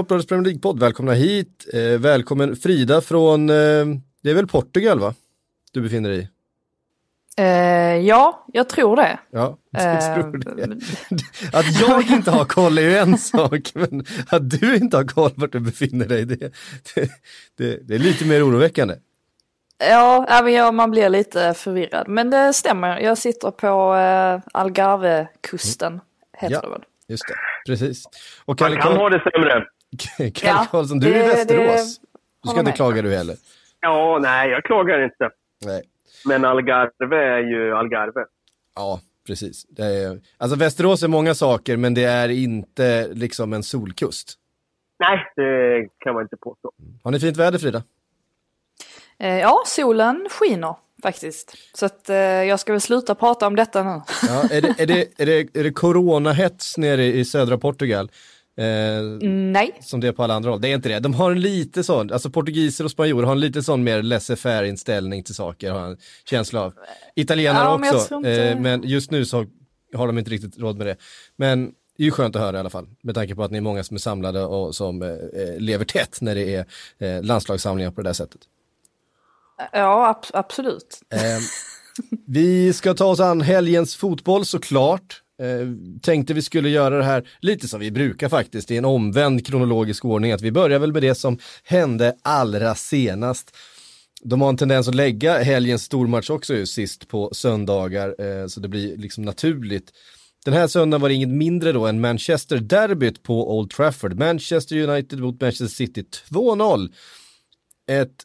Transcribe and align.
Sportbladets 0.00 0.28
Premier 0.28 0.44
League-podd, 0.44 0.80
välkomna 0.80 1.12
hit. 1.12 1.66
Eh, 1.72 2.00
välkommen 2.00 2.56
Frida 2.56 3.00
från, 3.00 3.50
eh, 3.50 3.54
det 4.22 4.30
är 4.30 4.34
väl 4.34 4.46
Portugal 4.46 4.98
va? 4.98 5.14
Du 5.72 5.80
befinner 5.80 6.10
dig 6.10 6.18
i? 6.18 6.28
Eh, 7.42 8.06
ja, 8.06 8.44
jag 8.52 8.68
tror 8.68 8.96
det. 8.96 9.18
Ja, 9.30 9.58
jag 9.70 10.14
tror 10.14 10.56
det. 10.56 10.76
Att 11.58 11.80
jag 11.80 12.10
inte 12.10 12.30
har 12.30 12.44
koll 12.44 12.78
är 12.78 12.82
ju 12.82 12.96
en 12.96 13.18
sak, 13.18 13.70
men 13.74 14.04
att 14.30 14.50
du 14.50 14.76
inte 14.76 14.96
har 14.96 15.04
koll 15.04 15.32
vart 15.34 15.52
du 15.52 15.60
befinner 15.60 16.06
dig, 16.06 16.24
det, 16.24 16.52
det, 17.56 17.88
det, 17.88 17.94
är 17.94 17.98
lite 17.98 18.24
mer 18.24 18.48
oroväckande. 18.48 18.94
Ja, 19.78 20.40
men 20.44 20.52
ja, 20.52 20.72
man 20.72 20.90
blir 20.90 21.08
lite 21.08 21.54
förvirrad. 21.54 22.08
Men 22.08 22.30
det 22.30 22.52
stämmer, 22.52 23.00
jag 23.00 23.18
sitter 23.18 23.50
på 23.50 23.94
eh, 23.94 24.58
Algarve-kusten, 24.58 26.00
heter 26.38 26.54
Ja. 26.54 26.60
det 26.60 26.68
väl? 26.68 26.82
Just 27.08 27.24
det, 27.28 27.34
precis. 27.66 28.04
Och 28.44 28.60
Man 28.60 28.76
kan 28.76 28.96
ha 28.96 29.08
det 29.08 29.30
sämre. 29.32 29.66
Kalle 29.98 30.32
Ja, 30.42 30.66
Karlsson, 30.70 30.98
du 30.98 31.14
är 31.14 31.24
i 31.24 31.28
Västerås. 31.28 32.00
Du 32.42 32.48
ska 32.48 32.60
inte 32.60 32.72
klaga 32.72 33.02
du 33.02 33.16
heller. 33.16 33.36
Ja, 33.80 34.18
nej, 34.22 34.50
jag 34.50 34.64
klagar 34.64 35.04
inte. 35.04 35.30
Nej. 35.64 35.82
Men 36.24 36.44
Algarve 36.44 37.16
är 37.16 37.38
ju 37.38 37.76
Algarve. 37.76 38.24
Ja, 38.74 39.00
precis. 39.26 39.64
Det 39.68 39.84
är, 39.84 40.20
alltså 40.38 40.56
Västerås 40.56 41.02
är 41.02 41.08
många 41.08 41.34
saker, 41.34 41.76
men 41.76 41.94
det 41.94 42.04
är 42.04 42.28
inte 42.28 43.08
liksom 43.12 43.52
en 43.52 43.62
solkust. 43.62 44.34
Nej, 44.98 45.32
det 45.36 45.88
kan 45.98 46.14
man 46.14 46.22
inte 46.22 46.36
påstå. 46.36 46.72
Har 47.04 47.10
ni 47.10 47.20
fint 47.20 47.36
väder 47.36 47.58
Frida? 47.58 47.82
Eh, 49.18 49.38
ja, 49.38 49.62
solen 49.66 50.28
skiner 50.30 50.74
faktiskt. 51.02 51.56
Så 51.74 51.86
att 51.86 52.08
eh, 52.08 52.16
jag 52.16 52.60
ska 52.60 52.72
väl 52.72 52.80
sluta 52.80 53.14
prata 53.14 53.46
om 53.46 53.56
detta 53.56 53.82
nu. 53.82 54.02
Ja, 54.28 54.42
är, 54.50 54.60
det, 54.62 54.74
är, 54.78 54.86
det, 54.86 55.22
är, 55.22 55.26
det, 55.26 55.58
är 55.58 55.64
det 55.64 55.72
coronahets 55.72 56.78
nere 56.78 57.04
i 57.04 57.24
södra 57.24 57.58
Portugal? 57.58 58.10
Eh, 58.60 59.02
Nej. 59.28 59.78
som 59.80 60.00
det 60.00 60.08
är 60.08 60.12
på 60.12 60.22
alla 60.22 60.34
andra 60.34 60.50
håll. 60.50 60.60
Det 60.60 60.68
är 60.68 60.74
inte 60.74 60.88
det. 60.88 60.98
De 60.98 61.14
har 61.14 61.30
en 61.30 61.40
lite 61.40 61.84
sån, 61.84 62.12
alltså 62.12 62.30
portugiser 62.30 62.84
och 62.84 62.90
spanjorer 62.90 63.24
har 63.26 63.32
en 63.32 63.40
lite 63.40 63.62
sån 63.62 63.84
mer 63.84 64.02
laissez-faire 64.02 64.64
inställning 64.64 65.22
till 65.24 65.34
saker, 65.34 65.70
har 65.70 65.80
en 65.86 65.96
känsla 66.30 66.60
av. 66.62 66.74
Italienare 67.16 67.64
Ja, 67.64 67.78
men 67.78 67.94
också, 67.94 68.06
tror 68.08 68.18
inte- 68.18 68.42
eh, 68.44 68.60
men 68.60 68.82
just 68.82 69.10
nu 69.10 69.24
så 69.24 69.46
har 69.94 70.06
de 70.06 70.18
inte 70.18 70.30
riktigt 70.30 70.58
råd 70.58 70.76
med 70.76 70.86
det. 70.86 70.96
Men 71.36 71.66
det 71.96 72.02
är 72.02 72.04
ju 72.04 72.10
skönt 72.10 72.36
att 72.36 72.42
höra 72.42 72.56
i 72.56 72.60
alla 72.60 72.70
fall, 72.70 72.86
med 73.02 73.14
tanke 73.14 73.34
på 73.34 73.42
att 73.44 73.50
ni 73.50 73.56
är 73.58 73.62
många 73.62 73.84
som 73.84 73.94
är 73.94 73.98
samlade 73.98 74.44
och 74.44 74.74
som 74.74 75.02
eh, 75.02 75.08
eh, 75.08 75.58
lever 75.58 75.84
tätt 75.84 76.18
när 76.20 76.34
det 76.34 76.54
är 76.54 76.64
eh, 76.98 77.22
landslagssamlingar 77.22 77.90
på 77.90 78.02
det 78.02 78.08
där 78.08 78.14
sättet. 78.14 78.40
Ja, 79.72 80.08
ab- 80.10 80.30
absolut. 80.38 81.00
Eh, 81.14 81.18
vi 82.26 82.72
ska 82.72 82.94
ta 82.94 83.04
oss 83.04 83.20
an 83.20 83.40
helgens 83.40 83.96
fotboll 83.96 84.44
såklart. 84.44 85.19
Eh, 85.40 85.66
tänkte 86.02 86.34
vi 86.34 86.42
skulle 86.42 86.68
göra 86.68 86.98
det 86.98 87.04
här 87.04 87.28
lite 87.40 87.68
som 87.68 87.80
vi 87.80 87.90
brukar 87.90 88.28
faktiskt, 88.28 88.70
i 88.70 88.76
en 88.76 88.84
omvänd 88.84 89.46
kronologisk 89.46 90.04
ordning. 90.04 90.32
Att 90.32 90.42
vi 90.42 90.52
börjar 90.52 90.78
väl 90.78 90.92
med 90.92 91.02
det 91.02 91.14
som 91.14 91.38
hände 91.64 92.16
allra 92.22 92.74
senast. 92.74 93.56
De 94.22 94.40
har 94.40 94.48
en 94.48 94.56
tendens 94.56 94.88
att 94.88 94.94
lägga 94.94 95.42
helgens 95.42 95.82
stormatch 95.82 96.30
också 96.30 96.54
ju, 96.54 96.66
sist 96.66 97.08
på 97.08 97.30
söndagar, 97.32 98.14
eh, 98.18 98.46
så 98.46 98.60
det 98.60 98.68
blir 98.68 98.96
liksom 98.96 99.24
naturligt. 99.24 99.92
Den 100.44 100.54
här 100.54 100.66
söndagen 100.66 101.00
var 101.00 101.08
det 101.08 101.14
inget 101.14 101.28
mindre 101.28 101.72
då 101.72 101.86
än 101.86 102.00
Manchester-derbyt 102.00 103.22
på 103.22 103.58
Old 103.58 103.70
Trafford. 103.70 104.18
Manchester 104.18 104.76
United 104.76 105.18
mot 105.18 105.40
Manchester 105.40 105.66
City 105.66 106.02
2-0. 106.02 106.88
Ett 107.90 108.24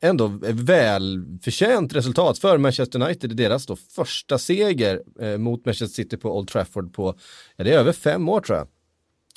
ändå 0.00 0.26
välförtjänt 0.42 1.94
resultat 1.94 2.38
för 2.38 2.58
Manchester 2.58 3.02
United 3.02 3.32
i 3.32 3.34
deras 3.34 3.66
då 3.66 3.76
första 3.76 4.38
seger 4.38 5.02
eh, 5.20 5.38
mot 5.38 5.64
Manchester 5.64 6.02
City 6.02 6.16
på 6.16 6.38
Old 6.38 6.48
Trafford 6.48 6.94
på, 6.94 7.14
ja 7.56 7.64
det 7.64 7.72
är 7.72 7.78
över 7.78 7.92
fem 7.92 8.28
år 8.28 8.40
tror 8.40 8.58
jag. 8.58 8.68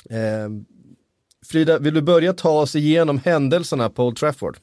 Eh, 0.10 0.50
Frida, 1.46 1.80
vill 1.80 1.94
du 1.94 2.02
börja 2.02 2.34
ta 2.34 2.62
oss 2.62 2.76
igenom 2.76 3.18
händelserna 3.26 3.90
på 3.90 4.06
Old 4.06 4.18
Trafford? 4.18 4.58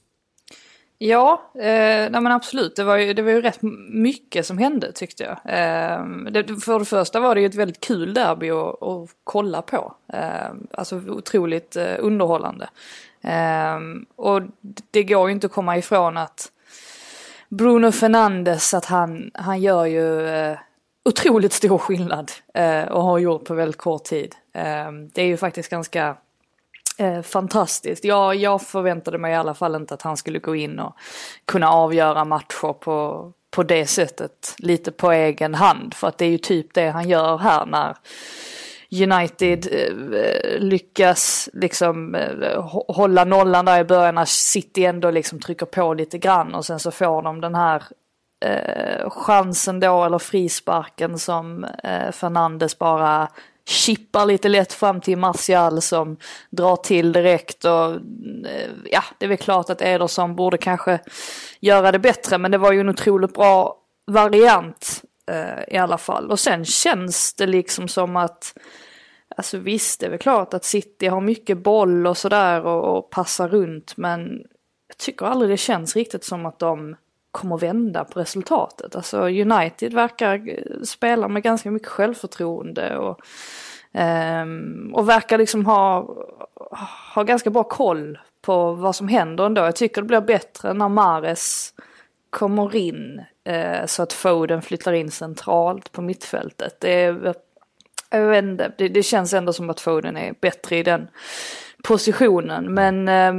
Ja, 1.03 1.51
eh, 1.55 2.11
nej 2.11 2.21
men 2.21 2.27
absolut. 2.27 2.77
Det 2.77 2.85
var, 2.85 2.97
ju, 2.97 3.13
det 3.13 3.23
var 3.23 3.31
ju 3.31 3.43
rätt 3.43 3.59
mycket 3.89 4.47
som 4.47 4.59
hände 4.59 4.93
tyckte 4.93 5.25
jag. 5.25 5.33
Eh, 5.33 6.07
det, 6.31 6.61
för 6.61 6.79
det 6.79 6.85
första 6.85 7.21
var 7.21 7.35
det 7.35 7.41
ju 7.41 7.47
ett 7.47 7.55
väldigt 7.55 7.81
kul 7.81 8.15
derby 8.15 8.51
att, 8.51 8.83
att 8.83 9.11
kolla 9.25 9.63
på. 9.63 9.95
Eh, 10.13 10.51
alltså 10.71 10.97
otroligt 11.09 11.77
eh, 11.77 11.95
underhållande. 11.99 12.69
Um, 13.23 14.07
och 14.17 14.43
det 14.91 15.03
går 15.03 15.29
ju 15.29 15.35
inte 15.35 15.47
att 15.47 15.53
komma 15.53 15.77
ifrån 15.77 16.17
att 16.17 16.53
Bruno 17.49 17.93
Fernandes, 17.93 18.75
att 18.75 18.85
han, 18.85 19.31
han 19.35 19.61
gör 19.61 19.85
ju 19.85 20.21
uh, 20.21 20.59
otroligt 21.05 21.53
stor 21.53 21.79
skillnad 21.79 22.33
uh, 22.59 22.93
och 22.93 23.03
har 23.03 23.19
gjort 23.19 23.45
på 23.45 23.55
väldigt 23.55 23.81
kort 23.81 24.05
tid. 24.05 24.35
Um, 24.55 25.09
det 25.09 25.23
är 25.23 25.27
ju 25.27 25.37
faktiskt 25.37 25.71
ganska 25.71 26.17
eh, 27.01 27.23
fantastiskt. 27.23 28.05
Jag, 28.05 28.35
jag 28.35 28.63
förväntade 28.63 29.19
mig 29.19 29.33
i 29.33 29.37
alla 29.37 29.55
fall 29.55 29.75
inte 29.75 29.95
att 29.95 30.03
han 30.03 30.17
skulle 30.17 30.39
gå 30.39 30.57
in 30.57 30.79
och 30.79 30.95
kunna 31.45 31.71
avgöra 31.71 32.25
matcher 32.25 32.73
på, 32.73 33.33
på 33.51 33.63
det 33.63 33.87
sättet. 33.87 34.55
Lite 34.59 34.93
på 34.93 35.13
egen 35.13 35.55
hand. 35.55 35.95
För 35.95 36.09
att 36.09 36.19
det 36.19 36.25
är 36.25 36.31
ju 36.31 36.39
typ 36.39 36.75
det 36.75 36.89
han 36.89 37.09
gör 37.09 37.39
här 37.39 37.67
när 37.67 37.97
United 38.93 39.67
eh, 39.73 40.21
eh, 40.21 40.59
lyckas 40.59 41.49
liksom 41.53 42.15
eh, 42.15 42.71
hålla 42.89 43.25
nollan 43.25 43.65
där 43.65 43.81
i 43.81 43.85
början 43.85 44.15
när 44.15 44.25
City 44.25 44.85
ändå 44.85 45.11
liksom 45.11 45.41
trycker 45.41 45.67
på 45.67 45.95
lite 45.95 46.19
grann 46.19 46.55
och 46.55 46.67
sen 46.67 46.79
så 46.79 46.91
får 46.91 47.23
de 47.23 47.41
den 47.41 47.55
här 47.55 47.83
eh, 48.45 49.11
chansen 49.11 49.81
då 49.81 50.05
eller 50.05 50.19
frisparken 50.19 51.19
som 51.19 51.65
eh, 51.65 52.13
Fernandes 52.13 52.79
bara 52.79 53.29
chippar 53.69 54.27
lite 54.27 54.49
lätt 54.49 54.73
fram 54.73 55.01
till 55.01 55.19
Martial 55.19 55.83
som 55.83 56.17
drar 56.51 56.77
till 56.77 57.13
direkt 57.13 57.65
och 57.65 57.91
eh, 58.47 58.71
ja, 58.85 59.03
det 59.19 59.25
är 59.25 59.29
väl 59.29 59.39
klart 59.39 59.71
att 59.71 59.83
Ederson 59.83 60.37
borde 60.37 60.59
kanske 60.59 60.99
göra 61.61 61.93
det 61.93 61.99
bättre 61.99 62.39
men 62.39 62.51
det 62.51 62.59
var 62.59 62.73
ju 62.73 62.81
en 62.81 62.89
otroligt 62.89 63.35
bra 63.35 63.77
variant. 64.07 65.03
Eh, 65.31 65.75
i 65.75 65.77
alla 65.77 65.99
fall. 65.99 66.31
Och 66.31 66.41
sen 66.41 66.65
känns 66.65 67.35
det 67.35 67.47
liksom 67.47 67.89
som 67.89 68.17
att 68.17 68.55
Alltså 69.37 69.59
visst, 69.59 70.01
det 70.01 70.07
är 70.07 70.11
väl 70.11 70.19
klart 70.19 70.55
att 70.55 70.65
City 70.65 71.07
har 71.07 71.21
mycket 71.21 71.59
boll 71.59 72.07
och 72.07 72.17
sådär 72.17 72.67
och, 72.67 72.99
och 72.99 73.11
passar 73.11 73.49
runt 73.49 73.97
men 73.97 74.45
jag 74.89 74.97
tycker 74.99 75.27
aldrig 75.27 75.51
det 75.51 75.57
känns 75.57 75.97
riktigt 75.97 76.25
som 76.25 76.47
att 76.47 76.59
de 76.59 76.97
kommer 77.31 77.59
vända 77.59 78.05
på 78.05 78.21
resultatet. 78.21 78.97
Alltså 78.97 79.21
United 79.21 79.95
verkar 79.95 80.35
eh, 80.49 80.83
spela 80.83 81.29
med 81.29 81.43
ganska 81.43 81.71
mycket 81.71 81.89
självförtroende 81.89 82.97
och, 82.97 83.21
um, 84.43 84.95
och 84.95 85.09
verkar 85.09 85.39
liksom 85.39 85.67
ha, 85.67 86.17
ha 87.15 87.23
ganska 87.23 87.51
bra 87.51 87.65
koll 87.65 88.19
på 88.43 88.73
vad 88.73 88.97
som 88.97 89.09
händer 89.09 89.47
ändå. 89.47 89.63
Jag 89.63 89.77
tycker 89.77 90.03
det 90.03 90.09
blir 90.09 90.21
bättre 90.21 90.75
när 90.75 90.89
Mares 90.89 91.75
kommer 92.31 92.77
in 92.77 93.23
Eh, 93.45 93.87
så 93.87 94.03
att 94.03 94.13
Foden 94.13 94.63
flyttar 94.63 94.93
in 94.93 95.11
centralt 95.11 95.93
på 95.93 96.03
mittfältet. 96.03 96.81
Det, 96.81 96.91
är, 96.93 97.35
jag 98.11 98.27
vet 98.27 98.45
inte, 98.45 98.73
det, 98.79 98.89
det 98.89 99.03
känns 99.03 99.33
ändå 99.33 99.53
som 99.53 99.71
att 99.71 99.81
Foden 99.81 100.17
är 100.17 100.35
bättre 100.41 100.77
i 100.77 100.83
den 100.83 101.09
positionen. 101.85 102.75
Men 102.75 103.09
eh, 103.09 103.35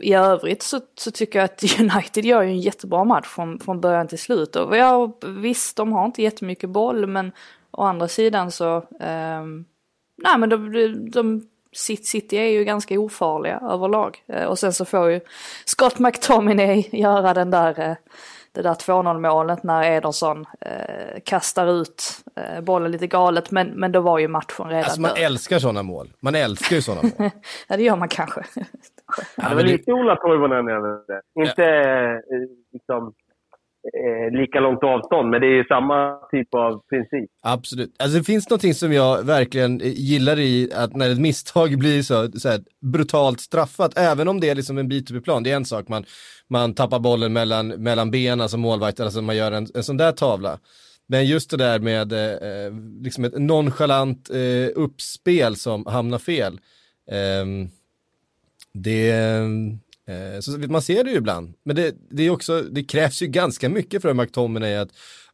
i 0.00 0.14
övrigt 0.14 0.62
så, 0.62 0.80
så 0.94 1.10
tycker 1.10 1.38
jag 1.38 1.44
att 1.44 1.80
United 1.80 2.24
gör 2.24 2.42
ju 2.42 2.48
en 2.48 2.60
jättebra 2.60 3.04
match 3.04 3.26
från, 3.26 3.58
från 3.60 3.80
början 3.80 4.08
till 4.08 4.18
slut. 4.18 4.56
Och 4.56 4.76
ja, 4.76 5.18
visst, 5.26 5.76
de 5.76 5.92
har 5.92 6.04
inte 6.04 6.22
jättemycket 6.22 6.70
boll 6.70 7.06
men 7.06 7.32
å 7.70 7.82
andra 7.82 8.08
sidan 8.08 8.50
så, 8.50 8.76
eh, 9.00 9.44
nej 10.22 10.38
men 10.38 10.48
de, 10.48 10.72
de, 10.72 11.10
de 11.10 11.46
City 11.72 12.36
är 12.36 12.48
ju 12.48 12.64
ganska 12.64 13.00
ofarliga 13.00 13.60
överlag. 13.70 14.24
Eh, 14.28 14.44
Och 14.44 14.58
sen 14.58 14.72
så 14.72 14.84
får 14.84 15.10
ju 15.10 15.20
Scott 15.64 15.98
McTominay 15.98 16.88
göra 16.92 17.34
den 17.34 17.50
där, 17.50 17.80
eh, 17.80 17.96
det 18.52 18.62
där 18.62 18.74
2-0 18.74 19.18
målet 19.20 19.62
när 19.62 19.82
Ederson 19.84 20.46
eh, 20.60 21.20
kastar 21.24 21.66
ut 21.66 22.02
eh, 22.36 22.60
bollen 22.60 22.90
lite 22.92 23.06
galet. 23.06 23.50
Men, 23.50 23.68
men 23.68 23.92
då 23.92 24.00
var 24.00 24.18
ju 24.18 24.28
matchen 24.28 24.66
redan 24.68 24.84
Alltså 24.84 25.00
man 25.00 25.10
död. 25.14 25.24
älskar 25.24 25.58
sådana 25.58 25.82
mål. 25.82 26.12
Man 26.20 26.34
älskar 26.34 26.76
ju 26.76 26.82
sådana 26.82 27.02
mål. 27.18 27.30
Ja 27.68 27.76
det 27.76 27.82
gör 27.82 27.96
man 27.96 28.08
kanske. 28.08 28.44
Ja, 28.56 28.62
det 29.36 29.42
var 29.42 29.54
men 29.54 29.56
det- 29.64 29.72
lite 29.72 29.92
Ola 29.92 30.16
Toivonen 30.16 30.68
över 30.68 30.88
det. 31.06 31.22
Inte 31.40 31.64
eh, 31.64 32.18
liksom, 32.72 33.12
eh, 33.84 34.38
lika 34.40 34.60
långt 34.60 34.84
avstånd, 34.84 35.30
men 35.30 35.40
det 35.40 35.46
är 35.46 35.56
ju 35.56 35.64
samma 35.64 36.16
typ 36.30 36.54
av 36.54 36.82
princip. 36.90 37.30
Absolut. 37.42 37.94
Alltså 37.98 38.18
det 38.18 38.24
finns 38.24 38.50
någonting 38.50 38.74
som 38.74 38.92
jag 38.92 39.26
verkligen 39.26 39.80
eh, 39.80 39.92
gillar 39.92 40.38
i 40.38 40.70
att 40.74 40.96
när 40.96 41.10
ett 41.10 41.20
misstag 41.20 41.78
blir 41.78 42.02
så, 42.02 42.30
så 42.32 42.48
här, 42.48 42.60
brutalt 42.80 43.40
straffat, 43.40 43.98
även 43.98 44.28
om 44.28 44.40
det 44.40 44.48
är 44.48 44.54
liksom 44.54 44.78
en 44.78 44.88
bit 44.88 45.10
upp 45.10 45.16
i 45.16 45.20
plan, 45.20 45.42
det 45.42 45.50
är 45.50 45.56
en 45.56 45.64
sak, 45.64 45.88
man, 45.88 46.04
man 46.48 46.74
tappar 46.74 46.98
bollen 46.98 47.32
mellan, 47.32 47.68
mellan 47.68 48.10
benen 48.10 48.48
som 48.48 48.60
målvakt, 48.60 49.00
alltså 49.00 49.22
man 49.22 49.36
gör 49.36 49.52
en, 49.52 49.66
en 49.74 49.82
sån 49.82 49.96
där 49.96 50.12
tavla. 50.12 50.58
Men 51.06 51.26
just 51.26 51.50
det 51.50 51.56
där 51.56 51.78
med 51.78 52.12
eh, 52.12 52.48
eh 52.48 52.72
liksom 53.02 53.24
ett 53.24 53.38
nonchalant 53.38 54.30
eh, 54.30 54.68
uppspel 54.74 55.56
som 55.56 55.86
hamnar 55.86 56.18
fel, 56.18 56.60
eh, 57.10 57.68
det, 58.72 59.10
ehm, 59.10 59.78
Eh, 60.10 60.40
så 60.40 60.50
man 60.50 60.82
ser 60.82 61.04
det 61.04 61.10
ju 61.10 61.16
ibland, 61.16 61.54
men 61.62 61.76
det, 61.76 61.94
det, 62.10 62.22
är 62.22 62.30
också, 62.30 62.62
det 62.62 62.84
krävs 62.84 63.22
ju 63.22 63.26
ganska 63.26 63.68
mycket 63.68 64.02
för 64.02 64.14
McTominay 64.14 64.74
att, 64.74 64.88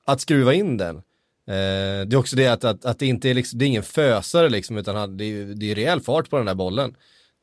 att 0.04 0.20
skruva 0.20 0.54
in 0.54 0.76
den. 0.76 0.96
Eh, 0.96 2.06
det 2.06 2.12
är 2.12 2.16
också 2.16 2.36
det 2.36 2.46
att, 2.46 2.64
att, 2.64 2.84
att 2.84 2.98
det 2.98 3.06
inte 3.06 3.30
är, 3.30 3.34
liksom, 3.34 3.58
det 3.58 3.64
är 3.64 3.66
ingen 3.66 3.82
fösare 3.82 4.48
liksom, 4.48 4.76
utan 4.76 4.96
han, 4.96 5.16
det, 5.16 5.24
är, 5.24 5.44
det 5.44 5.70
är 5.70 5.74
rejäl 5.74 6.00
fart 6.00 6.30
på 6.30 6.36
den 6.36 6.46
där 6.46 6.54
bollen. 6.54 6.96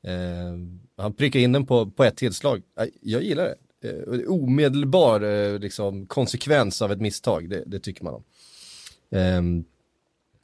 Eh, 0.08 0.54
han 0.98 1.14
prickar 1.14 1.40
in 1.40 1.52
den 1.52 1.66
på, 1.66 1.92
på 1.92 2.04
ett 2.04 2.18
tillslag. 2.18 2.62
Jag 3.02 3.24
gillar 3.24 3.56
det. 3.82 4.28
omedelbar 4.28 5.60
liksom, 5.60 6.06
konsekvens 6.06 6.82
av 6.82 6.92
ett 6.92 7.02
misstag, 7.02 7.50
det, 7.50 7.64
det 7.66 7.80
tycker 7.80 8.04
man 8.04 8.14
om. 8.14 8.24
Ehm, 9.12 9.66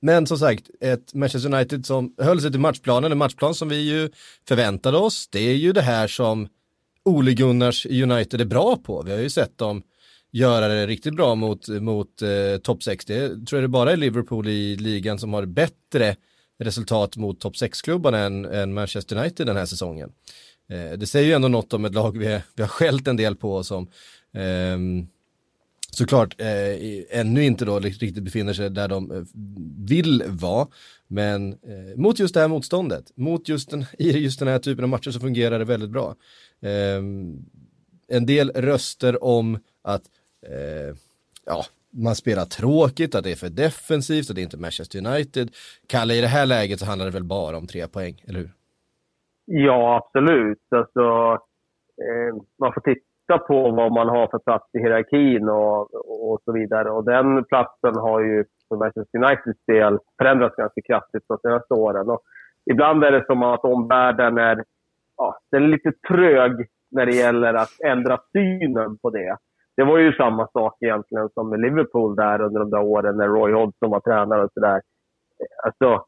men 0.01 0.27
som 0.27 0.37
sagt, 0.37 0.69
ett 0.81 1.13
Manchester 1.13 1.53
United 1.53 1.85
som 1.85 2.15
höll 2.17 2.41
sig 2.41 2.51
till 2.51 2.59
matchplanen, 2.59 3.11
en 3.11 3.17
matchplan 3.17 3.55
som 3.55 3.69
vi 3.69 3.75
ju 3.75 4.09
förväntade 4.47 4.97
oss. 4.97 5.27
Det 5.27 5.39
är 5.39 5.55
ju 5.55 5.71
det 5.71 5.81
här 5.81 6.07
som 6.07 6.47
Ole 7.09 7.33
Gunnars 7.33 7.85
United 7.85 8.41
är 8.41 8.45
bra 8.45 8.77
på. 8.77 9.01
Vi 9.01 9.11
har 9.11 9.19
ju 9.19 9.29
sett 9.29 9.57
dem 9.57 9.83
göra 10.31 10.67
det 10.67 10.87
riktigt 10.87 11.15
bra 11.15 11.35
mot, 11.35 11.67
mot 11.67 12.21
eh, 12.21 12.61
topp 12.63 12.83
6. 12.83 13.05
Det 13.05 13.27
tror 13.27 13.61
jag 13.61 13.63
det 13.63 13.67
bara 13.67 13.91
är 13.91 13.97
Liverpool 13.97 14.47
i 14.47 14.75
ligan 14.75 15.19
som 15.19 15.33
har 15.33 15.45
bättre 15.45 16.15
resultat 16.59 17.17
mot 17.17 17.39
topp 17.39 17.53
6-klubbarna 17.53 18.17
än, 18.17 18.45
än, 18.45 18.73
Manchester 18.73 19.17
United 19.17 19.47
den 19.47 19.57
här 19.57 19.65
säsongen. 19.65 20.11
Eh, 20.69 20.97
det 20.97 21.07
säger 21.07 21.27
ju 21.27 21.33
ändå 21.33 21.47
något 21.47 21.73
om 21.73 21.85
ett 21.85 21.93
lag 21.93 22.17
vi, 22.17 22.41
vi 22.55 22.63
har 22.63 22.69
skällt 22.69 23.07
en 23.07 23.17
del 23.17 23.35
på 23.35 23.63
som 23.63 23.87
eh, 24.33 24.77
såklart 25.91 26.41
eh, 26.41 27.19
ännu 27.19 27.43
inte 27.43 27.65
då 27.65 27.79
riktigt 27.79 28.23
befinner 28.23 28.53
sig 28.53 28.69
där 28.69 28.87
de 28.87 29.11
eh, 29.11 29.21
vill 29.89 30.23
vara. 30.27 30.67
Men 31.07 31.53
eh, 31.53 31.97
mot 31.97 32.19
just 32.19 32.33
det 32.33 32.39
här 32.39 32.47
motståndet, 32.47 33.11
mot 33.15 33.49
just 33.49 33.71
den, 33.71 33.81
i 33.99 34.11
just 34.11 34.39
den 34.39 34.47
här 34.47 34.59
typen 34.59 34.83
av 34.83 34.89
matcher 34.89 35.11
så 35.11 35.19
fungerar 35.19 35.59
det 35.59 35.65
väldigt 35.65 35.89
bra. 35.89 36.15
Eh, 36.61 37.03
en 38.07 38.25
del 38.25 38.49
röster 38.49 39.23
om 39.23 39.59
att 39.81 40.03
eh, 40.47 40.95
ja, 41.45 41.65
man 41.91 42.15
spelar 42.15 42.45
tråkigt, 42.45 43.15
att 43.15 43.23
det 43.23 43.31
är 43.31 43.35
för 43.35 43.49
defensivt, 43.49 44.29
att 44.29 44.35
det 44.35 44.41
är 44.41 44.43
inte 44.43 44.57
Manchester 44.57 45.07
United. 45.07 45.51
Kalle, 45.87 46.13
i 46.13 46.21
det 46.21 46.27
här 46.27 46.45
läget 46.45 46.79
så 46.79 46.85
handlar 46.85 47.05
det 47.05 47.11
väl 47.11 47.23
bara 47.23 47.57
om 47.57 47.67
tre 47.67 47.87
poäng, 47.87 48.23
eller 48.27 48.39
hur? 48.39 48.51
Ja, 49.45 49.97
absolut. 49.97 50.63
Alltså, 50.69 50.99
eh, 52.01 52.35
man 52.59 52.73
får 52.73 52.81
titta 52.81 53.08
titta 53.29 53.39
på 53.39 53.71
vad 53.71 53.91
man 53.91 54.09
har 54.09 54.27
för 54.27 54.39
plats 54.39 54.69
i 54.73 54.79
hierarkin 54.79 55.49
och, 55.49 55.81
och 56.31 56.41
så 56.45 56.51
vidare. 56.51 56.89
Och 56.89 57.05
den 57.05 57.43
platsen 57.43 57.95
har 57.95 58.21
ju 58.21 58.45
för 58.67 58.75
Manchester 58.75 59.17
Uniteds 59.17 59.65
del 59.67 59.97
förändrats 60.17 60.55
ganska 60.55 60.81
kraftigt 60.81 61.23
de 61.27 61.37
senaste 61.37 61.73
åren. 61.73 62.09
Och 62.09 62.21
ibland 62.71 63.03
är 63.03 63.11
det 63.11 63.25
som 63.25 63.43
att 63.43 63.63
omvärlden 63.63 64.37
är, 64.37 64.63
ja, 65.17 65.39
den 65.51 65.63
är 65.63 65.67
lite 65.67 65.91
trög 66.07 66.67
när 66.91 67.05
det 67.05 67.15
gäller 67.15 67.53
att 67.53 67.81
ändra 67.85 68.17
synen 68.31 68.97
på 68.97 69.09
det. 69.09 69.37
Det 69.77 69.83
var 69.83 69.97
ju 69.97 70.13
samma 70.13 70.47
sak 70.47 70.77
egentligen 70.81 71.29
som 71.29 71.49
med 71.49 71.59
Liverpool 71.59 72.15
där 72.15 72.41
under 72.41 72.59
de 72.59 72.69
där 72.69 72.81
åren 72.81 73.17
när 73.17 73.27
Roy 73.27 73.53
Hodgson 73.53 73.91
var 73.91 73.99
tränare 73.99 74.43
och 74.43 74.51
sådär. 74.53 74.81
Alltså, 75.63 76.05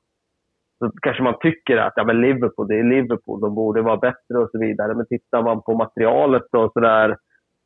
så 0.81 0.92
kanske 1.01 1.24
man 1.24 1.39
tycker 1.39 1.78
att 1.78 1.94
ja, 1.95 2.04
men 2.04 2.22
Liverpool, 2.22 2.68
det 2.68 2.80
är 2.80 2.83
Liverpool, 2.83 3.42
de 3.42 3.56
borde 3.56 3.81
vara 3.81 3.98
bättre 3.98 4.38
och 4.38 4.50
så 4.51 4.60
vidare. 4.60 4.95
Men 4.95 5.06
tittar 5.07 5.44
man 5.44 5.62
på 5.62 5.74
materialet 5.74 6.48
och 6.57 6.72
sådär, 6.74 7.18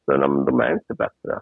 så 0.05 0.17
de, 0.17 0.45
de 0.45 0.59
är 0.59 0.71
inte 0.73 0.93
bättre 0.97 1.33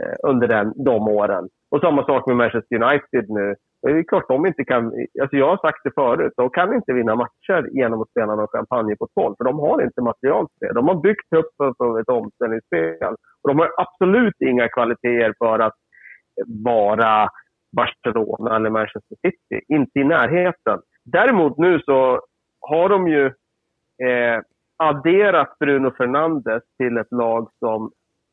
eh, 0.00 0.16
under 0.30 0.48
den, 0.48 0.72
de 0.84 1.08
åren. 1.08 1.48
Och 1.70 1.80
samma 1.80 2.04
sak 2.06 2.26
med 2.26 2.36
Manchester 2.36 2.82
United 2.82 3.24
nu. 3.28 3.54
Det 3.82 3.90
är 3.90 4.02
klart 4.02 4.28
de 4.28 4.46
inte 4.46 4.64
kan... 4.64 4.84
Alltså 5.22 5.36
jag 5.36 5.48
har 5.48 5.56
sagt 5.56 5.80
det 5.84 5.94
förut, 5.94 6.32
de 6.36 6.50
kan 6.50 6.74
inte 6.74 6.92
vinna 6.92 7.14
matcher 7.14 7.68
genom 7.72 8.02
att 8.02 8.10
spela 8.10 8.34
någon 8.34 8.54
champagne 8.56 8.96
på 8.96 9.06
12, 9.14 9.34
för 9.38 9.44
de 9.44 9.58
har 9.58 9.82
inte 9.82 10.02
material 10.02 10.46
till 10.48 10.68
det. 10.68 10.74
De 10.74 10.88
har 10.88 10.94
byggt 10.94 11.32
upp 11.36 11.50
för 11.78 12.00
ett 12.00 12.08
omställningsspel. 12.08 13.12
Och 13.42 13.48
de 13.50 13.58
har 13.58 13.70
absolut 13.76 14.40
inga 14.40 14.68
kvaliteter 14.68 15.34
för 15.38 15.58
att 15.58 15.78
vara 16.64 17.28
Barcelona 17.76 18.56
eller 18.56 18.70
Manchester 18.70 19.16
City. 19.22 19.64
Inte 19.68 19.98
i 19.98 20.04
närheten. 20.04 20.78
Däremot 21.04 21.58
nu 21.58 21.80
så 21.80 22.20
har 22.60 22.88
de 22.88 23.08
ju 23.08 23.26
eh, 24.06 24.40
adderat 24.76 25.58
Bruno 25.58 25.90
Fernandes 25.90 26.62
till 26.78 26.96
ett 26.96 27.12
lag 27.12 27.50
som 27.58 27.90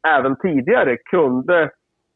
även 0.08 0.36
tidigare 0.36 0.98
kunde, 0.98 1.72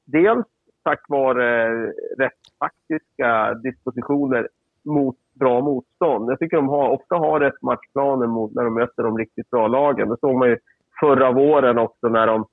dels 0.05 0.45
tack 0.83 1.05
vare 1.09 1.63
eh, 1.63 1.89
rätt 2.17 2.39
faktiska 2.59 3.53
dispositioner 3.53 4.47
mot 4.83 5.17
bra 5.33 5.61
motstånd. 5.61 6.31
Jag 6.31 6.39
tycker 6.39 6.57
de 6.57 6.69
har, 6.69 6.89
ofta 6.89 7.15
har 7.15 7.39
rätt 7.39 7.61
matchplaner 7.61 8.27
mot, 8.27 8.53
när 8.53 8.63
de 8.63 8.73
möter 8.73 9.03
de 9.03 9.17
riktigt 9.17 9.49
bra 9.49 9.67
lagen. 9.67 10.09
Det 10.09 10.19
såg 10.19 10.35
man 10.35 10.49
ju 10.49 10.57
förra 10.99 11.31
våren 11.31 11.77
också 11.77 12.07
när 12.07 12.27
de 12.27 12.45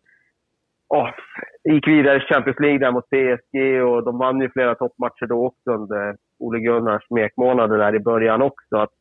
oh, 0.88 1.08
gick 1.64 1.88
vidare 1.88 2.16
i 2.16 2.20
Champions 2.20 2.60
League 2.60 2.78
där 2.78 2.92
mot 2.92 3.10
PSG 3.10 3.82
och 3.82 4.04
de 4.04 4.18
vann 4.18 4.40
ju 4.40 4.50
flera 4.50 4.74
toppmatcher 4.74 5.26
då 5.26 5.46
också 5.46 5.70
under 5.70 6.16
Ole 6.38 6.60
Gunnars 6.60 7.06
smekmånader 7.06 7.78
där 7.78 7.94
i 7.94 8.00
början 8.00 8.42
också. 8.42 8.76
Att 8.76 8.92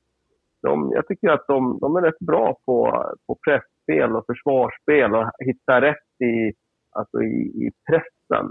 de, 0.61 0.91
jag 0.93 1.07
tycker 1.07 1.29
att 1.29 1.47
de, 1.47 1.79
de 1.81 1.95
är 1.95 2.01
rätt 2.01 2.19
bra 2.19 2.57
på, 2.65 3.05
på 3.27 3.37
pressspel 3.45 4.15
och 4.15 4.25
försvarsspel 4.25 5.15
och 5.15 5.31
hitta 5.39 5.81
rätt 5.81 6.21
i, 6.21 6.53
alltså 6.91 7.21
i, 7.21 7.67
i 7.67 7.71
pressen. 7.89 8.45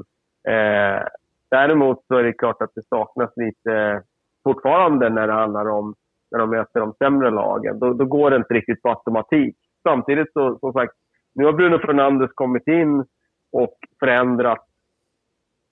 Eh, 0.49 1.07
däremot 1.51 2.05
så 2.07 2.15
är 2.15 2.23
det 2.23 2.33
klart 2.33 2.63
att 2.63 2.75
det 2.75 2.87
saknas 2.89 3.31
lite 3.37 4.03
fortfarande 4.45 5.09
när 5.09 5.27
det 5.27 5.33
handlar 5.33 5.69
om 5.69 5.95
när 6.31 6.39
de 6.39 6.51
möter 6.51 6.81
de 6.81 6.93
sämre 6.93 7.31
lagen. 7.31 7.79
Då, 7.79 7.93
då 7.93 8.05
går 8.05 8.31
det 8.31 8.37
inte 8.37 8.55
riktigt 8.55 8.83
på 8.83 8.89
automatik. 8.89 9.57
Samtidigt 9.83 10.33
så, 10.33 10.59
som 10.59 10.73
sagt, 10.73 10.93
nu 11.35 11.45
har 11.45 11.53
Bruno 11.53 11.79
Fernandes 11.79 12.31
kommit 12.35 12.67
in 12.67 13.05
och 13.53 13.77
förändrat 14.01 14.67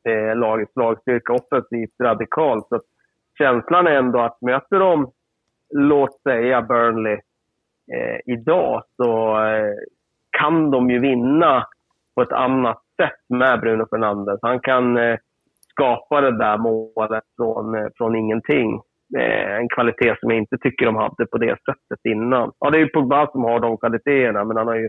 eh, 0.09 0.37
lagets 0.37 0.77
lagstyrka 0.77 1.33
offensivt 1.33 2.01
radikalt. 2.03 2.67
Så 2.69 2.81
känslan 3.39 3.87
är 3.87 3.91
ändå 3.91 4.21
att 4.21 4.39
möter 4.41 4.79
de, 4.79 5.13
låt 5.75 6.23
säga 6.23 6.63
Burnley 6.63 7.19
eh, 7.95 8.33
idag, 8.35 8.83
så 8.97 9.43
eh, 9.45 9.75
kan 10.39 10.71
de 10.71 10.91
ju 10.91 11.01
vinna 11.01 11.67
på 12.15 12.23
ett 12.23 12.33
annat 12.33 12.83
sätt 13.03 13.39
med 13.39 13.61
Bruno 13.61 13.87
Fernandes. 13.91 14.39
Han 14.43 14.61
kan 14.61 14.97
eh, 14.97 15.17
skapa 15.71 16.21
det 16.21 16.39
där 16.39 16.59
målet 16.59 17.25
från, 17.37 17.75
eh, 17.75 17.87
från 17.97 18.17
ingenting. 18.17 18.81
En 19.61 19.69
kvalitet 19.69 20.17
som 20.21 20.31
jag 20.31 20.39
inte 20.39 20.59
tycker 20.59 20.87
de 20.87 20.97
hade 20.97 21.27
på 21.27 21.39
det 21.39 21.57
sättet 21.67 22.01
innan. 22.09 22.53
Ja, 22.59 22.71
det 22.71 22.79
är 22.79 22.81
ju 22.81 22.89
Pogba 22.89 23.31
som 23.33 23.45
har 23.45 23.61
de 23.61 23.77
kvaliteterna, 23.77 24.45
men 24.45 24.57
han 24.57 24.67
har 24.67 24.75
ju 24.75 24.89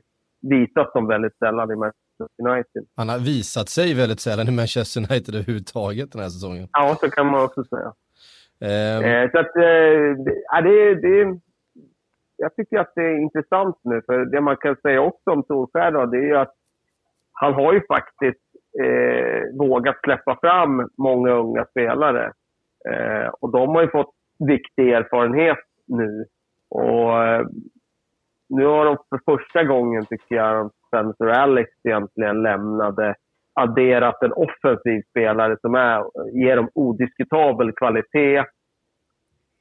visat 0.49 0.93
dem 0.93 1.07
väldigt 1.07 1.37
sällan 1.37 1.71
i 1.71 1.75
Manchester 1.75 2.27
United. 2.49 2.83
Han 2.95 3.09
har 3.09 3.19
visat 3.19 3.69
sig 3.69 3.93
väldigt 3.93 4.19
sällan 4.19 4.47
i 4.47 4.51
Manchester 4.51 4.99
United 4.99 5.35
överhuvudtaget 5.35 6.11
den 6.11 6.21
här 6.21 6.29
säsongen. 6.29 6.67
Ja, 6.71 6.95
så 6.99 7.09
kan 7.09 7.25
man 7.25 7.43
också 7.43 7.63
säga. 7.63 7.93
Ehm. 8.65 9.03
Eh, 9.03 9.31
så 9.31 9.39
att, 9.39 9.55
eh, 9.55 10.15
ja, 10.51 10.61
det, 10.61 10.95
det, 10.95 11.39
jag 12.37 12.55
tycker 12.55 12.79
att 12.79 12.91
det 12.95 13.03
är 13.03 13.17
intressant 13.17 13.79
nu, 13.83 14.01
för 14.05 14.25
det 14.25 14.41
man 14.41 14.57
kan 14.57 14.75
säga 14.75 15.01
också 15.01 15.31
om 15.31 15.43
Solskjaer 15.43 16.07
det 16.07 16.17
är 16.17 16.27
ju 16.27 16.37
att 16.37 16.53
han 17.33 17.53
har 17.53 17.73
ju 17.73 17.81
faktiskt 17.87 18.45
eh, 18.83 19.57
vågat 19.59 19.95
släppa 20.03 20.37
fram 20.41 20.89
många 20.97 21.31
unga 21.31 21.65
spelare. 21.65 22.31
Eh, 22.89 23.27
och 23.39 23.51
de 23.51 23.75
har 23.75 23.81
ju 23.81 23.89
fått 23.89 24.13
viktig 24.47 24.89
erfarenhet 24.89 25.65
nu. 25.87 26.25
Och 26.69 27.23
eh, 27.23 27.45
nu 28.49 28.65
har 28.65 28.85
de 28.85 28.97
för 29.09 29.37
första 29.37 29.63
gången, 29.63 30.05
tycker 30.05 30.35
jag, 30.35 30.71
Spencer 30.87 31.27
Alex 31.27 31.69
egentligen 31.83 32.43
lämnade, 32.43 33.15
adderat 33.53 34.23
en 34.23 34.33
offensiv 34.33 35.01
spelare 35.09 35.57
som 35.61 35.75
är, 35.75 36.03
ger 36.33 36.55
dem 36.55 36.69
odiskutabel 36.73 37.71
kvalitet 37.71 38.43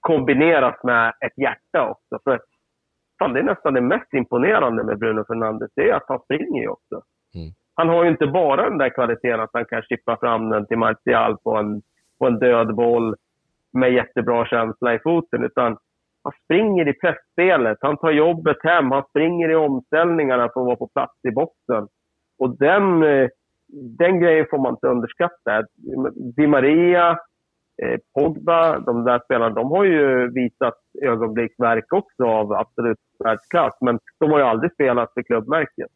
kombinerat 0.04 0.84
med 0.84 1.12
ett 1.20 1.38
hjärta 1.38 1.90
också. 1.90 2.18
För 2.24 2.40
fan, 3.18 3.32
det 3.32 3.40
är 3.40 3.44
nästan 3.44 3.74
det 3.74 3.80
mest 3.80 4.14
imponerande 4.14 4.84
med 4.84 4.98
Bruno 4.98 5.24
Fernandes, 5.24 5.70
det 5.76 5.90
är 5.90 5.94
att 5.94 6.08
han 6.08 6.20
springer 6.20 6.62
ju 6.62 6.68
också. 6.68 7.02
Mm. 7.34 7.50
Han 7.74 7.88
har 7.88 8.04
ju 8.04 8.10
inte 8.10 8.26
bara 8.26 8.68
den 8.68 8.78
där 8.78 8.88
kvaliteten 8.88 9.40
att 9.40 9.50
han 9.52 9.64
kan 9.64 9.82
chippa 9.82 10.16
fram 10.16 10.50
den 10.50 10.66
till 10.66 10.78
Martial 10.78 11.36
på 11.38 11.56
en, 11.56 11.82
på 12.18 12.26
en 12.26 12.38
död 12.38 12.74
boll 12.74 13.14
med 13.72 13.92
jättebra 13.92 14.46
känsla 14.46 14.94
i 14.94 14.98
foten, 14.98 15.44
utan 15.44 15.76
han 16.24 16.32
springer 16.44 16.88
i 16.88 16.92
pressspelet, 16.92 17.78
han 17.80 17.96
tar 17.96 18.10
jobbet 18.10 18.56
hem, 18.62 18.90
han 18.90 19.04
springer 19.10 19.48
i 19.48 19.54
omställningarna 19.54 20.48
för 20.48 20.60
att 20.60 20.66
vara 20.66 20.76
på 20.76 20.88
plats 20.88 21.18
i 21.28 21.30
boxen. 21.30 21.88
Och 22.38 22.58
den, 22.58 23.02
eh, 23.02 23.28
den 23.98 24.20
grejen 24.20 24.46
får 24.50 24.58
man 24.58 24.74
inte 24.74 24.86
underskatta. 24.86 25.62
Di 26.36 26.46
Maria, 26.46 27.18
Eh, 27.82 27.98
Pogba, 28.14 28.78
de 28.78 29.04
där 29.04 29.20
spelarna, 29.24 29.54
de 29.54 29.70
har 29.70 29.84
ju 29.84 30.30
visat 30.30 30.78
ögonblicksverk 31.02 31.92
också 31.92 32.24
av 32.24 32.52
absolut 32.52 32.98
världsklass. 33.24 33.74
Men 33.80 33.98
de 34.20 34.30
har 34.30 34.38
ju 34.38 34.44
aldrig 34.44 34.72
spelat 34.72 35.12
för 35.14 35.22
klubbmärket. 35.22 35.90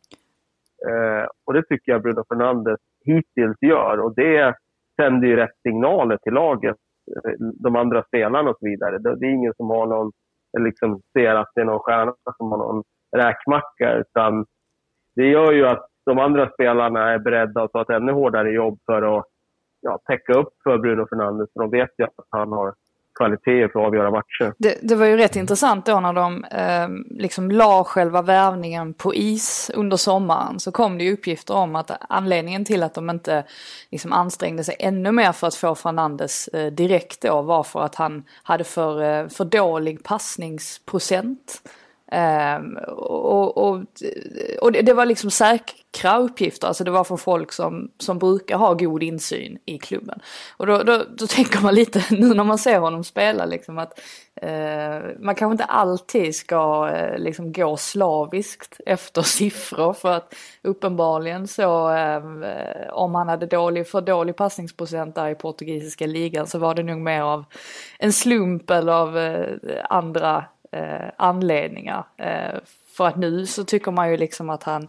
Eh, 0.88 1.26
och 1.46 1.54
det 1.54 1.62
tycker 1.62 1.92
jag 1.92 2.02
Bruno 2.02 2.24
Fernandes 2.28 2.80
hittills 3.04 3.56
gör. 3.60 4.00
Och 4.00 4.14
det 4.14 4.54
sänder 5.00 5.28
ju 5.28 5.36
rätt 5.36 5.56
signaler 5.62 6.16
till 6.16 6.32
laget 6.32 6.76
eh, 7.24 7.32
de 7.38 7.76
andra 7.76 8.02
spelarna 8.02 8.50
och 8.50 8.56
så 8.58 8.66
vidare. 8.66 8.98
Det, 8.98 9.26
är 9.26 9.30
ingen 9.30 9.54
som 9.56 9.70
har 9.70 9.86
någon, 9.86 10.12
liksom 10.58 11.00
ser 11.12 11.34
att 11.34 11.50
det 11.54 11.60
är 11.60 11.64
någon 11.64 11.80
stjärna 11.80 12.14
som 12.36 12.52
har 12.52 12.58
någon 12.58 12.82
räkmacka. 13.16 13.94
Utan 13.94 14.46
det 15.16 15.26
gör 15.26 15.52
ju 15.52 15.66
att 15.66 15.86
de 16.06 16.18
andra 16.18 16.50
spelarna 16.50 17.12
är 17.12 17.18
beredda 17.18 17.62
att 17.62 17.72
ta 17.72 17.82
ett 17.82 17.90
ännu 17.90 18.12
hårdare 18.12 18.50
jobb 18.50 18.78
för 18.86 19.18
att 19.18 19.24
ja, 19.80 19.98
täcka 20.06 20.32
upp 20.32 20.48
för 20.64 20.78
Bruno 20.78 21.06
Fernandes. 21.10 21.48
För 21.52 21.60
de 21.60 21.70
vet 21.70 21.90
ju 21.98 22.04
att 22.04 22.14
han 22.30 22.52
har 22.52 22.74
kvaliteter 23.18 23.68
för 23.68 23.80
att 23.80 23.86
avgöra 23.86 24.10
matcher. 24.10 24.54
Det, 24.58 24.78
det 24.82 24.94
var 24.94 25.06
ju 25.06 25.16
rätt 25.16 25.36
intressant 25.36 25.86
då 25.86 26.00
när 26.00 26.12
de 26.12 26.44
eh, 26.44 26.88
liksom 27.10 27.50
la 27.50 27.84
själva 27.84 28.22
värvningen 28.22 28.94
på 28.94 29.14
is 29.14 29.70
under 29.74 29.96
sommaren. 29.96 30.60
Så 30.60 30.72
kom 30.72 30.98
det 30.98 31.04
ju 31.04 31.12
uppgifter 31.12 31.54
om 31.54 31.76
att 31.76 31.90
anledningen 32.08 32.64
till 32.64 32.82
att 32.82 32.94
de 32.94 33.10
inte 33.10 33.44
liksom 33.90 34.12
ansträngde 34.12 34.64
sig 34.64 34.76
ännu 34.78 35.12
mer 35.12 35.32
för 35.32 35.46
att 35.46 35.54
få 35.54 35.74
Fernandes 35.74 36.48
eh, 36.48 36.72
direkt 36.72 37.22
då 37.22 37.42
var 37.42 37.62
för 37.62 37.80
att 37.80 37.94
han 37.94 38.24
hade 38.42 38.64
för, 38.64 39.02
eh, 39.02 39.28
för 39.28 39.44
dålig 39.44 40.04
passningsprocent. 40.04 41.62
Um, 42.12 42.76
och, 42.86 43.58
och, 43.58 43.84
och 44.60 44.72
det, 44.72 44.82
det, 44.82 44.94
var 44.94 45.06
liksom 45.06 45.30
säkra 45.30 46.18
uppgifter, 46.18 46.68
alltså 46.68 46.84
det 46.84 46.90
var 46.90 47.04
för 47.04 47.16
folk 47.16 47.52
som, 47.52 47.90
som 47.98 48.18
brukar 48.18 48.56
ha 48.56 48.74
god 48.74 49.02
insyn 49.02 49.58
i 49.64 49.78
klubben. 49.78 50.20
Och 50.56 50.66
då, 50.66 50.82
då, 50.82 51.04
då 51.16 51.26
tänker 51.26 51.60
man 51.60 51.74
lite 51.74 52.04
nu 52.14 52.34
när 52.34 52.44
man 52.44 52.58
ser 52.58 52.78
honom 52.78 53.04
spela 53.04 53.44
liksom 53.44 53.78
att 53.78 54.00
uh, 54.42 55.20
man 55.20 55.34
kanske 55.34 55.52
inte 55.52 55.64
alltid 55.64 56.34
ska 56.34 56.90
uh, 56.90 57.18
liksom 57.18 57.52
gå 57.52 57.76
slaviskt 57.76 58.80
efter 58.86 59.22
siffror 59.38 59.92
för 59.92 60.12
att 60.12 60.34
uppenbarligen 60.62 61.48
så 61.48 61.90
uh, 61.90 62.22
om 62.92 63.14
han 63.14 63.28
hade 63.28 63.46
dålig, 63.46 63.88
för 63.88 64.00
dålig 64.00 64.36
passningsprocent 64.36 65.14
där 65.14 65.28
i 65.28 65.34
portugisiska 65.34 66.06
ligan 66.06 66.46
så 66.46 66.58
var 66.58 66.74
det 66.74 66.82
nog 66.82 66.98
mer 66.98 67.22
av 67.22 67.44
en 67.98 68.12
slump 68.12 68.70
eller 68.70 68.92
av 68.92 69.44
andra 69.88 70.44
eh, 70.72 71.10
anledningar. 71.16 72.04
Eh, 72.16 72.60
för 72.96 73.06
att 73.06 73.16
nu 73.16 73.46
så 73.46 73.64
tycker 73.64 73.90
man 73.90 74.10
ju 74.10 74.16
liksom 74.16 74.50
att 74.50 74.62
han 74.62 74.88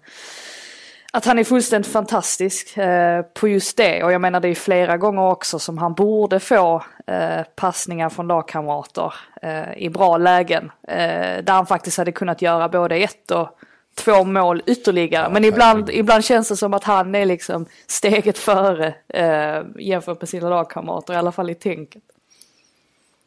att 1.12 1.26
han 1.26 1.40
är 1.40 1.44
fullständigt 1.44 1.92
fantastisk 1.92 2.78
eh, 2.78 3.22
på 3.22 3.48
just 3.48 3.78
det. 3.78 4.04
Och 4.04 4.12
jag 4.12 4.22
menar 4.22 4.40
det 4.40 4.48
är 4.48 4.56
flera 4.56 4.98
gånger 4.98 5.22
också 5.22 5.60
som 5.60 5.78
han 5.78 5.94
borde 5.94 6.40
få 6.40 6.84
eh, 7.08 7.42
passningar 7.56 8.10
från 8.10 8.28
lagkamrater 8.28 9.14
eh, 9.42 9.74
i 9.78 9.90
bra 9.90 10.18
lägen. 10.18 10.72
Eh, 10.88 11.44
där 11.44 11.54
han 11.54 11.66
faktiskt 11.66 11.98
hade 11.98 12.12
kunnat 12.12 12.42
göra 12.42 12.70
både 12.70 12.96
ett 12.96 13.32
och 13.32 13.60
två 13.96 14.24
mål 14.24 14.62
ytterligare. 14.66 15.24
Ja, 15.24 15.30
Men 15.30 15.46
ibland, 15.46 15.90
ibland 15.90 16.26
känns 16.26 16.50
det 16.50 16.58
som 16.58 16.74
att 16.74 16.84
han 16.84 17.16
är 17.16 17.26
liksom 17.26 17.66
steget 17.88 18.38
före 18.38 18.94
eh, 19.08 19.64
jämfört 19.80 20.22
med 20.22 20.30
sina 20.30 20.50
lagkamrater, 20.50 21.14
i 21.14 21.18
alla 21.18 21.32
fall 21.32 21.50
i 21.50 21.56
tänket. 21.56 22.04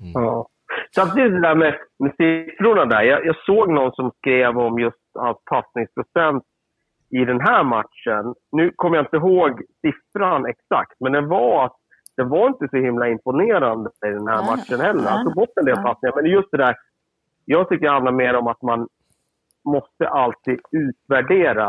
Mm. 0.00 0.12
Ja. 0.12 0.48
Samtidigt 0.94 1.32
det 1.32 1.40
där 1.40 1.54
med, 1.54 1.74
med 1.98 2.12
siffrorna 2.16 2.84
där. 2.84 3.02
Jag, 3.02 3.26
jag, 3.26 3.36
såg 3.36 3.70
någon 3.72 3.92
som 3.92 4.10
skrev 4.10 4.58
om 4.58 4.78
just 4.78 4.96
hans 5.14 5.38
passningsprocent 5.50 6.44
i 7.10 7.24
den 7.24 7.40
här 7.40 7.64
matchen. 7.64 8.34
Nu 8.52 8.72
kommer 8.76 8.96
jag 8.96 9.06
inte 9.06 9.16
ihåg 9.16 9.62
siffran 9.80 10.46
exakt, 10.46 11.00
men 11.00 11.12
det 11.12 11.20
var 11.20 11.64
att 11.64 11.76
det 12.16 12.24
var 12.24 12.46
inte 12.46 12.68
så 12.70 12.76
himla 12.76 13.08
imponerande 13.08 13.90
i 14.06 14.10
den 14.10 14.28
här 14.28 14.42
matchen 14.50 14.80
heller. 14.80 15.10
Han 15.10 15.24
tog 15.24 15.34
bort 15.34 15.56
en 15.56 15.64
del 15.64 15.76
passningar, 15.76 16.14
men 16.16 16.26
just 16.26 16.50
det 16.50 16.56
där. 16.56 16.76
Jag 17.44 17.68
tycker 17.68 17.86
det 17.86 17.92
handlar 17.92 18.12
mer 18.12 18.34
om 18.34 18.46
att 18.46 18.62
man 18.62 18.88
måste 19.64 20.08
alltid 20.08 20.60
utvärdera 20.70 21.68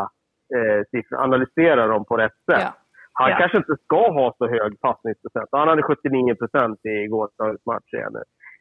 eh, 0.55 0.81
siffror, 0.91 1.23
analysera 1.23 1.87
dem 1.87 2.05
på 2.05 2.17
rätt 2.17 2.37
sätt. 2.51 2.61
Ja. 2.61 2.73
Han 3.13 3.29
ja. 3.29 3.37
kanske 3.37 3.57
inte 3.57 3.75
ska 3.83 4.11
ha 4.11 4.35
så 4.37 4.47
hög 4.47 4.81
passningsprocent. 4.81 5.49
Han 5.51 5.67
hade 5.67 5.83
79 5.83 6.35
procent 6.35 6.85
i 6.85 7.07
gårdagens 7.07 7.65
match 7.65 7.93
igen. 7.93 8.15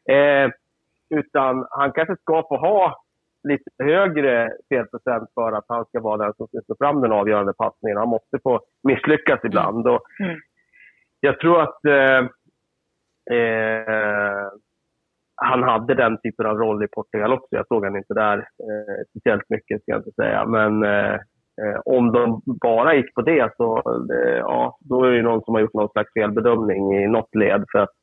Eh, 0.09 0.51
utan 1.09 1.67
han 1.69 1.91
kanske 1.91 2.15
ska 2.15 2.43
få 2.49 2.57
ha 2.57 3.03
lite 3.47 3.69
högre 3.83 4.51
felprocent 4.69 5.29
för 5.33 5.51
att 5.51 5.65
han 5.67 5.85
ska 5.85 5.99
vara 5.99 6.17
den 6.17 6.33
som 6.33 6.47
ska 6.47 6.61
slå 6.65 6.75
fram 6.79 7.01
den 7.01 7.11
avgörande 7.11 7.53
passningen. 7.53 7.97
Han 7.97 8.09
måste 8.09 8.39
få 8.43 8.61
misslyckas 8.83 9.39
ibland. 9.43 9.87
Och 9.87 10.01
mm. 10.19 10.39
Jag 11.19 11.39
tror 11.39 11.61
att 11.61 11.85
eh, 11.85 12.19
eh, 13.37 14.47
han 15.35 15.63
hade 15.63 15.95
den 15.95 16.17
typen 16.17 16.45
av 16.45 16.57
roll 16.57 16.83
i 16.83 16.87
Portugal 16.87 17.33
också. 17.33 17.47
Jag 17.49 17.67
såg 17.67 17.85
han 17.85 17.97
inte 17.97 18.13
där 18.13 18.37
eh, 18.37 19.05
speciellt 19.09 19.49
mycket, 19.49 19.81
ska 19.81 19.91
jag 19.91 19.99
inte 19.99 20.11
säga. 20.11 20.45
Men 20.45 20.83
eh, 20.83 21.13
eh, 21.61 21.79
om 21.85 22.11
de 22.11 22.41
bara 22.45 22.95
gick 22.95 23.13
på 23.13 23.21
det 23.21 23.53
så 23.57 23.77
eh, 24.13 24.37
ja, 24.37 24.77
då 24.79 25.03
är 25.03 25.11
det 25.11 25.21
någon 25.21 25.41
som 25.41 25.53
har 25.53 25.61
gjort 25.61 25.73
någon 25.73 25.89
slags 25.89 26.13
felbedömning 26.13 26.97
i 26.97 27.07
något 27.07 27.35
led. 27.35 27.65
För 27.71 27.79
att 27.79 27.93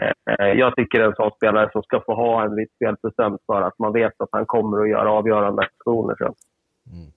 Eh, 0.00 0.46
jag 0.46 0.76
tycker 0.76 1.00
en 1.00 1.14
sån 1.14 1.30
spelare 1.36 1.70
som 1.72 1.82
ska 1.82 2.00
få 2.06 2.14
ha 2.14 2.44
en 2.44 2.54
viss 2.56 2.68
spelprocent 2.76 3.42
för 3.46 3.62
att 3.62 3.78
man 3.78 3.92
vet 3.92 4.20
att 4.20 4.28
han 4.32 4.46
kommer 4.46 4.82
att 4.82 4.88
göra 4.88 5.10
avgörande 5.10 5.62
aktioner 5.62 6.14
sen. 6.18 6.34
Mm. 6.92 7.12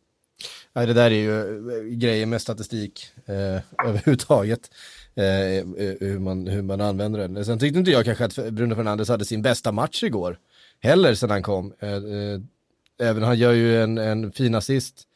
Nej, 0.73 0.87
det 0.87 0.93
där 0.93 1.11
är 1.11 1.15
ju 1.15 1.39
eh, 1.39 1.83
grejer 1.83 2.25
med 2.25 2.41
statistik 2.41 3.13
eh, 3.25 3.85
överhuvudtaget. 3.87 4.69
Eh, 5.15 5.57
eh, 5.57 5.63
hur, 5.99 6.19
man, 6.19 6.47
hur 6.47 6.61
man 6.61 6.81
använder 6.81 7.19
den. 7.19 7.45
Sen 7.45 7.59
tyckte 7.59 7.79
inte 7.79 7.91
jag 7.91 8.05
kanske 8.05 8.25
att 8.25 8.53
Bruno 8.53 8.75
Fernandes 8.75 9.09
hade 9.09 9.25
sin 9.25 9.41
bästa 9.41 9.71
match 9.71 10.03
igår. 10.03 10.37
Heller 10.79 11.13
sen 11.13 11.29
han 11.29 11.43
kom. 11.43 11.73
Eh, 11.79 13.09
även 13.09 13.23
han 13.23 13.37
gör 13.37 13.51
ju 13.51 13.81
en, 13.81 13.97
en 13.97 14.31
fin 14.31 14.55
assist. 14.55 15.07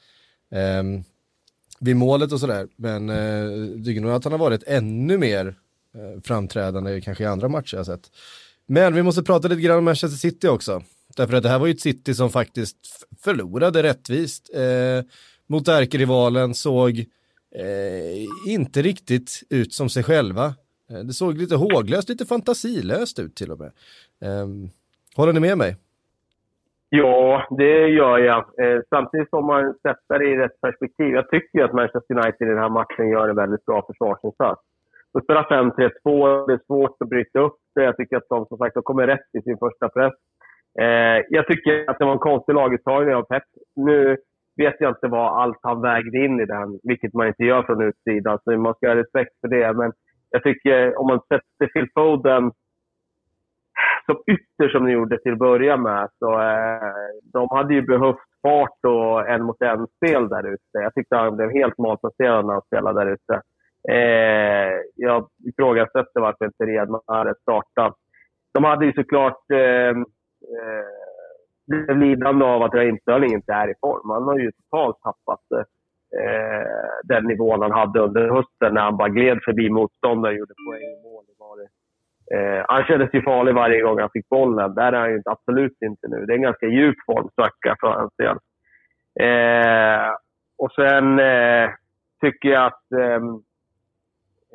Ehm, 0.51 1.03
vid 1.79 1.95
målet 1.95 2.31
och 2.31 2.39
sådär. 2.39 2.67
Men 2.75 3.09
eh, 3.09 3.83
tycker 3.85 4.01
nog 4.01 4.11
att 4.11 4.23
han 4.23 4.33
har 4.33 4.39
varit 4.39 4.63
ännu 4.67 5.17
mer 5.17 5.55
Eh, 5.95 6.21
framträdande 6.23 7.01
kanske 7.01 7.23
i 7.23 7.27
andra 7.27 7.47
matcher 7.47 7.77
jag 7.77 7.85
sett. 7.85 8.11
Men 8.67 8.93
vi 8.93 9.03
måste 9.03 9.23
prata 9.23 9.47
lite 9.47 9.61
grann 9.61 9.77
om 9.77 9.85
Manchester 9.85 10.17
City 10.29 10.47
också. 10.47 10.81
Därför 11.17 11.37
att 11.37 11.43
det 11.43 11.49
här 11.49 11.59
var 11.59 11.67
ju 11.67 11.73
ett 11.73 11.81
City 11.81 12.13
som 12.13 12.29
faktiskt 12.29 12.77
förlorade 13.23 13.83
rättvist 13.83 14.55
eh, 14.55 15.05
mot 15.47 15.67
ärkerivalen, 15.67 16.53
såg 16.53 16.99
eh, 17.55 18.53
inte 18.53 18.81
riktigt 18.81 19.43
ut 19.49 19.73
som 19.73 19.89
sig 19.89 20.03
själva. 20.03 20.45
Eh, 20.89 20.99
det 20.99 21.13
såg 21.13 21.37
lite 21.37 21.55
håglöst, 21.55 22.09
lite 22.09 22.25
fantasilöst 22.25 23.19
ut 23.19 23.35
till 23.35 23.51
och 23.51 23.59
med. 23.59 23.71
Eh, 24.21 24.47
håller 25.15 25.33
ni 25.33 25.39
med 25.39 25.57
mig? 25.57 25.75
Ja, 26.89 27.47
det 27.57 27.87
gör 27.87 28.17
jag. 28.17 28.37
Eh, 28.37 28.81
samtidigt 28.89 29.29
som 29.29 29.45
man 29.45 29.73
sätter 29.73 30.19
det 30.19 30.25
i 30.25 30.37
rätt 30.37 30.61
perspektiv. 30.61 31.07
Jag 31.07 31.29
tycker 31.29 31.59
ju 31.59 31.65
att 31.65 31.73
Manchester 31.73 32.15
United 32.15 32.47
i 32.47 32.51
den 32.51 32.59
här 32.59 32.69
matchen 32.69 33.09
gör 33.09 33.29
en 33.29 33.35
väldigt 33.35 33.65
bra 33.65 33.85
försvarsinsats 33.87 34.61
de 35.15 35.21
spelar 35.21 35.43
5-3-2. 35.43 36.47
Det 36.47 36.53
är 36.53 36.65
svårt 36.65 36.95
att 36.99 37.09
bryta 37.09 37.39
upp 37.39 37.57
det. 37.75 37.83
Jag 37.83 37.97
tycker 37.97 38.17
att 38.17 38.29
de 38.29 38.45
som 38.45 38.57
sagt 38.57 38.75
kommer 38.83 39.07
rätt 39.07 39.29
i 39.37 39.41
sin 39.41 39.57
första 39.57 39.89
press. 39.89 40.13
Eh, 40.79 41.25
jag 41.29 41.47
tycker 41.47 41.89
att 41.89 41.99
det 41.99 42.05
var 42.05 42.11
en 42.11 42.29
konstig 42.29 42.53
laguttagning 42.53 43.15
av 43.15 43.23
Pep. 43.23 43.43
Nu 43.75 44.17
vet 44.57 44.75
jag 44.79 44.91
inte 44.91 45.07
vad 45.07 45.41
allt 45.41 45.59
han 45.61 45.81
vägde 45.81 46.25
in 46.25 46.39
i 46.39 46.45
den, 46.45 46.79
vilket 46.83 47.13
man 47.13 47.27
inte 47.27 47.43
gör 47.43 47.63
från 47.63 47.81
utsidan. 47.81 48.39
Så 48.43 48.57
man 48.57 48.73
ska 48.73 48.87
ha 48.87 48.95
respekt 48.95 49.33
för 49.41 49.47
det. 49.47 49.73
Men 49.73 49.91
jag 50.29 50.43
tycker 50.43 50.99
om 50.99 51.07
man 51.07 51.19
sätter 51.19 51.73
Phil 51.73 51.87
Foden 51.93 52.51
som 54.05 54.17
ytter 54.27 54.69
som 54.69 54.85
ni 54.85 54.91
gjorde 54.91 55.21
till 55.21 55.33
att 55.33 55.39
börja 55.39 55.77
med, 55.77 56.09
så 56.19 56.41
eh, 56.41 56.93
de 57.33 57.47
hade 57.51 57.73
ju 57.73 57.81
behövt 57.81 58.25
fart 58.41 58.79
och 58.87 59.29
en 59.29 59.43
mot 59.43 59.61
en-spel 59.61 60.29
där 60.29 60.47
ute. 60.53 60.77
Jag 60.85 60.93
tyckte 60.93 61.15
han 61.15 61.35
blev 61.35 61.49
helt 61.49 61.77
malplacerad 61.77 62.45
när 62.45 62.53
han 62.53 62.61
spelade 62.61 62.99
där 62.99 63.11
ute. 63.11 63.41
Eh, 63.91 64.73
jag 64.95 65.27
ifrågasätter 65.49 66.21
varför 66.21 66.45
inte 66.45 66.65
Riyad 66.65 66.89
Mahrez 66.89 67.37
startade. 67.41 67.93
De 68.53 68.63
hade 68.63 68.85
ju 68.85 68.93
såklart 68.93 69.51
eh, 69.51 69.89
eh, 71.89 71.97
lidande 71.97 72.45
av 72.45 72.63
att 72.63 72.73
Raheem 72.73 72.97
Sterling 72.97 73.33
inte 73.33 73.53
är 73.53 73.67
i 73.67 73.73
form. 73.81 74.09
Han 74.09 74.23
har 74.23 74.39
ju 74.39 74.51
totalt 74.51 74.97
tappat 75.01 75.41
eh, 76.21 76.67
den 77.03 77.23
nivån 77.23 77.61
han 77.61 77.71
hade 77.71 77.99
under 77.99 78.29
hösten 78.29 78.73
när 78.73 78.81
han 78.81 78.97
bara 78.97 79.09
gled 79.09 79.39
förbi 79.45 79.69
motståndare 79.69 80.33
och 80.33 80.39
gjorde 80.39 80.53
poäng 80.67 80.81
i 80.81 81.03
mål. 81.03 81.25
Eh, 82.33 82.65
han 82.67 82.83
kändes 82.83 83.13
ju 83.13 83.21
farlig 83.21 83.55
varje 83.55 83.81
gång 83.81 83.99
han 83.99 84.09
fick 84.13 84.29
bollen. 84.29 84.75
Där 84.75 84.93
är 84.93 84.99
han 84.99 85.11
ju 85.11 85.21
absolut 85.25 85.77
inte 85.85 86.07
nu. 86.07 86.25
Det 86.25 86.33
är 86.33 86.35
en 86.35 86.41
ganska 86.41 86.67
djup 86.67 86.95
formsvacka 87.05 87.75
för 87.79 87.87
hans 87.87 88.13
del. 88.17 88.37
Eh, 89.19 90.09
och 90.57 90.71
sen 90.71 91.19
eh, 91.19 91.69
tycker 92.21 92.49
jag 92.49 92.65
att 92.65 92.81
Eh, 92.91 93.21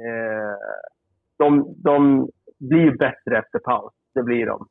Eh, 0.07 0.57
de, 1.39 1.75
de 1.77 2.29
blir 2.59 2.99
bättre 2.99 3.39
efter 3.39 3.59
paus. 3.59 3.93
Det 4.15 4.23
blir 4.23 4.47
de. 4.47 4.67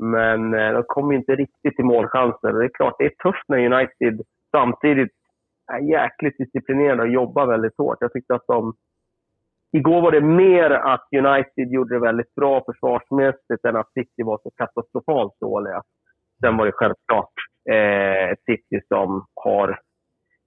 Men 0.00 0.54
eh, 0.54 0.72
de 0.72 0.82
kommer 0.86 1.14
inte 1.14 1.34
riktigt 1.34 1.76
till 1.76 1.84
målchanser. 1.84 2.52
Det 2.52 2.64
är 2.64 2.68
klart, 2.74 2.94
det 2.98 3.04
är 3.04 3.30
tufft 3.30 3.48
när 3.48 3.72
United 3.72 4.20
samtidigt 4.50 5.12
är 5.72 5.78
jäkligt 5.78 6.38
disciplinerade 6.38 7.02
och 7.02 7.08
jobbar 7.08 7.46
väldigt 7.46 7.78
hårt. 7.78 7.98
Jag 8.00 8.12
tyckte 8.12 8.34
att 8.34 8.46
de... 8.46 8.74
Igår 9.72 10.02
var 10.02 10.12
det 10.12 10.20
mer 10.20 10.70
att 10.70 11.08
United 11.12 11.72
gjorde 11.72 11.94
det 11.94 12.00
väldigt 12.00 12.34
bra 12.34 12.64
försvarsmässigt 12.64 13.64
än 13.64 13.76
att 13.76 13.92
City 13.92 14.22
var 14.22 14.40
så 14.42 14.50
katastrofalt 14.50 15.40
dåliga. 15.40 15.82
Sen 16.40 16.56
var 16.56 16.66
det 16.66 16.72
självklart 16.72 17.32
eh, 17.70 18.36
City 18.46 18.80
som 18.88 19.26
har 19.34 19.80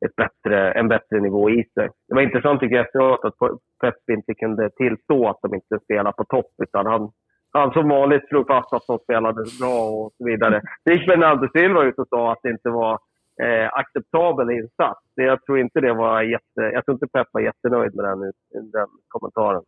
ett 0.05 0.15
bättre, 0.15 0.71
en 0.71 0.87
bättre 0.87 1.19
nivå 1.19 1.49
i 1.49 1.63
sig. 1.73 1.89
Det 2.07 2.15
var 2.15 2.21
intressant 2.21 2.59
tycker 2.59 2.75
jag 2.75 2.85
efteråt 2.85 3.25
att 3.25 3.35
Pep 3.81 4.09
inte 4.11 4.33
kunde 4.33 4.69
tillstå 4.69 5.29
att 5.29 5.39
de 5.41 5.55
inte 5.55 5.79
spelar 5.83 6.11
på 6.11 6.23
topp. 6.23 6.51
Utan 6.63 6.85
han, 6.85 7.11
han 7.51 7.71
som 7.73 7.89
vanligt 7.89 8.27
slog 8.27 8.47
fast 8.47 8.73
att 8.73 8.87
de 8.87 8.99
spelade 8.99 9.43
bra 9.59 9.89
och 9.89 10.13
så 10.17 10.25
vidare. 10.25 10.61
Det 10.85 10.93
gick 10.93 11.07
Bernardo 11.07 11.47
Silva 11.53 11.83
ut 11.83 11.99
och 11.99 12.07
sa 12.09 12.31
att 12.31 12.39
det 12.43 12.49
inte 12.49 12.69
var 12.69 12.93
eh, 13.43 13.67
acceptabel 13.73 14.49
insats. 14.49 15.01
Jag 15.15 15.45
tror 15.45 15.59
inte 15.59 15.81
det 15.81 15.93
var 15.93 16.21
jätte... 16.21 16.61
Jag 16.73 16.85
tror 16.85 16.95
inte 16.95 17.07
Pep 17.07 17.27
var 17.31 17.41
jättenöjd 17.41 17.95
med 17.95 18.05
den, 18.05 18.19
den 18.71 18.87
kommentaren. 19.07 19.63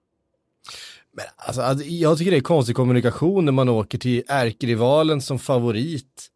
Men 1.12 1.25
alltså, 1.48 1.83
jag 1.86 2.17
tycker 2.17 2.31
det 2.31 2.38
är 2.38 2.41
konstig 2.41 2.75
kommunikation 2.75 3.45
när 3.45 3.51
man 3.51 3.69
åker 3.69 3.98
till 3.98 4.24
ärkerivalen 4.27 5.21
som 5.21 5.39
favorit 5.39 6.27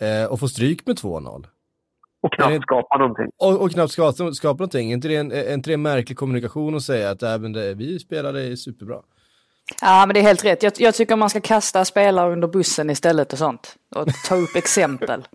eh, 0.00 0.32
och 0.32 0.40
får 0.40 0.46
stryk 0.46 0.86
med 0.86 0.96
2-0. 0.96 1.46
Och 2.26 2.32
knappt 2.32 2.52
det, 2.54 2.62
skapa 2.62 2.98
någonting. 2.98 3.26
Och, 3.36 3.60
och 3.60 3.70
knappt 3.70 3.92
skapa, 3.92 4.32
skapa 4.32 4.58
någonting. 4.58 4.90
Är 4.90 4.94
inte 4.94 5.08
det 5.08 5.16
en, 5.16 5.32
är 5.32 5.54
inte 5.54 5.70
det 5.70 5.74
en 5.74 5.82
märklig 5.82 6.18
kommunikation 6.18 6.76
att 6.76 6.82
säga 6.82 7.10
att 7.10 7.22
även 7.22 7.52
det, 7.52 7.74
vi 7.74 7.98
spelade 7.98 8.56
superbra? 8.56 8.96
Ja, 9.80 10.06
men 10.06 10.14
det 10.14 10.20
är 10.20 10.22
helt 10.22 10.44
rätt. 10.44 10.62
Jag, 10.62 10.72
jag, 10.76 10.94
tycker 10.94 11.16
man 11.16 11.30
ska 11.30 11.40
kasta 11.40 11.84
spelare 11.84 12.32
under 12.32 12.48
bussen 12.48 12.90
istället 12.90 13.32
och 13.32 13.38
sånt. 13.38 13.76
Och 13.94 14.08
ta 14.28 14.34
upp 14.34 14.56
exempel. 14.56 15.28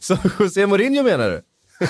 Så 0.00 0.16
José 0.38 0.66
Mourinho 0.66 1.02
menar 1.02 1.30
du? 1.30 1.42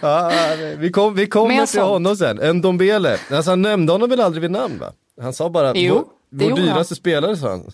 ja, 0.00 0.32
vi, 0.78 0.90
kom, 0.90 1.14
vi 1.14 1.26
kommer 1.26 1.66
till 1.66 1.80
honom 1.80 2.16
sen. 2.16 2.38
En 2.38 2.60
Dombele. 2.60 3.18
Alltså, 3.30 3.50
han 3.50 3.62
nämnde 3.62 3.92
honom 3.92 4.10
väl 4.10 4.20
aldrig 4.20 4.42
vid 4.42 4.50
namn 4.50 4.78
va? 4.78 4.92
Han 5.20 5.32
sa 5.32 5.50
bara 5.50 5.72
jo, 5.74 5.94
vår, 6.30 6.50
vår 6.50 6.56
dyraste 6.56 6.92
han. 6.92 6.96
spelare 6.96 7.36
sa 7.36 7.50
han. 7.50 7.70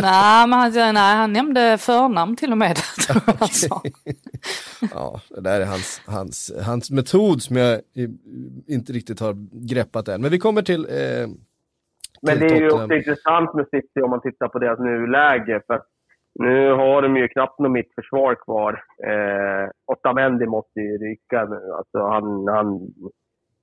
Nej, 0.00 0.48
men 0.48 0.58
han, 0.58 0.72
nej, 0.72 1.16
han 1.16 1.32
nämnde 1.32 1.78
förnamn 1.78 2.36
till 2.36 2.52
och 2.52 2.58
med. 2.58 2.76
ja, 4.94 5.20
det 5.28 5.40
där 5.40 5.60
är 5.60 5.66
hans, 5.66 6.02
hans, 6.06 6.52
hans 6.66 6.90
metod 6.90 7.42
som 7.42 7.56
jag 7.56 7.80
inte 8.66 8.92
riktigt 8.92 9.20
har 9.20 9.34
greppat 9.68 10.08
än. 10.08 10.20
Men 10.20 10.30
vi 10.30 10.38
kommer 10.38 10.62
till 10.62 10.84
eh, 10.84 11.28
men 12.26 12.38
det 12.38 12.46
är 12.46 12.60
ju 12.60 12.70
också 12.70 12.94
intressant 12.94 13.54
med 13.54 13.66
City 13.70 14.00
om 14.02 14.10
man 14.10 14.20
tittar 14.20 14.48
på 14.48 14.58
deras 14.58 14.78
nuläge. 14.78 15.60
För 15.66 15.82
nu 16.34 16.72
har 16.72 17.02
de 17.02 17.16
ju 17.16 17.28
knappt 17.28 17.58
något 17.58 17.70
mittförsvar 17.70 18.34
kvar. 18.34 18.72
Eh, 19.06 19.68
Otamendi 19.86 20.46
måste 20.46 20.80
ju 20.80 20.98
ryka 20.98 21.44
nu. 21.44 21.72
Alltså 21.72 21.98
han, 21.98 22.48
han, 22.48 22.80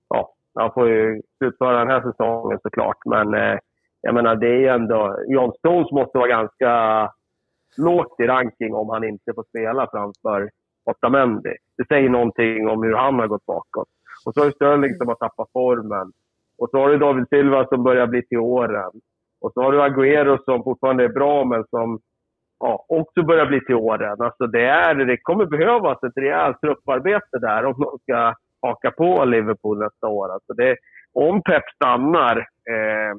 ja, 0.09 0.33
han 0.59 0.73
får 0.73 0.89
ju 0.89 1.21
slutföra 1.37 1.79
den 1.79 1.87
här 1.87 2.01
säsongen 2.01 2.59
såklart. 2.63 2.97
Men 3.05 3.33
eh, 3.33 3.57
jag 4.01 4.13
menar, 4.13 4.35
det 4.35 4.47
är 4.47 4.59
ju 4.59 4.67
ändå... 4.67 5.17
John 5.27 5.51
Stones 5.57 5.91
måste 5.91 6.17
vara 6.17 6.27
ganska 6.27 6.71
lågt 7.77 8.19
i 8.19 8.23
ranking 8.23 8.73
om 8.73 8.89
han 8.89 9.03
inte 9.03 9.33
får 9.35 9.43
spela 9.43 9.87
framför 9.91 10.49
Otamendi. 10.85 11.55
Det 11.77 11.87
säger 11.87 12.09
någonting 12.09 12.67
om 12.69 12.83
hur 12.83 12.95
han 12.95 13.19
har 13.19 13.27
gått 13.27 13.45
bakåt. 13.45 13.87
Och 14.25 14.33
så 14.33 14.39
har 14.39 14.45
du 14.45 14.51
Sterling 14.51 14.95
som 14.95 15.07
har 15.07 15.15
tappat 15.15 15.51
formen. 15.53 16.11
Och 16.57 16.69
så 16.69 16.77
har 16.77 16.89
du 16.89 16.97
David 16.97 17.27
Silva 17.29 17.67
som 17.67 17.83
börjar 17.83 18.07
bli 18.07 18.27
till 18.27 18.37
åren. 18.37 18.91
Och 19.41 19.51
så 19.53 19.61
har 19.61 19.71
du 19.71 19.81
Agüero 19.81 20.37
som 20.45 20.63
fortfarande 20.63 21.03
är 21.03 21.09
bra, 21.09 21.45
men 21.45 21.63
som 21.69 21.99
ja, 22.59 22.85
också 22.87 23.23
börjar 23.23 23.45
bli 23.45 23.65
till 23.65 23.75
åren. 23.75 24.21
Alltså 24.21 24.47
det, 24.47 24.65
är, 24.65 24.95
det 24.95 25.17
kommer 25.17 25.45
behövas 25.45 26.03
ett 26.03 26.17
rejält 26.17 26.61
trupparbete 26.61 27.39
där 27.41 27.65
om 27.65 27.75
de 27.77 27.99
ska 28.01 28.33
haka 28.61 28.91
på 28.91 29.25
Liverpool 29.25 29.79
nästa 29.79 30.07
år. 30.07 30.33
Alltså 30.33 30.53
det, 30.53 30.75
om 31.13 31.41
Pep 31.43 31.63
stannar, 31.75 32.37
eh, 32.69 33.15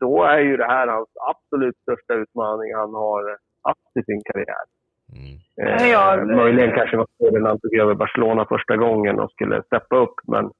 då 0.00 0.24
är 0.24 0.38
ju 0.38 0.56
det 0.56 0.66
här 0.74 0.86
hans 0.86 1.08
absolut 1.30 1.76
största 1.76 2.14
utmaning 2.14 2.74
han 2.74 2.94
har 2.94 3.22
haft 3.62 3.96
i 4.00 4.02
sin 4.02 4.22
karriär. 4.24 4.64
Mm. 5.18 5.36
Eh, 5.62 5.86
ja, 5.90 6.24
möjligen 6.36 6.72
kanske 6.74 6.96
var 6.96 7.06
det 7.30 7.40
när 7.40 7.48
han 7.48 7.60
tog 7.60 7.74
över 7.74 7.94
Barcelona 7.94 8.46
första 8.48 8.76
gången 8.76 9.20
och 9.20 9.30
skulle 9.30 9.62
steppa 9.62 9.96
upp, 9.96 10.14
men, 10.32 10.50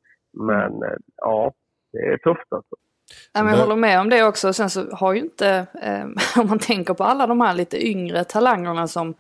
men 0.49 0.73
eh, 0.83 0.99
ja, 1.17 1.53
det 1.93 1.99
är 1.99 2.17
tufft 2.17 2.53
alltså. 2.53 2.77
Ja, 3.33 3.43
men 3.43 3.53
jag 3.53 3.61
håller 3.61 3.77
med 3.77 4.01
om 4.01 4.11
det 4.11 4.25
också. 4.25 4.53
Sen 4.53 4.71
så 4.71 4.91
har 4.93 5.13
ju 5.13 5.21
inte, 5.21 5.67
eh, 5.83 6.05
om 6.41 6.49
man 6.49 6.59
tänker 6.59 6.95
på 6.95 7.05
alla 7.05 7.27
de 7.27 7.41
här 7.41 7.55
lite 7.55 7.87
yngre 7.87 8.25
talangerna 8.25 8.89
som, 8.89 9.15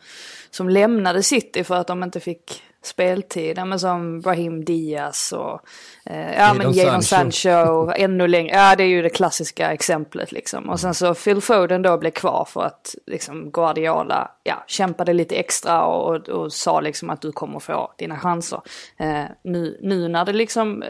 som 0.50 0.68
lämnade 0.68 1.22
City 1.22 1.64
för 1.64 1.76
att 1.76 1.86
de 1.86 2.02
inte 2.02 2.20
fick 2.20 2.62
speltid. 2.82 3.58
Ja, 3.58 3.64
men 3.64 3.80
som 3.80 4.20
Brahim 4.20 4.64
Diaz 4.64 5.32
och 5.32 5.60
eh, 6.06 6.34
ja, 6.34 6.54
men 6.54 6.72
Jadon 6.72 7.02
Sancho. 7.02 7.90
Ännu 7.96 8.28
längre. 8.28 8.56
Ja, 8.56 8.76
det 8.76 8.82
är 8.82 8.88
ju 8.88 9.02
det 9.02 9.10
klassiska 9.10 9.72
exemplet 9.72 10.32
liksom. 10.32 10.68
Och 10.68 10.80
sen 10.80 10.94
så 10.94 11.14
Phil 11.14 11.40
Foden 11.40 11.82
då 11.82 11.98
blev 11.98 12.10
kvar 12.10 12.44
för 12.50 12.62
att 12.62 12.94
liksom 13.06 13.50
Guardiola 13.50 14.30
ja, 14.42 14.64
kämpade 14.66 15.12
lite 15.12 15.36
extra 15.36 15.82
och, 15.84 16.16
och, 16.16 16.28
och 16.28 16.52
sa 16.52 16.80
liksom 16.80 17.10
att 17.10 17.20
du 17.20 17.32
kommer 17.32 17.58
få 17.58 17.92
dina 17.98 18.18
chanser. 18.18 18.60
Eh, 18.98 19.24
nu, 19.44 19.78
nu 19.82 20.08
när 20.08 20.24
det 20.24 20.32
liksom 20.32 20.82
eh, 20.82 20.88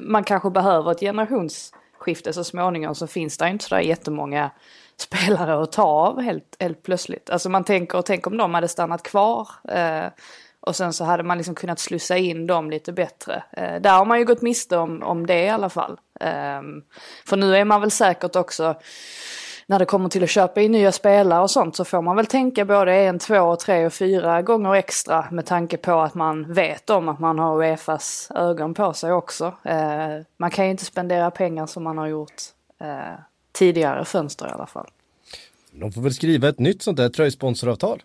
man 0.00 0.24
kanske 0.24 0.50
behöver 0.50 0.90
ett 0.90 1.00
generationsskifte 1.00 2.32
så 2.32 2.44
småningom 2.44 2.94
så 2.94 3.06
finns 3.06 3.38
det 3.38 3.48
inte 3.48 3.64
sådär 3.64 3.82
jättemånga 3.82 4.50
spelare 4.96 5.62
att 5.62 5.72
ta 5.72 5.82
av 5.82 6.20
helt, 6.20 6.56
helt 6.60 6.82
plötsligt. 6.82 7.30
Alltså 7.30 7.48
man 7.48 7.64
tänker, 7.64 8.02
tänk 8.02 8.26
om 8.26 8.36
de 8.36 8.54
hade 8.54 8.68
stannat 8.68 9.02
kvar. 9.02 9.48
Eh, 9.68 10.06
och 10.60 10.76
sen 10.76 10.92
så 10.92 11.04
hade 11.04 11.22
man 11.22 11.36
liksom 11.36 11.54
kunnat 11.54 11.78
slussa 11.78 12.16
in 12.16 12.46
dem 12.46 12.70
lite 12.70 12.92
bättre. 12.92 13.42
Eh, 13.52 13.80
där 13.80 13.90
har 13.90 14.04
man 14.04 14.18
ju 14.18 14.24
gått 14.24 14.42
miste 14.42 14.76
om, 14.76 15.02
om 15.02 15.26
det 15.26 15.44
i 15.44 15.48
alla 15.48 15.68
fall. 15.68 15.98
Eh, 16.20 16.62
för 17.26 17.36
nu 17.36 17.56
är 17.56 17.64
man 17.64 17.80
väl 17.80 17.90
säkert 17.90 18.36
också 18.36 18.74
när 19.70 19.78
det 19.78 19.84
kommer 19.84 20.08
till 20.08 20.22
att 20.22 20.30
köpa 20.30 20.60
in 20.60 20.72
nya 20.72 20.92
spelare 20.92 21.42
och 21.42 21.50
sånt 21.50 21.76
så 21.76 21.84
får 21.84 22.02
man 22.02 22.16
väl 22.16 22.26
tänka 22.26 22.64
både 22.64 22.94
en, 22.94 23.18
två, 23.18 23.56
tre 23.56 23.86
och 23.86 23.92
fyra 23.92 24.42
gånger 24.42 24.74
extra 24.74 25.30
med 25.30 25.46
tanke 25.46 25.76
på 25.76 26.00
att 26.00 26.14
man 26.14 26.52
vet 26.52 26.90
om 26.90 27.08
att 27.08 27.18
man 27.18 27.38
har 27.38 27.62
Uefas 27.62 28.30
ögon 28.34 28.74
på 28.74 28.92
sig 28.92 29.12
också. 29.12 29.54
Eh, 29.62 30.20
man 30.36 30.50
kan 30.50 30.64
ju 30.64 30.70
inte 30.70 30.84
spendera 30.84 31.30
pengar 31.30 31.66
som 31.66 31.84
man 31.84 31.98
har 31.98 32.06
gjort 32.06 32.42
eh, 32.80 33.18
tidigare 33.52 34.04
fönster 34.04 34.48
i 34.48 34.50
alla 34.50 34.66
fall. 34.66 34.88
De 35.72 35.92
får 35.92 36.02
väl 36.02 36.14
skriva 36.14 36.48
ett 36.48 36.58
nytt 36.58 36.82
sånt 36.82 36.96
där 36.96 37.08
tröjsponsoravtal. 37.08 38.02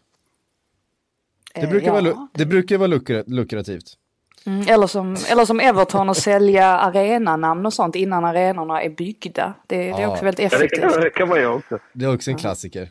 Det 1.55 1.67
brukar, 1.67 1.87
ja. 1.87 2.01
vara, 2.01 2.27
det 2.33 2.45
brukar 2.45 2.77
vara 2.77 3.23
lukrativt. 3.25 3.97
Mm, 4.45 4.67
eller, 4.67 4.87
som, 4.87 5.17
eller 5.31 5.45
som 5.45 5.59
Everton 5.59 6.09
och 6.09 6.17
sälja 6.17 6.65
arenanamn 6.67 7.65
och 7.65 7.73
sånt 7.73 7.95
innan 7.95 8.25
arenorna 8.25 8.81
är 8.81 8.89
byggda. 8.89 9.53
Det, 9.67 9.77
det 9.77 9.89
är 9.89 10.07
också 10.07 10.25
väldigt 10.25 10.53
effektivt. 10.53 10.81
Ja, 10.81 10.87
det, 10.87 10.93
kan, 10.93 11.01
det 11.01 11.09
kan 11.09 11.27
man 11.27 11.39
ju 11.39 11.47
också. 11.47 11.79
Det 11.93 12.05
är 12.05 12.13
också 12.13 12.31
en 12.31 12.37
klassiker. 12.37 12.89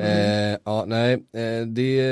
Mm. 0.00 0.52
Eh, 0.52 0.58
ja, 0.64 0.84
nej, 0.86 1.12
eh, 1.12 1.66
det, 1.66 2.02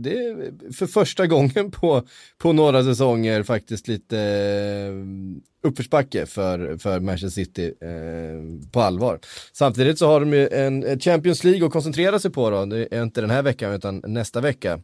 det 0.00 0.18
är 0.18 0.72
för 0.72 0.86
första 0.86 1.26
gången 1.26 1.70
på, 1.70 2.02
på 2.38 2.52
några 2.52 2.84
säsonger 2.84 3.42
faktiskt 3.42 3.88
lite 3.88 4.18
eh, 4.18 5.68
uppförsbacke 5.68 6.26
för, 6.26 6.78
för 6.78 7.00
Manchester 7.00 7.42
City 7.44 7.74
eh, 7.80 8.70
på 8.72 8.80
allvar. 8.80 9.18
Samtidigt 9.52 9.98
så 9.98 10.06
har 10.06 10.20
de 10.20 10.32
ju 10.32 10.48
en 10.48 11.00
Champions 11.00 11.44
League 11.44 11.66
att 11.66 11.72
koncentrera 11.72 12.18
sig 12.18 12.30
på 12.30 12.50
då, 12.50 12.64
det 12.64 12.88
är 12.90 13.02
inte 13.02 13.20
den 13.20 13.30
här 13.30 13.42
veckan 13.42 13.72
utan 13.72 14.02
nästa 14.06 14.40
vecka. 14.40 14.80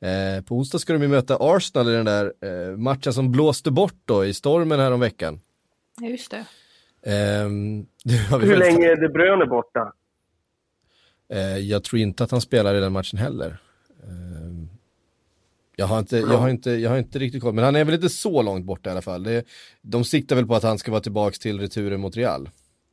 Eh, 0.00 0.44
på 0.44 0.54
onsdag 0.54 0.78
ska 0.78 0.92
de 0.92 1.02
ju 1.02 1.08
möta 1.08 1.36
Arsenal 1.40 1.88
i 1.88 1.92
den 1.92 2.04
där 2.04 2.32
eh, 2.40 2.76
matchen 2.76 3.12
som 3.12 3.32
blåste 3.32 3.70
bort 3.70 4.00
då 4.04 4.24
i 4.24 4.34
stormen 4.34 4.80
här 4.80 4.92
om 4.92 5.00
veckan. 5.00 5.38
Just 6.00 6.30
det. 6.30 6.44
Eh, 7.10 7.48
det 8.04 8.46
Hur 8.46 8.56
länge 8.56 8.86
är 8.86 8.96
De 8.96 9.08
Bruyne 9.08 9.46
borta? 9.46 9.92
Eh, 11.28 11.58
jag 11.58 11.84
tror 11.84 12.00
inte 12.00 12.24
att 12.24 12.30
han 12.30 12.40
spelar 12.40 12.74
i 12.74 12.80
den 12.80 12.92
matchen 12.92 13.18
heller. 13.18 13.58
Eh, 14.02 14.36
jag 15.76 15.86
har, 15.86 15.98
inte, 15.98 16.16
jag, 16.16 16.38
har 16.38 16.48
inte, 16.48 16.70
jag 16.70 16.90
har 16.90 16.98
inte 16.98 17.18
riktigt 17.18 17.42
koll, 17.42 17.54
men 17.54 17.64
han 17.64 17.76
är 17.76 17.84
väl 17.84 17.94
inte 17.94 18.08
så 18.08 18.42
långt 18.42 18.64
borta 18.64 18.90
i 18.90 18.92
alla 18.92 19.02
fall. 19.02 19.22
Det, 19.22 19.44
de 19.82 20.04
siktar 20.04 20.36
väl 20.36 20.46
på 20.46 20.54
att 20.54 20.62
han 20.62 20.78
ska 20.78 20.90
vara 20.90 21.00
tillbaka 21.00 21.36
till 21.40 21.60
returen 21.60 22.00
mot 22.00 22.16
Real. 22.16 22.48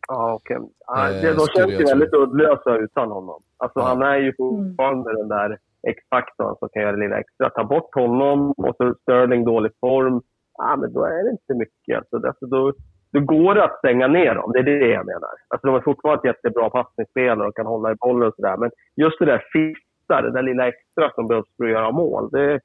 Ja, 0.08 0.34
okej. 0.34 0.58
Okay. 0.58 1.16
Eh, 1.16 1.36
de 1.36 1.48
känns 1.48 1.72
ju 1.72 1.86
väldigt 1.86 2.14
uddlösa 2.14 2.78
utan 2.78 3.12
honom. 3.12 3.44
Alltså 3.58 3.80
ja. 3.80 3.86
han 3.86 4.02
är 4.02 4.18
ju 4.18 4.34
fortfarande 4.38 5.12
mm. 5.12 5.20
den 5.20 5.28
där 5.28 5.58
X-faktorn 5.88 6.56
som 6.60 6.70
kan 6.70 6.82
göra 6.82 6.92
det 6.92 7.04
lilla 7.04 7.20
extra. 7.20 7.50
Ta 7.50 7.64
bort 7.64 7.96
honom 7.96 8.52
och 8.52 8.76
så 8.78 8.96
Sterling 9.02 9.46
dålig 9.46 9.72
form. 9.80 10.22
Ah, 10.58 10.76
men 10.76 10.94
då 10.94 11.04
är 11.06 11.24
det 11.24 11.32
inte 11.32 11.54
mycket. 11.54 11.98
Alltså, 11.98 12.28
alltså, 12.28 12.46
då, 12.46 12.74
då 13.12 13.20
går 13.20 13.56
det 13.56 13.64
att 13.64 13.78
stänga 13.78 14.08
ner 14.08 14.36
dem. 14.36 14.52
Det 14.52 14.60
är 14.60 14.64
det 14.64 14.88
jag 14.88 15.06
menar. 15.06 15.34
Alltså, 15.48 15.68
de 15.68 15.76
är 15.76 15.82
fortfarande 15.82 16.30
ett 16.30 16.36
jättebra 16.36 16.70
passningsspelare 16.70 17.48
och 17.48 17.56
kan 17.56 17.66
hålla 17.66 17.92
i 17.92 17.96
bollen 17.96 18.28
och 18.28 18.36
sådär. 18.36 18.58
Men 18.58 18.72
just 18.96 19.20
det 19.20 19.26
där 19.26 19.44
sista, 19.54 20.22
det 20.22 20.32
där 20.32 20.44
lilla 20.44 20.68
extra 20.68 21.12
som 21.16 21.28
behövs 21.28 21.48
för 21.58 21.66
att 21.66 21.72
göra 21.72 21.92
mål. 21.92 22.30
Det 22.32 22.44
är 22.44 22.62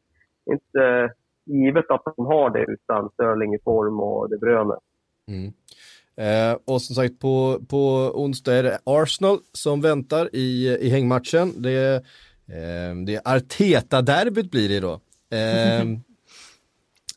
inte 0.51 1.15
givet 1.47 1.91
att 1.91 2.03
de 2.17 2.27
har 2.27 2.51
det 2.51 2.65
utan 2.69 3.11
Sterling 3.11 3.55
i 3.55 3.59
form 3.65 4.01
och 4.01 4.31
De 4.31 4.37
Bruyne. 4.37 4.77
Mm. 5.29 5.53
Eh, 6.19 6.59
och 6.65 6.83
som 6.83 6.95
sagt 6.95 7.21
på, 7.21 7.61
på 7.71 8.13
onsdag 8.15 8.55
är 8.55 8.63
det 8.63 8.79
Arsenal 8.85 9.39
som 9.53 9.81
väntar 9.81 10.29
i, 10.33 10.77
i 10.81 10.89
hängmatchen. 10.91 11.63
Det 11.63 11.71
är, 11.71 12.01
det 13.07 13.15
är 13.15 13.21
Arteta-derbyt 13.25 14.51
blir 14.51 14.69
det 14.69 14.81
då. 14.81 15.01
Eh, 15.37 15.85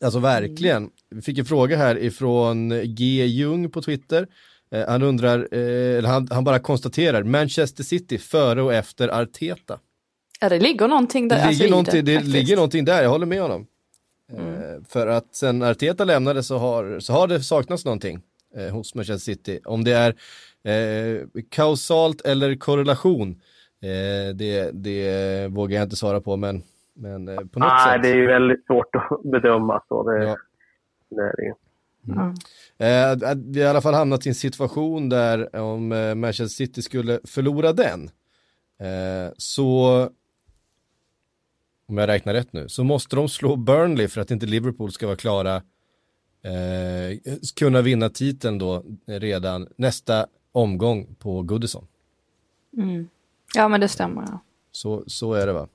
alltså 0.00 0.18
verkligen. 0.18 0.90
Vi 1.10 1.22
fick 1.22 1.38
en 1.38 1.44
fråga 1.44 1.76
här 1.76 1.98
ifrån 1.98 2.68
G. 2.84 3.26
Jung 3.26 3.70
på 3.70 3.82
Twitter. 3.82 4.26
Eh, 4.72 4.88
han 4.88 5.02
undrar, 5.02 5.48
eh, 5.52 5.98
eller 5.98 6.08
han, 6.08 6.28
han 6.30 6.44
bara 6.44 6.58
konstaterar, 6.58 7.22
Manchester 7.22 7.84
City 7.84 8.18
före 8.18 8.62
och 8.62 8.74
efter 8.74 9.08
Arteta. 9.08 9.78
Ja, 10.40 10.48
det 10.48 10.60
ligger 10.60 10.88
någonting 10.88 11.28
där. 11.28 11.36
Det, 11.36 11.42
ligger, 11.42 11.48
alltså 11.48 11.70
någonting, 11.70 12.04
det, 12.04 12.18
det 12.18 12.24
ligger 12.24 12.56
någonting 12.56 12.84
där, 12.84 13.02
jag 13.02 13.10
håller 13.10 13.26
med 13.26 13.42
honom. 13.42 13.66
Mm. 14.32 14.54
Eh, 14.54 14.80
för 14.88 15.06
att 15.06 15.34
sen 15.34 15.62
Arteta 15.62 16.04
lämnade 16.04 16.42
så 16.42 16.58
har, 16.58 17.00
så 17.00 17.12
har 17.12 17.28
det 17.28 17.42
saknats 17.42 17.84
någonting 17.84 18.20
hos 18.70 18.94
Manchester 18.94 19.32
City. 19.32 19.60
Om 19.64 19.84
det 19.84 19.92
är 19.92 20.14
eh, 20.72 21.26
kausalt 21.50 22.20
eller 22.20 22.54
korrelation, 22.54 23.40
eh, 23.82 24.34
det, 24.34 24.70
det 24.72 25.48
vågar 25.48 25.76
jag 25.76 25.82
inte 25.86 25.96
svara 25.96 26.20
på, 26.20 26.36
men, 26.36 26.62
men 26.94 27.26
på 27.26 27.58
något 27.58 27.68
Nej, 27.68 27.94
sätt. 27.94 28.02
det 28.02 28.08
är 28.08 28.16
ju 28.16 28.26
väldigt 28.26 28.66
svårt 28.66 28.94
att 28.94 29.22
bedöma. 29.24 29.82
Så 29.88 30.10
det, 30.10 30.24
ja. 30.24 30.36
det 31.08 31.22
är 31.22 31.36
det. 31.36 31.54
Mm. 32.08 32.28
Eh, 32.78 33.34
vi 33.36 33.60
har 33.60 33.66
i 33.66 33.70
alla 33.70 33.80
fall 33.80 33.94
hamnat 33.94 34.26
i 34.26 34.28
en 34.28 34.34
situation 34.34 35.08
där 35.08 35.56
om 35.56 35.92
eh, 35.92 36.14
Manchester 36.14 36.46
City 36.46 36.82
skulle 36.82 37.20
förlora 37.24 37.72
den 37.72 38.10
eh, 38.80 39.32
så 39.36 40.08
om 41.86 41.98
jag 41.98 42.08
räknar 42.08 42.34
rätt 42.34 42.52
nu, 42.52 42.68
så 42.68 42.84
måste 42.84 43.16
de 43.16 43.28
slå 43.28 43.56
Burnley 43.56 44.08
för 44.08 44.20
att 44.20 44.30
inte 44.30 44.46
Liverpool 44.46 44.92
ska 44.92 45.06
vara 45.06 45.16
klara 45.16 45.56
eh, 46.42 47.18
kunna 47.56 47.82
vinna 47.82 48.08
titeln 48.08 48.58
då 48.58 48.84
redan 49.06 49.68
nästa 49.76 50.26
omgång 50.52 51.14
på 51.18 51.42
Goodison. 51.42 51.86
Mm. 52.76 53.08
Ja 53.54 53.68
men 53.68 53.80
det 53.80 53.88
stämmer. 53.88 54.22
Ja. 54.22 54.40
Så, 54.72 55.04
så 55.06 55.34
är 55.34 55.46
det 55.46 55.52
va. 55.52 55.68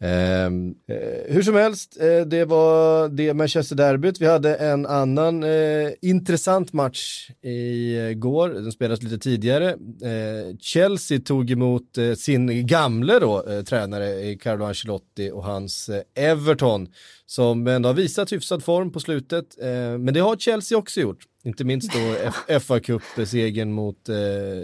Ehm, 0.00 0.74
eh, 0.88 1.34
hur 1.34 1.42
som 1.42 1.54
helst, 1.54 1.96
eh, 2.00 2.26
det 2.26 2.44
var 2.44 3.08
det 3.08 3.34
Manchester-derbyt. 3.34 4.20
Vi 4.20 4.26
hade 4.26 4.54
en 4.54 4.86
annan 4.86 5.42
eh, 5.42 5.90
intressant 6.02 6.72
match 6.72 7.30
igår, 7.42 8.48
den 8.48 8.72
spelades 8.72 9.02
lite 9.02 9.18
tidigare. 9.18 9.70
Eh, 10.02 10.56
Chelsea 10.60 11.20
tog 11.20 11.50
emot 11.50 11.98
eh, 11.98 12.14
sin 12.14 12.66
gamle 12.66 13.18
då, 13.18 13.48
eh, 13.48 13.62
tränare 13.62 14.20
eh, 14.20 14.36
Carlo 14.36 14.64
Ancelotti 14.64 15.30
och 15.30 15.44
hans 15.44 15.88
eh, 15.88 16.02
Everton 16.14 16.88
som 17.26 17.66
ändå 17.66 17.88
har 17.88 17.94
visat 17.94 18.32
hyfsad 18.32 18.64
form 18.64 18.92
på 18.92 19.00
slutet. 19.00 19.62
Eh, 19.62 19.98
men 19.98 20.14
det 20.14 20.20
har 20.20 20.36
Chelsea 20.36 20.78
också 20.78 21.00
gjort, 21.00 21.24
inte 21.44 21.64
minst 21.64 21.92
då 21.92 22.30
fa 22.60 22.80
Cup-segern 22.80 23.72
mot 23.72 24.08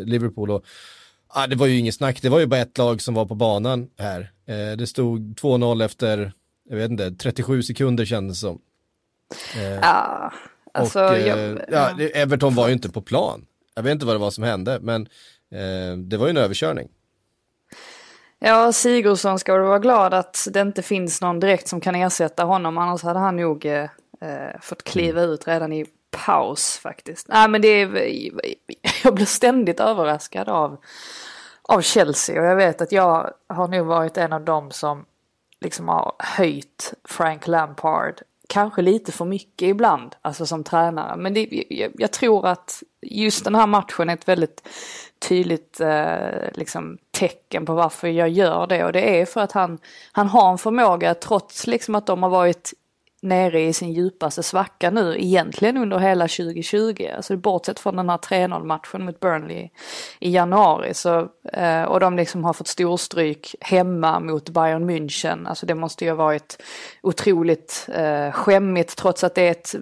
Liverpool. 0.04 0.50
Och, 0.50 0.64
ah, 1.32 1.46
det 1.46 1.56
var 1.56 1.66
ju 1.66 1.78
inget 1.78 1.94
snack, 1.94 2.22
det 2.22 2.28
var 2.28 2.40
ju 2.40 2.46
bara 2.46 2.60
ett 2.60 2.78
lag 2.78 3.02
som 3.02 3.14
var 3.14 3.26
på 3.26 3.34
banan 3.34 3.88
här. 3.98 4.32
Eh, 4.46 4.76
det 4.76 4.86
stod 4.86 5.20
2-0 5.40 5.84
efter, 5.84 6.32
jag 6.68 6.76
vet 6.76 6.90
inte, 6.90 7.10
37 7.10 7.62
sekunder 7.62 8.04
kändes 8.04 8.36
det 8.36 8.40
som. 8.40 8.60
Eh, 9.56 9.72
ja, 9.72 10.32
alltså. 10.74 11.04
Och, 11.04 11.18
jag, 11.18 11.60
ja, 11.68 11.98
Everton 12.14 12.54
var 12.54 12.66
ju 12.66 12.72
inte 12.72 12.90
på 12.90 13.02
plan. 13.02 13.46
Jag 13.74 13.82
vet 13.82 13.92
inte 13.92 14.06
vad 14.06 14.14
det 14.14 14.20
var 14.20 14.30
som 14.30 14.44
hände, 14.44 14.78
men 14.82 15.02
eh, 15.52 15.96
det 15.96 16.16
var 16.16 16.26
ju 16.26 16.30
en 16.30 16.36
överkörning. 16.36 16.88
Ja, 18.38 18.72
Sigurdsson 18.72 19.38
ska 19.38 19.58
vara 19.58 19.78
glad 19.78 20.14
att 20.14 20.48
det 20.50 20.60
inte 20.60 20.82
finns 20.82 21.20
någon 21.20 21.40
direkt 21.40 21.68
som 21.68 21.80
kan 21.80 21.94
ersätta 21.94 22.44
honom, 22.44 22.78
annars 22.78 23.02
hade 23.02 23.18
han 23.18 23.36
nog 23.36 23.66
eh, 23.66 23.88
fått 24.60 24.84
kliva 24.84 25.20
mm. 25.20 25.32
ut 25.32 25.48
redan 25.48 25.72
i 25.72 25.86
paus 26.10 26.78
faktiskt. 26.78 27.28
Nej 27.28 27.48
men 27.48 27.62
det 27.62 27.68
är, 27.68 28.14
jag 29.04 29.14
blir 29.14 29.26
ständigt 29.26 29.80
överraskad 29.80 30.48
av 30.48 30.76
av 31.72 31.80
Chelsea 31.80 32.40
och 32.40 32.46
jag 32.46 32.56
vet 32.56 32.80
att 32.80 32.92
jag 32.92 33.32
har 33.48 33.68
nog 33.68 33.86
varit 33.86 34.16
en 34.16 34.32
av 34.32 34.44
dem 34.44 34.70
som 34.70 35.04
liksom 35.60 35.88
har 35.88 36.12
höjt 36.18 36.94
Frank 37.04 37.46
Lampard 37.46 38.22
kanske 38.48 38.82
lite 38.82 39.12
för 39.12 39.24
mycket 39.24 39.68
ibland, 39.68 40.16
alltså 40.22 40.46
som 40.46 40.64
tränare. 40.64 41.16
Men 41.16 41.34
det, 41.34 41.64
jag, 41.70 41.92
jag, 41.94 42.10
tror 42.10 42.46
att 42.46 42.82
just 43.00 43.44
den 43.44 43.54
här 43.54 43.66
matchen 43.66 44.08
är 44.08 44.14
ett 44.14 44.28
väldigt 44.28 44.68
tydligt 45.18 45.80
eh, 45.80 46.52
liksom, 46.54 46.98
tecken 47.10 47.66
på 47.66 47.74
varför 47.74 48.08
jag 48.08 48.28
gör 48.28 48.66
det. 48.66 48.84
Och 48.84 48.92
det 48.92 49.20
är 49.20 49.26
för 49.26 49.40
att 49.40 49.52
han, 49.52 49.78
han 50.12 50.28
har 50.28 50.50
en 50.52 50.58
förmåga, 50.58 51.14
trots 51.14 51.66
liksom 51.66 51.94
att 51.94 52.06
de 52.06 52.22
har 52.22 52.30
varit 52.30 52.72
nere 53.22 53.60
i 53.60 53.72
sin 53.72 53.92
djupaste 53.92 54.42
svacka 54.42 54.90
nu 54.90 55.16
egentligen 55.18 55.76
under 55.76 55.98
hela 55.98 56.28
2020. 56.28 57.08
Alltså 57.16 57.36
bortsett 57.36 57.80
från 57.80 57.96
den 57.96 58.08
här 58.08 58.16
3-0 58.16 58.64
matchen 58.64 59.04
mot 59.04 59.20
Burnley 59.20 59.68
i 60.20 60.30
januari. 60.30 60.94
Så, 60.94 61.28
eh, 61.52 61.82
och 61.82 62.00
de 62.00 62.16
liksom 62.16 62.44
har 62.44 62.52
fått 62.52 62.68
storstryk 62.68 63.54
hemma 63.60 64.20
mot 64.20 64.48
Bayern 64.48 64.90
München. 64.90 65.48
Alltså 65.48 65.66
det 65.66 65.74
måste 65.74 66.04
ju 66.04 66.10
ha 66.10 66.16
varit 66.16 66.62
otroligt 67.02 67.88
eh, 67.94 68.32
skämmigt 68.32 68.96
trots 68.96 69.24
att 69.24 69.34
det 69.34 69.42
är 69.42 69.50
ett 69.50 69.74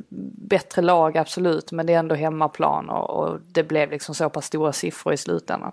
bättre 0.48 0.82
lag 0.82 1.18
absolut. 1.18 1.72
Men 1.72 1.86
det 1.86 1.94
är 1.94 1.98
ändå 1.98 2.14
hemmaplan 2.14 2.90
och, 2.90 3.10
och 3.10 3.40
det 3.40 3.62
blev 3.62 3.90
liksom 3.90 4.14
så 4.14 4.30
pass 4.30 4.46
stora 4.46 4.72
siffror 4.72 5.12
i 5.12 5.16
slutändan. 5.16 5.72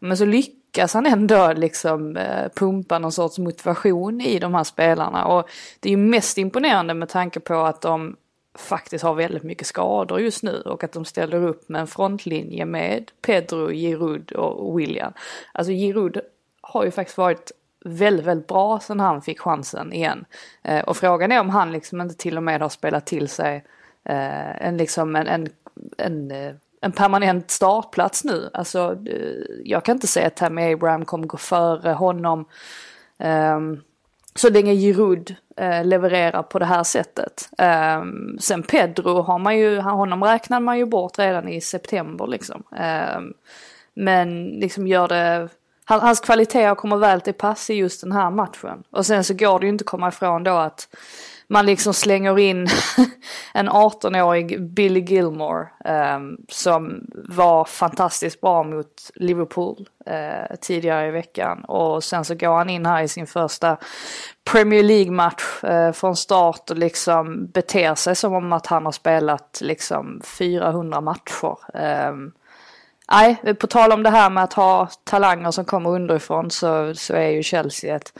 Men 0.00 0.16
så 0.16 0.24
lyckas 0.24 0.63
lyckas 0.74 0.94
han 0.94 1.06
ändå 1.06 1.52
liksom 1.52 2.16
eh, 2.16 2.48
pumpa 2.54 2.98
någon 2.98 3.12
sorts 3.12 3.38
motivation 3.38 4.20
i 4.20 4.38
de 4.38 4.54
här 4.54 4.64
spelarna. 4.64 5.24
Och 5.24 5.48
det 5.80 5.88
är 5.88 5.90
ju 5.90 5.96
mest 5.96 6.38
imponerande 6.38 6.94
med 6.94 7.08
tanke 7.08 7.40
på 7.40 7.54
att 7.54 7.80
de 7.80 8.16
faktiskt 8.58 9.04
har 9.04 9.14
väldigt 9.14 9.42
mycket 9.42 9.66
skador 9.66 10.20
just 10.20 10.42
nu 10.42 10.62
och 10.64 10.84
att 10.84 10.92
de 10.92 11.04
ställer 11.04 11.44
upp 11.46 11.68
med 11.68 11.80
en 11.80 11.86
frontlinje 11.86 12.64
med 12.64 13.10
Pedro, 13.22 13.70
Giroud 13.70 14.32
och 14.32 14.78
William. 14.78 15.12
Alltså 15.52 15.72
Giroud 15.72 16.20
har 16.60 16.84
ju 16.84 16.90
faktiskt 16.90 17.18
varit 17.18 17.52
väldigt, 17.84 18.26
väldigt 18.26 18.48
bra 18.48 18.80
sen 18.80 19.00
han 19.00 19.22
fick 19.22 19.40
chansen 19.40 19.92
igen. 19.92 20.24
Eh, 20.62 20.80
och 20.80 20.96
frågan 20.96 21.32
är 21.32 21.40
om 21.40 21.50
han 21.50 21.72
liksom 21.72 22.00
inte 22.00 22.14
till 22.14 22.36
och 22.36 22.42
med 22.42 22.60
har 22.62 22.68
spelat 22.68 23.06
till 23.06 23.28
sig 23.28 23.64
eh, 24.04 24.66
en, 24.66 24.76
liksom 24.76 25.16
en, 25.16 25.26
en, 25.26 25.48
en 25.98 26.32
en 26.84 26.92
permanent 26.92 27.50
startplats 27.50 28.24
nu. 28.24 28.50
Alltså, 28.52 28.98
eh, 29.06 29.44
jag 29.64 29.84
kan 29.84 29.96
inte 29.96 30.06
säga 30.06 30.26
att 30.26 30.36
Tammy 30.36 30.72
Abraham 30.72 31.04
kommer 31.04 31.26
gå 31.26 31.36
före 31.36 31.92
honom. 31.92 32.44
Um, 33.18 33.80
så 34.34 34.50
länge 34.50 34.74
Giroud 34.74 35.34
uh, 35.60 35.84
levererar 35.84 36.42
på 36.42 36.58
det 36.58 36.64
här 36.64 36.82
sättet. 36.82 37.48
Um, 37.58 38.38
sen 38.40 38.62
Pedro 38.62 39.22
har 39.22 39.38
man 39.38 39.58
ju, 39.58 39.80
honom 39.80 40.24
räknar 40.24 40.60
man 40.60 40.78
ju 40.78 40.86
bort 40.86 41.18
redan 41.18 41.48
i 41.48 41.60
september 41.60 42.26
liksom. 42.26 42.62
Um, 42.70 43.34
men 43.94 44.44
liksom 44.44 44.86
gör 44.86 45.08
det, 45.08 45.48
hans 45.84 46.20
kvaliteter 46.20 46.74
kommer 46.74 46.96
väl 46.96 47.20
till 47.20 47.34
pass 47.34 47.70
i 47.70 47.74
just 47.74 48.00
den 48.00 48.12
här 48.12 48.30
matchen. 48.30 48.82
Och 48.90 49.06
sen 49.06 49.24
så 49.24 49.34
går 49.34 49.60
det 49.60 49.66
ju 49.66 49.72
inte 49.72 49.82
att 49.82 49.90
komma 49.90 50.08
ifrån 50.08 50.44
då 50.44 50.54
att 50.54 50.88
man 51.48 51.66
liksom 51.66 51.94
slänger 51.94 52.38
in 52.38 52.68
en 53.54 53.68
18-årig 53.68 54.62
Billy 54.62 55.00
Gilmore 55.00 55.68
um, 56.14 56.36
som 56.48 57.06
var 57.14 57.64
fantastiskt 57.64 58.40
bra 58.40 58.62
mot 58.62 59.10
Liverpool 59.14 59.88
uh, 60.10 60.56
tidigare 60.60 61.08
i 61.08 61.10
veckan. 61.10 61.64
Och 61.64 62.04
sen 62.04 62.24
så 62.24 62.34
går 62.34 62.56
han 62.56 62.70
in 62.70 62.86
här 62.86 63.02
i 63.02 63.08
sin 63.08 63.26
första 63.26 63.76
Premier 64.44 64.82
League-match 64.82 65.64
uh, 65.64 65.92
från 65.92 66.16
start 66.16 66.70
och 66.70 66.78
liksom 66.78 67.46
beter 67.46 67.94
sig 67.94 68.16
som 68.16 68.34
om 68.34 68.52
att 68.52 68.66
han 68.66 68.84
har 68.84 68.92
spelat 68.92 69.58
liksom 69.60 70.20
400 70.24 71.00
matcher. 71.00 71.56
Um, 72.08 72.32
Nej, 73.12 73.54
på 73.54 73.66
tal 73.66 73.92
om 73.92 74.02
det 74.02 74.10
här 74.10 74.30
med 74.30 74.44
att 74.44 74.52
ha 74.52 74.88
talanger 75.04 75.50
som 75.50 75.64
kommer 75.64 75.90
underifrån 75.90 76.50
så, 76.50 76.94
så 76.94 77.14
är 77.14 77.28
ju 77.28 77.42
Chelsea 77.42 77.96
ett 77.96 78.12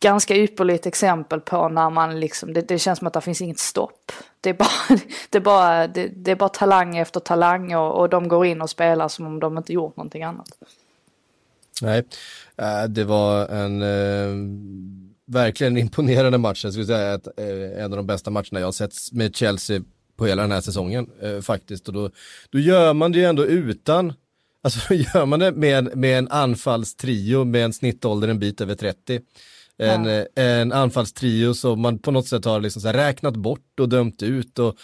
ganska 0.00 0.36
ypperligt 0.36 0.86
exempel 0.86 1.40
på 1.40 1.68
när 1.68 1.90
man 1.90 2.20
liksom, 2.20 2.52
det, 2.52 2.68
det, 2.68 2.78
känns 2.78 2.98
som 2.98 3.06
att 3.06 3.12
det 3.12 3.20
finns 3.20 3.40
inget 3.40 3.58
stopp. 3.58 4.12
Det 4.40 4.50
är 4.50 4.54
bara, 4.54 4.98
det 5.30 5.38
är 5.38 5.42
bara, 5.42 5.86
det, 5.86 6.08
det 6.08 6.30
är 6.30 6.36
bara 6.36 6.48
talang 6.48 6.96
efter 6.96 7.20
talang 7.20 7.74
och, 7.74 8.00
och 8.00 8.08
de 8.08 8.28
går 8.28 8.46
in 8.46 8.60
och 8.60 8.70
spelar 8.70 9.08
som 9.08 9.26
om 9.26 9.40
de 9.40 9.58
inte 9.58 9.72
gjort 9.72 9.96
någonting 9.96 10.22
annat. 10.22 10.48
Nej, 11.82 12.04
eh, 12.56 12.84
det 12.88 13.04
var 13.04 13.48
en 13.48 13.82
eh, 13.82 14.48
verkligen 15.26 15.76
imponerande 15.76 16.38
match. 16.38 16.64
Jag 16.64 16.72
skulle 16.72 16.86
säga 16.86 17.14
att 17.14 17.26
eh, 17.26 17.84
en 17.84 17.92
av 17.92 17.96
de 17.96 18.06
bästa 18.06 18.30
matcherna 18.30 18.60
jag 18.60 18.66
har 18.66 18.72
sett 18.72 18.94
med 19.12 19.36
Chelsea 19.36 19.82
på 20.16 20.26
hela 20.26 20.42
den 20.42 20.52
här 20.52 20.60
säsongen 20.60 21.10
eh, 21.22 21.40
faktiskt. 21.40 21.88
Och 21.88 21.94
då, 21.94 22.10
då 22.50 22.58
gör 22.58 22.92
man 22.92 23.12
det 23.12 23.18
ju 23.18 23.24
ändå 23.24 23.46
utan, 23.46 24.12
alltså 24.62 24.94
gör 25.14 25.26
man 25.26 25.40
det 25.40 25.52
med, 25.52 25.96
med 25.96 26.18
en 26.18 26.28
anfallstrio 26.28 27.44
med 27.44 27.64
en 27.64 27.72
snittålder 27.72 28.28
en 28.28 28.38
bit 28.38 28.60
över 28.60 28.74
30 28.74 29.20
en, 29.78 30.04
ja. 30.04 30.26
en 30.34 30.72
anfallstrio 30.72 31.54
som 31.54 31.80
man 31.80 31.98
på 31.98 32.10
något 32.10 32.28
sätt 32.28 32.44
har 32.44 32.60
liksom 32.60 32.82
så 32.82 32.88
räknat 32.88 33.36
bort 33.36 33.80
och 33.80 33.88
dömt 33.88 34.22
ut. 34.22 34.58
Och, 34.58 34.76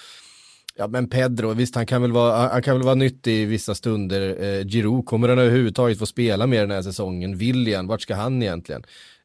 ja 0.77 0.89
men 0.89 1.09
Pedro, 1.09 1.53
visst 1.53 1.75
han 1.75 1.87
kan 1.87 2.03
väl 2.03 2.13
vara, 2.13 2.49
han 2.49 2.63
kan 2.63 2.77
väl 2.77 2.85
vara 2.85 2.95
nyttig 2.95 3.43
i 3.43 3.45
vissa 3.45 3.75
stunder. 3.75 4.43
Eh, 4.43 4.67
Giroud, 4.67 5.07
kommer 5.07 5.29
han 5.29 5.39
överhuvudtaget 5.39 5.99
få 5.99 6.07
spela 6.07 6.47
mer 6.47 6.61
den 6.61 6.71
här 6.71 6.83
säsongen? 6.83 7.37
William, 7.37 7.87
vart 7.87 8.03
ska 8.03 8.15
han 8.15 8.43
egentligen? 8.43 8.83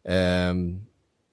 Eh, 0.08 0.54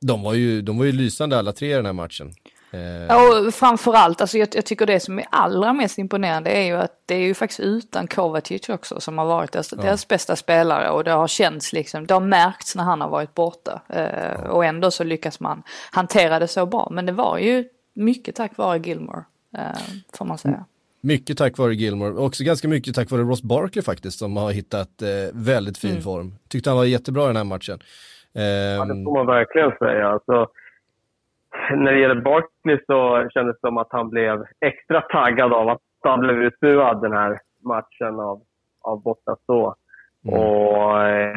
de, 0.01 0.23
var 0.23 0.35
ju, 0.35 0.63
de 0.63 0.79
var 0.79 0.85
ju 0.85 0.93
lysande 0.93 1.39
alla 1.39 1.53
tre 1.53 1.73
i 1.73 1.77
den 1.77 1.87
här 1.87 1.93
matchen. 1.93 2.33
Eh. 2.73 3.07
Ja, 3.09 3.47
och 3.47 3.55
framförallt, 3.55 4.21
alltså 4.21 4.39
jag, 4.39 4.49
jag, 4.55 4.65
tycker 4.65 4.87
det 4.87 5.01
som 5.01 5.19
är 5.19 5.25
allra 5.31 5.73
mest 5.73 5.99
imponerande 5.99 6.51
är 6.51 6.63
ju 6.63 6.77
att 6.77 6.93
det 7.07 7.15
är 7.15 7.21
ju 7.21 7.35
faktiskt 7.35 7.61
utan 7.61 8.07
Kovacic 8.07 8.69
också 8.69 9.01
som 9.01 9.19
har 9.19 9.27
varit 9.27 9.53
deras, 9.53 9.73
ja. 9.73 9.83
deras 9.83 10.09
bästa 10.09 10.37
spelare 10.37 10.91
och 10.91 11.05
det 11.05 11.11
har 11.11 11.29
känts 11.29 11.73
liksom, 11.73 12.07
det 12.07 12.15
har 12.15 12.21
märkts 12.21 12.77
när 12.77 12.85
han 12.85 13.01
har 13.01 13.09
varit 13.09 13.35
borta. 13.35 13.81
Eh, 13.89 14.03
ja. 14.03 14.51
Och 14.51 14.65
ändå 14.65 14.91
så 14.91 15.05
lyckas 15.05 15.41
man 15.41 15.63
hantera 15.93 16.39
det 16.39 16.49
så 16.49 16.67
bra. 16.67 16.89
Men 16.91 17.07
det 17.07 17.13
var 17.13 17.39
ju 17.39 17.65
mycket 17.95 18.37
tack 18.37 18.57
vare 18.57 18.79
Gilmore, 18.79 19.25
eh, 19.57 19.63
får 20.19 20.25
man 20.25 20.39
säga. 20.39 20.65
Mycket 21.01 21.39
tack 21.39 21.59
vare 21.59 21.75
Gilmore, 21.75 22.15
också 22.15 22.45
ganska 22.45 22.69
mycket 22.69 22.95
tack 22.95 23.11
vare 23.11 23.23
Ross 23.23 23.43
Barkley 23.43 23.83
faktiskt 23.83 24.19
som 24.19 24.37
har 24.37 24.51
hittat 24.51 25.03
eh, 25.03 25.09
väldigt 25.33 25.79
fin 25.79 25.91
mm. 25.91 26.03
form. 26.03 26.35
Tyckte 26.49 26.71
han 26.71 26.77
var 26.77 26.85
jättebra 26.85 27.25
i 27.25 27.27
den 27.27 27.37
här 27.37 27.45
matchen. 27.45 27.79
ja, 28.33 28.85
det 28.85 29.05
får 29.05 29.15
man 29.17 29.27
verkligen 29.27 29.71
säga. 29.79 30.09
Alltså, 30.09 30.49
när 31.71 31.93
det 31.93 31.99
gäller 31.99 32.21
Barkley 32.21 32.79
så 32.87 33.29
kändes 33.35 33.57
det 33.57 33.69
som 33.69 33.79
att 33.79 33.89
han 33.91 34.09
blev 34.09 34.45
extra 34.61 35.01
taggad 35.01 35.53
av 35.53 35.69
att 35.69 35.81
han 36.03 36.21
blev 36.21 36.43
utbuad 36.43 37.03
den 37.03 37.13
här 37.13 37.39
matchen 37.61 38.21
av, 38.21 38.41
av 38.81 39.03
Bottas 39.03 39.39
då. 39.47 39.75
Mm. 40.25 40.39
Och, 40.39 41.01
eh, 41.01 41.37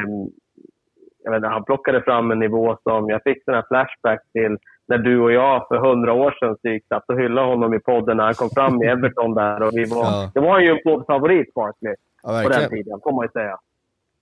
jag 1.24 1.36
inte, 1.36 1.48
han 1.48 1.64
plockade 1.64 2.02
fram 2.02 2.32
en 2.32 2.40
nivå 2.40 2.78
som 2.84 3.10
jag 3.10 3.24
fick 3.24 3.44
sån 3.44 3.54
här 3.54 3.66
flashback 3.68 4.20
till 4.32 4.58
när 4.88 4.98
du 4.98 5.20
och 5.20 5.32
jag 5.32 5.68
för 5.68 5.78
hundra 5.78 6.14
år 6.14 6.32
sedan 6.40 6.58
så 6.62 6.68
gick 6.68 6.84
och 7.08 7.20
hyllade 7.20 7.48
honom 7.48 7.74
i 7.74 7.80
podden 7.80 8.18
när 8.18 8.24
han 8.24 8.34
kom 8.34 8.50
fram 8.50 8.84
i 8.84 8.86
Everton 8.86 9.34
där. 9.34 9.62
Och 9.62 9.72
vi 9.74 9.86
var, 9.86 10.04
ja. 10.04 10.32
Det 10.34 10.40
var 10.40 10.60
ju 10.60 10.70
en 10.70 10.80
poddfavorit, 10.84 11.54
Barkley, 11.54 11.96
ja, 12.24 12.42
på 12.44 12.50
den 12.50 12.70
tiden, 12.70 13.00
får 13.04 13.12
man 13.12 13.26
ju 13.26 13.30
säga. 13.30 13.58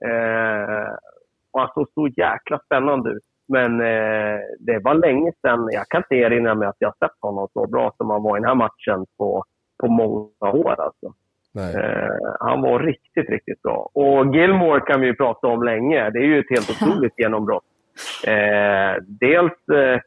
Eh, 0.06 0.94
och 1.52 1.60
han 1.60 1.70
såg 1.74 1.88
så 1.94 2.08
jäkla 2.08 2.60
spännande 2.66 3.10
ut. 3.10 3.24
Men 3.56 3.82
eh, 3.82 4.40
det 4.60 4.80
var 4.84 4.94
länge 4.94 5.32
sedan. 5.42 5.70
Jag 5.72 5.88
kan 5.88 6.04
inte 6.04 6.16
erinra 6.16 6.56
mig 6.56 6.68
att 6.68 6.76
jag 6.80 6.98
sett 6.98 7.18
honom 7.20 7.48
så 7.54 7.68
bra 7.68 7.94
som 7.98 8.10
han 8.10 8.24
var 8.24 8.38
i 8.38 8.40
den 8.40 8.48
här 8.48 8.56
matchen 8.56 9.06
på, 9.18 9.44
på 9.82 9.88
många 9.88 10.52
år. 10.64 10.76
Alltså. 10.82 11.08
Eh, 11.58 12.16
han 12.40 12.62
var 12.62 12.80
riktigt, 12.80 13.30
riktigt 13.30 13.62
bra. 13.62 13.90
Och 13.94 14.36
Gilmore 14.36 14.80
kan 14.80 15.02
vi 15.02 15.08
ju 15.08 15.16
prata 15.16 15.48
om 15.48 15.64
länge. 15.64 16.10
Det 16.10 16.20
är 16.20 16.24
ju 16.24 16.40
ett 16.40 16.50
helt 16.50 16.70
otroligt 16.82 17.20
genombrott. 17.20 17.64
Eh, 18.28 19.04
dels 19.08 19.70
eh, 19.70 20.00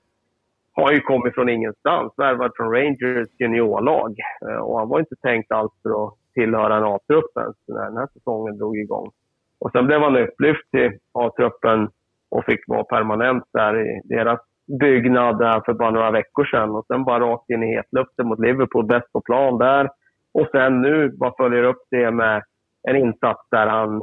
har 0.75 0.85
han 0.85 0.95
ju 0.95 1.01
kommit 1.01 1.35
från 1.35 1.49
ingenstans, 1.49 2.13
värvad 2.17 2.51
från 2.57 2.73
Rangers 2.73 3.29
juniorlag. 3.39 4.15
Eh, 4.49 4.57
och 4.57 4.79
han 4.79 4.89
var 4.89 4.99
inte 4.99 5.17
tänkt 5.17 5.53
alls 5.53 5.73
för 5.83 6.05
att 6.05 6.15
tillhöra 6.35 6.77
en 6.77 6.85
A-trupp 6.85 7.37
ens 7.37 7.57
när 7.69 7.85
den 7.85 7.97
här 7.97 8.09
säsongen 8.13 8.59
drog 8.59 8.79
igång. 8.79 9.11
Och 9.59 9.71
sen 9.73 9.87
blev 9.87 10.01
han 10.01 10.17
upplyft 10.17 10.71
till 10.71 10.99
A-truppen 11.13 11.89
och 12.31 12.45
fick 12.45 12.69
vara 12.69 12.85
permanent 12.85 13.45
där 13.53 13.81
i 13.81 14.01
deras 14.05 14.41
byggnad 14.81 15.39
där 15.39 15.61
för 15.65 15.73
bara 15.73 15.91
några 15.91 16.11
veckor 16.11 16.45
sedan. 16.45 16.71
Och 16.71 16.87
sen 16.87 17.05
bara 17.05 17.21
rakt 17.21 17.51
in 17.51 17.63
i 17.63 17.77
hetluften 17.77 18.27
mot 18.27 18.39
Liverpool, 18.39 18.87
bäst 18.87 19.13
på 19.13 19.21
plan 19.21 19.59
där. 19.59 19.91
Och 20.35 20.49
sen 20.53 20.81
nu 20.81 21.09
bara 21.09 21.35
följer 21.37 21.63
upp 21.63 21.83
det 21.91 22.11
med 22.11 22.43
en 22.89 22.97
insats 22.97 23.41
där 23.51 23.67
han, 23.67 24.03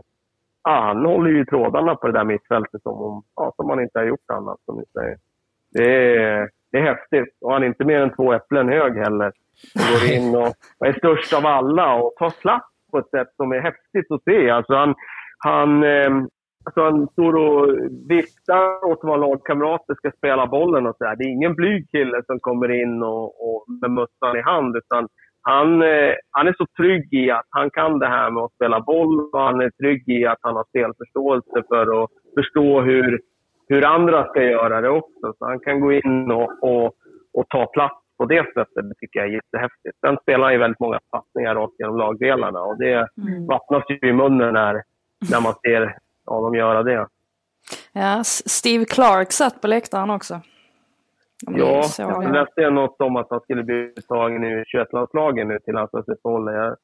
ja, 0.64 0.82
han 0.82 1.06
håller 1.06 1.30
ju 1.30 1.46
trådarna 1.46 1.96
på 1.96 2.08
det 2.08 2.14
där 2.14 2.24
mittfältet 2.24 2.82
som, 2.82 3.24
ja, 3.36 3.54
som 3.56 3.70
han 3.70 3.80
inte 3.80 4.00
har 4.00 4.06
gjort 4.06 4.30
annat, 4.34 4.60
som 4.66 4.78
ni 4.78 4.84
säger. 4.94 5.18
Det 5.72 6.16
är, 6.16 6.50
det 6.72 6.78
är 6.78 6.82
häftigt. 6.82 7.38
Och 7.42 7.54
han 7.54 7.64
är 7.64 7.68
inte 7.68 7.86
mer 7.86 8.02
än 8.02 8.16
två 8.16 8.34
äpplen 8.34 8.70
hög 8.70 8.98
heller. 8.98 9.32
Han 9.76 9.94
går 9.94 10.12
in 10.16 10.36
och, 10.36 10.54
och 10.80 10.88
är 10.88 10.94
störst 10.94 11.34
av 11.34 11.46
alla 11.46 11.96
och 11.96 12.16
tar 12.16 12.30
plats 12.42 12.68
på 12.92 12.98
ett 12.98 13.10
sätt 13.10 13.28
som 13.36 13.52
är 13.52 13.60
häftigt 13.60 14.12
att 14.12 14.24
se. 14.24 14.50
Alltså 14.50 14.74
han, 14.74 14.96
han, 15.38 15.84
eh, 15.84 16.10
alltså 16.64 16.82
han 16.82 17.08
står 17.08 17.36
och 17.36 17.70
viftar 18.10 18.86
åt 18.86 19.00
vad 19.02 19.20
lagkamrater 19.20 19.96
ska 19.96 20.12
spela 20.18 20.48
bollen 20.48 20.88
och 20.88 20.96
så 20.98 21.06
här. 21.06 21.16
Det 21.16 21.24
är 21.24 21.30
ingen 21.30 21.56
blyg 21.56 21.92
kille 21.92 22.24
som 22.26 22.40
kommer 22.40 22.72
in 22.82 23.04
och, 23.04 23.26
och 23.26 23.66
med 23.82 23.92
mössan 23.92 24.38
i 24.38 24.42
hand, 24.42 24.76
utan 24.76 25.08
han, 25.42 25.82
eh, 25.82 26.14
han 26.32 26.48
är 26.48 26.56
så 26.58 26.66
trygg 26.78 27.14
i 27.14 27.32
att 27.32 27.48
han 27.50 27.70
kan 27.70 28.00
det 28.00 28.08
här 28.08 28.32
med 28.32 28.44
att 28.44 28.54
spela 28.54 28.80
boll 28.80 29.30
och 29.34 29.40
han 29.40 29.62
är 29.62 29.70
trygg 29.70 30.10
i 30.10 30.26
att 30.26 30.38
han 30.42 30.56
har 30.56 30.64
spelförståelse 30.70 31.64
för 31.70 32.04
att 32.04 32.10
förstå 32.36 32.82
hur, 32.82 33.20
hur 33.68 33.86
andra 33.86 34.28
ska 34.28 34.44
göra 34.44 34.82
det 34.82 34.90
också. 34.90 35.34
Så 35.38 35.46
han 35.46 35.60
kan 35.60 35.80
gå 35.80 35.94
in 35.94 36.32
och, 36.32 36.52
och, 36.62 36.94
och 37.34 37.50
ta 37.50 37.66
plats 37.66 38.18
på 38.18 38.26
det 38.26 38.44
sättet. 38.54 38.90
Det 38.90 38.96
tycker 39.00 39.20
jag 39.20 39.30
är 39.30 39.34
jättehäftigt. 39.34 39.98
Sen 40.06 40.18
spelar 40.22 40.44
han 40.44 40.54
ju 40.54 40.60
väldigt 40.60 40.80
många 40.80 41.00
passningar 41.12 41.56
rakt 41.56 41.80
genom 41.80 41.98
lagdelarna 41.98 42.62
och 42.62 42.78
det 42.78 42.94
mm. 42.94 43.46
vattnas 43.48 43.84
ju 43.90 44.10
i 44.10 44.14
munnen 44.14 44.54
när, 44.54 44.74
när 45.32 45.42
man 45.42 45.54
ser 45.54 45.98
honom 46.26 46.56
göra 46.56 46.84
det. 46.84 47.08
Ja, 47.94 48.24
Steve 48.24 48.86
Clark 48.86 49.32
satt 49.32 49.62
på 49.62 49.68
läktaren 49.68 50.10
också. 50.10 50.42
Ja, 51.46 51.84
jag 51.98 52.34
läste 52.34 52.70
något 52.70 53.02
om 53.02 53.16
att 53.16 53.28
han 53.30 53.40
skulle 53.40 53.64
bli 53.64 53.76
uttagen 53.76 54.44
i 54.44 54.64
21-landslaget 54.64 55.48
nu 55.48 55.60
till 55.60 55.74
landslagsuppehållet. 55.74 56.56
Jag 56.56 56.76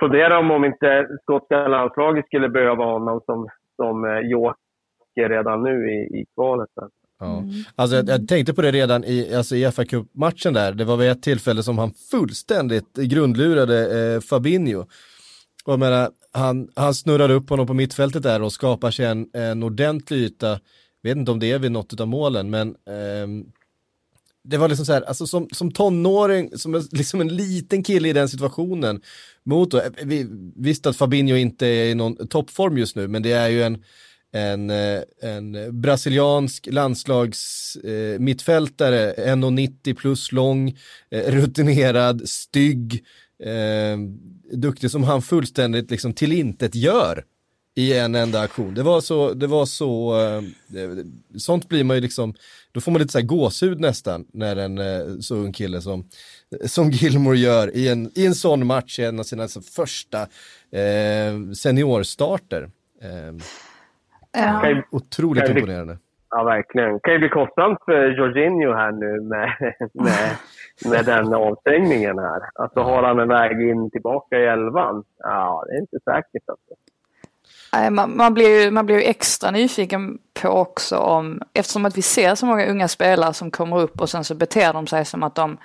funderar 0.00 0.38
om, 0.38 0.50
om 0.50 0.64
inte 0.64 1.06
skotska 1.22 1.68
landslaget 1.68 2.26
skulle 2.26 2.48
behöva 2.48 2.84
honom 2.84 3.20
som, 3.26 3.48
som 3.76 4.04
eh, 4.04 4.18
joker 4.18 5.28
redan 5.28 5.62
nu 5.62 5.90
i, 5.90 6.20
i 6.20 6.24
kvalet. 6.34 6.70
Ja. 7.20 7.38
Mm. 7.38 7.48
Alltså 7.76 7.96
jag, 7.96 8.08
jag, 8.08 8.28
tänkte 8.28 8.54
på 8.54 8.62
det 8.62 8.70
redan 8.70 9.04
i, 9.04 9.34
alltså 9.34 9.56
i 9.56 9.70
fa 9.70 9.84
Cup-matchen 9.84 10.52
där. 10.54 10.72
Det 10.72 10.84
var 10.84 10.96
vid 10.96 11.10
ett 11.10 11.22
tillfälle 11.22 11.62
som 11.62 11.78
han 11.78 11.90
fullständigt 12.10 12.96
grundlurade 12.96 14.14
eh, 14.14 14.20
Fabinho. 14.20 14.84
Och 15.64 15.72
jag 15.72 15.80
menar, 15.80 16.10
han, 16.32 16.68
han 16.74 16.94
snurrar 16.94 17.30
upp 17.30 17.50
honom 17.50 17.66
på 17.66 17.74
mittfältet 17.74 18.22
där 18.22 18.42
och 18.42 18.52
skapar 18.52 18.90
sig 18.90 19.06
en, 19.06 19.26
en 19.32 19.62
ordentlig 19.62 20.18
yta. 20.18 20.60
Vet 21.02 21.16
inte 21.16 21.30
om 21.30 21.40
det 21.40 21.52
är 21.52 21.58
vid 21.58 21.72
något 21.72 22.00
av 22.00 22.08
målen, 22.08 22.50
men 22.50 22.68
eh, 22.68 23.46
det 24.44 24.56
var 24.56 24.68
liksom 24.68 24.86
så 24.86 24.92
här, 24.92 25.02
alltså 25.02 25.26
som, 25.26 25.48
som 25.52 25.72
tonåring, 25.72 26.58
som 26.58 26.74
en, 26.74 26.82
liksom 26.92 27.20
en 27.20 27.36
liten 27.36 27.82
kille 27.82 28.08
i 28.08 28.12
den 28.12 28.28
situationen. 28.28 29.00
Mot 29.44 29.70
då, 29.70 29.78
eh, 29.78 29.90
vi, 30.02 30.26
visst 30.56 30.86
att 30.86 30.96
Fabinho 30.96 31.36
inte 31.36 31.66
är 31.66 31.84
i 31.84 31.94
någon 31.94 32.28
toppform 32.28 32.78
just 32.78 32.96
nu, 32.96 33.08
men 33.08 33.22
det 33.22 33.32
är 33.32 33.48
ju 33.48 33.62
en, 33.62 33.82
en, 34.32 34.70
eh, 34.70 35.00
en 35.22 35.80
brasiliansk 35.80 36.68
landslags 36.70 37.76
eh, 37.76 38.20
mittfältare, 38.20 39.14
1,90 39.14 39.94
plus 39.94 40.32
lång, 40.32 40.78
eh, 41.10 41.32
rutinerad, 41.32 42.28
stygg, 42.28 43.04
eh, 43.42 43.98
duktig 44.56 44.90
som 44.90 45.04
han 45.04 45.22
fullständigt 45.22 45.90
liksom 45.90 46.12
tillintet 46.12 46.74
gör 46.74 47.24
i 47.76 47.98
en 47.98 48.14
enda 48.14 48.40
aktion. 48.40 48.74
Det 48.74 48.82
var 48.82 49.00
så, 49.00 49.32
det 49.32 49.46
var 49.46 49.64
så, 49.64 50.20
eh, 50.20 50.42
sånt 51.38 51.68
blir 51.68 51.84
man 51.84 51.96
ju 51.96 52.02
liksom, 52.02 52.34
då 52.72 52.80
får 52.80 52.92
man 52.92 53.00
lite 53.00 53.12
så 53.12 53.18
här 53.18 53.26
gåshud 53.26 53.80
nästan 53.80 54.24
när 54.32 54.56
en 54.56 54.78
eh, 54.78 55.18
så 55.20 55.36
ung 55.36 55.52
kille 55.52 55.80
som, 55.80 56.04
som 56.66 56.90
Gilmore 56.90 57.36
gör 57.36 57.76
i 57.76 57.88
en, 57.88 58.10
i 58.18 58.26
en 58.26 58.34
sån 58.34 58.66
match, 58.66 58.98
en 58.98 59.18
av 59.18 59.22
sina 59.22 59.42
alltså, 59.42 59.60
första 59.60 60.20
eh, 60.72 61.52
seniorstarter. 61.56 62.70
Eh, 63.02 63.34
ja. 64.32 64.82
Otroligt 64.90 65.48
imponerande. 65.48 65.98
Ja, 66.30 66.44
verkligen. 66.44 67.00
Kan 67.00 67.12
ju 67.12 67.18
bli 67.18 67.28
kostsamt 67.28 67.78
för 67.84 68.18
Jorginho 68.18 68.74
här 68.74 68.92
nu 68.92 69.20
med, 69.20 69.74
med, 70.04 70.30
med 70.84 71.04
den 71.04 71.34
avstängningen 71.34 72.18
här. 72.18 72.40
Alltså 72.54 72.80
har 72.80 73.02
han 73.02 73.18
en 73.18 73.28
väg 73.28 73.70
in 73.70 73.90
tillbaka 73.90 74.38
i 74.38 74.46
elvan? 74.46 75.04
Ja, 75.18 75.64
det 75.66 75.74
är 75.74 75.80
inte 75.80 75.98
säkert. 76.04 76.42
Alltså. 76.48 76.74
Man, 77.90 78.16
man, 78.16 78.34
blir 78.34 78.64
ju, 78.64 78.70
man 78.70 78.86
blir 78.86 78.96
ju 78.96 79.02
extra 79.02 79.50
nyfiken 79.50 80.18
på 80.42 80.48
också 80.48 80.96
om, 80.96 81.40
eftersom 81.52 81.84
att 81.84 81.98
vi 81.98 82.02
ser 82.02 82.34
så 82.34 82.46
många 82.46 82.66
unga 82.66 82.88
spelare 82.88 83.34
som 83.34 83.50
kommer 83.50 83.80
upp 83.80 84.00
och 84.00 84.10
sen 84.10 84.24
så 84.24 84.34
beter 84.34 84.72
de 84.72 84.86
sig 84.86 85.04
som 85.04 85.22
att 85.22 85.34
de 85.34 85.56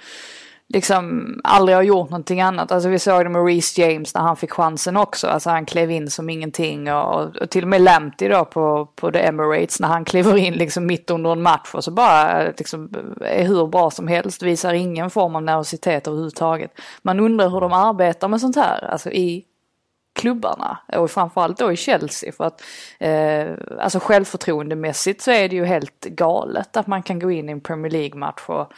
liksom 0.74 1.34
aldrig 1.44 1.76
har 1.76 1.84
gjort 1.84 2.10
någonting 2.10 2.42
annat. 2.42 2.72
Alltså 2.72 2.90
vi 2.90 3.00
såg 3.00 3.26
det 3.26 3.30
med 3.30 3.46
Reece 3.46 3.78
James 3.78 4.14
när 4.14 4.22
han 4.22 4.38
fick 4.38 4.52
chansen 4.52 4.98
också. 4.98 5.28
Alltså 5.28 5.50
han 5.50 5.66
klev 5.66 5.92
in 5.92 6.10
som 6.10 6.30
ingenting 6.30 6.94
och, 6.94 7.36
och 7.36 7.50
till 7.50 7.64
och 7.64 7.70
med 7.70 7.82
Lamptey 7.82 8.30
då 8.30 8.46
på, 8.46 8.86
på 8.96 9.12
The 9.12 9.20
Emirates 9.20 9.80
när 9.80 9.88
han 9.88 10.06
kliver 10.06 10.38
in 10.38 10.54
liksom 10.54 10.86
mitt 10.86 11.10
under 11.10 11.32
en 11.32 11.42
match 11.42 11.70
och 11.74 11.84
så 11.84 11.92
bara 11.92 12.44
liksom 12.58 12.90
är 13.22 13.48
hur 13.48 13.68
bra 13.68 13.92
som 13.92 14.08
helst. 14.08 14.44
Visar 14.44 14.74
ingen 14.74 15.10
form 15.10 15.36
av 15.36 15.44
nervositet 15.44 16.08
överhuvudtaget. 16.08 16.72
Man 17.02 17.20
undrar 17.20 17.50
hur 17.50 17.62
de 17.62 17.74
arbetar 17.74 18.28
med 18.28 18.42
sånt 18.42 18.56
här, 18.56 18.86
alltså 18.86 19.12
i 19.12 19.46
klubbarna 20.14 20.78
och 20.94 21.12
framförallt 21.12 21.58
då 21.58 21.72
i 21.72 21.76
Chelsea 21.76 22.32
för 22.32 22.44
att 22.44 22.62
eh, 23.00 23.54
alltså 23.80 24.00
självförtroendemässigt 24.00 25.22
så 25.22 25.32
är 25.32 25.50
det 25.50 25.56
ju 25.56 25.66
helt 25.66 26.06
galet 26.06 26.78
att 26.78 26.88
man 26.88 27.04
kan 27.04 27.20
gå 27.20 27.32
in 27.32 27.50
i 27.50 27.52
en 27.52 27.62
Premier 27.62 27.92
League-match 27.92 28.42
och 28.46 28.72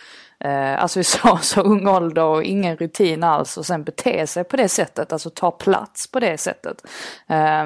eh, 0.48 0.82
alltså 0.82 1.00
i 1.00 1.04
så, 1.04 1.40
så 1.42 1.62
ung 1.62 1.88
ålder 1.88 2.24
och 2.24 2.44
ingen 2.44 2.78
rutin 2.78 3.24
alls 3.24 3.58
och 3.58 3.66
sen 3.66 3.84
bete 3.84 4.28
sig 4.28 4.44
på 4.44 4.58
det 4.58 4.70
sättet, 4.70 5.14
alltså 5.14 5.30
ta 5.30 5.52
plats 5.52 6.12
på 6.12 6.20
det 6.20 6.38
sättet. 6.38 6.84
Eh, 7.30 7.66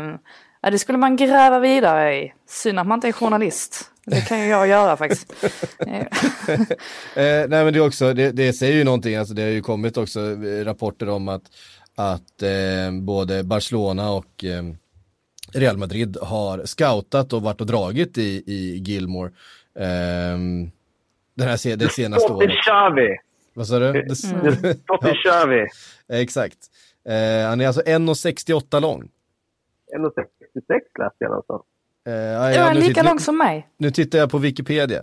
ja, 0.61 0.69
det 0.71 0.79
skulle 0.79 0.97
man 0.97 1.15
gräva 1.15 1.59
vidare 1.59 2.15
i. 2.15 2.33
Synd 2.47 2.79
att 2.79 2.87
man 2.87 2.97
inte 2.97 3.07
är 3.07 3.11
journalist. 3.11 3.91
Det 4.05 4.21
kan 4.21 4.39
ju 4.39 4.45
jag 4.45 4.67
göra 4.67 4.97
faktiskt. 4.97 5.33
eh, 5.79 6.05
nej 7.15 7.47
men 7.47 7.73
det 7.73 7.81
också, 7.81 8.13
det, 8.13 8.31
det 8.31 8.53
säger 8.53 8.73
ju 8.73 8.83
någonting, 8.83 9.15
alltså 9.15 9.33
det 9.33 9.41
har 9.41 9.49
ju 9.49 9.61
kommit 9.61 9.97
också 9.97 10.19
eh, 10.19 10.65
rapporter 10.65 11.09
om 11.09 11.27
att 11.27 11.41
att 11.95 12.41
eh, 12.41 13.01
både 13.01 13.43
Barcelona 13.43 14.11
och 14.11 14.43
eh, 14.43 14.63
Real 15.53 15.77
Madrid 15.77 16.17
har 16.21 16.65
scoutat 16.65 17.33
och 17.33 17.41
varit 17.41 17.61
och 17.61 17.67
dragit 17.67 18.17
i, 18.17 18.43
i 18.45 18.77
Gilmore 18.77 19.31
eh, 19.75 20.37
den 21.35 21.47
här, 21.47 21.75
det 21.77 21.89
senaste 21.89 22.33
året. 22.33 22.49
Xavi. 22.49 23.17
Vad 23.53 23.67
sa 23.67 23.79
du? 23.79 23.89
Mm. 23.89 24.07
Totti 24.85 25.13
Xavi. 25.23 25.67
Exakt. 26.09 26.57
Eh, 27.09 27.47
han 27.49 27.61
är 27.61 27.67
alltså 27.67 27.81
1,68 27.81 28.81
lång. 28.81 29.01
1,66 29.01 30.01
läste 30.99 31.15
jag 31.19 31.29
någonstans. 31.29 31.61
Eh, 32.07 32.13
ja, 32.13 32.51
ja, 32.51 32.73
lika 32.73 32.93
titt, 32.93 33.05
lång 33.05 33.19
som 33.19 33.37
mig. 33.37 33.67
Nu 33.77 33.91
tittar 33.91 34.19
jag 34.19 34.31
på 34.31 34.37
Wikipedia. 34.37 35.01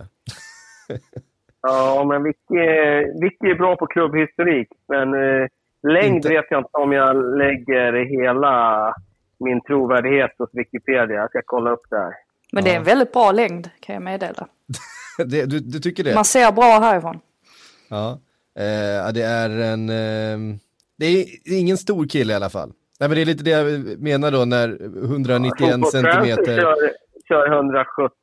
ja, 1.61 2.05
men 2.09 2.23
Vicky, 2.23 2.55
Vicky 3.21 3.47
är 3.47 3.55
bra 3.55 3.75
på 3.75 3.87
klubbhistorik, 3.87 4.67
men 4.87 5.13
eh, 5.13 5.47
Längd 5.83 6.15
inte... 6.15 6.29
vet 6.29 6.45
jag 6.49 6.59
inte 6.59 6.77
om 6.77 6.91
jag 6.91 7.37
lägger 7.37 7.93
hela 8.23 8.95
min 9.39 9.61
trovärdighet 9.61 10.31
hos 10.37 10.49
Wikipedia. 10.53 11.15
Jag 11.15 11.29
ska 11.29 11.41
kolla 11.45 11.71
upp 11.71 11.85
det 11.89 11.97
här. 11.97 12.13
Men 12.51 12.63
det 12.63 12.71
är 12.71 12.75
en 12.75 12.83
väldigt 12.83 13.13
bra 13.13 13.31
längd 13.31 13.69
kan 13.79 13.93
jag 13.93 14.03
meddela. 14.03 14.47
det, 15.17 15.45
du, 15.45 15.59
du, 15.59 15.79
tycker 15.79 16.03
det? 16.03 16.15
Man 16.15 16.25
ser 16.25 16.51
bra 16.51 16.79
härifrån. 16.79 17.19
Ja, 17.89 18.19
eh, 18.55 19.13
det 19.13 19.21
är 19.21 19.49
en... 19.49 19.89
Eh, 19.89 20.57
det 20.97 21.05
är 21.05 21.25
ingen 21.59 21.77
stor 21.77 22.07
kille 22.07 22.33
i 22.33 22.35
alla 22.35 22.49
fall. 22.49 22.71
Nej, 22.99 23.09
men 23.09 23.15
det 23.15 23.21
är 23.21 23.25
lite 23.25 23.43
det 23.43 23.49
jag 23.49 24.01
menar 24.01 24.31
då 24.31 24.45
när 24.45 24.69
191 25.03 25.53
ja, 25.59 25.91
centimeter... 25.91 26.61
Kör, 26.61 26.75
kör 27.27 27.53
170 27.53 28.13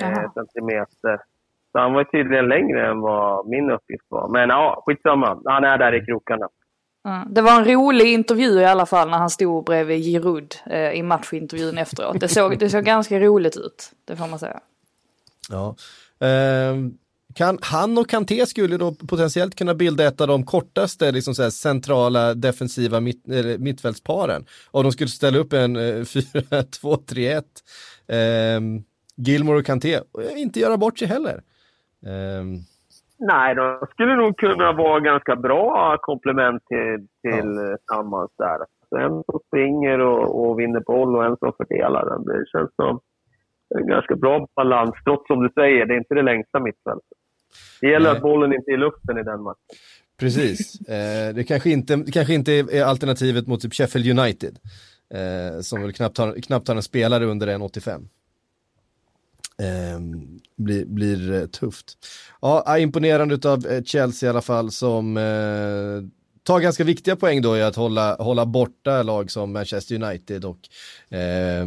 eh, 0.00 0.32
centimeter. 0.34 1.20
Så 1.74 1.80
han 1.80 1.92
var 1.92 2.04
tydligen 2.04 2.48
längre 2.48 2.90
än 2.90 3.00
vad 3.00 3.46
min 3.46 3.70
uppgift 3.70 4.04
var. 4.08 4.28
Men 4.28 4.48
ja, 4.48 4.82
skitsamma. 4.86 5.40
Han 5.44 5.64
är 5.64 5.78
där 5.78 6.02
i 6.02 6.06
krokarna. 6.06 6.48
Mm. 7.08 7.34
Det 7.34 7.42
var 7.42 7.52
en 7.52 7.64
rolig 7.64 8.12
intervju 8.12 8.60
i 8.60 8.64
alla 8.64 8.86
fall 8.86 9.10
när 9.10 9.18
han 9.18 9.30
stod 9.30 9.64
bredvid 9.64 10.04
Giroud 10.04 10.54
eh, 10.66 10.92
i 10.92 11.02
matchintervjun 11.02 11.78
efteråt. 11.78 12.20
Det 12.20 12.28
såg, 12.28 12.58
det 12.58 12.70
såg 12.70 12.84
ganska 12.84 13.20
roligt 13.20 13.56
ut, 13.56 13.92
det 14.04 14.16
får 14.16 14.26
man 14.26 14.38
säga. 14.38 14.60
Ja. 15.50 15.74
Eh, 16.26 16.74
kan, 17.34 17.58
han 17.62 17.98
och 17.98 18.08
Kanté 18.08 18.46
skulle 18.46 18.76
då 18.76 18.92
potentiellt 18.92 19.54
kunna 19.54 19.74
bilda 19.74 20.06
ett 20.06 20.20
av 20.20 20.28
de 20.28 20.46
kortaste 20.46 21.12
liksom 21.12 21.34
så 21.34 21.50
centrala 21.50 22.34
defensiva 22.34 23.00
mitt, 23.00 23.28
eller, 23.28 23.58
mittfältsparen. 23.58 24.46
Om 24.70 24.82
de 24.82 24.92
skulle 24.92 25.10
ställa 25.10 25.38
upp 25.38 25.52
en 25.52 25.76
4-2-3-1. 25.76 27.42
Eh, 28.06 28.60
Gilmore 29.26 29.58
och 29.58 29.66
Kanté, 29.66 30.00
och 30.12 30.22
inte 30.36 30.60
göra 30.60 30.76
bort 30.76 30.98
sig 30.98 31.08
heller. 31.08 31.42
Eh, 32.06 32.44
Nej, 33.18 33.54
de 33.54 33.86
skulle 33.90 34.16
nog 34.16 34.36
kunna 34.38 34.72
vara 34.72 35.00
ganska 35.00 35.36
bra 35.36 35.98
komplement 36.00 36.62
till, 36.66 37.06
till 37.22 37.54
ja. 37.54 37.76
tillsammans 37.76 38.30
där. 38.38 38.58
Så 38.88 38.96
en 38.96 39.22
som 39.24 39.40
springer 39.46 39.98
och, 39.98 40.40
och 40.40 40.58
vinner 40.60 40.80
boll 40.80 41.16
och 41.16 41.24
en 41.24 41.36
som 41.36 41.52
fördelar 41.56 42.06
den. 42.06 42.24
Det 42.24 42.44
känns 42.52 42.70
som 42.76 43.00
en 43.78 43.86
ganska 43.86 44.16
bra 44.16 44.48
balans, 44.56 44.94
trots 45.04 45.26
som 45.26 45.42
du 45.42 45.50
säger, 45.54 45.86
det 45.86 45.94
är 45.94 45.98
inte 45.98 46.14
det 46.14 46.22
längsta 46.22 46.60
mittfältet. 46.60 47.18
Det 47.80 47.90
gäller 47.90 48.08
Nej. 48.08 48.16
att 48.16 48.22
bollen 48.22 48.52
inte 48.52 48.70
är 48.70 48.74
i 48.74 48.76
luften 48.76 49.18
i 49.18 49.22
den 49.22 49.42
matchen. 49.42 49.76
Precis. 50.20 50.80
Eh, 50.88 51.34
det 51.34 51.44
kanske 51.44 51.70
inte, 51.70 52.04
kanske 52.12 52.34
inte 52.34 52.52
är 52.52 52.84
alternativet 52.84 53.46
mot 53.46 53.60
typ 53.60 53.74
Sheffield 53.74 54.18
United. 54.18 54.58
Eh, 55.14 55.60
som 55.60 55.82
väl 55.82 55.92
knappt 55.92 56.18
har, 56.18 56.42
knappt 56.42 56.68
har 56.68 56.76
en 56.76 56.82
spelare 56.82 57.24
under 57.24 57.46
1,85. 57.46 58.08
Eh, 59.62 60.00
blir, 60.56 60.86
blir 60.86 61.46
tufft. 61.46 61.92
Ja, 62.40 62.78
imponerande 62.78 63.34
av 63.50 63.66
eh, 63.66 63.82
Chelsea 63.82 64.26
i 64.26 64.30
alla 64.30 64.40
fall 64.40 64.70
som 64.70 65.16
eh, 65.16 66.08
tar 66.42 66.60
ganska 66.60 66.84
viktiga 66.84 67.16
poäng 67.16 67.42
då 67.42 67.56
i 67.56 67.62
att 67.62 67.76
hålla, 67.76 68.16
hålla 68.18 68.46
borta 68.46 69.02
lag 69.02 69.30
som 69.30 69.52
Manchester 69.52 69.94
United 69.94 70.44
och 70.44 70.58
eh, 71.18 71.66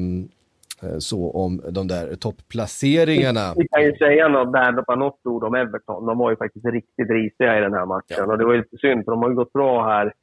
så 1.00 1.32
om 1.32 1.62
de 1.70 1.88
där 1.88 2.16
topplaceringarna. 2.16 3.54
Vi 3.56 3.68
kan 3.68 3.84
ju 3.84 3.96
säga 3.96 4.28
något, 4.28 4.54
där, 4.54 4.72
bara 4.88 4.98
något 4.98 5.26
ord 5.26 5.44
om 5.44 5.56
Everton. 5.56 6.06
De 6.06 6.18
var 6.18 6.30
ju 6.30 6.38
faktiskt 6.38 6.66
riktigt 6.66 7.10
risiga 7.10 7.58
i 7.58 7.62
den 7.62 7.74
här 7.74 7.86
matchen. 7.86 8.18
Ja. 8.18 8.26
Och 8.26 8.38
det 8.38 8.46
var 8.46 8.54
ju 8.54 8.60
lite 8.60 8.78
synd, 8.78 9.06
för 9.06 9.12
de 9.12 9.22
har 9.22 9.30
ju 9.30 9.36
gått 9.36 9.54
bra 9.54 9.88
här. 9.88 10.14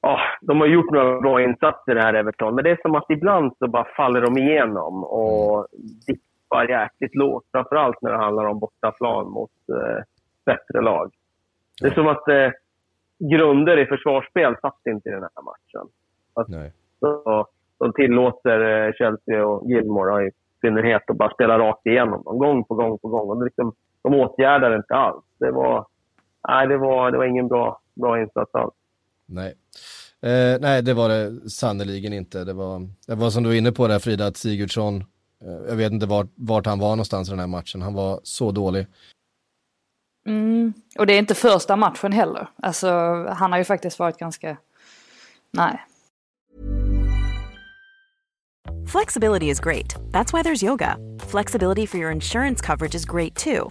Ja, 0.00 0.18
de 0.40 0.60
har 0.60 0.66
gjort 0.66 0.90
några 0.90 1.20
bra 1.20 1.42
insatser 1.42 1.96
här 1.96 2.14
Everton, 2.14 2.54
men 2.54 2.64
det 2.64 2.70
är 2.70 2.78
som 2.82 2.94
att 2.94 3.10
ibland 3.10 3.52
så 3.58 3.68
bara 3.68 3.86
faller 3.96 4.20
de 4.20 4.38
igenom 4.38 5.04
och 5.04 5.66
mm 6.08 6.18
dippar 6.46 6.68
jäkligt 6.68 7.14
lågt. 7.14 7.44
Framförallt 7.52 8.02
när 8.02 8.10
det 8.10 8.18
handlar 8.18 8.44
om 8.44 8.58
bortaplan 8.58 9.30
mot 9.30 9.50
eh, 9.68 10.02
bättre 10.44 10.80
lag. 10.80 11.12
Det 11.80 11.86
är 11.86 11.94
som 11.94 12.08
att 12.08 12.28
eh, 12.28 12.50
grunder 13.18 13.78
i 13.78 13.86
försvarsspel 13.86 14.56
satt 14.60 14.80
inte 14.88 15.08
i 15.08 15.12
den 15.12 15.22
här 15.22 15.42
matchen. 15.42 15.88
Nej. 16.48 16.72
Så, 17.00 17.46
de 17.78 17.92
tillåter 17.92 18.60
eh, 18.60 18.92
Chelsea 18.92 19.46
och 19.46 19.70
Gilmore 19.70 20.26
i 20.26 20.30
synnerhet 20.60 21.10
att 21.10 21.16
bara 21.16 21.30
spela 21.30 21.58
rakt 21.58 21.86
igenom 21.86 22.22
dem, 22.24 22.38
gång 22.38 22.64
på 22.64 22.74
gång 22.74 22.98
på 22.98 23.08
gång. 23.08 23.28
Och 23.28 23.44
liksom, 23.44 23.74
de 24.02 24.14
åtgärdar 24.14 24.76
inte 24.76 24.94
alls. 24.94 25.24
Det 25.38 25.50
var, 25.50 25.86
nej, 26.48 26.66
det 26.66 26.76
var, 26.76 27.10
det 27.10 27.18
var 27.18 27.24
ingen 27.24 27.48
bra, 27.48 27.80
bra 27.94 28.20
insats 28.20 28.54
alls. 28.54 28.74
Nej. 29.26 29.54
Eh, 30.22 30.60
nej, 30.60 30.82
det 30.82 30.94
var 30.94 31.08
det 31.08 31.50
sannerligen 31.50 32.12
inte. 32.12 32.44
Det 32.44 32.52
var, 32.52 32.80
det 33.06 33.14
var 33.14 33.30
som 33.30 33.42
du 33.42 33.48
var 33.48 33.56
inne 33.56 33.72
på 33.72 33.86
där 33.86 33.98
Frida, 33.98 34.26
att 34.26 34.36
Sigurdsson 34.36 35.04
jag 35.44 35.76
vet 35.76 35.92
inte 35.92 36.06
vart, 36.06 36.26
vart 36.34 36.66
han 36.66 36.78
var 36.78 36.90
någonstans 36.90 37.28
i 37.28 37.30
den 37.30 37.40
här 37.40 37.46
matchen. 37.46 37.82
Han 37.82 37.94
var 37.94 38.20
så 38.22 38.52
dålig. 38.52 38.86
Mm. 40.26 40.72
Och 40.98 41.06
det 41.06 41.12
är 41.12 41.18
inte 41.18 41.34
första 41.34 41.76
matchen 41.76 42.12
heller. 42.12 42.48
Alltså, 42.62 42.88
han 43.28 43.52
har 43.52 43.58
ju 43.58 43.64
faktiskt 43.64 43.98
varit 43.98 44.18
ganska... 44.18 44.56
Nej. 45.50 45.80
Flexibility 48.92 49.50
is 49.50 49.60
great. 49.60 49.94
That's 50.12 50.32
why 50.32 50.42
there's 50.42 50.64
yoga. 50.64 50.96
Flexibility 51.18 51.86
for 51.86 52.00
your 52.00 52.12
insurance 52.12 52.66
coverage 52.66 52.94
is 52.94 53.04
great 53.04 53.34
too. 53.34 53.70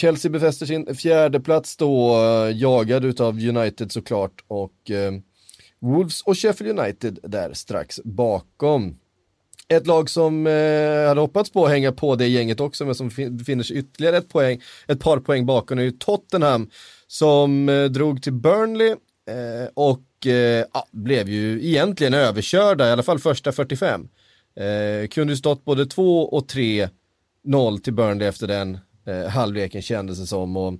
Chelsea 0.00 0.30
befäster 0.30 0.66
sin 0.66 0.94
fjärde 0.94 1.40
plats 1.40 1.76
då, 1.76 2.16
eh, 2.16 2.56
jagad 2.56 3.04
utav 3.04 3.38
United 3.38 3.92
såklart 3.92 4.44
och 4.48 4.90
eh, 4.90 5.12
Wolves 5.80 6.22
och 6.22 6.38
Sheffield 6.38 6.80
United 6.80 7.18
där 7.22 7.52
strax 7.52 8.00
bakom. 8.04 8.96
Ett 9.68 9.86
lag 9.86 10.10
som 10.10 10.46
eh, 10.46 11.08
hade 11.08 11.20
hoppats 11.20 11.52
på 11.52 11.64
att 11.64 11.70
hänga 11.70 11.92
på 11.92 12.16
det 12.16 12.26
gänget 12.26 12.60
också, 12.60 12.84
men 12.84 12.94
som 12.94 13.08
befinner 13.30 13.62
sig 13.62 13.76
ytterligare 13.76 14.16
ett, 14.16 14.28
poäng, 14.28 14.60
ett 14.88 15.00
par 15.00 15.20
poäng 15.20 15.46
bakom 15.46 15.78
är 15.78 15.82
ju 15.82 15.90
Tottenham 15.90 16.70
som 17.06 17.68
eh, 17.68 17.84
drog 17.84 18.22
till 18.22 18.32
Burnley 18.32 18.90
eh, 18.90 19.68
och 19.74 20.26
eh, 20.26 20.64
ja, 20.72 20.86
blev 20.90 21.28
ju 21.28 21.66
egentligen 21.66 22.14
överkörda, 22.14 22.88
i 22.88 22.92
alla 22.92 23.02
fall 23.02 23.18
första 23.18 23.52
45. 23.52 24.08
Eh, 24.56 25.08
kunde 25.08 25.32
ju 25.32 25.36
stått 25.36 25.64
både 25.64 25.86
2 25.86 26.28
och 26.28 26.46
3-0 26.46 27.80
till 27.80 27.94
Burnley 27.94 28.28
efter 28.28 28.46
den 28.46 28.78
eh, 29.06 29.28
halvleken 29.28 29.82
kändes 29.82 30.18
det 30.18 30.26
som. 30.26 30.56
Och, 30.56 30.74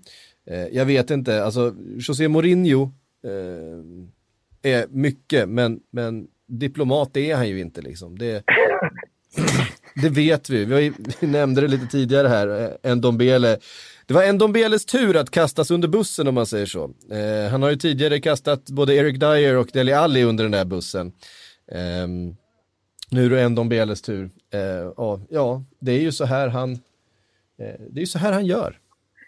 eh, 0.46 0.66
jag 0.72 0.84
vet 0.84 1.10
inte, 1.10 1.44
alltså 1.44 1.74
José 1.96 2.28
Mourinho 2.28 2.82
eh, 3.24 4.72
är 4.72 4.86
mycket, 4.90 5.48
men, 5.48 5.80
men 5.90 6.26
diplomat 6.46 7.16
är 7.16 7.36
han 7.36 7.48
ju 7.48 7.60
inte 7.60 7.82
liksom. 7.82 8.18
Det, 8.18 8.44
det 10.02 10.08
vet 10.08 10.50
vi. 10.50 10.64
Vi, 10.64 10.92
vi 11.20 11.26
nämnde 11.26 11.60
det 11.60 11.68
lite 11.68 11.86
tidigare 11.86 12.28
här, 12.28 12.48
eh, 12.62 12.90
en 12.90 13.00
Dombele. 13.00 13.58
Det 14.10 14.14
var 14.14 14.32
Ndombeles 14.32 14.84
tur 14.84 15.16
att 15.16 15.30
kastas 15.30 15.70
under 15.70 15.88
bussen 15.88 16.28
om 16.28 16.34
man 16.34 16.46
säger 16.46 16.66
så. 16.66 16.90
Eh, 17.10 17.50
han 17.50 17.62
har 17.62 17.70
ju 17.70 17.76
tidigare 17.76 18.20
kastat 18.20 18.70
både 18.70 18.94
Eric 18.94 19.20
Dyer 19.20 19.56
och 19.56 19.68
Deli 19.72 19.92
Alli 19.92 20.24
under 20.24 20.44
den 20.44 20.52
där 20.52 20.64
bussen. 20.64 21.12
Eh, 21.72 22.08
nu 23.10 23.24
är 23.24 23.30
det 23.30 23.48
Ndombeles 23.48 24.02
tur. 24.02 24.30
Eh, 24.52 25.20
ja, 25.30 25.64
det 25.80 25.92
är 25.92 26.00
ju 26.00 26.12
så 26.12 26.24
här 26.24 26.48
han, 26.48 26.78
det 27.64 27.98
är 27.98 28.00
ju 28.00 28.06
så 28.06 28.18
här 28.18 28.32
han 28.32 28.46
gör. 28.46 28.76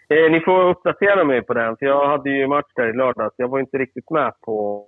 Eh, 0.09 0.31
ni 0.31 0.39
får 0.39 0.69
uppdatera 0.69 1.23
mig 1.23 1.41
på 1.41 1.53
den, 1.53 1.77
för 1.77 1.85
jag 1.85 2.07
hade 2.07 2.29
ju 2.29 2.47
match 2.47 2.71
där 2.75 2.89
i 2.89 2.97
lördags. 2.97 3.35
Jag 3.37 3.47
var 3.47 3.59
inte 3.59 3.77
riktigt 3.77 4.09
med 4.09 4.33
på 4.41 4.85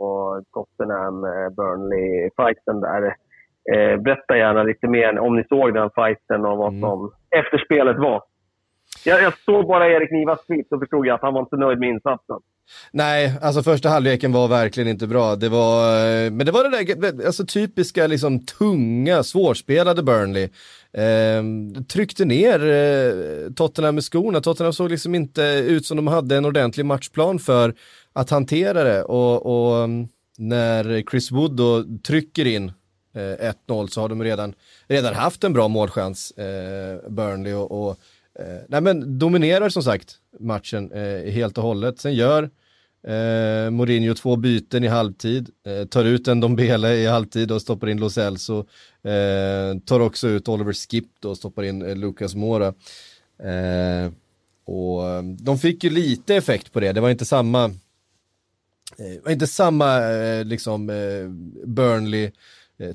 Tottenham-Burnley-fighten 0.53 2.81
där. 2.81 3.15
Eh, 3.73 3.97
berätta 4.01 4.37
gärna 4.37 4.63
lite 4.63 4.87
mer 4.87 5.19
om 5.19 5.35
ni 5.35 5.43
såg 5.49 5.73
den 5.73 5.89
fighten 5.95 6.45
och 6.45 6.57
vad 6.57 6.73
mm. 6.73 6.81
som 6.81 6.99
mm. 6.99 7.11
efterspelet 7.45 7.97
var. 7.97 8.23
Jag, 9.05 9.23
jag 9.23 9.37
såg 9.37 9.67
bara 9.67 9.89
Erik 9.89 10.11
Nivas 10.11 10.45
tweet 10.45 10.71
och 10.71 10.79
förstod 10.79 11.07
jag 11.07 11.15
att 11.15 11.21
han 11.21 11.33
var 11.33 11.41
inte 11.41 11.57
nöjd 11.57 11.79
med 11.79 11.89
insatsen. 11.89 12.39
Nej, 12.91 13.33
alltså 13.41 13.63
första 13.63 13.89
halvleken 13.89 14.31
var 14.31 14.47
verkligen 14.47 14.89
inte 14.89 15.07
bra. 15.07 15.35
Det 15.35 15.49
var, 15.49 15.97
eh, 15.97 16.31
men 16.31 16.45
det 16.45 16.51
var 16.51 16.63
det 16.63 16.69
där 16.69 17.25
alltså, 17.25 17.45
typiska, 17.45 18.07
liksom, 18.07 18.45
tunga, 18.45 19.23
svårspelade 19.23 20.03
Burnley. 20.03 20.49
Eh, 20.97 21.43
tryckte 21.87 22.25
ner 22.25 22.65
eh, 22.65 23.51
Tottenham 23.53 23.95
med 23.95 24.03
skorna. 24.03 24.41
Tottenham 24.41 24.73
såg 24.73 24.91
liksom 24.91 25.15
inte 25.15 25.41
ut 25.67 25.85
som 25.85 25.97
de 25.97 26.07
hade 26.07 26.37
en 26.37 26.45
ordentlig 26.45 26.85
matchplan 26.85 27.39
för 27.39 27.75
att 28.13 28.29
hantera 28.29 28.83
det. 28.83 29.03
Och, 29.03 29.45
och 29.45 29.83
mm, 29.83 30.07
när 30.37 31.03
Chris 31.11 31.31
Wood 31.31 31.51
då 31.51 31.83
trycker 32.03 32.47
in 32.47 32.71
eh, 33.15 33.51
1-0 33.67 33.87
så 33.87 34.01
har 34.01 34.09
de 34.09 34.23
redan, 34.23 34.53
redan 34.87 35.13
haft 35.13 35.43
en 35.43 35.53
bra 35.53 35.67
målchans, 35.67 36.31
eh, 36.31 37.09
Burnley. 37.09 37.53
och, 37.53 37.87
och 37.87 37.99
Eh, 38.39 38.61
nej 38.67 38.81
men 38.81 39.19
dominerar 39.19 39.69
som 39.69 39.83
sagt 39.83 40.15
matchen 40.39 40.91
eh, 40.91 41.31
helt 41.31 41.57
och 41.57 41.63
hållet. 41.63 41.99
Sen 41.99 42.13
gör 42.13 42.49
eh, 43.07 43.71
Mourinho 43.71 44.13
två 44.13 44.35
byten 44.35 44.83
i 44.83 44.87
halvtid, 44.87 45.49
eh, 45.67 45.85
tar 45.87 46.05
ut 46.05 46.27
en 46.27 46.39
Dombele 46.39 46.95
i 46.95 47.05
halvtid 47.07 47.51
och 47.51 47.61
stoppar 47.61 47.89
in 47.89 47.99
Lo 47.99 48.09
Celso. 48.09 48.59
Eh, 49.03 49.79
tar 49.85 49.99
också 49.99 50.27
ut 50.27 50.47
Oliver 50.47 50.73
Skip 50.73 51.25
och 51.25 51.37
stoppar 51.37 51.63
in 51.63 51.81
eh, 51.81 51.95
Lucas 51.95 52.35
Mora. 52.35 52.67
Eh, 53.39 54.11
och 54.65 55.09
eh, 55.09 55.23
de 55.23 55.59
fick 55.59 55.83
ju 55.83 55.89
lite 55.89 56.35
effekt 56.35 56.73
på 56.73 56.79
det, 56.79 56.91
det 56.91 57.01
var 57.01 57.09
inte 57.09 57.25
samma 57.25 57.63
eh, 57.65 57.71
det 58.97 59.21
var 59.23 59.31
inte 59.31 59.47
samma 59.47 60.11
eh, 60.11 60.45
liksom 60.45 60.87
Burnley 61.65 62.31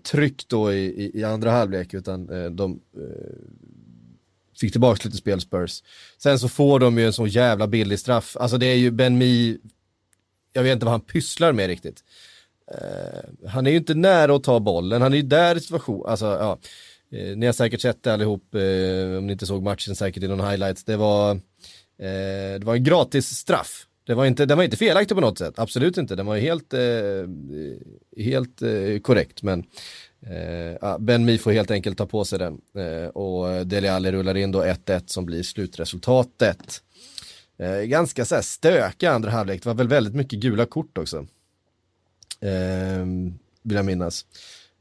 tryck 0.03 0.49
då 0.49 0.73
i, 0.73 0.85
i, 1.05 1.21
i 1.21 1.25
andra 1.25 1.51
halvlek 1.51 1.95
utan 1.95 2.27
de 2.57 2.81
fick 4.61 4.73
tillbaka 4.73 5.01
lite 5.05 5.17
spel 5.17 5.41
Spurs. 5.41 5.83
Sen 6.19 6.39
så 6.39 6.49
får 6.49 6.81
de 6.81 6.99
ju 6.99 7.07
en 7.07 7.13
så 7.13 7.27
jävla 7.27 7.67
billig 7.67 7.99
straff. 7.99 8.37
Alltså 8.41 8.59
det 8.59 8.67
är 8.67 8.75
ju 8.75 8.91
Ben 8.91 9.19
Mi, 9.19 9.59
jag 10.53 10.63
vet 10.63 10.73
inte 10.73 10.87
vad 10.87 10.93
han 10.93 11.01
pysslar 11.01 11.53
med 11.53 11.67
riktigt. 11.67 12.05
Uh, 12.73 13.49
han 13.49 13.67
är 13.67 13.71
ju 13.71 13.77
inte 13.77 13.95
nära 13.95 14.35
att 14.35 14.45
ta 14.45 14.61
bollen, 14.61 15.03
han 15.03 15.13
är 15.13 15.17
ju 15.17 15.23
där 15.23 15.57
i 15.57 15.61
situation, 15.61 16.07
alltså 16.07 16.27
ja. 16.27 16.59
Uh, 17.15 17.37
ni 17.37 17.47
har 17.47 17.53
säkert 17.53 17.81
sett 17.81 18.03
det 18.03 18.13
allihop, 18.13 18.55
uh, 18.55 19.19
om 19.19 19.27
ni 19.27 19.33
inte 19.33 19.47
såg 19.47 19.63
matchen 19.63 19.97
säkert 19.97 20.23
i 20.23 20.29
någon 20.29 20.51
highlights. 20.51 20.85
Det 20.85 20.97
var, 20.97 21.41
det 22.59 22.65
var 22.65 22.75
en 22.75 22.85
gratis 22.85 23.29
straff. 23.29 23.87
Det 24.07 24.15
var 24.15 24.27
inte, 24.27 24.47
den 24.47 24.57
var 24.57 24.65
inte 24.65 24.77
felaktig 24.77 25.17
på 25.17 25.21
något 25.21 25.39
sätt, 25.39 25.59
absolut 25.59 25.99
inte. 25.99 26.15
Den 26.15 26.27
var 26.27 26.37
helt, 26.37 26.75
helt 28.17 28.63
korrekt, 29.03 29.43
men 29.43 29.65
Eh, 30.27 30.99
ben 30.99 31.25
Mi 31.25 31.39
får 31.39 31.53
helt 31.53 31.71
enkelt 31.71 31.99
ta 31.99 32.07
på 32.07 32.25
sig 32.25 32.39
den 32.39 32.61
eh, 32.77 33.09
och 33.09 33.67
Dele 33.67 33.93
Alli 33.93 34.13
rullar 34.13 34.37
in 34.37 34.53
då 34.53 34.63
1-1 34.63 35.03
som 35.07 35.27
blir 35.27 35.43
slutresultatet. 35.43 36.83
Eh, 37.61 37.85
ganska 37.85 38.25
så 38.25 38.35
här 38.35 38.43
stökig 38.43 39.07
andra 39.07 39.31
halvlek, 39.31 39.63
det 39.63 39.69
var 39.69 39.77
väl 39.77 39.89
väldigt 39.89 40.15
mycket 40.15 40.41
gula 40.41 40.67
kort 40.67 40.99
också. 40.99 41.17
Eh, 42.43 43.05
vill 43.63 43.77
jag 43.77 43.85
minnas. 43.85 44.25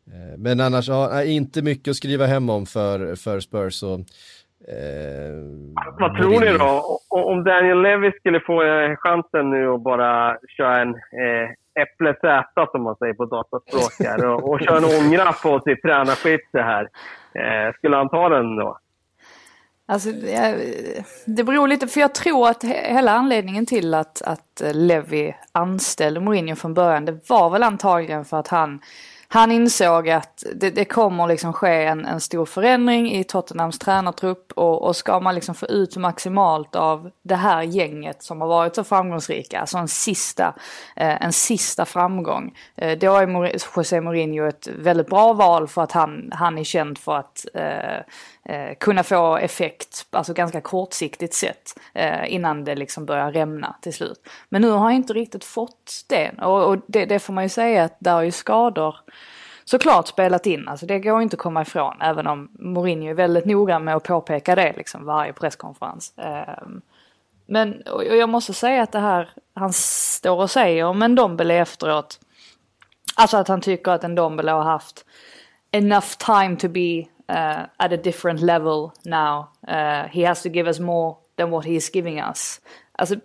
Eh, 0.07 0.37
men 0.37 0.59
annars, 0.59 0.87
ja, 0.87 1.23
inte 1.23 1.61
mycket 1.61 1.91
att 1.91 1.95
skriva 1.95 2.25
hem 2.25 2.49
om 2.49 2.65
för, 2.65 3.15
för 3.15 3.39
Spurs. 3.39 3.83
Och, 3.83 3.99
eh, 4.73 5.33
Vad 5.99 6.17
tror 6.17 6.39
ni 6.39 6.57
då? 6.57 6.99
Om 7.09 7.43
Daniel 7.43 7.81
Levy 7.81 8.11
skulle 8.11 8.39
få 8.39 8.61
chansen 8.99 9.49
nu 9.49 9.67
och 9.67 9.79
bara 9.79 10.37
köra 10.57 10.81
en 10.81 10.89
eh, 10.95 11.49
äpple 11.81 12.13
Z 12.21 12.67
som 12.71 12.83
man 12.83 12.95
säger 12.95 13.13
på 13.13 13.25
dataspråk 13.25 14.07
här 14.07 14.25
och, 14.25 14.49
och 14.49 14.61
kör 14.61 14.77
en 14.77 15.05
ångra 15.05 15.31
på 15.43 15.61
sitt 15.65 15.81
tränarskifte 15.81 16.61
här. 16.61 16.89
Eh, 17.33 17.73
skulle 17.77 17.95
han 17.95 18.09
ta 18.09 18.29
den 18.29 18.55
då? 18.55 18.77
Alltså, 19.89 20.09
det 21.25 21.43
beror 21.43 21.67
lite, 21.67 21.87
för 21.87 21.99
jag 21.99 22.15
tror 22.15 22.49
att 22.49 22.63
hela 22.63 23.11
anledningen 23.11 23.65
till 23.65 23.93
att, 23.93 24.21
att 24.21 24.61
eh, 24.61 24.73
Levi 24.73 25.35
anställde 25.51 26.19
Mourinho 26.19 26.55
från 26.55 26.73
början, 26.73 27.05
det 27.05 27.29
var 27.29 27.49
väl 27.49 27.63
antagligen 27.63 28.25
för 28.25 28.37
att 28.39 28.47
han 28.47 28.79
han 29.31 29.51
insåg 29.51 30.09
att 30.09 30.43
det, 30.55 30.69
det 30.69 30.85
kommer 30.85 31.27
liksom 31.27 31.53
ske 31.53 31.85
en, 31.85 32.05
en, 32.05 32.19
stor 32.19 32.45
förändring 32.45 33.11
i 33.11 33.23
Tottenhams 33.23 33.79
tränartrupp 33.79 34.51
och, 34.51 34.81
och 34.81 34.95
ska 34.95 35.19
man 35.19 35.35
liksom 35.35 35.55
få 35.55 35.65
ut 35.65 35.97
maximalt 35.97 36.75
av 36.75 37.11
det 37.23 37.35
här 37.35 37.63
gänget 37.63 38.23
som 38.23 38.41
har 38.41 38.47
varit 38.47 38.75
så 38.75 38.83
framgångsrika, 38.83 39.59
alltså 39.59 39.77
en 39.77 39.87
sista, 39.87 40.53
eh, 40.95 41.23
en 41.23 41.33
sista 41.33 41.85
framgång. 41.85 42.57
Eh, 42.75 42.97
då 42.97 43.15
är 43.15 43.51
José 43.75 44.01
Mourinho 44.01 44.47
ett 44.47 44.67
väldigt 44.67 45.09
bra 45.09 45.33
val 45.33 45.67
för 45.67 45.83
att 45.83 45.91
han, 45.91 46.29
han 46.33 46.57
är 46.57 46.63
känd 46.63 46.97
för 46.97 47.15
att 47.15 47.45
eh, 47.53 47.97
eh 48.45 48.75
kunna 48.79 49.03
få 49.03 49.37
effekt, 49.37 50.05
alltså 50.09 50.33
ganska 50.33 50.61
kortsiktigt 50.61 51.33
sett, 51.33 51.79
eh, 51.93 52.33
innan 52.33 52.63
det 52.63 52.75
liksom 52.75 53.05
börjar 53.05 53.31
rämna 53.31 53.75
till 53.81 53.93
slut. 53.93 54.29
Men 54.49 54.61
nu 54.61 54.69
har 54.69 54.79
han 54.79 54.91
inte 54.91 55.13
riktigt 55.13 55.45
fått 55.45 56.05
det 56.07 56.31
och, 56.41 56.63
och 56.65 56.77
det, 56.87 57.05
det, 57.05 57.19
får 57.19 57.33
man 57.33 57.43
ju 57.43 57.49
säga 57.49 57.83
att 57.83 57.97
där 57.99 58.17
är 58.17 58.21
ju 58.21 58.31
skador 58.31 58.95
såklart 59.69 60.07
spelat 60.07 60.45
in, 60.45 60.67
alltså 60.67 60.85
det 60.85 60.99
går 60.99 61.21
inte 61.21 61.35
att 61.35 61.39
komma 61.39 61.61
ifrån, 61.61 62.01
även 62.01 62.27
om 62.27 62.49
Mourinho 62.51 63.09
är 63.09 63.13
väldigt 63.13 63.45
noga 63.45 63.79
med 63.79 63.95
att 63.95 64.03
påpeka 64.03 64.55
det 64.55 64.73
liksom 64.77 65.05
varje 65.05 65.33
presskonferens. 65.33 66.13
Ehm, 66.17 66.81
men 67.45 67.81
och 67.81 68.03
jag 68.05 68.29
måste 68.29 68.53
säga 68.53 68.83
att 68.83 68.91
det 68.91 68.99
här 68.99 69.29
han 69.53 69.73
står 69.73 70.37
och 70.37 70.51
säger 70.51 70.85
om 70.85 71.01
en 71.01 71.15
Dombele 71.15 71.53
efteråt, 71.53 72.19
alltså 73.15 73.37
att 73.37 73.47
han 73.47 73.61
tycker 73.61 73.91
att 73.91 74.03
en 74.03 74.15
Dombele 74.15 74.51
har 74.51 74.63
haft 74.63 75.05
enough 75.71 76.07
time 76.17 76.55
to 76.55 76.67
be 76.67 76.99
uh, 77.31 77.63
at 77.77 77.93
a 77.93 77.97
different 78.03 78.41
level 78.41 78.91
now. 79.05 79.45
Uh, 79.67 80.09
he 80.11 80.27
has 80.27 80.41
to 80.41 80.49
give 80.49 80.69
us 80.69 80.79
more 80.79 81.15
than 81.37 81.49
what 81.49 81.65
he 81.65 81.71
is 81.71 81.95
giving 81.95 82.19
us. 82.19 82.61
Alltså 82.91 83.15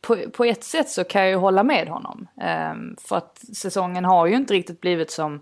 på, 0.00 0.16
på 0.32 0.44
ett 0.44 0.64
sätt 0.64 0.88
så 0.88 1.04
kan 1.04 1.22
jag 1.22 1.30
ju 1.30 1.36
hålla 1.36 1.62
med 1.62 1.88
honom. 1.88 2.28
Um, 2.72 2.96
för 3.00 3.16
att 3.16 3.38
säsongen 3.56 4.04
har 4.04 4.26
ju 4.26 4.36
inte 4.36 4.54
riktigt 4.54 4.80
blivit 4.80 5.10
som 5.10 5.40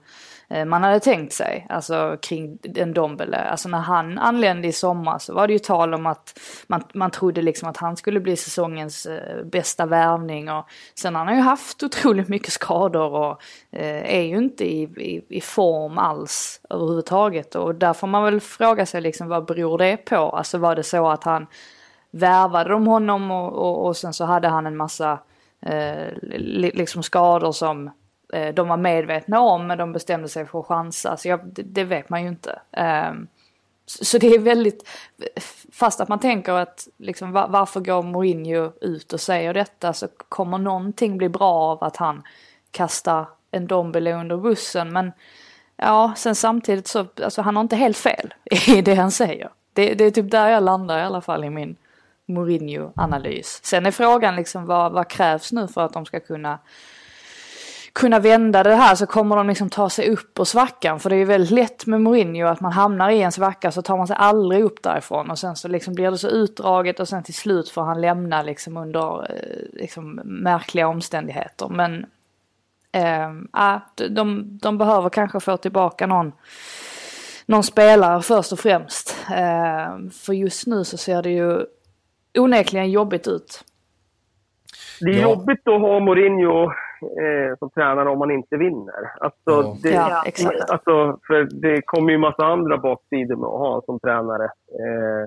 Eh, 0.49 0.65
man 0.65 0.83
hade 0.83 1.01
tänkt 1.01 1.33
sig, 1.33 1.67
alltså 1.69 2.17
kring 2.23 2.59
en 2.75 2.95
Dombele. 2.95 3.37
Alltså 3.37 3.69
när 3.69 3.79
han 3.79 4.19
anlände 4.19 4.69
i 4.69 4.73
sommar 4.73 5.19
så 5.19 5.35
var 5.35 5.47
det 5.47 5.53
ju 5.53 5.59
tal 5.59 5.95
om 5.95 6.07
att 6.07 6.41
man, 6.67 6.83
man 6.95 7.11
trodde 7.11 7.43
liksom 7.43 7.69
att 7.69 7.77
han 7.77 7.97
skulle 7.97 8.21
bli 8.21 8.37
säsongens 8.37 9.07
eh, 9.07 9.45
bästa 9.45 9.87
värvning 9.87 10.51
och 10.51 10.69
sen 10.95 11.15
har 11.15 11.25
han 11.25 11.37
ju 11.37 11.41
haft 11.41 11.83
otroligt 11.83 12.29
mycket 12.29 12.53
skador 12.53 13.13
och 13.13 13.43
eh, 13.73 14.15
är 14.15 14.23
ju 14.23 14.37
inte 14.37 14.65
i, 14.65 14.83
i, 14.83 15.25
i, 15.29 15.41
form 15.41 15.99
alls 15.99 16.61
överhuvudtaget 16.71 17.55
och 17.55 17.75
där 17.75 17.93
får 17.93 18.07
man 18.07 18.25
väl 18.25 18.41
fråga 18.41 18.87
sig 18.87 19.01
liksom 19.01 19.29
vad 19.29 19.45
beror 19.45 19.79
det 19.79 19.97
på? 19.97 20.17
Alltså 20.17 20.59
var 20.59 20.77
det 20.77 20.83
så 20.83 21.09
att 21.09 21.25
han 21.25 21.47
värvade 22.11 22.71
de 22.71 22.87
honom 22.87 23.31
och, 23.31 23.53
och, 23.53 23.87
och 23.87 23.97
sen 23.97 24.13
så 24.13 24.25
hade 24.25 24.49
han 24.49 24.67
en 24.67 24.77
massa 24.77 25.19
eh, 25.67 26.13
liksom 26.75 27.03
skador 27.03 27.53
som 27.53 27.91
Eh, 28.35 28.55
de 28.55 28.69
var 28.69 28.77
medvetna 28.77 29.41
om 29.41 29.67
men 29.67 29.79
de 29.79 29.93
bestämde 29.93 30.29
sig 30.29 30.47
för 30.47 30.61
att 30.61 30.67
chansa. 30.67 31.17
Så 31.17 31.29
jag, 31.29 31.41
det, 31.47 31.63
det, 31.63 31.85
vet 31.85 32.09
man 32.09 32.23
ju 32.23 32.29
inte. 32.29 32.61
Ehm, 32.73 33.27
så 33.87 34.19
det 34.19 34.27
är 34.27 34.39
väldigt, 34.39 34.89
fast 35.73 36.01
att 36.01 36.09
man 36.09 36.19
tänker 36.19 36.53
att 36.53 36.89
liksom, 36.97 37.33
varför 37.33 37.81
går 37.81 38.03
Mourinho 38.03 38.73
ut 38.81 39.13
och 39.13 39.21
säger 39.21 39.55
detta 39.55 39.93
så 39.93 40.09
kommer 40.29 40.59
någonting 40.59 41.19
bli 41.19 41.29
bra 41.29 41.53
av 41.53 41.85
att 41.85 41.97
han 41.97 42.23
kastar 42.71 43.27
en 43.51 43.67
Dombele 43.67 44.13
under 44.13 44.37
bussen. 44.37 44.93
Men 44.93 45.13
ja, 45.77 46.13
sen 46.17 46.35
samtidigt 46.35 46.87
så, 46.87 47.07
alltså 47.23 47.43
han 47.43 47.57
har 47.57 47.63
inte 47.63 47.77
helt 47.77 47.97
fel 47.97 48.35
i 48.67 48.83
det 48.83 48.95
han 48.95 49.11
säger. 49.11 49.51
Det, 49.73 49.95
det 49.95 50.05
är 50.05 50.11
typ 50.11 50.31
där 50.31 50.49
jag 50.49 50.63
landar 50.63 50.99
i 50.99 51.03
alla 51.03 51.21
fall 51.21 51.45
i 51.45 51.51
min 51.51 51.77
Mourinho-analys. 52.27 53.61
Sen 53.65 53.87
är 53.87 53.91
frågan 53.91 54.37
liksom 54.37 54.67
vad, 54.67 54.93
vad 54.93 55.09
krävs 55.09 55.53
nu 55.53 55.69
för 55.69 55.81
att 55.81 55.93
de 55.93 56.07
ska 56.07 56.21
kunna 56.21 56.59
kunna 57.95 58.19
vända 58.19 58.63
det 58.63 58.75
här 58.75 58.95
så 58.95 59.07
kommer 59.07 59.37
de 59.37 59.49
liksom 59.49 59.71
ta 59.71 59.91
sig 59.91 60.11
upp 60.11 60.39
ur 60.39 60.45
svackan. 60.45 61.01
För 61.01 61.11
det 61.11 61.17
är 61.17 61.19
ju 61.19 61.25
väldigt 61.25 61.51
lätt 61.51 61.87
med 61.87 62.01
Mourinho 62.01 62.47
att 62.47 62.61
man 62.61 62.73
hamnar 62.73 63.11
i 63.11 63.23
en 63.23 63.33
svacka 63.33 63.71
så 63.73 63.83
tar 63.83 63.97
man 63.97 64.07
sig 64.07 64.17
aldrig 64.19 64.65
upp 64.65 64.83
därifrån. 64.83 65.31
Och 65.31 65.39
sen 65.39 65.57
så 65.57 65.69
liksom 65.69 65.95
blir 65.95 66.11
det 66.11 66.19
så 66.19 66.29
utdraget 66.29 67.01
och 67.01 67.09
sen 67.09 67.23
till 67.23 67.35
slut 67.35 67.69
får 67.69 67.83
han 67.83 68.01
lämna 68.01 68.43
liksom 68.43 68.77
under 68.77 69.31
eh, 69.31 69.81
liksom 69.81 70.21
märkliga 70.25 70.89
omständigheter. 70.89 71.69
Men 71.69 72.07
äh, 72.93 73.79
de, 74.11 74.59
de 74.63 74.79
behöver 74.79 75.11
kanske 75.11 75.41
få 75.41 75.57
tillbaka 75.57 76.07
någon 76.07 76.33
någon 77.47 77.63
spelare 77.63 78.23
först 78.23 78.53
och 78.53 78.59
främst. 78.59 79.17
Eh, 79.31 80.11
för 80.25 80.33
just 80.33 80.67
nu 80.67 80.85
så 80.85 80.97
ser 80.97 81.23
det 81.23 81.31
ju 81.31 81.67
onekligen 82.39 82.91
jobbigt 82.91 83.27
ut. 83.27 83.65
Det 85.01 85.11
är 85.11 85.21
ja. 85.21 85.23
jobbigt 85.23 85.69
att 85.69 85.81
ha 85.81 86.01
Mourinho 86.01 86.73
eh, 87.03 87.59
som 87.59 87.71
tränare 87.71 88.09
om 88.09 88.19
man 88.19 88.31
inte 88.31 88.57
vinner. 88.57 89.13
Alltså, 89.21 89.51
ja. 89.51 89.77
Det, 89.83 89.91
ja, 89.91 90.23
exakt. 90.27 90.71
Alltså, 90.71 91.19
för 91.27 91.49
det 91.61 91.83
kommer 91.83 92.13
ju 92.13 92.19
massa 92.19 92.45
andra 92.45 92.79
baksidor 92.79 93.37
med 93.37 93.47
att 93.47 93.59
ha 93.59 93.83
som 93.87 94.01
tränare. 94.01 94.45
Eh, 94.45 95.25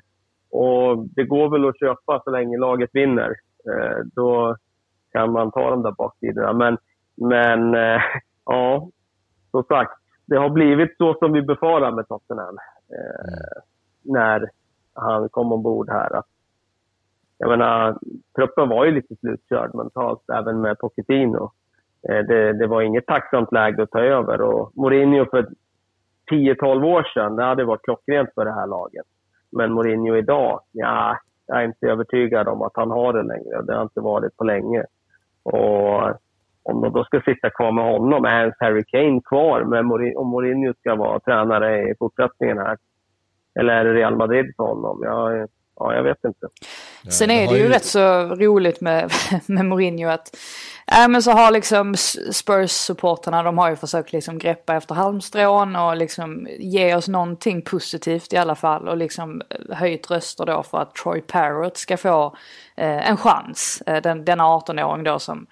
och 0.52 1.08
det 1.16 1.24
går 1.24 1.50
väl 1.50 1.70
att 1.70 1.80
köpa 1.80 2.22
så 2.24 2.30
länge 2.30 2.58
laget 2.58 2.90
vinner. 2.94 3.36
Eh, 3.70 3.98
då 4.16 4.56
kan 5.12 5.32
man 5.32 5.52
ta 5.52 5.70
de 5.70 5.84
där 5.84 5.92
baksidorna. 5.98 6.54
Men, 6.54 6.78
men 7.16 7.76
eh, 7.76 8.02
ja, 8.46 8.90
som 9.52 9.64
sagt. 9.64 9.94
Det 10.26 10.38
har 10.38 10.50
blivit 10.50 10.98
så 10.98 11.14
som 11.14 11.32
vi 11.32 11.42
befarar 11.42 11.92
med 11.92 12.08
Tottenham. 12.08 12.58
Eh, 12.94 13.34
mm. 13.34 13.64
När 14.04 14.50
han 14.94 15.30
kom 15.30 15.52
ombord 15.52 15.90
här. 15.90 16.16
Att 16.16 16.28
jag 17.38 17.50
menar, 17.50 17.98
truppen 18.36 18.70
var 18.70 18.86
ju 18.86 18.92
lite 18.92 19.16
slutkörd 19.16 19.76
mentalt, 19.76 20.30
även 20.34 20.62
med 20.62 20.80
Pochettino. 20.80 21.52
Eh, 22.10 22.20
det, 22.20 22.54
det, 22.54 22.68
var 22.68 22.82
inget 22.82 23.06
tacksamt 23.06 23.52
läge 23.52 23.84
att 23.84 23.92
ta 23.92 24.00
över. 24.00 24.42
Och 24.42 24.72
Mourinho 24.76 25.26
för 25.26 25.48
10-12 26.32 26.84
år 26.86 27.04
sedan, 27.14 27.36
det 27.36 27.44
hade 27.44 27.66
varit 27.66 27.84
klockrent 27.84 28.30
för 28.36 28.46
det 28.46 28.54
här 28.54 28.68
laget. 28.68 29.06
Men 29.52 29.74
Mourinho 29.74 30.16
idag, 30.16 30.62
ja, 30.72 31.18
jag 31.48 31.62
är 31.62 31.66
inte 31.66 31.88
övertygad 31.88 32.48
om 32.48 32.62
att 32.62 32.76
han 32.76 32.92
har 32.92 33.14
det 33.14 33.24
längre. 33.24 33.62
Det 33.62 33.76
har 33.76 33.84
inte 33.84 34.02
varit 34.02 34.38
på 34.38 34.44
länge. 34.44 34.84
Och 35.44 36.04
om 36.64 36.82
de 36.82 36.94
då 36.94 37.04
ska 37.04 37.22
sitta 37.22 37.50
kvar 37.50 37.72
med 37.72 37.86
honom, 37.86 38.26
är 38.26 38.42
ens 38.42 38.56
Harry 38.60 38.84
Kane 38.84 39.22
kvar? 39.26 39.64
Med 39.64 39.86
Mourinho, 39.86 40.20
om 40.20 40.28
Mourinho 40.28 40.74
ska 40.74 40.96
vara 40.96 41.20
tränare 41.20 41.90
i 41.90 41.96
fortsättningen 42.00 42.58
här? 42.58 42.78
Eller 43.60 43.74
är 43.74 43.86
det 43.86 43.94
Real 43.94 44.16
Madrid 44.16 44.54
för 44.58 44.64
honom? 44.64 45.00
Jag, 45.04 45.48
ja, 45.80 45.94
jag 45.94 46.04
vet 46.04 46.24
inte. 46.26 46.48
Sen 47.10 47.32
är 47.32 47.48
det 47.48 47.58
ju, 47.58 47.64
ju 47.64 47.70
rätt 47.70 47.86
så 47.86 48.24
roligt 48.24 48.82
med, 48.82 49.12
med 49.46 49.66
Mourinho 49.66 50.10
att 50.10 50.38
äh, 50.92 51.08
men 51.08 51.24
så 51.24 51.32
har 51.32 51.52
liksom 51.52 51.96
Spurs-supporterna, 52.32 53.44
de 53.44 53.58
har 53.58 53.70
ju 53.70 53.76
försökt 53.76 54.14
liksom 54.14 54.38
greppa 54.38 54.76
efter 54.76 54.96
halmstrån 54.96 55.76
och 55.76 55.98
liksom 55.98 56.48
ge 56.60 56.96
oss 56.96 57.08
någonting 57.08 57.62
positivt 57.62 58.34
i 58.34 58.38
alla 58.38 58.56
fall 58.56 58.88
och 58.88 58.98
liksom 58.98 59.42
höjt 59.70 60.12
röster 60.12 60.46
då 60.46 60.64
för 60.64 60.78
att 60.78 60.96
Troy 60.96 61.22
Parrott 61.22 61.78
ska 61.78 61.98
få 61.98 62.36
eh, 62.76 63.10
en 63.10 63.18
chans. 63.18 63.84
Eh, 63.86 64.02
den, 64.02 64.26
denna 64.26 64.44
18-åring 64.44 65.04
då 65.04 65.20
som 65.20 65.48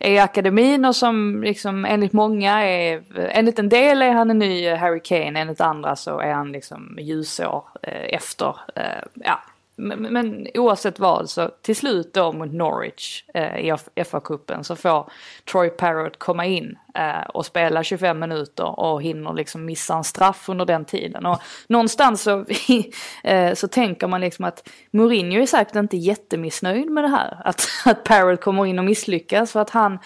är 0.00 0.10
i 0.10 0.18
akademin 0.18 0.84
och 0.84 0.96
som 0.96 1.42
liksom 1.42 1.84
enligt 1.84 2.12
många 2.12 2.64
är, 2.64 3.02
enligt 3.16 3.58
en 3.58 3.68
del 3.68 4.02
är 4.02 4.10
han 4.10 4.30
en 4.30 4.38
ny 4.38 4.70
Harry 4.70 5.00
Kane, 5.04 5.40
enligt 5.40 5.60
andra 5.60 5.96
så 5.96 6.20
är 6.20 6.32
han 6.32 6.52
liksom 6.52 6.98
ljusår 7.00 7.64
eh, 7.82 8.14
efter, 8.14 8.56
eh, 8.74 9.02
ja 9.14 9.40
men, 9.78 10.02
men 10.02 10.46
oavsett 10.54 10.98
vad 10.98 11.30
så 11.30 11.50
till 11.62 11.76
slut 11.76 12.14
då 12.14 12.32
mot 12.32 12.52
Norwich 12.52 13.24
eh, 13.34 13.58
i 13.58 13.72
FA-cupen 14.04 14.62
så 14.62 14.76
får 14.76 15.10
Troy 15.52 15.68
Parrott 15.68 16.18
komma 16.18 16.46
in 16.46 16.78
eh, 16.94 17.28
och 17.28 17.46
spela 17.46 17.84
25 17.84 18.18
minuter 18.18 18.80
och 18.80 19.02
hinner 19.02 19.32
liksom 19.32 19.64
missa 19.64 19.94
en 19.94 20.04
straff 20.04 20.48
under 20.48 20.64
den 20.64 20.84
tiden. 20.84 21.26
Och 21.26 21.40
någonstans 21.66 22.22
så, 22.22 22.44
eh, 23.24 23.54
så 23.54 23.68
tänker 23.68 24.06
man 24.06 24.20
liksom 24.20 24.44
att 24.44 24.68
Mourinho 24.90 25.42
är 25.42 25.46
säkert 25.46 25.76
inte 25.76 25.96
jättemissnöjd 25.96 26.90
med 26.90 27.04
det 27.04 27.08
här. 27.08 27.42
Att, 27.44 27.66
att 27.84 28.04
Parrott 28.04 28.40
kommer 28.40 28.66
in 28.66 28.78
och 28.78 28.84
misslyckas 28.84 29.52
för 29.52 29.60
att 29.60 29.70
han 29.70 29.98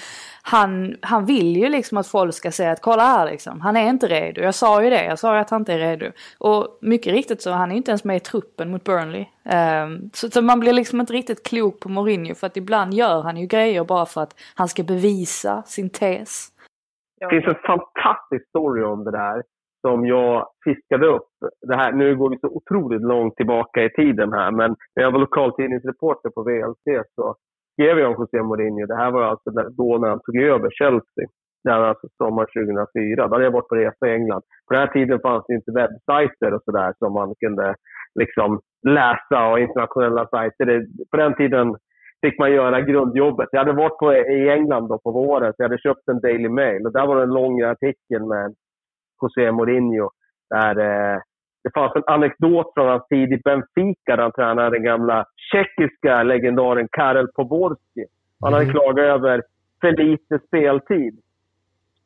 han, 0.43 0.97
han 1.01 1.27
vill 1.27 1.57
ju 1.57 1.69
liksom 1.69 1.99
att 1.99 2.07
folk 2.07 2.35
ska 2.35 2.51
säga 2.51 2.73
att 2.73 2.83
kolla 2.83 3.03
här 3.03 3.31
liksom, 3.31 3.61
han 3.61 3.77
är 3.77 3.89
inte 3.89 4.07
redo. 4.07 4.41
Jag 4.41 4.55
sa 4.55 4.85
ju 4.85 4.91
det, 4.91 5.05
jag 5.05 5.19
sa 5.19 5.35
ju 5.35 5.41
att 5.41 5.51
han 5.51 5.61
inte 5.61 5.73
är 5.73 5.79
redo. 5.79 6.07
Och 6.39 6.79
mycket 6.81 7.13
riktigt 7.13 7.43
så 7.43 7.51
han 7.51 7.73
är 7.73 7.77
inte 7.77 7.91
ens 7.91 8.05
med 8.05 8.17
i 8.17 8.21
truppen 8.21 8.71
mot 8.71 8.85
Burnley. 8.85 9.27
Um, 9.85 10.11
så, 10.13 10.31
så, 10.31 10.43
man 10.43 10.61
blir 10.61 10.73
liksom 10.73 11.01
inte 11.01 11.13
riktigt 11.13 11.47
klok 11.47 11.81
på 11.81 11.89
Mourinho 11.89 12.35
för 12.35 12.47
att 12.47 12.57
ibland 12.57 12.95
gör 12.95 13.23
han 13.23 13.37
ju 13.37 13.47
grejer 13.47 13.85
bara 13.85 14.07
för 14.07 14.21
att 14.21 14.35
han 14.55 14.69
ska 14.69 14.83
bevisa 14.83 15.63
sin 15.63 15.91
tes. 15.91 16.49
Det 17.21 17.29
finns 17.29 17.47
en 17.47 17.63
fantastisk 17.67 18.49
story 18.49 18.83
om 18.83 19.05
det 19.05 19.11
där 19.11 19.43
som 19.81 20.07
jag 20.07 20.47
fiskade 20.65 21.07
upp. 21.07 21.29
Det 21.69 21.77
här, 21.77 21.93
nu 21.93 22.17
går 22.17 22.31
vi 22.31 22.39
så 22.39 22.49
otroligt 22.49 23.03
långt 23.03 23.37
tillbaka 23.37 23.85
i 23.85 23.91
tiden 23.91 24.33
här, 24.33 24.51
men 24.51 24.77
när 24.97 25.03
jag 25.03 25.13
var 25.13 25.19
lokaltidningsreporter 25.19 26.31
på 26.31 26.43
VLC 26.43 27.07
så 27.15 27.37
skrev 27.73 27.99
jag 27.99 28.11
om 28.11 28.17
José 28.19 28.43
Mourinho. 28.43 28.87
Det 28.87 28.97
här 29.03 29.11
var 29.11 29.23
alltså 29.23 29.51
då 29.51 29.99
när 29.99 30.09
han 30.09 30.21
tog 30.25 30.37
över 30.37 30.71
Chelsea. 30.71 31.27
Det 31.65 31.71
här 31.71 31.81
var 31.81 31.89
alltså 31.89 32.09
sommar 32.17 32.45
2004. 32.45 33.29
Då 33.29 33.35
hade 33.35 33.45
jag 33.45 33.51
varit 33.59 33.69
på 33.69 33.77
resa 33.77 34.09
i 34.09 34.15
England. 34.15 34.43
På 34.67 34.75
den 34.75 34.81
här 34.81 34.93
tiden 34.93 35.21
fanns 35.21 35.45
det 35.47 35.55
inte 35.55 35.73
webbsajter 35.73 36.55
och 36.55 36.63
sådär 36.65 36.93
som 36.99 37.13
man 37.13 37.35
kunde 37.41 37.75
liksom 38.21 38.61
läsa 38.89 39.49
och 39.51 39.61
internationella 39.61 40.27
sajter. 40.27 40.67
Det, 40.67 40.87
på 41.11 41.17
den 41.17 41.35
tiden 41.35 41.77
fick 42.27 42.39
man 42.39 42.53
göra 42.53 42.81
grundjobbet. 42.81 43.49
Jag 43.53 43.59
hade 43.59 43.73
varit 43.73 43.99
på, 43.99 44.15
i 44.15 44.49
England 44.49 44.89
då 44.89 44.99
på 44.99 45.11
våren, 45.11 45.53
så 45.53 45.63
jag 45.63 45.69
hade 45.69 45.83
köpt 45.83 46.09
en 46.09 46.21
Daily 46.21 46.49
Mail. 46.49 46.87
Och 46.87 46.93
där 46.93 47.07
var 47.07 47.17
det 47.17 47.23
en 47.23 47.39
lång 47.41 47.63
artikel 47.63 48.23
med 48.27 48.55
José 49.23 49.53
Mourinho. 49.53 50.11
Där 50.51 50.77
eh, 50.79 51.21
det 51.63 51.71
fanns 51.75 51.97
en 51.97 52.03
anekdot 52.07 52.75
från 52.75 52.89
hans 52.89 53.07
tid 53.07 53.33
i 53.33 53.41
Benfica 53.45 54.17
där 54.17 54.23
han 54.23 54.33
tränade 54.33 54.71
den 54.71 54.83
gamla 54.83 55.27
tjeckiska 55.53 56.23
legendaren 56.23 56.89
Karel 56.93 57.29
Poborski. 57.29 58.05
Han 58.41 58.53
hade 58.53 58.65
mm. 58.65 58.75
klagat 58.75 59.05
över 59.05 59.43
för 59.81 59.93
lite 59.93 60.39
speltid. 60.47 61.21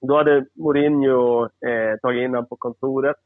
Då 0.01 0.17
hade 0.17 0.47
Mourinho 0.55 1.45
eh, 1.45 1.99
tagit 2.03 2.23
in 2.23 2.31
honom 2.31 2.49
på 2.49 2.57
kontoret, 2.57 3.17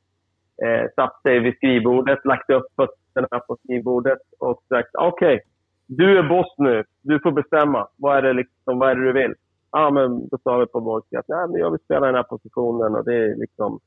eh, 0.64 0.90
satt 0.94 1.22
sig 1.22 1.38
vid 1.40 1.56
skrivbordet, 1.56 2.24
lagt 2.24 2.50
upp 2.50 2.66
fötterna 2.76 3.40
på 3.40 3.56
skrivbordet 3.64 4.18
och 4.38 4.62
sagt 4.68 4.90
okej, 4.94 5.34
okay, 5.34 5.40
du 5.86 6.18
är 6.18 6.22
boss 6.22 6.54
nu. 6.58 6.84
Du 7.02 7.20
får 7.20 7.32
bestämma. 7.32 7.88
Vad 7.96 8.16
är 8.16 8.22
det, 8.22 8.32
liksom, 8.32 8.78
vad 8.78 8.90
är 8.90 8.94
det 8.94 9.04
du 9.04 9.12
vill? 9.12 9.34
Ja, 9.72 9.90
men 9.90 10.28
då 10.28 10.38
sa 10.42 10.58
vi 10.58 10.66
på 10.66 10.80
Borski 10.80 11.16
att 11.16 11.28
Nej, 11.28 11.48
men 11.48 11.60
jag 11.60 11.70
vill 11.70 11.80
spela 11.80 12.06
den 12.06 12.14
här 12.14 12.22
positionen 12.22 12.94
och 12.94 13.04
det 13.04 13.14
är 13.14 13.36
liksom, 13.36 13.80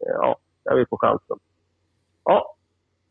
eh, 0.00 0.14
ja, 0.14 0.36
jag 0.64 0.76
vill 0.76 0.86
få 0.86 0.96
chansen. 0.96 1.36
Ja, 2.24 2.54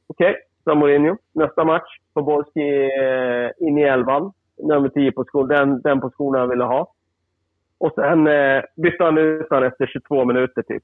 okej, 0.07 0.31
okay. 0.31 0.41
sa 0.63 0.75
Mourinho. 0.75 1.17
Nästa 1.33 1.63
match. 1.63 1.97
Poborski 2.13 2.61
eh, 2.85 3.67
in 3.67 3.77
i 3.77 3.83
elvan. 3.83 4.31
Nummer 4.57 4.89
10 4.89 5.11
position. 5.11 5.47
Den, 5.47 5.81
den 5.81 6.01
positionen 6.01 6.39
han 6.39 6.49
ville 6.49 6.63
ha. 6.63 6.93
Och 7.77 7.91
sen 7.95 8.27
eh, 8.27 8.63
bytte 8.75 9.03
han 9.03 9.17
ut 9.17 9.49
honom 9.49 9.63
efter 9.63 9.85
22 9.87 10.25
minuter 10.25 10.61
typ. 10.61 10.83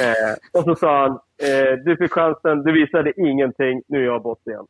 Eh, 0.00 0.60
och 0.60 0.64
så 0.64 0.76
sa 0.76 1.02
han, 1.02 1.12
eh, 1.48 1.72
du 1.84 1.96
fick 1.96 2.12
chansen, 2.12 2.62
du 2.62 2.72
visade 2.72 3.12
ingenting, 3.16 3.82
nu 3.88 3.98
är 3.98 4.04
jag 4.04 4.22
boss 4.22 4.46
igen 4.46 4.66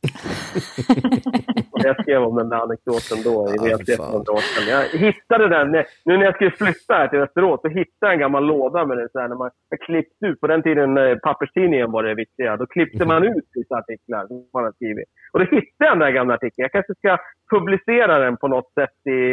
jag 1.72 2.02
skrev 2.02 2.22
om 2.22 2.36
den 2.36 2.48
där 2.48 2.56
anekdoten 2.56 3.18
då, 3.24 3.48
i 3.54 3.56
VT 3.56 3.96
för 3.96 4.12
några 4.12 4.32
år 4.32 4.44
sedan. 4.52 4.68
Jag 4.68 4.82
hittade 5.06 5.48
den, 5.48 5.70
nu 6.04 6.16
när 6.16 6.24
jag 6.24 6.34
skulle 6.34 6.50
flytta 6.50 6.94
här 6.94 7.08
till 7.08 7.18
Västerås, 7.18 7.60
så 7.60 7.68
hittade 7.68 8.06
jag 8.06 8.12
en 8.12 8.18
gammal 8.18 8.44
låda 8.44 8.86
med 8.86 8.96
det 8.98 9.08
så 9.12 9.20
här, 9.20 9.28
när 9.28 9.36
man 9.36 9.50
klippt 9.86 10.22
ut. 10.22 10.40
På 10.40 10.46
den 10.46 10.62
tiden 10.62 10.98
eh, 10.98 11.16
papperstidningen 11.16 11.90
var 11.90 12.02
det 12.02 12.14
viktiga. 12.14 12.56
Då 12.56 12.66
klippte 12.66 13.04
man 13.04 13.24
ut 13.24 13.48
vissa 13.54 13.74
artiklar 13.74 14.26
som 14.26 14.48
man 14.52 14.64
hade 14.64 14.76
skrivit. 14.76 15.08
Och 15.32 15.38
då 15.38 15.44
hittade 15.44 15.88
jag 15.88 15.92
den 15.92 15.98
där 15.98 16.10
gamla 16.10 16.34
artikeln. 16.34 16.62
Jag 16.62 16.72
kanske 16.72 16.94
ska 16.94 17.18
publicera 17.50 18.18
den 18.18 18.36
på 18.36 18.48
något 18.48 18.72
sätt 18.74 19.06
i, 19.06 19.30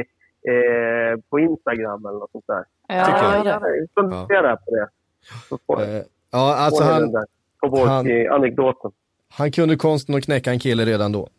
eh, 0.52 1.20
på 1.30 1.40
Instagram 1.40 2.06
eller 2.06 2.20
något 2.20 2.32
sånt 2.32 2.48
där. 2.48 2.64
Ja, 2.88 3.06
Tycker 3.06 3.50
jag. 3.50 3.90
Fundera 4.00 4.50
ja. 4.50 4.58
på 4.66 4.76
det. 4.76 4.88
Så 5.50 5.58
får, 5.68 5.82
uh, 5.82 6.02
ja, 6.32 6.56
alltså 6.56 6.84
han... 6.84 7.26
På 7.62 7.68
vår 7.68 7.88
han... 7.88 8.06
anekdoten. 8.32 8.92
Han 9.38 9.52
kunde 9.52 9.76
konsten 9.76 10.16
att 10.16 10.24
knäcka 10.24 10.52
en 10.52 10.60
kille 10.60 10.86
redan 10.86 11.12
då. 11.12 11.30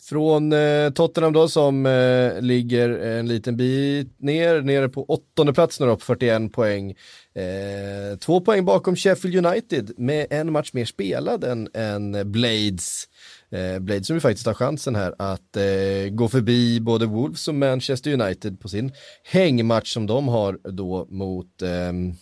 Från 0.00 0.52
eh, 0.52 0.90
Tottenham 0.90 1.32
då 1.32 1.48
som 1.48 1.86
eh, 1.86 2.40
ligger 2.40 2.88
en 2.90 3.28
liten 3.28 3.56
bit 3.56 4.20
ner, 4.20 4.60
nere 4.60 4.88
på 4.88 5.04
åttonde 5.04 5.52
plats 5.52 5.80
nu 5.80 5.86
då 5.86 5.96
på 5.96 6.04
41 6.04 6.52
poäng. 6.52 6.90
Eh, 7.34 8.18
två 8.18 8.40
poäng 8.40 8.64
bakom 8.64 8.96
Sheffield 8.96 9.46
United 9.46 9.92
med 9.96 10.26
en 10.30 10.52
match 10.52 10.70
mer 10.72 10.84
spelad 10.84 11.44
än, 11.44 11.68
än 11.74 12.32
Blades. 12.32 13.04
Eh, 13.50 13.78
Blades 13.78 14.06
som 14.06 14.16
ju 14.16 14.20
faktiskt 14.20 14.46
har 14.46 14.54
chansen 14.54 14.94
här 14.94 15.14
att 15.18 15.56
eh, 15.56 16.10
gå 16.10 16.28
förbi 16.28 16.80
både 16.80 17.06
Wolves 17.06 17.48
och 17.48 17.54
Manchester 17.54 18.12
United 18.22 18.60
på 18.60 18.68
sin 18.68 18.92
hängmatch 19.24 19.92
som 19.92 20.06
de 20.06 20.28
har 20.28 20.58
då 20.62 21.06
mot 21.10 21.62
ehm, 21.62 22.14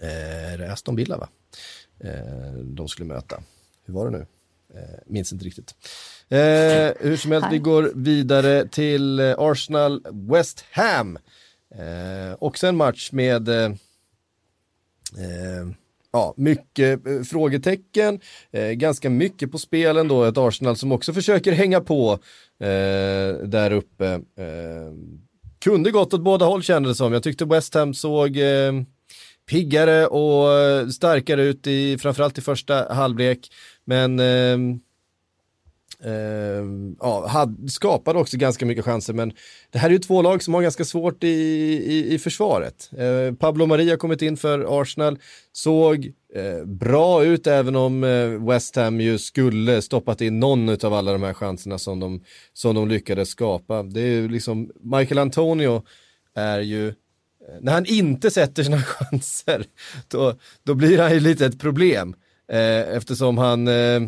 eh, 0.00 0.72
Aston 0.72 0.96
Villa 0.96 1.18
va? 1.18 1.28
Eh, 2.04 2.52
de 2.64 2.88
skulle 2.88 3.08
möta. 3.08 3.42
Hur 3.88 3.94
var 3.94 4.10
det 4.10 4.18
nu? 4.18 4.26
Eh, 4.74 4.98
minns 5.06 5.32
inte 5.32 5.44
riktigt. 5.44 5.74
Eh, 6.28 7.08
hur 7.08 7.16
som 7.16 7.32
helst, 7.32 7.48
vi 7.50 7.58
går 7.58 7.92
vidare 7.94 8.68
till 8.68 9.20
eh, 9.20 9.34
Arsenal 9.38 10.06
West 10.12 10.64
Ham. 10.70 11.18
Eh, 11.74 12.36
också 12.38 12.66
en 12.66 12.76
match 12.76 13.12
med 13.12 13.48
eh, 13.48 13.64
eh 15.18 15.66
ja, 16.12 16.34
mycket 16.36 17.00
frågetecken, 17.28 18.20
ganska 18.74 19.10
mycket 19.10 19.52
på 19.52 19.58
spelen 19.58 20.08
då, 20.08 20.24
ett 20.24 20.38
Arsenal 20.38 20.76
som 20.76 20.92
också 20.92 21.12
försöker 21.12 21.52
hänga 21.52 21.80
på 21.80 22.18
där 23.44 23.72
uppe. 23.72 24.20
kunde 25.58 25.90
gått 25.90 26.14
åt 26.14 26.20
båda 26.20 26.46
håll 26.46 26.62
kändes 26.62 26.92
det 26.92 26.94
som. 26.94 27.12
Jag 27.12 27.22
tyckte 27.22 27.44
West 27.44 27.74
Ham 27.74 27.94
såg 27.94 28.38
piggare 29.48 30.06
och 30.06 30.48
starkare 30.94 31.42
ut 31.42 31.66
i 31.66 31.98
framförallt 31.98 32.38
i 32.38 32.40
första 32.40 32.94
halvlek. 32.94 33.48
Men 33.88 34.20
eh, 34.20 34.58
eh, 36.04 36.64
ja, 37.00 37.48
skapade 37.68 38.18
också 38.18 38.36
ganska 38.36 38.66
mycket 38.66 38.84
chanser. 38.84 39.12
Men 39.12 39.32
det 39.70 39.78
här 39.78 39.88
är 39.88 39.92
ju 39.92 39.98
två 39.98 40.22
lag 40.22 40.42
som 40.42 40.54
har 40.54 40.62
ganska 40.62 40.84
svårt 40.84 41.24
i, 41.24 41.28
i, 41.28 42.14
i 42.14 42.18
försvaret. 42.18 42.90
Eh, 42.98 43.34
Pablo 43.34 43.66
Maria 43.66 43.92
har 43.92 43.96
kommit 43.96 44.22
in 44.22 44.36
för 44.36 44.80
Arsenal, 44.80 45.18
såg 45.52 46.12
eh, 46.34 46.64
bra 46.64 47.24
ut 47.24 47.46
även 47.46 47.76
om 47.76 48.04
eh, 48.04 48.46
West 48.48 48.76
Ham 48.76 49.00
ju 49.00 49.18
skulle 49.18 49.82
stoppat 49.82 50.20
in 50.20 50.40
någon 50.40 50.68
av 50.68 50.94
alla 50.94 51.12
de 51.12 51.22
här 51.22 51.34
chanserna 51.34 51.78
som 51.78 52.00
de, 52.00 52.24
som 52.52 52.74
de 52.74 52.88
lyckades 52.88 53.28
skapa. 53.28 53.82
Det 53.82 54.00
är 54.00 54.12
ju 54.12 54.28
liksom, 54.28 54.70
Michael 54.82 55.18
Antonio 55.18 55.82
är 56.34 56.60
ju 56.60 56.88
eh, 56.88 56.94
när 57.60 57.72
han 57.72 57.86
inte 57.86 58.30
sätter 58.30 58.62
sina 58.62 58.82
chanser, 58.82 59.64
då, 60.08 60.34
då 60.62 60.74
blir 60.74 60.98
han 60.98 61.12
ju 61.12 61.20
lite 61.20 61.46
ett 61.46 61.60
problem. 61.60 62.14
Eh, 62.52 62.96
eftersom 62.96 63.38
han 63.38 63.68
eh, 63.68 64.00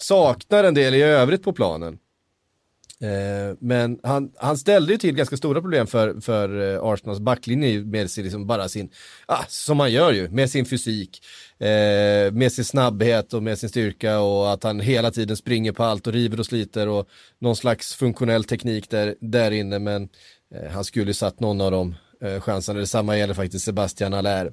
saknar 0.00 0.64
en 0.64 0.74
del 0.74 0.94
i 0.94 1.02
övrigt 1.02 1.42
på 1.42 1.52
planen. 1.52 1.98
Eh, 3.00 3.56
men 3.60 4.00
han, 4.02 4.32
han 4.36 4.58
ställde 4.58 4.92
ju 4.92 4.98
till 4.98 5.14
ganska 5.14 5.36
stora 5.36 5.60
problem 5.60 5.86
för, 5.86 6.20
för 6.20 6.74
eh, 6.74 6.82
Arsenals 6.82 7.20
backlinje 7.20 7.80
med 7.80 8.10
sin, 8.10 8.24
liksom 8.24 8.46
bara 8.46 8.68
sin, 8.68 8.90
ah, 9.26 9.44
som 9.48 9.80
han 9.80 9.92
gör 9.92 10.12
ju, 10.12 10.28
med 10.28 10.50
sin 10.50 10.66
fysik, 10.66 11.22
eh, 11.58 12.32
med 12.32 12.52
sin 12.52 12.64
snabbhet 12.64 13.34
och 13.34 13.42
med 13.42 13.58
sin 13.58 13.68
styrka 13.68 14.20
och 14.20 14.52
att 14.52 14.62
han 14.62 14.80
hela 14.80 15.10
tiden 15.10 15.36
springer 15.36 15.72
på 15.72 15.84
allt 15.84 16.06
och 16.06 16.12
river 16.12 16.40
och 16.40 16.46
sliter 16.46 16.88
och 16.88 17.08
någon 17.38 17.56
slags 17.56 17.94
funktionell 17.94 18.44
teknik 18.44 18.90
där, 18.90 19.14
där 19.20 19.50
inne 19.50 19.78
men 19.78 20.08
eh, 20.54 20.70
han 20.70 20.84
skulle 20.84 21.06
ju 21.06 21.14
satt 21.14 21.40
någon 21.40 21.60
av 21.60 21.70
dem 21.70 21.94
eh, 22.20 22.40
chanserna. 22.40 22.80
Detsamma 22.80 23.18
gäller 23.18 23.34
faktiskt 23.34 23.64
Sebastian 23.64 24.14
Allaire. 24.14 24.52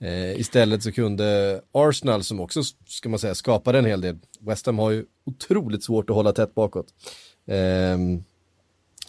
Eh, 0.00 0.40
istället 0.40 0.82
så 0.82 0.92
kunde 0.92 1.60
Arsenal, 1.72 2.24
som 2.24 2.40
också 2.40 2.62
ska 2.86 3.08
man 3.08 3.18
säga 3.18 3.34
skapade 3.34 3.78
en 3.78 3.84
hel 3.84 4.00
del, 4.00 4.18
West 4.40 4.66
Ham 4.66 4.78
har 4.78 4.90
ju 4.90 5.04
otroligt 5.24 5.84
svårt 5.84 6.10
att 6.10 6.16
hålla 6.16 6.32
tätt 6.32 6.54
bakåt. 6.54 6.86
Eh, 7.46 7.98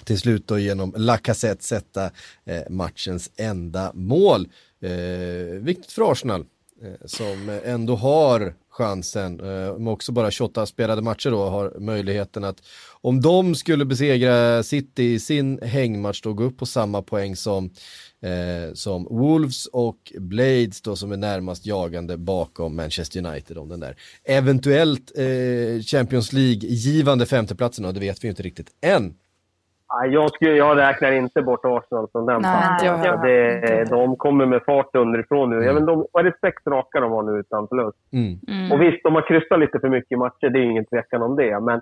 till 0.04 0.20
slut 0.20 0.48
då 0.48 0.60
genom 0.60 0.94
Lacazette 0.98 1.64
sätta 1.64 2.06
eh, 2.46 2.70
matchens 2.70 3.32
enda 3.36 3.92
mål. 3.94 4.48
Eh, 4.82 5.60
viktigt 5.62 5.92
för 5.92 6.12
Arsenal 6.12 6.46
eh, 6.82 7.06
som 7.06 7.60
ändå 7.64 7.96
har 7.96 8.54
chansen, 8.70 9.40
eh, 9.40 9.78
med 9.78 9.94
också 9.94 10.12
bara 10.12 10.32
28 10.32 10.66
spelade 10.66 11.02
matcher 11.02 11.30
då, 11.32 11.50
har 11.50 11.80
möjligheten 11.80 12.44
att 12.44 12.62
om 13.02 13.22
de 13.22 13.56
skulle 13.56 13.86
besegra 13.86 14.64
City 14.64 15.04
i 15.04 15.20
sin 15.20 15.60
hängmatch 15.62 16.22
då 16.22 16.34
gå 16.34 16.44
upp 16.44 16.58
på 16.58 16.66
samma 16.66 17.02
poäng 17.02 17.36
som 17.36 17.70
eh, 18.24 18.74
som 18.74 19.08
Wolves 19.10 19.66
och 19.66 20.12
Blades 20.20 20.82
då 20.82 20.96
som 20.96 21.12
är 21.12 21.18
närmast 21.18 21.66
jagande 21.66 22.18
bakom 22.18 22.76
Manchester 22.76 23.26
United 23.26 23.58
om 23.58 23.70
den 23.70 23.80
där 23.80 23.96
eventuellt 24.24 25.12
eh, 25.18 25.82
Champions 25.82 26.34
League-givande 26.34 27.26
femteplatsen 27.26 27.86
och 27.86 27.94
det 27.94 28.00
vet 28.00 28.24
vi 28.24 28.28
inte 28.28 28.44
riktigt 28.44 28.70
än. 28.82 29.14
Jag, 30.12 30.30
skulle, 30.30 30.52
jag 30.52 30.78
räknar 30.78 31.12
inte 31.12 31.42
bort 31.42 31.60
Arsenal 31.64 32.08
från 32.12 32.26
den 32.26 32.40
platsen. 32.40 33.22
Det, 33.22 33.86
de 33.90 34.16
kommer 34.16 34.46
med 34.46 34.62
fart 34.66 34.96
underifrån 34.96 35.50
nu. 35.50 35.56
Mm. 35.56 35.68
Jag 35.68 35.74
vet, 35.74 35.88
de, 35.88 36.06
vad 36.12 36.26
är 36.26 36.30
det 36.32 36.38
sex 36.42 36.68
raka 36.68 37.00
de 37.00 37.12
har 37.12 37.24
nu 37.24 37.40
utan 37.40 37.68
förlust? 37.68 37.98
Mm. 38.14 38.40
Mm. 38.48 38.72
Och 38.72 38.82
visst, 38.82 39.04
de 39.04 39.16
har 39.16 39.28
kryssat 39.28 39.60
lite 39.60 39.80
för 39.80 39.90
mycket 39.90 40.18
matcher, 40.18 40.50
det 40.50 40.60
är 40.60 40.64
ingen 40.64 40.86
tvekan 40.86 41.22
om 41.22 41.36
det. 41.36 41.60
Men 41.60 41.82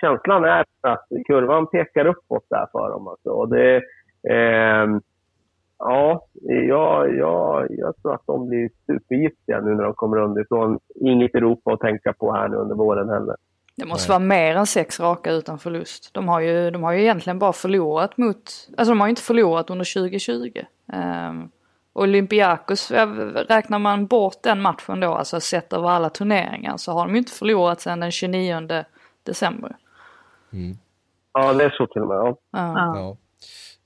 känslan 0.00 0.44
är 0.44 0.64
att 0.80 1.06
kurvan 1.26 1.66
pekar 1.66 2.06
uppåt 2.06 2.46
där 2.50 2.66
för 2.72 2.90
dem. 2.90 3.08
Alltså. 3.08 3.28
Och 3.28 3.48
det, 3.48 3.76
eh, 4.28 4.86
Ja, 5.84 6.26
ja, 6.42 7.06
ja, 7.06 7.66
jag 7.68 7.96
tror 7.96 8.14
att 8.14 8.26
de 8.26 8.48
blir 8.48 8.70
supergiftiga 8.86 9.60
nu 9.60 9.74
när 9.74 9.84
de 9.84 9.94
kommer 9.94 10.16
underifrån. 10.16 10.78
Inget 10.94 11.34
Europa 11.34 11.72
att 11.72 11.80
tänka 11.80 12.12
på 12.12 12.32
här 12.32 12.48
nu 12.48 12.56
under 12.56 12.74
våren 12.74 13.08
heller. 13.08 13.36
Det 13.76 13.84
måste 13.84 14.12
Nej. 14.12 14.18
vara 14.18 14.28
mer 14.28 14.56
än 14.56 14.66
sex 14.66 15.00
raka 15.00 15.32
utan 15.32 15.58
förlust. 15.58 16.14
De 16.14 16.28
har, 16.28 16.40
ju, 16.40 16.70
de 16.70 16.82
har 16.82 16.92
ju 16.92 17.00
egentligen 17.00 17.38
bara 17.38 17.52
förlorat 17.52 18.16
mot, 18.16 18.68
alltså 18.76 18.92
de 18.92 19.00
har 19.00 19.06
ju 19.06 19.10
inte 19.10 19.22
förlorat 19.22 19.70
under 19.70 19.94
2020. 19.94 20.32
Um, 20.86 20.98
ehm, 21.00 21.50
Olympiakos, 21.92 22.90
räknar 23.48 23.78
man 23.78 24.06
bort 24.06 24.42
den 24.42 24.60
matchen 24.60 25.00
då, 25.00 25.14
alltså 25.14 25.40
sett 25.40 25.72
över 25.72 25.88
alla 25.88 26.10
turneringar, 26.10 26.76
så 26.76 26.92
har 26.92 27.06
de 27.06 27.12
ju 27.12 27.18
inte 27.18 27.32
förlorat 27.32 27.80
sedan 27.80 28.00
den 28.00 28.10
29 28.10 28.84
december. 29.22 29.76
Mm. 30.52 30.76
Ja, 31.32 31.52
det 31.52 31.64
är 31.64 31.70
så 31.70 31.86
till 31.86 32.02
och 32.02 32.08
med. 32.08 32.16
Ja. 32.16 32.36
ja. 32.52 32.92
ja. 32.96 33.16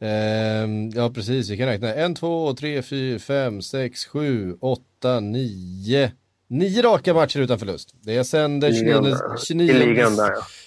Ehm, 0.01 0.91
ja, 0.95 1.11
precis. 1.15 1.51
Vi 1.51 1.57
kan 1.57 1.67
räkna. 1.67 1.95
En, 1.95 2.15
två, 2.15 2.53
tre, 2.55 2.83
fyra, 2.83 3.19
fem, 3.19 3.63
sex, 3.63 4.07
sju, 4.07 4.57
åtta, 4.61 5.21
nio. 5.21 6.13
Nio 6.49 6.83
raka 6.83 7.15
matcher 7.15 7.41
utan 7.41 7.59
förlust. 7.59 7.95
Det 8.05 8.17
är 8.17 8.23
sen 8.23 8.61
den 8.61 8.75
29, 8.75 9.15
29, 9.49 10.05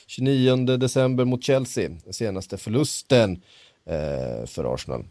29 0.07 0.77
december 0.77 1.25
mot 1.25 1.43
Chelsea. 1.43 1.89
Den 2.03 2.13
senaste 2.13 2.57
förlusten 2.57 3.31
eh, 3.85 4.47
för 4.47 4.73
Arsenal. 4.73 5.03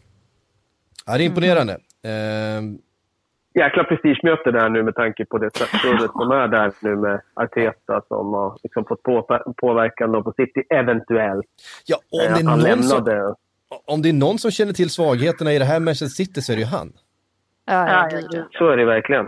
Ja, 1.05 1.17
det 1.17 1.23
är 1.23 1.25
imponerande. 1.25 1.73
Eh, 2.03 2.61
Jäkla 3.53 3.83
prestigemöte 3.83 4.51
där 4.51 4.69
nu 4.69 4.83
med 4.83 4.95
tanke 4.95 5.25
på 5.25 5.37
det 5.37 5.49
surret 5.55 6.11
som 6.11 6.31
är 6.31 6.47
där 6.47 6.71
nu 6.81 6.95
med 6.95 7.21
Arteta 7.33 8.01
som 8.07 8.33
har 8.33 8.57
liksom 8.63 8.85
fått 8.85 9.03
påverkan 9.57 10.23
på 10.23 10.33
City, 10.37 10.63
eventuellt. 10.69 11.45
Ja, 11.85 11.97
om 11.97 12.19
det 12.19 12.25
är 12.25 12.39
eh, 12.39 12.43
någon 12.43 12.83
som 12.83 13.35
om 13.85 14.01
det 14.01 14.09
är 14.09 14.13
någon 14.13 14.39
som 14.39 14.51
känner 14.51 14.73
till 14.73 14.89
svagheterna 14.89 15.53
i 15.53 15.59
det 15.59 15.65
här 15.65 15.79
Manchester 15.79 16.23
City 16.23 16.41
så 16.41 16.51
är 16.51 16.55
det 16.55 16.61
ju 16.61 16.67
han. 16.67 16.93
Ja, 17.65 18.09
ja, 18.11 18.47
Så 18.51 18.69
är 18.69 18.77
det 18.77 18.85
verkligen. 18.85 19.25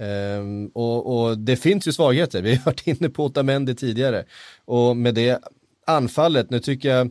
Um, 0.00 0.66
och, 0.74 1.22
och, 1.22 1.38
det 1.38 1.56
finns 1.56 1.88
ju 1.88 1.92
svagheter, 1.92 2.42
vi 2.42 2.54
har 2.54 2.64
varit 2.64 2.86
inne 2.86 3.08
på 3.08 3.24
Otamendi 3.24 3.74
tidigare. 3.74 4.24
Och 4.64 4.96
med 4.96 5.14
det 5.14 5.38
anfallet, 5.86 6.50
nu 6.50 6.60
tycker 6.60 6.88
jag 6.88 7.10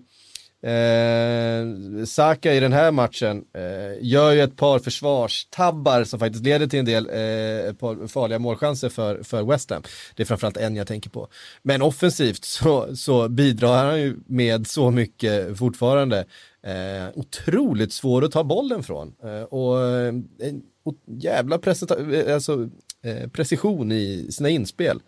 Eh, 0.61 1.65
Saka 2.05 2.53
i 2.53 2.59
den 2.59 2.73
här 2.73 2.91
matchen 2.91 3.45
eh, 3.53 3.97
gör 4.01 4.31
ju 4.31 4.41
ett 4.41 4.55
par 4.55 4.79
försvarstabbar 4.79 6.03
som 6.03 6.19
faktiskt 6.19 6.43
leder 6.43 6.67
till 6.67 6.79
en 6.79 6.85
del 6.85 7.05
eh, 7.05 7.73
par 7.73 8.07
farliga 8.07 8.39
målchanser 8.39 8.89
för, 8.89 9.23
för 9.23 9.43
West 9.43 9.69
Ham. 9.69 9.83
Det 10.15 10.23
är 10.23 10.25
framförallt 10.25 10.57
en 10.57 10.75
jag 10.75 10.87
tänker 10.87 11.09
på. 11.09 11.27
Men 11.61 11.81
offensivt 11.81 12.45
så, 12.45 12.95
så 12.95 13.29
bidrar 13.29 13.85
han 13.85 14.01
ju 14.01 14.17
med 14.25 14.67
så 14.67 14.91
mycket 14.91 15.57
fortfarande. 15.57 16.25
Eh, 16.63 17.09
otroligt 17.13 17.93
svår 17.93 18.25
att 18.25 18.31
ta 18.31 18.43
bollen 18.43 18.83
från. 18.83 19.13
Eh, 19.23 19.43
och 19.43 19.81
eh, 19.81 20.13
en 20.39 20.63
jävla 21.05 21.55
eh, 21.55 22.33
alltså, 22.33 22.69
eh, 23.01 23.29
precision 23.29 23.91
i 23.91 24.27
sina 24.31 24.49
inspel. 24.49 25.01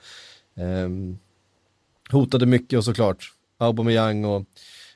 Ehm, 0.55 1.17
hotade 2.11 2.45
mycket 2.45 2.77
och 2.77 2.85
såklart 2.85 3.33
Aubameyang 3.57 4.25
och 4.25 4.45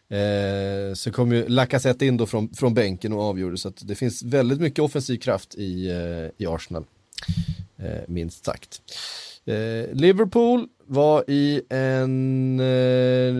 Eh, 0.09 0.93
så 0.93 1.11
kom 1.11 1.31
ju 1.31 1.47
Lacazette 1.47 2.05
in 2.05 2.17
då 2.17 2.25
från, 2.25 2.49
från 2.53 2.73
bänken 2.73 3.13
och 3.13 3.21
avgjorde 3.21 3.57
så 3.57 3.67
att 3.67 3.87
det 3.87 3.95
finns 3.95 4.23
väldigt 4.23 4.61
mycket 4.61 4.79
offensiv 4.79 5.17
kraft 5.17 5.55
i, 5.55 5.89
eh, 5.89 6.43
i 6.43 6.47
Arsenal. 6.47 6.85
Eh, 7.77 8.01
minst 8.07 8.45
sagt. 8.45 8.81
Eh, 9.45 9.93
Liverpool 9.93 10.67
var 10.87 11.23
i 11.27 11.61
en 11.69 12.59
eh, 12.59 13.33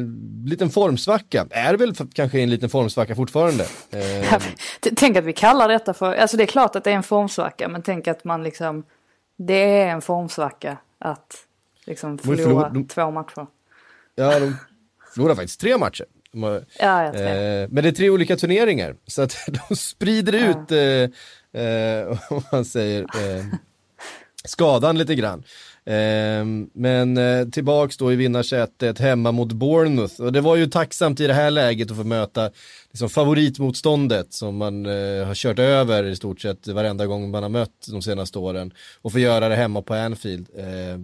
liten 0.50 0.70
formsvacka, 0.70 1.48
är 1.50 1.74
väl 1.74 1.96
kanske 2.14 2.40
en 2.40 2.50
liten 2.50 2.70
formsvacka 2.70 3.16
fortfarande. 3.16 3.68
Eh, 3.92 4.42
tänk 4.96 5.18
att 5.18 5.24
vi 5.24 5.34
kallar 5.34 5.68
detta 5.68 5.94
för, 5.94 6.16
alltså 6.16 6.38
det 6.38 6.44
är 6.44 6.48
klart 6.48 6.76
att 6.76 6.84
det 6.84 6.92
är 6.92 6.96
en 6.96 7.04
formsvacka 7.04 7.68
men 7.68 7.82
tänk 7.82 8.08
att 8.08 8.24
man 8.24 8.44
liksom, 8.44 8.84
det 9.38 9.54
är 9.54 9.88
en 9.88 10.02
formsvacka 10.02 10.78
att 11.00 11.36
liksom 11.86 12.18
förlora 12.18 12.70
de, 12.70 12.88
två 12.88 13.12
matcher. 13.12 13.48
Ja, 14.16 14.40
de 14.40 14.56
förlorade 15.14 15.36
faktiskt 15.36 15.60
tre 15.60 15.78
matcher. 15.78 16.06
Har, 16.44 16.66
ja, 16.80 17.06
eh, 17.06 17.68
men 17.70 17.84
det 17.84 17.90
är 17.90 17.92
tre 17.92 18.10
olika 18.10 18.36
turneringar, 18.36 18.96
så 19.08 19.22
att 19.22 19.38
de 19.70 19.76
sprider 19.76 20.34
ja. 20.34 20.50
ut, 20.50 20.72
eh, 20.72 21.62
eh, 21.62 22.18
om 22.30 22.42
man 22.52 22.66
säger, 22.66 23.02
eh, 23.02 23.46
skadan 24.46 24.98
lite 24.98 25.16
grann. 25.16 25.44
Eh, 25.86 26.46
men 26.74 27.18
eh, 27.18 27.48
tillbaks 27.48 27.98
då 27.98 28.14
i 28.14 28.16
vinnarsätet 28.16 29.00
hemma 29.00 29.32
mot 29.32 29.54
Bournemouth. 29.54 30.22
Och 30.22 30.34
det 30.34 30.42
var 30.42 30.56
ju 30.56 30.68
tacksamt 30.68 31.20
i 31.20 31.28
det 31.28 31.34
här 31.34 31.52
läget 31.52 31.92
att 31.92 31.98
få 31.98 32.04
möta 32.04 32.52
liksom, 32.92 33.10
favoritmotståndet 33.10 34.34
som 34.34 34.58
man 34.58 34.86
eh, 34.86 35.28
har 35.28 35.36
kört 35.36 35.60
över 35.60 36.04
i 36.04 36.16
stort 36.16 36.42
sett 36.42 36.68
varenda 36.68 37.06
gång 37.06 37.32
man 37.32 37.44
har 37.44 37.50
mött 37.50 37.88
de 37.92 38.02
senaste 38.02 38.40
åren. 38.40 38.74
Och 39.02 39.12
få 39.12 39.20
göra 39.20 39.50
det 39.50 39.56
hemma 39.56 39.82
på 39.82 39.94
Anfield. 39.94 40.48
Eh, 40.58 40.98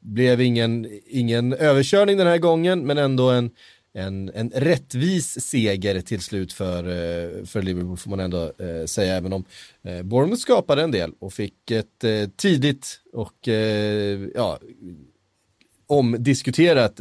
blev 0.00 0.40
ingen, 0.40 1.00
ingen 1.06 1.52
överkörning 1.52 2.18
den 2.18 2.26
här 2.26 2.38
gången, 2.38 2.86
men 2.86 2.98
ändå 2.98 3.30
en 3.30 3.50
en, 3.92 4.30
en 4.34 4.50
rättvis 4.50 5.40
seger 5.40 6.00
till 6.00 6.20
slut 6.20 6.52
för, 6.52 6.84
eh, 6.84 7.44
för 7.44 7.62
Liverpool 7.62 7.96
får 7.96 8.10
man 8.10 8.20
ändå 8.20 8.52
eh, 8.58 8.84
säga, 8.86 9.16
även 9.16 9.32
om 9.32 9.44
eh, 9.82 10.02
Bournemouth 10.02 10.42
skapade 10.42 10.82
en 10.82 10.90
del 10.90 11.12
och 11.18 11.32
fick 11.32 11.70
ett 11.70 12.04
tidigt 12.36 13.00
och 13.12 13.48
ja, 14.34 14.58
omdiskuterat 15.86 17.00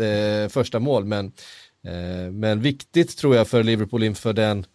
första 0.51 0.79
mål, 0.79 1.05
men, 1.05 1.31
men 2.31 2.61
viktigt 2.61 3.17
tror 3.17 3.35
jag 3.35 3.47
för 3.47 3.63
Liverpool 3.63 4.03
inför 4.03 4.33
den 4.33 4.65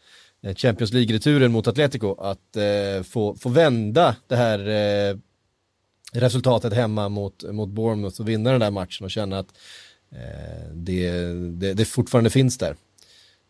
Champions 0.57 0.93
League-returen 0.93 1.53
mot 1.53 1.67
Atletico 1.67 2.15
att 2.15 2.57
få, 3.05 3.37
få 3.37 3.49
vända 3.49 4.17
det 4.27 4.37
här 4.37 4.59
resultatet 6.13 6.73
hemma 6.73 7.09
mot, 7.09 7.53
mot 7.53 7.69
Bournemouth 7.69 8.21
och 8.21 8.29
vinna 8.29 8.51
den 8.51 8.61
där 8.61 8.71
matchen 8.71 9.05
och 9.05 9.11
känna 9.11 9.39
att 9.39 9.55
det, 10.73 11.11
det, 11.35 11.75
det 11.75 11.85
fortfarande 11.85 12.31
finns 12.31 12.59
där. 12.59 12.77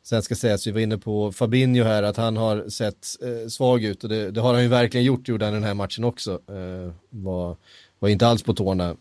Sen 0.05 0.23
ska 0.23 0.35
sägas, 0.35 0.67
vi 0.67 0.71
var 0.71 0.81
inne 0.81 0.99
på 0.99 1.33
Fabinho 1.33 1.85
här, 1.85 2.03
att 2.03 2.17
han 2.17 2.37
har 2.37 2.69
sett 2.69 3.07
eh, 3.23 3.49
svag 3.49 3.85
ut 3.85 4.03
och 4.03 4.09
det, 4.09 4.31
det, 4.31 4.41
har 4.41 4.53
han 4.55 4.63
ju 4.63 4.69
verkligen 4.69 5.07
gjort, 5.07 5.29
gjorde 5.29 5.45
han 5.45 5.55
den 5.55 5.65
här 5.65 5.75
matchen 5.75 6.05
också. 6.05 6.31
Eh, 6.31 6.93
var, 7.11 7.57
var 7.99 8.09
inte 8.09 8.27
alls 8.27 8.43
på 8.43 8.55
tårna. 8.55 8.89
Eh, 8.89 8.97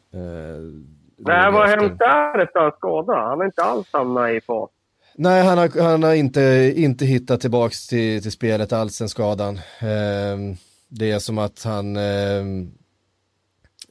Nej, 1.17 1.51
vad 1.51 1.53
har 1.53 1.67
hänt 1.67 1.99
där 1.99 2.39
efter 2.39 2.71
skada? 2.77 3.13
Han 3.13 3.37
har 3.37 3.45
inte 3.45 3.63
alls 3.63 3.87
hamnat 3.91 4.29
i 4.29 4.41
fas. 4.41 4.69
Nej, 5.15 5.43
han 5.43 5.57
har, 5.57 5.81
han 5.81 6.03
har 6.03 6.13
inte, 6.13 6.73
inte 6.75 7.05
hittat 7.05 7.41
tillbaka 7.41 7.73
till, 7.89 8.21
till 8.21 8.31
spelet 8.31 8.73
alls 8.73 8.95
sen 8.95 9.09
skadan. 9.09 9.55
Eh, 9.79 10.55
det 10.87 11.11
är 11.11 11.19
som 11.19 11.37
att 11.37 11.63
han, 11.63 11.95
eh, 11.95 12.43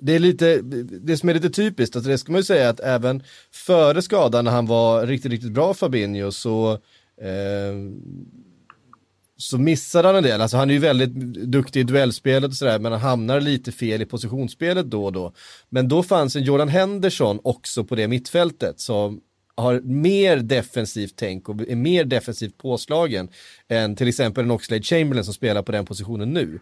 det 0.01 0.15
är 0.15 0.19
lite, 0.19 0.61
det 1.03 1.17
som 1.17 1.29
är 1.29 1.35
lite 1.35 1.51
typiskt, 1.51 1.97
alltså 1.97 2.11
det 2.11 2.19
ska 2.19 2.33
man 2.33 2.39
ju 2.39 2.45
säga 2.45 2.69
att 2.69 2.81
även 2.81 3.23
före 3.53 4.03
skadan 4.03 4.45
när 4.45 4.53
han 4.53 4.67
var 4.67 5.07
riktigt, 5.07 5.33
riktigt 5.33 5.53
bra 5.53 5.75
Fabinho 5.75 6.33
så 6.33 6.73
eh, 7.21 7.75
så 9.37 9.59
missade 9.59 10.09
han 10.09 10.17
en 10.17 10.23
del, 10.23 10.41
alltså 10.41 10.57
han 10.57 10.71
är 10.71 10.75
ju 10.75 10.81
väldigt 10.81 11.11
duktig 11.35 11.81
i 11.81 11.83
duellspelet 11.83 12.51
och 12.51 12.57
sådär, 12.57 12.79
men 12.79 12.93
han 12.93 13.01
hamnar 13.01 13.41
lite 13.41 13.73
fel 13.73 14.03
i 14.03 14.07
positionsspelet 14.07 14.91
då 14.91 15.05
och 15.05 15.13
då. 15.13 15.33
Men 15.69 15.89
då 15.89 16.03
fanns 16.03 16.37
en 16.37 16.43
Jordan 16.43 16.69
Henderson 16.69 17.41
också 17.45 17.85
på 17.85 17.95
det 17.95 18.09
mittfältet 18.09 18.81
som 18.81 19.21
har 19.55 19.81
mer 19.81 20.37
defensivt 20.37 21.15
tänk 21.17 21.49
och 21.49 21.61
är 21.69 21.77
mer 21.77 22.05
defensivt 22.05 22.59
påslagen 22.59 23.29
än 23.69 23.97
till 23.97 24.09
exempel 24.09 24.45
en 24.45 24.51
Oxlade 24.51 24.83
Chamberlain 24.83 25.25
som 25.25 25.35
spelar 25.35 25.63
på 25.63 25.73
den 25.73 25.87
positionen 25.87 26.31
nu. 26.31 26.61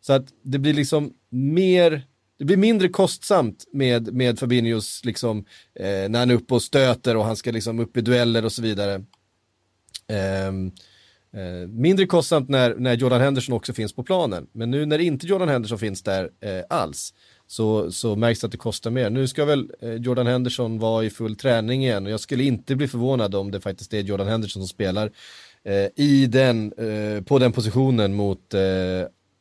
Så 0.00 0.12
att 0.12 0.26
det 0.42 0.58
blir 0.58 0.74
liksom 0.74 1.12
mer, 1.30 2.02
det 2.38 2.44
blir 2.44 2.56
mindre 2.56 2.88
kostsamt 2.88 3.64
med, 3.72 4.14
med 4.14 4.38
Fabinhos, 4.38 5.04
liksom, 5.04 5.38
eh, 5.74 6.08
när 6.08 6.18
han 6.18 6.30
är 6.30 6.34
uppe 6.34 6.54
och 6.54 6.62
stöter 6.62 7.16
och 7.16 7.24
han 7.24 7.36
ska 7.36 7.50
liksom 7.50 7.80
upp 7.80 7.96
i 7.96 8.00
dueller 8.00 8.44
och 8.44 8.52
så 8.52 8.62
vidare. 8.62 8.94
Eh, 10.08 10.46
eh, 11.42 11.68
mindre 11.68 12.06
kostsamt 12.06 12.48
när, 12.48 12.74
när 12.74 12.94
Jordan 12.94 13.20
Henderson 13.20 13.54
också 13.54 13.72
finns 13.72 13.92
på 13.92 14.02
planen, 14.02 14.46
men 14.52 14.70
nu 14.70 14.86
när 14.86 14.98
inte 14.98 15.26
Jordan 15.26 15.48
Henderson 15.48 15.78
finns 15.78 16.02
där 16.02 16.30
eh, 16.40 16.62
alls, 16.68 17.14
så, 17.46 17.92
så 17.92 18.16
märks 18.16 18.40
det 18.40 18.44
att 18.46 18.52
det 18.52 18.58
kostar 18.58 18.90
mer. 18.90 19.10
Nu 19.10 19.28
ska 19.28 19.44
väl 19.44 19.70
eh, 19.80 19.94
Jordan 19.94 20.26
Henderson 20.26 20.78
vara 20.78 21.04
i 21.04 21.10
full 21.10 21.36
träning 21.36 21.84
igen 21.84 22.06
och 22.06 22.12
jag 22.12 22.20
skulle 22.20 22.44
inte 22.44 22.76
bli 22.76 22.88
förvånad 22.88 23.34
om 23.34 23.50
det 23.50 23.60
faktiskt 23.60 23.94
är 23.94 24.00
Jordan 24.00 24.28
Henderson 24.28 24.62
som 24.62 24.68
spelar 24.68 25.10
eh, 25.64 26.04
i 26.04 26.26
den, 26.26 26.72
eh, 26.72 27.22
på 27.22 27.38
den 27.38 27.52
positionen 27.52 28.14
mot 28.14 28.54
eh, 28.54 28.60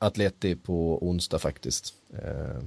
Atleti 0.02 0.56
på 0.56 1.08
onsdag 1.08 1.40
faktiskt. 1.40 1.94
Eh, 2.14 2.64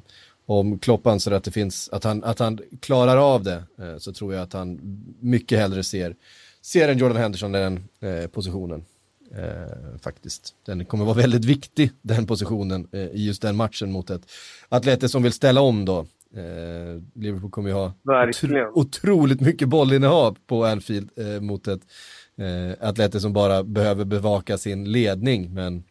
om 0.47 0.79
Klopp 0.79 1.07
anser 1.07 1.31
att 1.31 1.45
det 1.45 1.51
finns, 1.51 1.89
att 1.93 2.05
han, 2.05 2.25
att 2.25 2.39
han 2.39 2.59
klarar 2.81 3.17
av 3.17 3.43
det 3.43 3.63
eh, 3.79 3.97
så 3.99 4.13
tror 4.13 4.35
jag 4.35 4.43
att 4.43 4.53
han 4.53 4.81
mycket 5.21 5.59
hellre 5.59 5.83
ser, 5.83 6.17
ser 6.63 6.89
en 6.89 6.99
Jordan 6.99 7.17
Henderson 7.17 7.55
i 7.55 7.59
den 7.59 7.85
eh, 8.01 8.27
positionen. 8.27 8.85
Eh, 9.37 9.99
faktiskt. 10.03 10.55
Den 10.67 10.85
kommer 10.85 11.05
vara 11.05 11.17
väldigt 11.17 11.45
viktig, 11.45 11.91
den 12.03 12.27
positionen, 12.27 12.89
i 12.93 13.27
just 13.27 13.43
den 13.43 13.57
matchen 13.57 13.93
mot 13.93 14.11
ett 14.11 14.23
Atleti 14.69 15.09
som 15.09 15.23
vill 15.23 15.33
ställa 15.33 15.61
om 15.61 15.85
då. 15.85 16.07
Liverpool 17.15 17.51
kommer 17.51 17.69
ju 17.69 17.75
ha 17.75 17.93
otro 18.05 18.71
otroligt 18.75 19.41
mycket 19.41 19.69
bollinnehav 19.69 20.37
på 20.47 20.65
Anfield 20.65 21.11
mot 21.41 21.69
ett 21.69 21.81
eh, 22.37 22.89
Atleti 22.89 23.21
som 23.21 23.33
bara 23.33 23.65
behöver 23.65 24.05
bevaka 24.05 24.59
sin 24.59 24.93
ledning, 24.93 25.55
men 25.55 25.85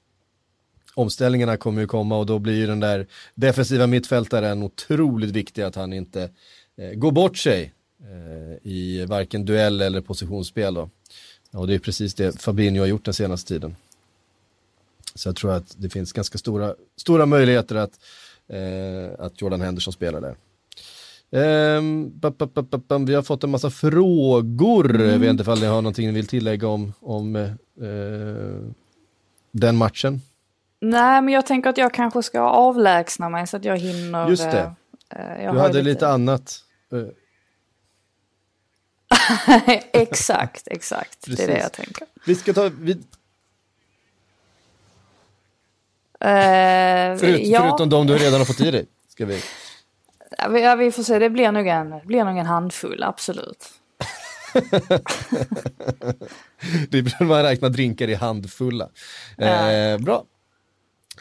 omställningarna 0.96 1.58
kommer 1.58 1.82
ju 1.82 1.88
komma 1.88 2.18
och 2.18 2.26
då 2.26 2.40
blir 2.40 2.56
ju 2.56 2.68
den 2.68 2.80
där 2.80 3.08
defensiva 3.36 3.88
mittfältaren 3.88 4.64
otroligt 4.64 5.32
viktig 5.32 5.62
att 5.62 5.76
han 5.76 5.94
inte 5.94 6.30
eh, 6.78 6.92
går 6.94 7.12
bort 7.12 7.38
sig 7.38 7.74
eh, 8.02 8.72
i 8.72 9.06
varken 9.06 9.46
duell 9.46 9.82
eller 9.82 10.02
positionsspel 10.02 10.74
då. 10.74 10.90
Och 11.52 11.68
det 11.68 11.74
är 11.74 11.80
precis 11.80 12.14
det 12.14 12.42
Fabinho 12.42 12.82
har 12.82 12.88
gjort 12.88 13.06
den 13.06 13.14
senaste 13.14 13.54
tiden. 13.54 13.76
Så 15.16 15.30
jag 15.30 15.36
tror 15.36 15.52
att 15.52 15.76
det 15.78 15.90
finns 15.90 16.14
ganska 16.14 16.38
stora, 16.38 16.76
stora 16.98 17.26
möjligheter 17.26 17.76
att, 17.76 18.00
eh, 18.48 19.26
att 19.26 19.42
Jordan 19.42 19.62
Henderson 19.62 19.94
spelar 19.94 20.22
där. 20.22 20.36
Um, 21.36 22.20
vi 23.06 23.14
har 23.14 23.22
fått 23.22 23.44
en 23.44 23.50
massa 23.50 23.70
frågor. 23.70 24.96
Mm. 24.96 25.10
Jag 25.10 25.20
vet 25.20 25.30
inte 25.30 25.52
om 25.52 25.60
ni 25.60 25.66
har 25.66 25.82
någonting 25.82 26.08
ni 26.08 26.14
vill 26.14 26.28
tillägga 26.28 26.68
om, 26.68 26.94
om 27.00 27.36
uh, 27.36 28.72
den 29.52 29.76
matchen. 29.76 30.22
Nej, 30.84 31.22
men 31.22 31.34
jag 31.34 31.46
tänker 31.46 31.70
att 31.70 31.78
jag 31.78 31.94
kanske 31.94 32.24
ska 32.24 32.40
avlägsna 32.40 33.30
mig 33.30 33.48
så 33.48 33.58
att 33.58 33.66
jag 33.66 33.78
hinner. 33.78 34.30
Just 34.30 34.52
det. 34.52 34.74
Uh, 35.16 35.54
du 35.54 35.60
hade 35.60 35.74
lite, 35.74 35.82
lite 35.82 36.08
annat. 36.08 36.60
Uh. 36.94 37.08
exakt, 39.94 40.68
exakt. 40.68 41.26
Precis. 41.26 41.38
Det 41.38 41.52
är 41.52 41.56
det 41.56 41.62
jag 41.62 41.72
tänker. 41.72 42.08
Vi 42.26 42.36
ska 42.36 42.54
ta... 42.54 42.70
Vi... 42.80 42.92
Uh, 42.92 43.00
Förut, 47.20 47.42
ja. 47.48 47.62
Förutom 47.62 47.90
de 47.90 48.08
du 48.08 48.18
redan 48.18 48.40
har 48.40 48.46
fått 48.46 48.62
i 48.62 48.72
dig. 48.72 48.86
Ska 49.10 49.26
vi... 49.26 49.42
Ja, 50.38 50.76
vi 50.76 50.92
får 50.92 51.04
se, 51.04 51.20
det 51.20 51.30
blir 51.30 51.52
nog 51.52 51.68
en, 51.68 51.96
blir 52.06 52.24
nog 52.24 52.38
en 52.38 52.46
handfull, 52.46 53.04
absolut. 53.04 53.70
det 56.90 57.02
blir 57.02 57.24
man 57.24 57.44
räknar 57.44 57.70
drinkar 57.70 58.08
i 58.08 58.14
handfulla. 58.14 58.90
Eh, 59.38 59.98
bra. 59.98 60.26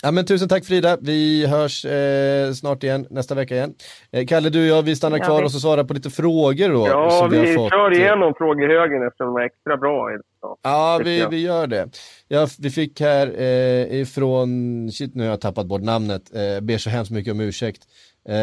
Ja, 0.04 0.10
men 0.10 0.24
tusen 0.24 0.48
tack 0.48 0.64
Frida, 0.64 0.98
vi 1.00 1.46
hörs 1.46 1.84
eh, 1.84 2.52
snart 2.52 2.82
igen, 2.82 3.06
nästa 3.10 3.34
vecka 3.34 3.54
igen. 3.54 3.74
Eh, 4.12 4.26
Kalle, 4.26 4.50
du 4.50 4.60
och 4.60 4.78
jag, 4.78 4.82
vi 4.82 4.96
stannar 4.96 5.18
kvar 5.18 5.34
ja, 5.34 5.40
vi... 5.40 5.46
och 5.46 5.50
så 5.50 5.60
svarar 5.60 5.84
på 5.84 5.94
lite 5.94 6.10
frågor 6.10 6.68
då. 6.68 6.86
Ja, 6.88 7.28
vi, 7.30 7.40
vi 7.40 7.54
fått... 7.54 7.70
kör 7.70 7.92
igenom 7.92 8.34
frågehögen 8.38 9.06
eftersom 9.06 9.26
de 9.26 9.36
är 9.36 9.46
extra 9.46 9.76
bra 9.76 10.10
idag. 10.10 10.58
Ja, 10.62 11.00
vi, 11.04 11.26
vi 11.30 11.40
gör 11.40 11.66
det. 11.66 11.88
Ja, 12.28 12.48
vi 12.58 12.70
fick 12.70 13.00
här 13.00 13.40
eh, 13.40 14.00
ifrån, 14.00 14.90
shit 14.92 15.14
nu 15.14 15.22
har 15.22 15.30
jag 15.30 15.40
tappat 15.40 15.66
bort 15.66 15.82
namnet, 15.82 16.22
eh, 16.34 16.60
ber 16.60 16.78
så 16.78 16.90
hemskt 16.90 17.10
mycket 17.10 17.32
om 17.32 17.40
ursäkt. 17.40 17.82
Eh, 18.28 18.36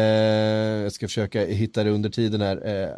jag 0.82 0.92
ska 0.92 1.06
försöka 1.06 1.40
hitta 1.44 1.84
det 1.84 1.90
under 1.90 2.10
tiden 2.10 2.40
här. 2.40 2.82
Eh, 2.82 2.88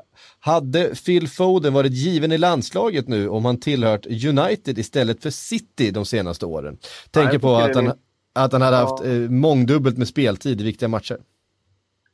hade 0.41 0.95
Phil 1.07 1.29
Foden 1.29 1.75
varit 1.75 1.93
given 1.93 2.33
i 2.33 2.39
landslaget 2.39 3.09
nu 3.09 3.29
om 3.29 3.45
han 3.45 3.61
tillhört 3.61 4.07
United 4.07 4.79
istället 4.79 5.23
för 5.23 5.31
City 5.31 5.91
de 5.91 6.05
senaste 6.05 6.47
åren? 6.47 6.79
Tänker 7.11 7.39
på 7.39 7.55
att 7.55 7.75
han, 7.75 7.93
att 8.35 8.53
han 8.53 8.63
hade 8.63 8.77
ja. 8.77 8.81
haft 8.81 9.05
eh, 9.05 9.31
mångdubbelt 9.31 9.99
med 9.99 10.09
speltid 10.09 10.61
i 10.61 10.65
viktiga 10.65 10.89
matcher. 10.89 11.17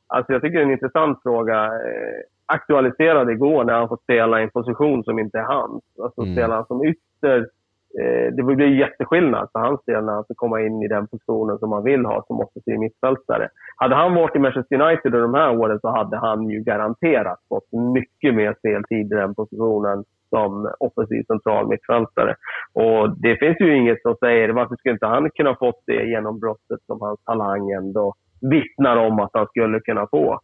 Alltså 0.07 0.33
jag 0.33 0.41
tycker 0.41 0.57
det 0.57 0.61
är 0.61 0.65
en 0.65 0.71
intressant 0.71 1.19
fråga. 1.23 1.65
Eh, 1.65 2.19
aktualiserad 2.45 3.29
igår 3.29 3.63
när 3.63 3.73
han 3.73 3.87
får 3.87 3.99
spela 4.03 4.39
i 4.39 4.43
en 4.43 4.49
position 4.49 5.03
som 5.03 5.19
inte 5.19 5.37
är 5.37 5.43
hans. 5.43 5.83
Alltså 6.03 6.21
mm. 6.21 6.35
spela 6.35 6.65
som 6.65 6.85
ytter 6.85 7.49
Eh, 7.97 8.33
det 8.33 8.43
blir 8.43 8.67
jätteskillnad 8.67 9.49
för 9.51 9.59
hans 9.59 9.85
del 9.85 10.05
när 10.05 10.13
han 10.13 10.23
ska 10.23 10.33
komma 10.33 10.61
in 10.61 10.83
i 10.83 10.87
den 10.87 11.07
positionen 11.07 11.59
som 11.59 11.71
han 11.71 11.83
vill 11.83 12.05
ha 12.05 12.23
som 12.27 12.39
offensiv 12.39 12.79
mittfältare. 12.79 13.49
Hade 13.75 13.95
han 13.95 14.15
varit 14.15 14.35
i 14.35 14.39
Manchester 14.39 14.81
United 14.81 15.11
de 15.11 15.33
här 15.33 15.57
åren 15.57 15.79
så 15.79 15.89
hade 15.89 16.17
han 16.17 16.49
ju 16.49 16.59
garanterat 16.59 17.39
fått 17.49 17.71
mycket 17.71 18.35
mer 18.35 18.55
speltid 18.59 19.05
i 19.05 19.15
den 19.15 19.35
positionen 19.35 20.03
som 20.29 20.71
offensiv 20.79 21.23
central 21.23 21.67
mittfältare. 21.67 22.35
Och 22.73 23.19
det 23.21 23.37
finns 23.37 23.57
ju 23.59 23.77
inget 23.77 24.01
som 24.01 24.15
säger 24.15 24.49
varför 24.49 24.75
skulle 24.75 24.93
inte 24.93 25.05
han 25.05 25.29
kunna 25.29 25.55
fått 25.55 25.83
det 25.85 26.05
genombrottet 26.05 26.79
som 26.85 27.01
hans 27.01 27.23
talang 27.23 27.71
ändå 27.71 28.13
vittnar 28.41 28.97
om 28.97 29.19
att 29.19 29.31
han 29.33 29.47
skulle 29.47 29.79
kunna 29.79 30.07
få. 30.07 30.39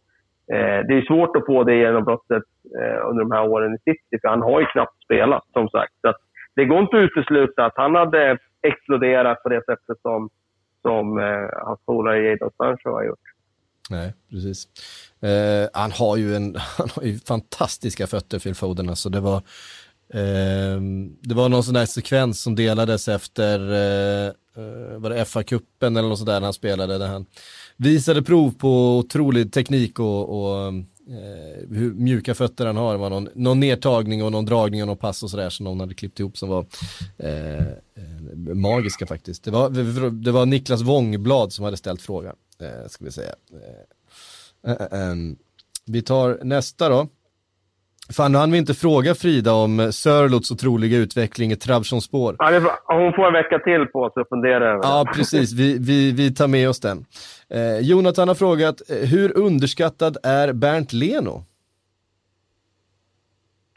Eh, 0.52 0.86
det 0.88 0.94
är 0.94 1.06
svårt 1.06 1.36
att 1.36 1.46
få 1.46 1.64
det 1.64 1.76
genombrottet 1.76 2.42
eh, 2.80 3.08
under 3.08 3.24
de 3.24 3.30
här 3.32 3.48
åren 3.48 3.74
i 3.74 3.78
City, 3.78 4.18
för 4.20 4.28
han 4.28 4.42
har 4.42 4.60
ju 4.60 4.66
knappt 4.66 5.02
spelat 5.04 5.44
som 5.52 5.68
sagt. 5.68 5.92
Så 6.00 6.14
det 6.54 6.64
går 6.64 6.78
inte 6.78 6.96
att 6.96 7.02
utesluta 7.02 7.64
att 7.64 7.76
han 7.76 7.94
hade 7.94 8.38
exploderat 8.62 9.42
på 9.42 9.48
det 9.48 9.64
sättet 9.64 10.00
som, 10.02 10.28
som 10.82 11.18
eh, 11.18 11.48
hans 11.66 11.80
polare 11.86 12.18
Jadon 12.18 12.50
Sancho 12.56 12.90
har 12.90 13.04
gjort. 13.04 13.35
Nej, 13.90 14.14
precis. 14.30 14.68
Eh, 15.20 15.68
han, 15.72 15.92
har 15.92 16.16
ju 16.16 16.36
en, 16.36 16.56
han 16.78 16.88
har 16.94 17.02
ju 17.02 17.18
fantastiska 17.18 18.06
fötter, 18.06 18.38
Phil 18.38 18.54
Foden. 18.54 18.88
Alltså 18.88 19.08
det, 19.08 19.20
var, 19.20 19.36
eh, 20.14 20.80
det 21.20 21.34
var 21.34 21.48
någon 21.48 21.64
sån 21.64 21.74
där 21.74 21.86
sekvens 21.86 22.42
som 22.42 22.54
delades 22.54 23.08
efter 23.08 23.72
eh, 23.72 24.26
eh 24.26 24.98
var 24.98 25.10
det 25.10 25.24
FA-cupen 25.24 25.98
eller 25.98 26.08
något 26.08 26.18
sådär 26.18 26.40
när 26.40 26.46
han 26.46 26.52
spelade, 26.52 26.98
där 26.98 27.06
han 27.06 27.26
visade 27.76 28.22
prov 28.22 28.50
på 28.50 28.98
otrolig 28.98 29.52
teknik 29.52 29.98
och, 29.98 30.28
och 30.28 30.66
eh, 31.08 31.68
hur 31.70 31.94
mjuka 31.94 32.34
fötter 32.34 32.66
han 32.66 32.76
har. 32.76 32.92
Det 32.92 32.98
var 32.98 33.10
någon, 33.10 33.28
någon 33.34 33.60
nedtagning 33.60 34.24
och 34.24 34.32
någon 34.32 34.46
dragning 34.46 34.82
och 34.82 34.86
någon 34.86 34.96
pass 34.96 35.22
och 35.22 35.30
sådär 35.30 35.50
som 35.50 35.64
någon 35.64 35.80
hade 35.80 35.94
klippt 35.94 36.20
ihop 36.20 36.38
som 36.38 36.48
var 36.48 36.66
eh, 37.18 37.66
magiska 38.54 39.06
faktiskt. 39.06 39.44
Det 39.44 39.50
var, 39.50 39.70
det 40.10 40.32
var 40.32 40.46
Niklas 40.46 40.82
Wångblad 40.82 41.52
som 41.52 41.64
hade 41.64 41.76
ställt 41.76 42.02
frågan, 42.02 42.36
eh, 42.62 42.88
ska 42.88 43.04
vi 43.04 43.10
säga. 43.12 43.34
Eh, 44.66 44.72
eh, 44.72 45.14
vi 45.86 46.02
tar 46.02 46.38
nästa 46.42 46.88
då. 46.88 47.08
Fan, 48.12 48.32
nu 48.32 48.38
hann 48.38 48.52
vi 48.52 48.58
inte 48.58 48.74
fråga 48.74 49.14
Frida 49.14 49.52
om 49.52 49.92
Sörlots 49.92 50.50
otroliga 50.50 50.98
utveckling 50.98 51.52
i 51.52 51.56
Trabzonspor. 51.56 52.36
Ja, 52.38 52.78
hon 52.84 53.12
får 53.12 53.26
en 53.26 53.32
vecka 53.32 53.58
till 53.58 53.86
på 53.86 54.10
sig 54.10 54.20
att 54.20 54.28
fundera 54.28 54.70
över 54.70 54.82
Ja, 54.82 55.04
precis. 55.14 55.52
Vi, 55.52 55.78
vi, 55.78 56.12
vi 56.12 56.34
tar 56.34 56.48
med 56.48 56.68
oss 56.68 56.80
den. 56.80 57.04
Eh, 57.50 57.78
Jonathan 57.78 58.28
har 58.28 58.34
frågat, 58.34 58.82
eh, 58.90 58.96
hur 58.96 59.36
underskattad 59.36 60.16
är 60.22 60.52
Bernt 60.52 60.92
Leno? 60.92 61.44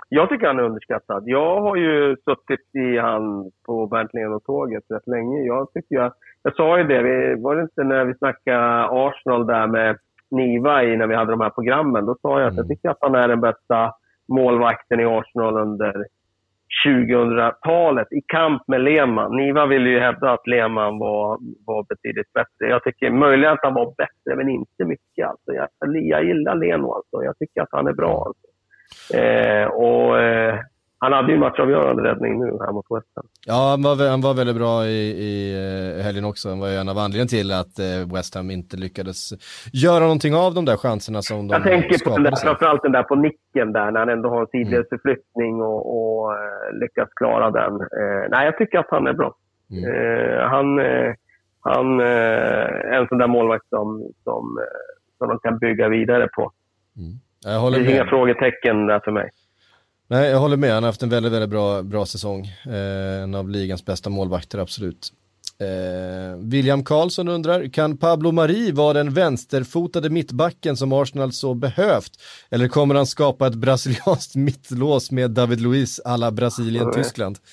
Jag 0.09 0.29
tycker 0.29 0.47
han 0.47 0.59
är 0.59 0.63
underskattad. 0.63 1.23
Jag 1.25 1.61
har 1.61 1.75
ju 1.75 2.15
suttit 2.15 2.75
i 2.75 2.97
han 2.97 3.51
på 3.65 3.87
Bernt 3.87 4.13
Leno-tåget 4.13 4.83
rätt 4.89 5.07
länge. 5.07 5.41
Jag 5.41 5.73
tycker 5.73 5.95
jag, 5.95 6.13
jag 6.43 6.55
sa 6.55 6.77
ju 6.77 6.83
det, 6.83 7.35
var 7.35 7.55
det 7.55 7.61
inte 7.61 7.83
när 7.83 8.05
vi 8.05 8.13
snackade 8.13 8.87
Arsenal 8.89 9.47
där 9.47 9.67
med 9.67 9.97
Niva 10.31 10.83
i 10.83 10.97
när 10.97 11.07
vi 11.07 11.15
hade 11.15 11.31
de 11.31 11.41
här 11.41 11.49
programmen. 11.49 12.05
Då 12.05 12.15
sa 12.21 12.39
jag 12.39 12.47
att 12.47 12.53
mm. 12.53 12.57
jag 12.57 12.67
tycker 12.67 12.89
att 12.89 12.97
han 13.01 13.15
är 13.15 13.27
den 13.27 13.41
bästa 13.41 13.93
målvakten 14.27 14.99
i 14.99 15.05
Arsenal 15.05 15.57
under 15.57 16.05
2000-talet 16.85 18.11
i 18.11 18.21
kamp 18.27 18.61
med 18.67 18.81
Lehmann. 18.81 19.35
Niva 19.35 19.65
ville 19.65 19.89
ju 19.89 19.99
hävda 19.99 20.31
att 20.31 20.47
Lehmann 20.47 20.99
var, 20.99 21.37
var 21.65 21.83
betydligt 21.89 22.33
bättre. 22.33 22.69
Jag 22.69 22.83
tycker 22.83 23.11
möjligen 23.11 23.53
att 23.53 23.63
han 23.63 23.73
var 23.73 23.93
bättre, 23.97 24.35
men 24.35 24.49
inte 24.49 24.85
mycket. 24.85 25.27
Alltså. 25.27 25.53
Jag, 25.53 25.67
jag 25.95 26.23
gillar 26.23 26.55
Leno. 26.55 26.93
Alltså. 26.93 27.23
Jag 27.23 27.37
tycker 27.37 27.61
att 27.61 27.69
han 27.71 27.87
är 27.87 27.93
bra. 27.93 28.23
Alltså. 28.27 28.48
Eh, 29.13 29.67
och, 29.67 30.19
eh, 30.19 30.59
han 31.01 31.13
hade 31.13 31.31
ju 31.31 31.37
matchavgörande 31.37 32.03
räddning 32.03 32.39
nu 32.39 32.57
här 32.59 32.71
mot 32.71 32.85
West 32.89 33.07
Ham. 33.15 33.25
Ja, 33.45 33.69
han 33.69 33.81
var, 33.81 34.09
han 34.09 34.21
var 34.21 34.33
väldigt 34.33 34.55
bra 34.55 34.85
i, 34.85 34.99
i 35.29 35.35
eh, 35.97 36.03
helgen 36.03 36.25
också. 36.25 36.49
Han 36.49 36.59
var 36.59 36.67
ju 36.67 36.75
en 36.75 36.89
av 36.89 36.97
anledningarna 36.97 37.27
till 37.27 37.51
att 37.51 37.79
eh, 37.79 38.15
West 38.15 38.35
Ham 38.35 38.51
inte 38.51 38.77
lyckades 38.77 39.29
göra 39.73 39.99
någonting 39.99 40.35
av 40.35 40.53
de 40.53 40.65
där 40.65 40.77
chanserna 40.77 41.21
som 41.21 41.47
de 41.47 41.53
Jag 41.53 41.63
tänker 41.63 42.05
på 42.05 42.15
den 42.15 42.23
där, 42.23 42.35
framförallt 42.35 42.83
den 42.83 42.91
där 42.91 43.03
på 43.03 43.15
nicken 43.15 43.73
där, 43.73 43.91
när 43.91 43.99
han 43.99 44.09
ändå 44.09 44.29
har 44.29 44.41
en 44.41 44.47
sidledsförflyttning 44.47 45.53
mm. 45.53 45.61
och, 45.61 45.81
och 45.97 46.31
uh, 46.31 46.79
lyckas 46.81 47.09
klara 47.15 47.51
den. 47.51 47.73
Uh, 47.73 48.23
nej, 48.29 48.45
jag 48.45 48.57
tycker 48.57 48.79
att 48.79 48.89
han 48.89 49.07
är 49.07 49.13
bra. 49.13 49.35
Mm. 49.71 49.83
Uh, 49.83 50.41
han, 50.53 50.79
han 51.61 51.99
är 51.99 52.99
en 53.01 53.07
sån 53.07 53.17
där 53.17 53.27
målvakt 53.27 53.69
som, 53.69 54.11
som, 54.23 54.59
som 55.17 55.27
de 55.27 55.39
kan 55.39 55.57
bygga 55.57 55.89
vidare 55.89 56.27
på. 56.27 56.51
Mm. 56.97 57.19
Jag 57.45 57.59
håller 57.59 57.77
det 57.79 57.85
med. 57.85 57.93
inga 57.93 58.05
frågetecken 58.05 58.87
där 58.87 58.99
för 58.99 59.11
mig. 59.11 59.29
Nej, 60.07 60.29
jag 60.29 60.39
håller 60.39 60.57
med. 60.57 60.73
Han 60.73 60.83
har 60.83 60.89
haft 60.89 61.03
en 61.03 61.09
väldigt, 61.09 61.31
väldigt 61.31 61.49
bra, 61.49 61.81
bra 61.83 62.05
säsong. 62.05 62.45
Eh, 62.65 63.23
en 63.23 63.35
av 63.35 63.49
ligans 63.49 63.85
bästa 63.85 64.09
målvakter, 64.09 64.57
absolut. 64.59 65.13
Eh, 65.59 66.37
William 66.37 66.83
Karlsson 66.83 67.27
undrar, 67.27 67.67
kan 67.73 67.97
Pablo 67.97 68.31
Mari 68.31 68.71
vara 68.71 68.93
den 68.93 69.13
vänsterfotade 69.13 70.09
mittbacken 70.09 70.77
som 70.77 70.93
Arsenal 70.93 71.31
så 71.31 71.53
behövt? 71.53 72.11
Eller 72.49 72.67
kommer 72.67 72.95
han 72.95 73.07
skapa 73.07 73.47
ett 73.47 73.55
brasilianskt 73.55 74.31
mittlås 74.35 75.11
med 75.11 75.31
David 75.31 75.61
Luiz 75.61 75.99
alla 76.05 76.31
Brasilien-Tyskland? 76.31 77.37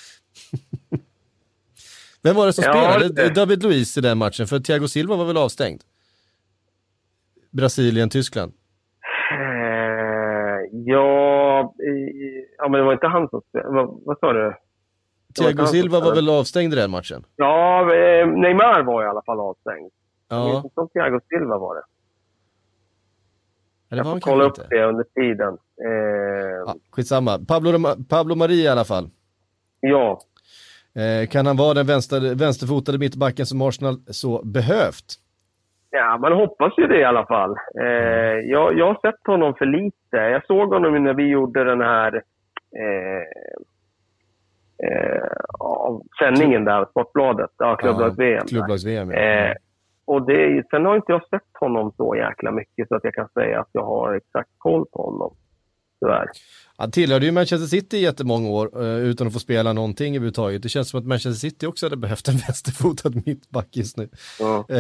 Vem 2.23 2.37
var 2.37 2.47
det 2.47 2.53
som 2.53 2.65
Ja, 2.65 2.73
spelade 2.73 3.23
det- 3.29 3.35
David 3.35 3.63
Luiz 3.63 3.99
i 3.99 4.01
den 4.01 4.19
matchen? 4.19 4.47
För 4.47 4.61
Thiago 4.61 4.89
Silva 4.89 5.17
var 5.17 5.25
väl 5.25 5.37
avstängd? 5.37 5.81
Brasilien-Tyskland. 7.51 8.53
Ja, 10.85 11.75
ja, 12.59 12.69
men 12.69 12.73
det 12.73 12.83
var 12.83 12.93
inte 12.93 13.07
han 13.07 13.29
som 13.29 13.41
spelade. 13.49 13.75
Vad, 13.77 14.01
vad 14.05 14.19
sa 14.19 14.33
du? 14.33 14.55
Thiago 15.39 15.57
som 15.57 15.67
Silva 15.67 16.01
var 16.01 16.15
väl 16.15 16.29
avstängd 16.29 16.73
i 16.73 16.77
den 16.77 16.91
matchen? 16.91 17.25
Ja, 17.37 17.81
eh, 17.95 18.27
Neymar 18.29 18.83
var 18.83 19.03
i 19.05 19.07
alla 19.07 19.23
fall 19.23 19.41
avstängd. 19.41 19.91
Jag 20.29 20.39
Ja, 20.39 20.57
inte 20.65 20.81
om 20.81 20.89
Thiago 20.89 21.21
Silva 21.29 21.59
var 21.59 21.75
det. 21.75 21.83
Jag 23.89 23.97
var 23.97 24.05
får 24.05 24.11
han 24.11 24.21
kolla 24.21 24.45
upp 24.45 24.59
inte. 24.59 24.69
det 24.71 24.85
under 24.85 25.05
tiden. 25.05 25.59
Eh, 25.85 26.57
Ja, 26.67 26.75
skitsamma. 26.91 27.39
Pablo, 27.49 27.79
Pablo 28.09 28.35
Mari 28.35 28.55
i 28.63 28.69
alla 28.69 28.85
fall. 28.85 29.11
ja. 29.81 30.21
Eh, 30.95 31.27
kan 31.29 31.47
han 31.47 31.57
vara 31.57 31.75
den 31.75 31.87
vänster, 31.87 32.35
vänsterfotade 32.35 32.99
mittbacken 32.99 33.47
som 33.47 33.63
Arsenal 33.63 33.97
så 34.07 34.43
behövt? 34.45 35.15
Ja, 35.97 36.19
man 36.19 36.33
hoppas 36.33 36.73
ju 36.79 36.87
det 36.87 36.99
i 36.99 37.05
alla 37.05 37.27
fall. 37.27 37.57
Eh, 37.81 37.87
jag, 38.51 38.79
jag 38.79 38.87
har 38.87 38.99
sett 39.01 39.27
honom 39.27 39.55
för 39.55 39.67
lite. 39.67 40.17
Jag 40.17 40.47
såg 40.47 40.73
honom 40.73 41.05
när 41.05 41.15
vi 41.15 41.29
gjorde 41.29 41.65
den 41.65 41.81
här 41.81 42.23
eh, 42.79 43.23
eh, 44.89 45.29
sändningen 46.19 46.65
där, 46.65 46.85
Sportbladet, 46.91 47.51
ja, 47.59 47.77
klubblags-VM. 47.77 48.47
Klubblags-VM, 48.47 49.11
ja. 49.11 49.19
Eh, 49.19 49.55
och 50.05 50.27
det, 50.27 50.67
sen 50.71 50.85
har 50.85 50.97
inte 50.97 51.13
jag 51.13 51.29
sett 51.29 51.57
honom 51.61 51.93
så 51.97 52.17
jäkla 52.17 52.51
mycket 52.51 52.89
så 52.89 52.95
att 52.97 53.05
jag 53.05 53.15
kan 53.15 53.29
säga 53.29 53.61
att 53.61 53.69
jag 53.73 53.85
har 53.85 54.15
exakt 54.15 54.51
koll 54.59 54.87
på 54.93 55.03
honom. 55.03 55.35
Tyvärr. 56.01 56.27
Han 56.79 56.91
tillhörde 56.91 57.27
ju 57.27 57.33
Manchester 57.33 57.67
City 57.67 57.97
i 57.97 58.03
jättemånga 58.03 58.49
år 58.49 58.83
eh, 58.83 58.97
utan 58.99 59.27
att 59.27 59.33
få 59.33 59.39
spela 59.39 59.73
någonting 59.73 60.15
överhuvudtaget. 60.17 60.63
Det 60.63 60.69
känns 60.69 60.91
som 60.91 61.01
att 61.01 61.07
Manchester 61.07 61.49
City 61.51 61.67
också 61.67 61.87
hade 61.87 61.97
behövt 61.97 62.29
en 62.29 62.35
vänsterfotad 62.47 63.11
mittback 63.27 63.69
just 63.73 63.97
nu. 63.97 64.09
Ja. 64.41 64.65
Eh, 64.69 64.77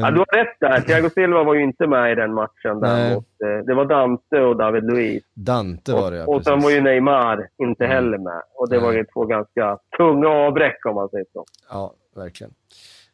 Ja, 0.00 0.10
du 0.10 0.18
har 0.18 0.36
rätt 0.44 0.56
där. 0.60 0.80
Thiago 0.80 1.10
Silva 1.14 1.42
var 1.44 1.54
ju 1.54 1.62
inte 1.62 1.86
med 1.86 2.12
i 2.12 2.14
den 2.14 2.34
matchen. 2.34 2.80
Där 2.80 3.14
mot, 3.14 3.24
eh, 3.44 3.66
det 3.66 3.74
var 3.74 3.84
Dante 3.84 4.40
och 4.40 4.56
David 4.56 4.84
Luiz. 4.84 5.22
Dante 5.34 5.92
var 5.92 6.10
det, 6.10 6.16
ja, 6.16 6.24
och, 6.26 6.44
sen 6.44 6.60
var 6.60 6.70
ju 6.70 6.80
Neymar 6.80 7.48
inte 7.58 7.84
Mm. 7.84 7.94
heller 7.96 8.18
med. 8.18 8.42
Och 8.54 8.68
det 8.70 8.78
var 8.78 8.88
Nej. 8.88 8.96
ju 8.98 9.04
två 9.14 9.24
ganska 9.26 9.78
tunga 9.98 10.28
avbräck 10.28 10.86
om 10.86 10.94
man 10.94 11.08
säger 11.08 11.26
så. 11.32 11.44
Ja, 11.70 11.94
verkligen. 12.16 12.52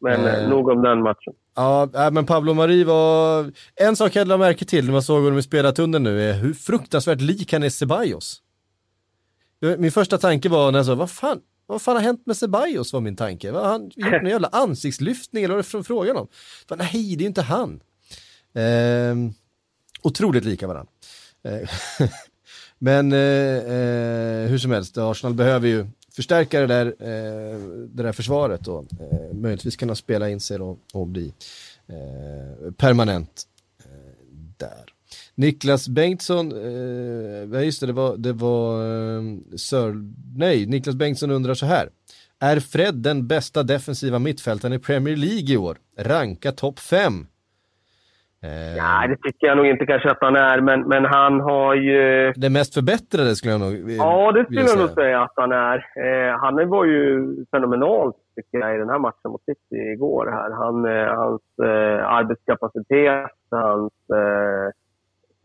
Men 0.03 0.25
Eh. 0.25 0.43
eh. 0.43 0.49
nog 0.49 0.69
om 0.69 0.81
den 0.81 1.01
matchen. 1.01 1.33
Ja, 1.55 1.89
äh, 1.95 2.11
men 2.11 2.25
Pablo 2.25 2.53
Mari 2.53 2.83
var... 2.83 3.51
En 3.75 3.95
sak 3.95 4.15
jag 4.15 4.27
lade 4.27 4.37
märke 4.39 4.65
till 4.65 4.85
när 4.85 4.91
man 4.91 5.03
såg 5.03 5.23
honom 5.23 5.39
i 5.39 5.43
spelartunneln 5.43 6.03
nu 6.03 6.29
är 6.29 6.33
hur 6.33 6.53
fruktansvärt 6.53 7.21
lik 7.21 7.53
han 7.53 7.63
är 7.63 7.69
Ceballos. 7.69 8.41
Min 9.77 9.91
första 9.91 10.17
tanke 10.17 10.49
var 10.49 10.71
när 10.71 10.79
jag 10.79 10.85
sa, 10.85 10.95
vad 10.95 11.11
fan, 11.11 11.39
vad 11.65 11.81
fan 11.81 11.95
har 11.95 12.03
hänt 12.03 12.25
med 12.25 12.37
Ceballos 12.37 12.93
var 12.93 13.01
min 13.01 13.15
tanke. 13.15 13.51
Vad 13.51 13.63
har 13.63 13.71
han 13.71 13.91
gjort 13.95 14.11
någon 14.11 14.25
jävla 14.31 14.47
ansiktslyftning 14.47 15.43
eller 15.43 15.55
vad 15.55 15.65
är 15.73 15.77
det 15.77 15.83
frågan 15.83 16.17
om? 16.17 16.27
Fan, 16.69 16.77
nej, 16.77 16.89
det 16.91 16.97
är 16.97 17.19
ju 17.21 17.25
inte 17.25 17.41
han. 17.41 17.79
Ehm, 18.55 19.33
otroligt 20.01 20.45
lika 20.45 20.67
varandra. 20.67 20.91
Eh, 21.43 21.69
Men 22.79 23.11
eh, 23.11 23.57
eh, 23.57 24.47
hur 24.49 24.57
som 24.57 24.71
helst, 24.71 24.97
Arsenal 24.97 25.33
behöver 25.33 25.67
ju 25.67 25.87
förstärka 26.15 26.59
det 26.59 26.67
där, 26.67 26.85
eh, 26.85 27.59
det 27.87 28.03
där 28.03 28.11
försvaret 28.11 28.67
och 28.67 28.85
eh, 28.99 29.33
möjligtvis 29.33 29.75
kunna 29.75 29.95
spela 29.95 30.29
in 30.29 30.39
sig 30.39 30.59
och, 30.59 30.79
och 30.93 31.07
bli 31.07 31.33
eh, 31.87 32.71
permanent 32.71 33.43
eh, 33.79 33.91
där. 34.57 34.85
Niklas 35.35 35.87
Bengtsson, 35.87 36.51
eh, 36.51 37.63
just 37.63 37.79
det, 37.79 37.87
det 37.87 37.93
var, 37.93 38.17
det 38.17 38.33
var 38.33 38.81
eh, 38.81 39.23
Sir, 39.55 39.93
nej, 40.37 40.65
Niklas 40.65 40.95
Bengtsson 40.95 41.31
undrar 41.31 41.53
så 41.53 41.65
här. 41.65 41.89
Är 42.39 42.59
Fred 42.59 42.95
den 42.95 43.27
bästa 43.27 43.63
defensiva 43.63 44.19
mittfältaren 44.19 44.73
i 44.73 44.79
Premier 44.79 45.15
League 45.15 45.53
i 45.53 45.57
år? 45.57 45.77
Ranka 45.97 46.51
topp 46.51 46.79
5. 46.79 47.27
Eh, 48.43 48.75
Nej, 48.77 49.07
det 49.07 49.17
tycker 49.17 49.47
jag 49.47 49.57
nog 49.57 49.65
inte 49.65 49.85
kanske 49.85 50.11
att 50.11 50.21
han 50.21 50.35
är. 50.35 50.61
Men, 50.61 50.81
men 50.81 51.05
han 51.05 51.41
har 51.41 51.73
ju... 51.75 52.31
Den 52.35 52.53
mest 52.53 52.73
förbättrade 52.73 53.35
skulle 53.35 53.53
jag 53.53 53.61
nog 53.61 53.91
Ja, 53.91 54.31
det 54.31 54.45
skulle 54.45 54.61
jag 54.61 54.79
nog 54.79 54.89
säga 54.89 55.21
att 55.21 55.33
han 55.35 55.51
är. 55.51 55.77
Eh, 55.77 56.39
han 56.39 56.69
var 56.69 56.85
ju 56.85 57.35
fenomenal 57.51 58.13
tycker 58.35 58.57
jag, 58.59 58.75
i 58.75 58.77
den 58.77 58.89
här 58.89 58.99
matchen 58.99 59.31
mot 59.31 59.45
City 59.45 59.75
igår. 59.75 60.25
Här. 60.31 60.51
Han, 60.51 60.85
eh, 60.85 61.15
hans 61.15 61.41
eh, 61.63 62.07
arbetskapacitet, 62.17 63.31
hans 63.51 63.93
eh, 64.13 64.67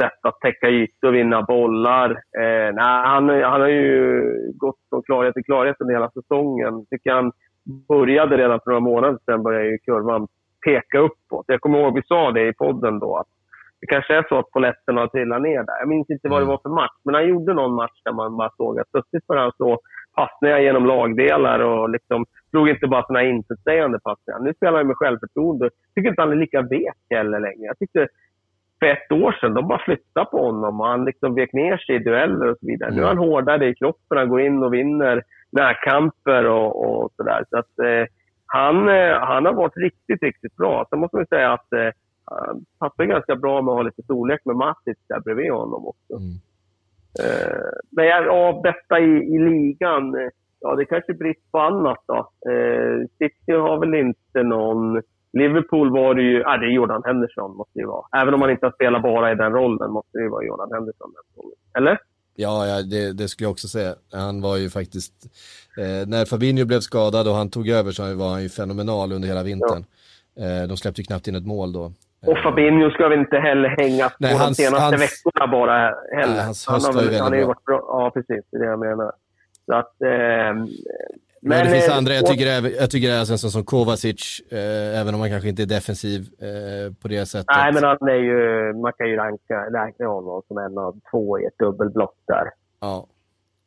sätt 0.03 0.20
att 0.22 0.40
täcka 0.40 0.68
ytor 0.68 1.09
och 1.09 1.14
vinna 1.14 1.42
bollar. 1.42 2.11
Eh, 2.11 2.74
nej, 2.74 3.07
han, 3.12 3.28
han 3.28 3.61
har 3.61 3.68
ju 3.68 4.22
gått 4.55 4.78
från 4.90 5.03
klarhet 5.03 5.34
till 5.34 5.44
klarhet 5.44 5.76
under 5.80 5.94
hela 5.94 6.11
säsongen. 6.11 6.86
Tycker 6.90 7.12
han 7.12 7.32
började 7.88 8.36
redan 8.36 8.61
för 8.64 8.70
några 8.70 8.80
månader 8.80 9.18
sedan, 9.24 9.42
började 9.42 9.66
ju 9.66 9.78
kurvan 9.78 10.28
peka 10.69 10.99
uppåt. 10.99 11.45
Jag 11.49 11.61
kommer 11.61 11.79
ihåg 11.79 11.95
vi 11.95 12.03
sa 12.03 12.33
det 12.33 12.49
i 12.49 12.53
podden 12.53 12.99
då, 12.99 13.16
att 13.16 13.27
det 13.81 13.87
kanske 13.87 14.16
är 14.16 14.27
så 14.29 14.39
att 14.39 14.51
polletterna 14.51 15.01
har 15.01 15.09
trillat 15.09 15.43
ner 15.43 15.62
där. 15.62 15.79
Jag 15.79 15.89
minns 15.89 16.11
inte 16.11 16.29
vad 16.29 16.43
det 16.43 16.47
var 16.47 16.61
för 16.62 16.69
match, 16.69 16.99
men 17.05 17.14
han 17.14 17.29
gjorde 17.29 17.55
någon 17.55 17.75
match 17.75 18.01
där 18.05 18.12
man 18.12 18.37
bara 18.37 18.51
såg 18.57 18.81
att 18.81 18.91
plötsligt 18.93 19.27
började 19.27 19.45
han 19.45 19.53
slå 19.57 19.79
passningar 20.14 20.59
genom 20.59 20.87
lagdelar 20.87 21.59
och 21.61 21.91
liksom 21.91 22.25
slog 22.51 22.69
inte 22.69 22.87
bara 22.87 23.05
här 23.09 23.25
intetsägande 23.25 23.99
passningar. 23.99 24.41
Nu 24.41 24.55
spelar 24.55 24.79
han 24.79 24.87
med 24.87 24.97
självförtroende. 24.97 25.64
Jag 25.64 25.95
tycker 25.95 26.11
inte 26.11 26.23
han 26.23 26.33
är 26.33 26.37
lika 26.37 26.62
vek 26.62 27.01
heller 27.11 27.41
längre. 27.41 27.66
Jag 27.66 27.79
tyckte 27.79 28.09
för 28.81 28.87
ett 28.87 29.12
år 29.12 29.33
sedan, 29.41 29.55
de 29.55 29.69
bara 29.69 29.85
flyttade 29.85 30.27
på 30.31 30.45
honom 30.47 30.81
och 30.81 30.87
han 30.87 31.05
liksom 31.05 31.35
vek 31.35 31.53
ner 31.53 31.77
sig 31.77 31.95
i 31.95 31.99
dueller 31.99 32.47
och 32.51 32.59
så 32.61 32.66
vidare. 32.66 32.91
Nu 32.95 33.03
är 33.03 33.07
han 33.07 33.19
hårdare 33.19 33.69
i 33.69 33.75
kroppen, 33.75 34.19
han 34.19 34.29
går 34.29 34.41
in 34.41 34.62
och 34.62 34.75
vinner 34.75 35.23
närkamper 35.53 36.45
och, 36.47 36.71
och 36.85 37.12
sådär. 37.16 37.45
Så 37.51 37.59
att 37.59 37.79
eh, 37.79 38.05
han, 38.49 38.88
eh, 38.88 39.18
han 39.20 39.46
har 39.46 39.53
varit 39.53 39.76
riktigt, 39.76 40.22
riktigt 40.22 40.57
bra. 40.57 40.86
Sen 40.90 40.99
måste 40.99 41.16
man 41.16 41.26
säga 41.26 41.53
att 41.53 41.72
eh, 41.72 41.90
han 42.24 42.64
passar 42.78 43.05
ganska 43.05 43.36
bra 43.36 43.62
med 43.62 43.72
att 43.72 43.78
ha 43.78 43.82
lite 43.82 44.03
storlek 44.03 44.40
med 44.44 44.57
Matic 44.57 44.99
där 45.09 45.20
bredvid 45.20 45.53
honom 45.53 45.86
också. 45.86 46.14
Mm. 46.14 46.34
Eh, 47.22 47.70
men 47.90 48.07
jag, 48.07 48.26
ja, 48.26 48.61
bästa 48.62 49.01
i, 49.01 49.34
i 49.34 49.38
ligan, 49.38 50.14
eh, 50.14 50.28
ja 50.61 50.74
det 50.76 50.84
kanske 50.84 51.12
är 51.12 51.16
brist 51.16 51.53
på 51.53 51.59
annat 51.59 51.99
då. 52.07 52.18
Eh, 52.51 53.07
City 53.18 53.53
har 53.53 53.78
väl 53.78 53.94
inte 53.94 54.42
någon... 54.42 55.03
Liverpool 55.32 55.92
var 55.92 56.14
det 56.14 56.22
ju... 56.22 56.40
Ja, 56.40 56.57
det 56.57 56.66
är 56.66 56.70
Jordan 56.70 57.03
Henderson 57.07 57.57
måste 57.57 57.72
det 57.74 57.80
ju 57.80 57.86
vara. 57.86 58.22
Även 58.22 58.34
om 58.34 58.40
han 58.40 58.51
inte 58.51 58.66
har 58.66 58.72
spelat 58.72 59.03
bara 59.03 59.32
i 59.32 59.34
den 59.34 59.53
rollen 59.53 59.90
måste 59.90 60.18
det 60.18 60.22
ju 60.22 60.30
vara 60.30 60.44
Jordan 60.44 60.72
Henderson. 60.72 61.12
Eller? 61.78 61.99
Ja, 62.41 62.66
ja 62.66 62.82
det, 62.82 63.12
det 63.12 63.28
skulle 63.28 63.45
jag 63.45 63.51
också 63.51 63.68
säga. 63.68 63.95
Han 64.12 64.41
var 64.41 64.57
ju 64.57 64.70
faktiskt, 64.70 65.12
eh, 65.78 66.09
när 66.09 66.24
Fabinho 66.24 66.64
blev 66.64 66.80
skadad 66.80 67.28
och 67.28 67.34
han 67.34 67.51
tog 67.51 67.68
över 67.68 67.93
så 67.93 68.14
var 68.14 68.28
han 68.30 68.43
ju 68.43 68.49
fenomenal 68.49 69.12
under 69.12 69.28
hela 69.28 69.43
vintern. 69.43 69.84
Eh, 70.41 70.68
de 70.68 70.76
släppte 70.76 71.01
ju 71.01 71.05
knappt 71.05 71.28
in 71.28 71.34
ett 71.34 71.47
mål 71.47 71.72
då. 71.72 71.93
Och 72.26 72.39
Fabinho 72.39 72.91
ska 72.91 73.09
väl 73.09 73.18
inte 73.18 73.36
heller 73.36 73.68
hänga 73.68 74.09
på 74.09 74.14
Nej, 74.18 74.32
de 74.32 74.39
hans- 74.41 74.57
senaste 74.57 74.80
hans- 74.84 75.03
veckorna 75.03 75.47
bara 75.47 75.95
heller. 76.16 76.34
Nej, 76.34 76.45
hans 76.45 76.66
han 76.66 76.74
höst 76.74 76.86
har 76.86 76.93
var 76.95 77.03
ju 77.03 77.09
väl- 77.09 77.14
väldigt 77.14 77.22
han 77.22 77.32
har 77.32 77.39
ju 77.39 77.45
bra. 77.45 77.55
varit 77.55 77.64
bra. 77.64 77.84
Ja, 77.89 78.11
precis. 78.14 78.45
Det 78.51 78.57
är 78.57 78.61
det 78.61 78.66
jag 78.66 78.78
menar. 78.80 79.12
Så 79.66 79.74
att... 79.74 80.03
Eh, 80.03 80.64
Men, 81.43 81.64
det 81.64 81.70
finns 81.70 81.89
eh, 81.89 81.97
andra, 81.97 82.12
jag 82.12 82.26
tycker, 82.26 82.47
även- 82.47 82.72
jag 82.80 82.91
tycker 82.91 83.11
även 83.11 83.39
som 83.39 83.64
Kovacic, 83.64 84.41
eh, 84.51 85.01
även 85.01 85.14
om 85.14 85.20
han 85.20 85.30
kanske 85.30 85.49
inte 85.49 85.62
är 85.62 85.66
defensiv 85.66 86.20
eh, 86.49 86.93
på 87.03 87.09
det 87.09 87.26
sättet. 87.26 87.47
Nej, 87.57 87.72
men 87.74 87.84
han 87.84 88.09
är 88.09 88.22
ju... 88.30 88.72
Man 88.74 88.93
kan 88.99 89.09
ju 89.11 89.16
ranka, 89.16 89.59
räkna 89.70 90.07
honom 90.07 90.43
som 90.49 90.59
en 90.59 90.78
av 90.78 91.01
två 91.11 91.39
i 91.39 91.45
ett 91.45 91.59
dubbelblock 91.59 92.14
där. 92.26 92.47
Ja. 92.80 93.07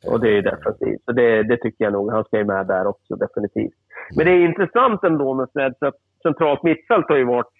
Och 0.06 0.20
det 0.20 0.28
är 0.28 0.32
ju 0.34 0.42
defensivt. 0.42 1.00
Så 1.04 1.12
det, 1.12 1.42
det 1.42 1.56
tycker 1.56 1.84
jag 1.84 1.92
nog. 1.92 2.12
Han 2.12 2.24
ska 2.24 2.38
ju 2.38 2.44
med 2.44 2.66
där 2.66 2.86
också, 2.86 3.16
definitivt. 3.16 3.74
Men 4.16 4.26
det 4.26 4.32
är 4.32 4.44
intressant 4.44 5.04
ändå 5.04 5.34
med 5.34 5.48
Fred, 5.52 5.74
att 5.80 5.94
centralt 6.22 6.62
mittfält 6.62 7.06
har 7.08 7.16
ju 7.16 7.24
varit 7.24 7.52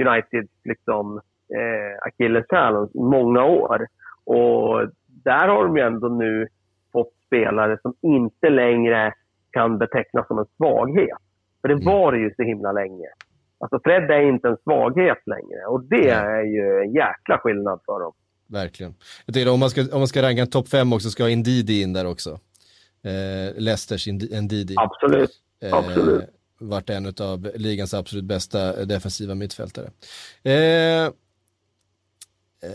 Uniteds 0.00 0.52
liksom, 0.64 1.16
eh, 1.54 2.06
akilleshäl 2.06 2.74
många 2.94 3.44
år. 3.44 3.86
Och 4.24 4.88
där 5.24 5.48
har 5.48 5.64
de 5.64 5.76
ju 5.76 5.82
ändå 5.82 6.08
nu 6.08 6.48
fått 6.92 7.12
spelare 7.26 7.78
som 7.82 7.94
inte 8.02 8.50
längre 8.50 9.12
kan 9.52 9.78
betecknas 9.78 10.26
som 10.26 10.38
en 10.38 10.46
svaghet. 10.56 11.18
För 11.60 11.68
det 11.68 11.84
var 11.84 12.12
det 12.12 12.18
ju 12.18 12.34
så 12.36 12.42
himla 12.42 12.72
länge. 12.72 13.08
Alltså 13.58 13.80
Fred 13.84 14.10
är 14.10 14.28
inte 14.28 14.48
en 14.48 14.56
svaghet 14.64 15.18
längre 15.26 15.66
och 15.68 15.84
det 15.84 16.08
är 16.08 16.42
ju 16.42 16.80
en 16.82 16.92
jäkla 16.92 17.38
skillnad 17.38 17.80
för 17.86 18.00
dem. 18.00 18.12
Verkligen. 18.46 18.94
Jag 19.26 19.34
tycker 19.34 19.52
om 19.52 19.60
man 19.60 19.70
ska, 19.70 19.80
om 19.80 19.98
man 19.98 20.08
ska 20.08 20.22
ranka 20.22 20.42
en 20.42 20.50
topp 20.50 20.68
fem 20.68 20.92
också 20.92 21.10
ska 21.10 21.28
Indidi 21.28 21.82
in 21.82 21.92
där 21.92 22.06
också. 22.06 22.30
Eh, 23.04 23.54
Leicesters 23.56 24.06
Ndidi. 24.42 24.74
Absolut. 24.76 25.30
Eh, 25.62 25.74
absolut. 25.74 26.24
varit 26.58 26.90
en 26.90 27.06
av 27.06 27.50
ligans 27.54 27.94
absolut 27.94 28.24
bästa 28.24 28.84
defensiva 28.84 29.34
mittfältare. 29.34 29.86
Eh, 30.42 31.12
Eh, 32.62 32.70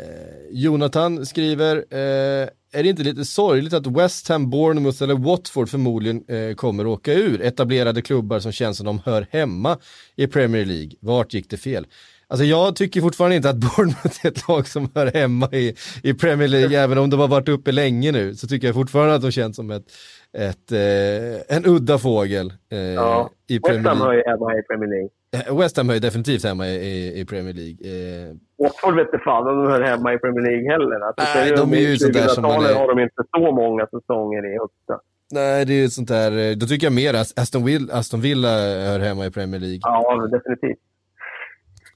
Jonathan 0.51 1.25
skriver, 1.25 1.75
eh, 1.89 2.49
är 2.73 2.83
det 2.83 2.89
inte 2.89 3.03
lite 3.03 3.25
sorgligt 3.25 3.73
att 3.73 3.87
West 3.87 4.27
Ham, 4.27 4.49
Bournemouth 4.49 5.03
eller 5.03 5.13
Watford 5.15 5.69
förmodligen 5.69 6.23
eh, 6.27 6.55
kommer 6.55 6.87
åka 6.87 7.13
ur? 7.13 7.41
Etablerade 7.41 8.01
klubbar 8.01 8.39
som 8.39 8.51
känns 8.51 8.77
som 8.77 8.85
de 8.85 9.01
hör 9.05 9.27
hemma 9.31 9.77
i 10.15 10.27
Premier 10.27 10.65
League. 10.65 10.91
Vart 10.99 11.33
gick 11.33 11.49
det 11.49 11.57
fel? 11.57 11.87
Alltså 12.35 12.45
jag 12.45 12.75
tycker 12.75 13.01
fortfarande 13.01 13.35
inte 13.35 13.49
att 13.49 13.55
Bournemouth 13.65 14.25
är 14.25 14.27
ett 14.27 14.47
lag 14.47 14.67
som 14.67 14.89
hör 14.95 15.11
hemma 15.13 15.49
i, 15.51 15.75
i 16.03 16.13
Premier 16.13 16.47
League, 16.47 16.79
även 16.79 16.97
om 16.97 17.09
de 17.09 17.19
har 17.19 17.27
varit 17.27 17.49
uppe 17.49 17.71
länge 17.71 18.11
nu, 18.11 18.35
så 18.35 18.47
tycker 18.47 18.67
jag 18.67 18.75
fortfarande 18.75 19.15
att 19.15 19.21
de 19.21 19.31
känns 19.31 19.55
som 19.55 19.71
ett, 19.71 19.85
ett, 20.37 20.71
eh, 20.71 21.57
en 21.57 21.65
udda 21.65 21.97
fågel 21.97 22.53
eh, 22.71 22.79
ja. 22.79 23.29
i 23.47 23.59
Premier 23.59 23.83
League. 23.83 23.93
West 23.93 23.99
Ham 23.99 24.07
hör 24.07 24.13
ju 24.13 24.23
hemma 24.25 24.53
i 24.59 24.61
Premier 24.61 24.89
League. 24.89 25.09
Eh, 25.35 25.59
West 25.59 25.77
Ham 25.77 25.87
hör 25.89 25.93
ju 25.93 25.99
definitivt 25.99 26.43
hemma 26.43 26.67
i, 26.67 27.19
i, 27.19 27.25
Premier 27.25 27.53
League. 27.53 27.79
Eh, 27.91 28.35
Watford 28.63 28.95
vet 28.95 29.07
inte 29.07 29.19
fan 29.25 29.47
om 29.47 29.63
de 29.63 29.71
hör 29.71 29.81
hemma 29.81 30.13
i 30.13 30.17
Premier 30.17 30.43
League 30.49 30.71
heller. 30.71 30.99
Alltså, 31.07 31.39
Nej, 31.39 31.51
de 31.51 31.73
är 31.73 31.89
ju 31.89 31.97
sånt 31.97 32.13
där 32.13 32.27
som 32.27 32.43
man 32.43 32.65
är... 32.65 32.73
har 32.73 32.95
de 32.95 33.03
inte 33.03 33.23
så 33.35 33.51
många 33.51 33.87
säsonger 33.87 34.53
i 34.53 34.57
högsta. 34.59 34.95
Nej, 35.33 35.65
det 35.65 35.73
är 35.73 35.81
ju 35.81 35.89
sånt 35.89 36.07
där, 36.07 36.31
eh, 36.31 36.55
då 36.55 36.65
tycker 36.65 36.85
jag 36.85 36.93
mer 36.93 37.13
att 37.13 37.39
Aston 37.39 37.65
Villa, 37.65 37.93
Aston 37.93 38.21
Villa 38.21 38.49
hör 38.89 38.99
hemma 38.99 39.25
i 39.25 39.31
Premier 39.31 39.59
League. 39.59 39.79
Ja, 39.81 40.27
definitivt. 40.31 40.79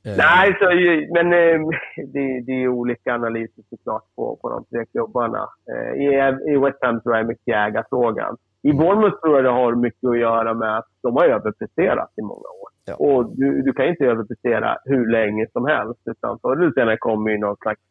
Eh. 0.05 0.17
Nej, 0.17 0.55
så, 0.59 0.65
men 1.13 1.33
eh, 1.33 1.59
det, 2.13 2.41
det, 2.45 2.63
är 2.63 2.67
olika 2.67 3.13
analyser 3.13 3.63
såklart 3.69 4.03
på, 4.15 4.39
på 4.41 4.49
de 4.49 4.65
tre 4.65 4.85
klubbarna. 4.85 5.47
Eh, 5.71 5.93
i, 6.01 6.05
I 6.53 6.57
West 6.57 6.77
Ham 6.81 7.01
tror 7.01 7.15
jag 7.15 7.23
är 7.23 7.27
mycket 7.27 7.55
ägarfrågan. 7.55 8.37
I 8.61 8.73
Bournemouth 8.73 9.19
tror 9.21 9.35
jag 9.35 9.43
det 9.43 9.49
har 9.49 9.75
mycket 9.75 10.09
att 10.09 10.19
göra 10.19 10.53
med 10.53 10.77
att 10.77 10.87
de 11.01 11.15
har 11.15 11.25
överpresterat 11.25 12.11
i 12.17 12.21
många 12.21 12.49
år. 12.61 12.69
Ja. 12.85 12.95
Och 12.95 13.37
du, 13.37 13.61
du 13.61 13.73
kan 13.73 13.87
inte 13.87 14.05
överprestera 14.05 14.77
hur 14.85 15.11
länge 15.11 15.47
som 15.53 15.65
helst. 15.65 16.01
Utan 16.05 16.39
förr 16.39 16.61
eller 16.61 16.71
senare 16.71 16.97
kommer 16.97 17.31
ju 17.31 17.37
någon 17.37 17.57
slags 17.57 17.81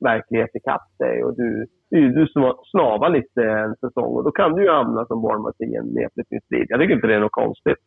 verklighet 0.00 0.50
ikapp 0.54 0.88
dig. 0.98 1.24
Och 1.24 1.36
du, 1.36 1.66
du, 1.90 2.12
du 2.12 2.26
snavar 2.70 3.08
lite 3.08 3.42
en 3.42 3.76
säsong 3.76 4.16
och 4.16 4.24
då 4.24 4.30
kan 4.30 4.52
du 4.52 4.62
ju 4.62 4.70
hamna 4.70 5.06
som 5.06 5.22
Bournemouth 5.22 5.62
i 5.62 5.74
en 5.74 5.86
nedflyttningsstrid. 5.86 6.66
Jag 6.68 6.80
tycker 6.80 6.94
inte 6.94 7.06
det 7.06 7.14
är 7.14 7.20
något 7.20 7.42
konstigt. 7.44 7.78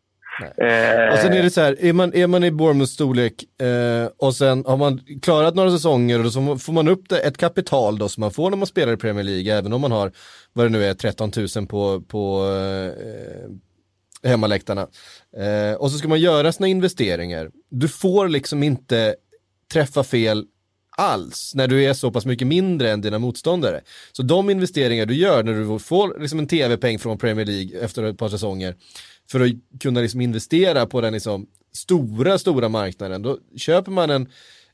Eh, 0.41 1.01
alltså, 1.01 1.13
och 1.13 1.19
sen 1.19 1.33
är 1.33 1.43
det 1.43 1.49
så 1.49 1.61
här, 1.61 1.85
är 1.85 1.93
man, 1.93 2.13
är 2.13 2.27
man 2.27 2.43
i 2.43 2.51
Bournemouths 2.51 2.93
storlek 2.93 3.61
eh, 3.61 4.09
och 4.17 4.35
sen 4.35 4.63
har 4.65 4.77
man 4.77 5.01
klarat 5.21 5.55
några 5.55 5.71
säsonger 5.71 6.25
och 6.25 6.33
så 6.33 6.57
får 6.57 6.73
man 6.73 6.87
upp 6.87 7.09
det, 7.09 7.19
ett 7.19 7.37
kapital 7.37 7.97
då 7.97 8.09
som 8.09 8.21
man 8.21 8.31
får 8.31 8.49
när 8.49 8.57
man 8.57 8.67
spelar 8.67 8.93
i 8.93 8.97
Premier 8.97 9.23
League, 9.23 9.57
även 9.57 9.73
om 9.73 9.81
man 9.81 9.91
har, 9.91 10.11
vad 10.53 10.65
det 10.65 10.69
nu 10.69 10.85
är, 10.85 10.93
13 10.93 11.31
000 11.55 11.67
på, 11.67 12.01
på 12.01 12.45
eh, 14.23 14.29
hemmaläktarna. 14.29 14.87
Eh, 15.37 15.73
och 15.77 15.91
så 15.91 15.97
ska 15.97 16.07
man 16.07 16.19
göra 16.19 16.51
sina 16.51 16.67
investeringar. 16.67 17.51
Du 17.69 17.87
får 17.87 18.27
liksom 18.27 18.63
inte 18.63 19.15
träffa 19.73 20.03
fel 20.03 20.45
alls 20.97 21.51
när 21.55 21.67
du 21.67 21.83
är 21.83 21.93
så 21.93 22.11
pass 22.11 22.25
mycket 22.25 22.47
mindre 22.47 22.91
än 22.91 23.01
dina 23.01 23.19
motståndare. 23.19 23.81
Så 24.11 24.23
de 24.23 24.49
investeringar 24.49 25.05
du 25.05 25.15
gör 25.15 25.43
när 25.43 25.53
du 25.53 25.79
får 25.79 26.19
liksom 26.19 26.39
en 26.39 26.47
tv-peng 26.47 26.99
från 26.99 27.17
Premier 27.17 27.45
League 27.45 27.79
efter 27.79 28.03
ett 28.03 28.17
par 28.17 28.29
säsonger 28.29 28.75
för 29.31 29.39
att 29.39 29.81
kunna 29.81 29.99
liksom 29.99 30.21
investera 30.21 30.85
på 30.85 31.01
den 31.01 31.13
liksom 31.13 31.47
stora, 31.73 32.37
stora 32.37 32.69
marknaden, 32.69 33.21
då 33.21 33.37
köper 33.57 33.91
man 33.91 34.09
en, 34.09 34.27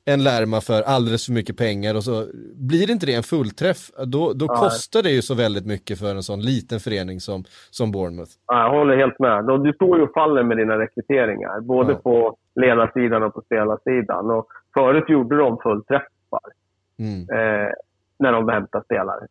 en 0.06 0.24
lärma 0.24 0.62
för 0.62 0.82
alldeles 0.82 1.26
för 1.26 1.34
mycket 1.34 1.58
pengar 1.58 1.96
och 1.96 2.04
så 2.04 2.28
blir 2.56 2.92
inte 2.92 3.06
det 3.06 3.14
en 3.14 3.24
fullträff, 3.24 3.92
då, 4.06 4.34
då 4.34 4.48
kostar 4.48 5.04
det 5.04 5.12
ju 5.12 5.22
så 5.22 5.36
väldigt 5.36 5.66
mycket 5.66 6.00
för 6.00 6.16
en 6.16 6.24
sån 6.24 6.42
liten 6.42 6.80
förening 6.80 7.20
som, 7.20 7.44
som 7.72 7.92
Bournemouth. 7.92 8.32
Ja, 8.48 8.64
jag 8.64 8.70
håller 8.70 8.98
helt 8.98 9.20
med. 9.20 9.46
Du 9.64 9.74
står 9.74 9.98
ju 9.98 10.04
och 10.04 10.14
faller 10.14 10.44
med 10.44 10.58
dina 10.58 10.80
rekryteringar, 10.80 11.62
både 11.62 11.92
ja. 11.92 11.98
på 11.98 12.38
ledarsidan 12.56 13.24
och 13.24 13.34
på 13.34 13.42
spelarsidan. 13.42 14.32
Och 14.32 14.48
förut 14.74 15.10
gjorde 15.10 15.38
de 15.38 15.58
fullträffar 15.64 16.48
mm. 17.00 17.20
eh, 17.22 17.70
när 18.20 18.32
de 18.32 18.50
hämtade 18.50 18.84
spelare. 18.84 19.28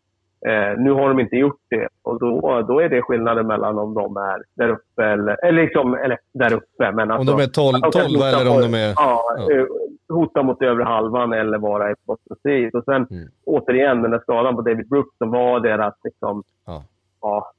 Eh, 0.46 0.78
nu 0.78 0.92
har 0.92 1.08
de 1.08 1.20
inte 1.20 1.36
gjort 1.36 1.60
det 1.70 1.88
och 2.02 2.20
då, 2.20 2.62
då 2.68 2.80
är 2.80 2.88
det 2.88 3.02
skillnaden 3.02 3.46
mellan 3.46 3.78
om 3.78 3.94
de 3.94 4.16
är 4.16 4.42
där 4.54 4.68
uppe 4.68 5.04
eller, 5.04 5.44
eller, 5.44 5.62
liksom, 5.62 5.94
eller 5.94 6.18
där 6.34 6.54
uppe. 6.54 6.92
Men 6.92 7.10
alltså, 7.10 7.32
om 7.32 7.38
de 7.38 7.44
är 7.44 7.48
12, 7.48 7.80
12 7.80 8.22
eller 8.22 8.50
om 8.50 8.72
de 8.72 8.78
är... 8.78 8.92
Ja, 8.96 9.22
ja. 9.38 9.52
Eh, 9.52 9.66
hota 10.08 10.42
mot 10.42 10.62
övre 10.62 10.84
halvan 10.84 11.32
eller 11.32 11.58
vara 11.58 11.90
i 11.90 11.94
bottenstrid. 12.06 12.74
Och 12.74 12.84
sen 12.84 13.06
mm. 13.10 13.28
återigen 13.46 14.02
den 14.02 14.10
där 14.10 14.18
skadan 14.18 14.56
på 14.56 14.62
David 14.62 14.88
Brooks 14.88 15.18
som 15.18 15.30
var 15.30 15.60
deras 15.60 15.94
liksom, 16.04 16.42
ja. 16.66 16.84
Ja, 17.20 17.52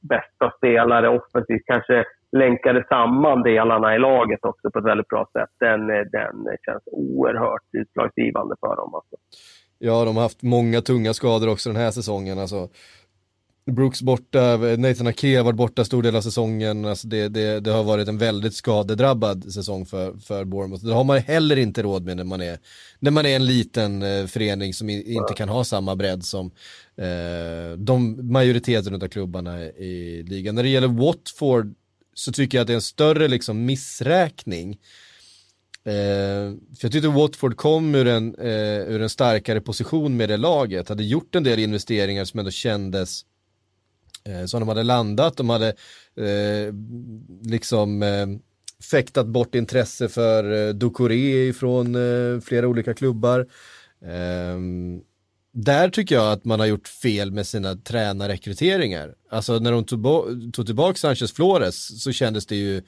bästa 0.00 0.52
spelare 0.56 1.08
offensivt. 1.08 1.62
Kanske 1.66 2.04
länkade 2.32 2.84
samman 2.88 3.42
delarna 3.42 3.94
i 3.94 3.98
laget 3.98 4.44
också 4.44 4.70
på 4.70 4.78
ett 4.78 4.84
väldigt 4.84 5.08
bra 5.08 5.28
sätt. 5.32 5.50
Den, 5.60 5.86
den 5.86 6.46
känns 6.64 6.82
oerhört 6.86 7.62
utslagsgivande 7.72 8.54
för 8.60 8.76
dem. 8.76 8.94
Alltså. 8.94 9.16
Ja, 9.78 10.04
de 10.04 10.16
har 10.16 10.22
haft 10.22 10.42
många 10.42 10.80
tunga 10.80 11.14
skador 11.14 11.48
också 11.48 11.68
den 11.68 11.82
här 11.82 11.90
säsongen. 11.90 12.38
Alltså, 12.38 12.68
Brooks 13.70 14.02
borta, 14.02 14.56
Nathan 14.56 15.06
Ake 15.06 15.36
har 15.36 15.44
varit 15.44 15.56
borta 15.56 15.84
stor 15.84 16.02
del 16.02 16.16
av 16.16 16.20
säsongen. 16.20 16.84
Alltså 16.84 17.08
det, 17.08 17.28
det, 17.28 17.60
det, 17.60 17.70
har 17.70 17.84
varit 17.84 18.08
en 18.08 18.18
väldigt 18.18 18.54
skadedrabbad 18.54 19.52
säsong 19.52 19.86
för, 19.86 20.18
för 20.18 20.44
Bournemouth. 20.44 20.84
Det 20.84 20.94
har 20.94 21.04
man 21.04 21.18
heller 21.18 21.56
inte 21.56 21.82
råd 21.82 22.04
med 22.04 22.16
när 22.16 22.24
man 22.24 22.40
är, 22.40 22.58
när 22.98 23.10
man 23.10 23.26
är 23.26 23.36
en 23.36 23.46
liten 23.46 24.02
eh, 24.02 24.26
förening 24.26 24.74
som 24.74 24.90
i, 24.90 25.12
inte 25.12 25.34
kan 25.34 25.48
ha 25.48 25.64
samma 25.64 25.96
bredd 25.96 26.24
som 26.24 26.50
eh, 26.96 27.76
de 27.78 28.18
majoriteten 28.32 28.94
av 28.94 29.08
klubbarna 29.08 29.62
i 29.64 30.22
ligan. 30.28 30.54
När 30.54 30.62
det 30.62 30.68
gäller 30.68 30.88
Watford 30.88 31.74
så 32.14 32.32
tycker 32.32 32.58
jag 32.58 32.62
att 32.62 32.66
det 32.66 32.72
är 32.72 32.74
en 32.74 32.82
större 32.82 33.28
liksom, 33.28 33.64
missräkning 33.64 34.72
Eh, 34.72 34.78
Eh, 35.88 36.52
för 36.78 36.84
jag 36.84 36.92
tyckte 36.92 37.08
Watford 37.08 37.56
kom 37.56 37.94
ur 37.94 38.06
en, 38.06 38.34
eh, 38.34 38.80
ur 38.88 39.02
en 39.02 39.08
starkare 39.08 39.60
position 39.60 40.16
med 40.16 40.28
det 40.28 40.36
laget, 40.36 40.88
hade 40.88 41.04
gjort 41.04 41.34
en 41.34 41.44
del 41.44 41.58
investeringar 41.58 42.24
som 42.24 42.38
ändå 42.38 42.50
kändes 42.50 43.24
eh, 44.24 44.44
som 44.44 44.60
de 44.60 44.68
hade 44.68 44.82
landat, 44.82 45.36
de 45.36 45.50
hade 45.50 45.68
eh, 46.16 46.74
liksom 47.42 48.02
eh, 48.02 48.26
fäktat 48.90 49.26
bort 49.26 49.54
intresse 49.54 50.08
för 50.08 50.68
eh, 50.68 50.74
Ducoré 50.74 51.52
från 51.52 51.94
eh, 51.94 52.40
flera 52.40 52.68
olika 52.68 52.94
klubbar. 52.94 53.46
Eh, 54.02 54.58
där 55.52 55.88
tycker 55.88 56.14
jag 56.14 56.32
att 56.32 56.44
man 56.44 56.60
har 56.60 56.66
gjort 56.66 56.88
fel 56.88 57.30
med 57.30 57.46
sina 57.46 57.76
tränarrekryteringar. 57.76 59.14
Alltså 59.30 59.58
när 59.58 59.72
de 59.72 59.84
tog, 59.84 60.02
tog 60.52 60.66
tillbaka 60.66 60.96
Sanchez 60.96 61.32
Flores 61.32 62.02
så 62.02 62.12
kändes 62.12 62.46
det 62.46 62.56
ju 62.56 62.82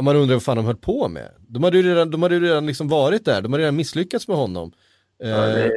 man 0.00 0.16
undrar 0.16 0.34
vad 0.34 0.42
fan 0.42 0.56
de 0.56 0.66
höll 0.66 0.76
på 0.76 1.08
med. 1.08 1.28
De 1.48 1.64
hade 1.64 1.76
ju 1.76 1.82
redan, 1.82 2.10
de 2.10 2.22
hade 2.22 2.40
redan 2.40 2.66
liksom 2.66 2.88
varit 2.88 3.24
där, 3.24 3.42
de 3.42 3.52
hade 3.52 3.62
redan 3.62 3.76
misslyckats 3.76 4.28
med 4.28 4.36
honom. 4.36 4.72
Ja, 5.18 5.26
det, 5.26 5.64
eh, 5.64 5.70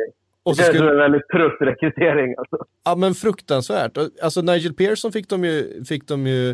och 0.43 0.55
så 0.55 0.61
det 0.61 0.67
skulle... 0.67 0.85
är 0.85 0.91
en 0.91 0.97
väldigt 0.97 1.27
trött 1.27 1.57
rekrytering 1.59 2.35
alltså. 2.37 2.57
Ja 2.85 2.95
men 2.95 3.15
fruktansvärt. 3.15 3.97
Alltså 4.21 4.41
Nigel 4.41 4.73
Pearson 4.73 5.11
fick 5.11 5.29
de 5.29 5.43
ju, 5.43 5.83
fick 5.85 6.07
de 6.07 6.27
ju 6.27 6.49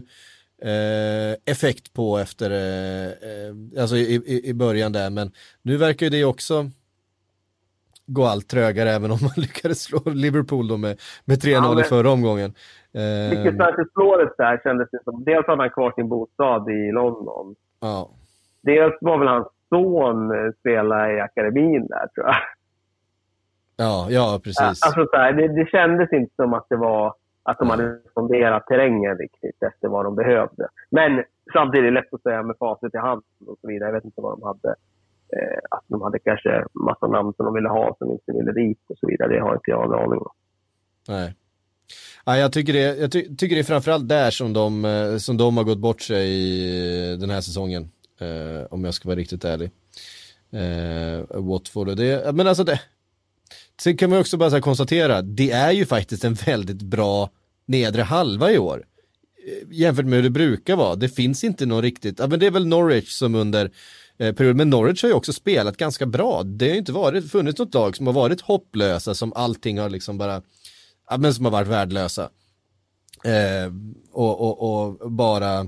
eh, 0.61 1.35
effekt 1.45 1.93
på 1.93 2.17
efter, 2.17 2.51
eh, 2.51 3.07
eh, 3.07 3.81
alltså 3.81 3.95
i, 3.95 4.15
i, 4.15 4.49
i 4.49 4.53
början 4.53 4.91
där, 4.91 5.09
men 5.09 5.31
nu 5.61 5.77
verkar 5.77 6.05
ju 6.05 6.09
det 6.09 6.25
också 6.25 6.69
gå 8.05 8.25
allt 8.25 8.47
trögare 8.47 8.91
även 8.91 9.11
om 9.11 9.17
man 9.21 9.31
lyckades 9.37 9.81
slå 9.81 10.01
Liverpool 10.05 10.67
då 10.67 10.77
med, 10.77 11.01
med 11.25 11.43
3-0 11.43 11.49
ja, 11.49 11.73
men... 11.73 11.85
i 11.85 11.87
förra 11.87 12.11
omgången. 12.11 12.53
Vilket 13.29 13.57
Sanchez 13.57 13.87
Flores 13.93 14.29
där 14.37 14.61
kändes 14.63 14.89
det 14.91 15.03
som. 15.03 15.23
Dels 15.23 15.47
hade 15.47 15.61
han 15.61 15.69
kvar 15.69 15.91
sin 15.91 16.09
bostad 16.09 16.69
i 16.69 16.91
London. 16.91 17.55
Ja. 17.79 18.09
Dels 18.61 18.97
var 19.01 19.17
väl 19.17 19.27
hans 19.27 19.47
son 19.69 20.31
eh, 20.31 20.51
spela 20.59 21.11
i 21.13 21.19
akademin 21.19 21.87
där 21.87 22.07
tror 22.07 22.27
jag. 22.27 22.35
Ja, 23.77 24.07
ja 24.09 24.39
precis. 24.43 24.83
Alltså 24.85 25.07
så 25.11 25.17
här, 25.17 25.33
det, 25.33 25.47
det 25.47 25.69
kändes 25.69 26.13
inte 26.13 26.35
som 26.35 26.53
att 26.53 26.65
det 26.69 26.75
var 26.75 27.13
att 27.43 27.59
de 27.59 27.69
hade 27.69 27.99
sonderat 28.13 28.67
terrängen 28.67 29.17
riktigt 29.17 29.63
efter 29.63 29.87
vad 29.87 30.05
de 30.05 30.15
behövde. 30.15 30.67
Men 30.89 31.23
samtidigt 31.53 31.83
är 31.83 31.91
det 31.91 32.01
lätt 32.01 32.13
att 32.13 32.21
säga 32.21 32.43
med 32.43 32.57
facit 32.59 32.95
i 32.95 32.97
hand 32.97 33.23
och 33.47 33.57
så 33.61 33.67
vidare. 33.67 33.89
Jag 33.89 33.93
vet 33.93 34.05
inte 34.05 34.21
vad 34.21 34.39
de 34.39 34.43
hade. 34.43 34.75
Eh, 35.37 35.59
att 35.69 35.83
de 35.87 36.01
hade 36.01 36.19
kanske 36.19 36.65
massa 36.73 37.07
namn 37.07 37.33
som 37.33 37.45
de 37.45 37.53
ville 37.53 37.69
ha 37.69 37.95
som 37.97 38.11
inte 38.11 38.31
ville 38.31 38.51
dit 38.51 38.79
och 38.89 38.97
så 38.97 39.07
vidare. 39.07 39.33
Det 39.33 39.39
har 39.39 39.53
inte 39.53 39.71
jag 39.71 39.85
en 39.85 39.93
aning 39.93 40.19
om. 40.19 40.29
Nej. 41.07 41.35
Ja, 42.25 42.37
jag, 42.37 42.53
tycker 42.53 42.73
det, 42.73 42.79
jag 42.79 43.11
ty 43.11 43.35
tycker 43.35 43.55
det 43.55 43.61
är 43.61 43.63
framförallt 43.63 44.09
där 44.09 44.31
som 44.31 44.53
de, 44.53 44.85
eh, 44.85 45.17
som 45.17 45.37
de 45.37 45.57
har 45.57 45.63
gått 45.63 45.79
bort 45.79 46.01
sig 46.01 46.29
i 46.29 47.17
den 47.17 47.29
här 47.29 47.41
säsongen. 47.41 47.91
Eh, 48.19 48.65
om 48.69 48.83
jag 48.83 48.93
ska 48.93 49.09
vara 49.09 49.19
riktigt 49.19 49.45
ärlig. 49.45 49.71
Eh, 50.51 51.41
Watford 51.41 51.89
och 51.89 51.95
det, 51.95 52.35
men 52.35 52.47
alltså 52.47 52.63
det. 52.63 52.81
Sen 53.81 53.97
kan 53.97 54.09
man 54.09 54.19
också 54.19 54.37
bara 54.37 54.61
konstatera, 54.61 55.21
det 55.21 55.51
är 55.51 55.71
ju 55.71 55.85
faktiskt 55.85 56.23
en 56.23 56.33
väldigt 56.33 56.81
bra 56.81 57.29
nedre 57.65 58.01
halva 58.01 58.51
i 58.51 58.57
år. 58.57 58.85
Eh, 59.47 59.67
jämfört 59.71 60.05
med 60.05 60.13
hur 60.13 60.23
det 60.23 60.29
brukar 60.29 60.75
vara. 60.75 60.95
Det 60.95 61.09
finns 61.09 61.43
inte 61.43 61.65
någon 61.65 61.81
riktigt, 61.81 62.19
ja 62.19 62.27
men 62.27 62.39
det 62.39 62.45
är 62.45 62.51
väl 62.51 62.67
Norwich 62.67 63.09
som 63.09 63.35
under 63.35 63.71
eh, 64.17 64.35
perioden, 64.35 64.57
men 64.57 64.69
Norwich 64.69 65.01
har 65.01 65.09
ju 65.09 65.15
också 65.15 65.33
spelat 65.33 65.77
ganska 65.77 66.05
bra. 66.05 66.43
Det 66.43 66.65
har 66.65 66.73
ju 66.73 66.79
inte 66.79 66.91
varit, 66.91 67.31
funnits 67.31 67.59
något 67.59 67.73
lag 67.73 67.97
som 67.97 68.07
har 68.07 68.13
varit 68.13 68.41
hopplösa, 68.41 69.15
som 69.15 69.33
allting 69.33 69.79
har 69.79 69.89
liksom 69.89 70.17
bara 70.17 70.41
men 71.17 71.33
som 71.33 71.45
har 71.45 71.51
varit 71.51 71.67
värdelösa. 71.67 72.29
Eh, 73.25 73.71
och, 74.13 74.41
och, 74.41 74.85
och, 74.85 75.11
bara 75.11 75.59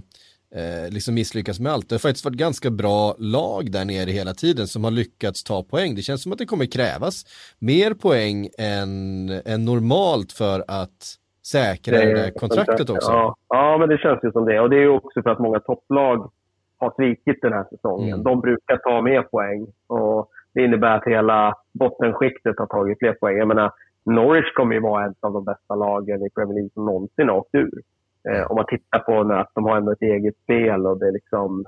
eh, 0.55 0.89
liksom 0.89 1.13
misslyckas 1.13 1.59
med 1.59 1.71
allt. 1.71 1.89
Det 1.89 1.95
har 1.95 1.99
faktiskt 1.99 2.25
varit 2.25 2.37
ganska 2.37 2.69
bra 2.69 3.15
lag 3.17 3.71
där 3.71 3.85
nere 3.85 4.11
hela 4.11 4.33
tiden 4.33 4.67
som 4.67 4.83
har 4.83 4.91
lyckats 4.91 5.43
ta 5.43 5.63
poäng. 5.63 5.95
Det 5.95 6.01
känns 6.01 6.23
som 6.23 6.31
att 6.31 6.37
det 6.37 6.45
kommer 6.45 6.65
krävas 6.65 7.25
mer 7.59 7.93
poäng 7.93 8.49
än, 8.57 9.29
än 9.45 9.65
normalt 9.65 10.31
för 10.31 10.63
att 10.67 11.17
säkra 11.45 11.97
det, 11.97 12.13
det 12.13 12.31
kontraktet 12.31 12.89
också. 12.89 13.11
Ja. 13.11 13.35
ja, 13.49 13.77
men 13.77 13.89
det 13.89 13.97
känns 13.97 14.19
ju 14.23 14.31
som 14.31 14.45
det. 14.45 14.59
Och 14.59 14.69
det 14.69 14.75
är 14.75 14.81
ju 14.81 14.89
också 14.89 15.21
för 15.21 15.29
att 15.29 15.39
många 15.39 15.59
topplag 15.59 16.31
har 16.77 16.93
svikit 16.95 17.41
den 17.41 17.53
här 17.53 17.65
säsongen. 17.69 18.13
Mm. 18.13 18.23
De 18.23 18.41
brukar 18.41 18.77
ta 18.77 19.01
mer 19.01 19.21
poäng. 19.21 19.67
Och 19.87 20.29
det 20.53 20.63
innebär 20.63 20.97
att 20.97 21.05
hela 21.05 21.57
bottenskiktet 21.73 22.55
har 22.57 22.65
tagit 22.65 22.99
fler 22.99 23.13
poäng. 23.13 23.37
Jag 23.37 23.47
menar, 23.47 23.71
Norwich 24.05 24.53
kommer 24.53 24.75
ju 24.75 24.81
vara 24.81 25.05
ett 25.05 25.17
av 25.19 25.33
de 25.33 25.43
bästa 25.43 25.75
lagen 25.75 26.25
i 26.25 26.29
Premier 26.29 26.53
League 26.53 26.69
som 26.73 26.85
någonsin 26.85 27.29
har 27.29 27.35
åkt 27.35 27.55
ur. 27.55 27.81
Eh, 28.29 28.51
om 28.51 28.55
man 28.55 28.65
tittar 28.65 28.99
på 28.99 29.23
nu, 29.23 29.33
att 29.33 29.51
de 29.53 29.63
har 29.63 29.77
ändå 29.77 29.91
ett 29.91 30.01
eget 30.01 30.35
spel 30.43 30.85
och 30.85 30.99
det 30.99 31.07
är 31.07 31.11
liksom... 31.11 31.65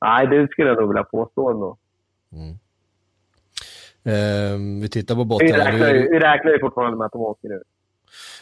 Nej, 0.00 0.26
det 0.26 0.48
skulle 0.50 0.68
jag 0.68 0.76
nog 0.80 0.88
vilja 0.88 1.04
påstå 1.04 1.50
ändå. 1.50 1.76
Mm. 2.32 2.58
Eh, 4.04 4.80
vi 4.82 4.88
tittar 4.88 5.14
på 5.14 5.24
botten. 5.24 5.46
Vi 5.46 5.52
räknar, 5.52 5.94
ju, 5.94 6.08
vi 6.10 6.18
räknar 6.18 6.52
ju 6.52 6.60
fortfarande 6.60 6.98
med 6.98 7.04
att 7.04 7.12
de 7.12 7.20
åker 7.20 7.48
ur. 7.48 7.62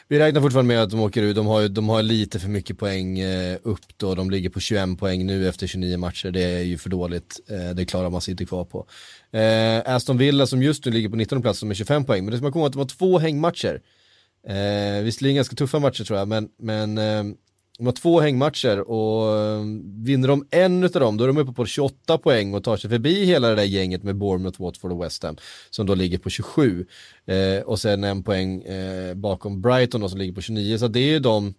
Vi 0.09 0.19
räknar 0.19 0.41
fortfarande 0.41 0.75
med 0.75 0.83
att 0.83 0.91
de 0.91 1.01
åker 1.01 1.23
ut. 1.23 1.37
De 1.37 1.47
har, 1.47 1.69
de 1.69 1.89
har 1.89 2.03
lite 2.03 2.39
för 2.39 2.49
mycket 2.49 2.79
poäng 2.79 3.19
eh, 3.19 3.59
upp 3.63 3.85
då. 3.97 4.15
De 4.15 4.31
ligger 4.31 4.51
på 4.51 4.61
21 4.61 4.99
poäng 4.99 5.27
nu 5.27 5.49
efter 5.49 5.67
29 5.67 5.99
matcher. 5.99 6.31
Det 6.31 6.43
är 6.43 6.63
ju 6.63 6.79
för 6.79 6.91
dåligt. 6.91 7.41
Eh, 7.51 7.71
det 7.75 7.85
klarar 7.85 8.11
man 8.11 8.21
sig 8.21 8.33
inte 8.33 8.45
kvar 8.45 8.65
på. 8.65 8.87
Eh, 9.39 9.95
Aston 9.95 10.19
Villa 10.19 10.47
som 10.47 10.63
just 10.63 10.85
nu 10.85 10.93
ligger 10.93 11.09
på 11.09 11.17
19 11.17 11.43
plats 11.43 11.63
med 11.63 11.77
25 11.77 12.05
poäng. 12.05 12.25
Men 12.25 12.31
det 12.31 12.37
ska 12.37 12.43
man 12.43 12.53
komma 12.53 12.63
ihåg 12.63 12.69
att 12.69 12.73
de 12.73 12.79
har 12.79 13.11
två 13.11 13.19
hängmatcher. 13.19 13.81
Eh, 14.49 15.03
visserligen 15.03 15.37
ganska 15.37 15.57
tuffa 15.57 15.79
matcher 15.79 16.05
tror 16.05 16.19
jag, 16.19 16.29
men, 16.29 16.49
men 16.59 16.99
eh, 16.99 17.25
de 17.79 17.87
har 17.87 17.93
två 17.93 18.21
hängmatcher 18.21 18.91
och 18.91 19.39
ehm, 19.39 20.05
vinner 20.05 20.29
de 20.29 20.47
en 20.51 20.85
av 20.85 20.91
dem 20.91 21.17
då 21.17 21.25
är 21.25 21.29
de 21.29 21.39
uppe 21.39 21.53
på 21.53 21.67
28 21.67 22.19
poäng 22.19 22.55
och 22.55 22.65
tar 22.65 22.77
sig 22.77 22.91
förbi 22.91 23.25
hela 23.25 23.49
det 23.49 23.55
där 23.55 23.63
gänget 23.63 24.03
med 24.03 24.17
Bournemouth, 24.17 24.63
Watford 24.63 24.93
och 24.93 25.05
West 25.05 25.23
Ham 25.23 25.37
som 25.71 25.87
då 25.87 25.95
ligger 25.95 26.19
på 26.19 26.31
27 26.31 26.87
eh, 27.27 27.63
och 27.65 27.79
sen 27.79 28.05
en 28.05 28.23
poäng 28.23 28.63
eh, 28.63 29.15
bakom 29.15 29.63
Brighton 29.63 30.01
då, 30.01 30.09
som 30.09 30.19
ligger 30.19 30.33
på 30.33 30.41
29 30.41 30.79
så 30.79 30.89
det 30.89 31.01
är 31.01 31.09
ju 31.09 31.19
de 31.19 31.55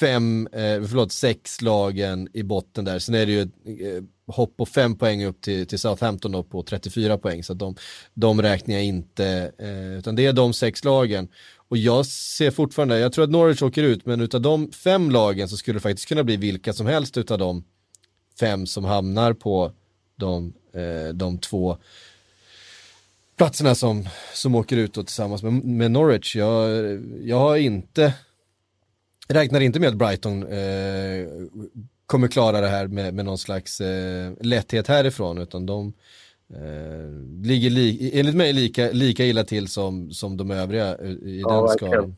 fem, 0.00 0.48
eh, 0.52 0.82
förlåt 0.88 1.12
sex 1.12 1.62
lagen 1.62 2.28
i 2.32 2.42
botten 2.42 2.84
där. 2.84 2.98
Sen 2.98 3.14
är 3.14 3.26
det 3.26 3.32
ju 3.32 3.40
eh, 3.40 4.02
hopp 4.26 4.56
på 4.56 4.66
fem 4.66 4.98
poäng 4.98 5.24
upp 5.24 5.40
till, 5.40 5.66
till 5.66 5.78
Southampton 5.78 6.32
då 6.32 6.42
på 6.42 6.62
34 6.62 7.18
poäng. 7.18 7.44
Så 7.44 7.54
de, 7.54 7.76
de 8.14 8.42
räknar 8.42 8.74
jag 8.74 8.84
inte 8.84 9.52
eh, 9.58 9.98
utan 9.98 10.16
det 10.16 10.26
är 10.26 10.32
de 10.32 10.52
sex 10.52 10.84
lagen 10.84 11.28
och 11.68 11.76
jag 11.76 12.06
ser 12.06 12.50
fortfarande, 12.50 12.98
jag 12.98 13.12
tror 13.12 13.24
att 13.24 13.30
Norwich 13.30 13.62
åker 13.62 13.82
ut, 13.82 14.06
men 14.06 14.20
utav 14.20 14.40
de 14.40 14.72
fem 14.72 15.10
lagen 15.10 15.48
så 15.48 15.56
skulle 15.56 15.76
det 15.76 15.82
faktiskt 15.82 16.08
kunna 16.08 16.24
bli 16.24 16.36
vilka 16.36 16.72
som 16.72 16.86
helst 16.86 17.16
utav 17.16 17.38
de 17.38 17.64
fem 18.40 18.66
som 18.66 18.84
hamnar 18.84 19.32
på 19.32 19.72
de, 20.16 20.52
eh, 20.72 21.14
de 21.14 21.38
två 21.38 21.78
platserna 23.36 23.74
som, 23.74 24.08
som 24.34 24.54
åker 24.54 24.76
ut 24.76 24.94
då 24.94 25.02
tillsammans 25.02 25.42
med, 25.42 25.52
med 25.52 25.90
Norwich. 25.90 26.36
Jag, 26.36 26.70
jag 27.22 27.38
har 27.38 27.56
inte, 27.56 28.14
räknar 29.28 29.60
inte 29.60 29.80
med 29.80 29.88
att 29.88 29.96
Brighton 29.96 30.42
eh, 30.42 31.26
kommer 32.06 32.28
klara 32.28 32.60
det 32.60 32.68
här 32.68 32.86
med, 32.86 33.14
med 33.14 33.24
någon 33.24 33.38
slags 33.38 33.80
eh, 33.80 34.32
lätthet 34.40 34.88
härifrån, 34.88 35.38
utan 35.38 35.66
de, 35.66 35.92
Eh, 36.54 37.10
ligger 37.42 37.70
li 37.70 38.10
enligt 38.14 38.34
mig 38.34 38.52
lika, 38.52 38.90
lika 38.92 39.24
illa 39.24 39.44
till 39.44 39.68
som, 39.68 40.12
som 40.12 40.36
de 40.36 40.50
övriga 40.50 40.98
i 40.98 41.40
ja, 41.40 41.60
den 41.60 41.68
skalan. 41.68 42.16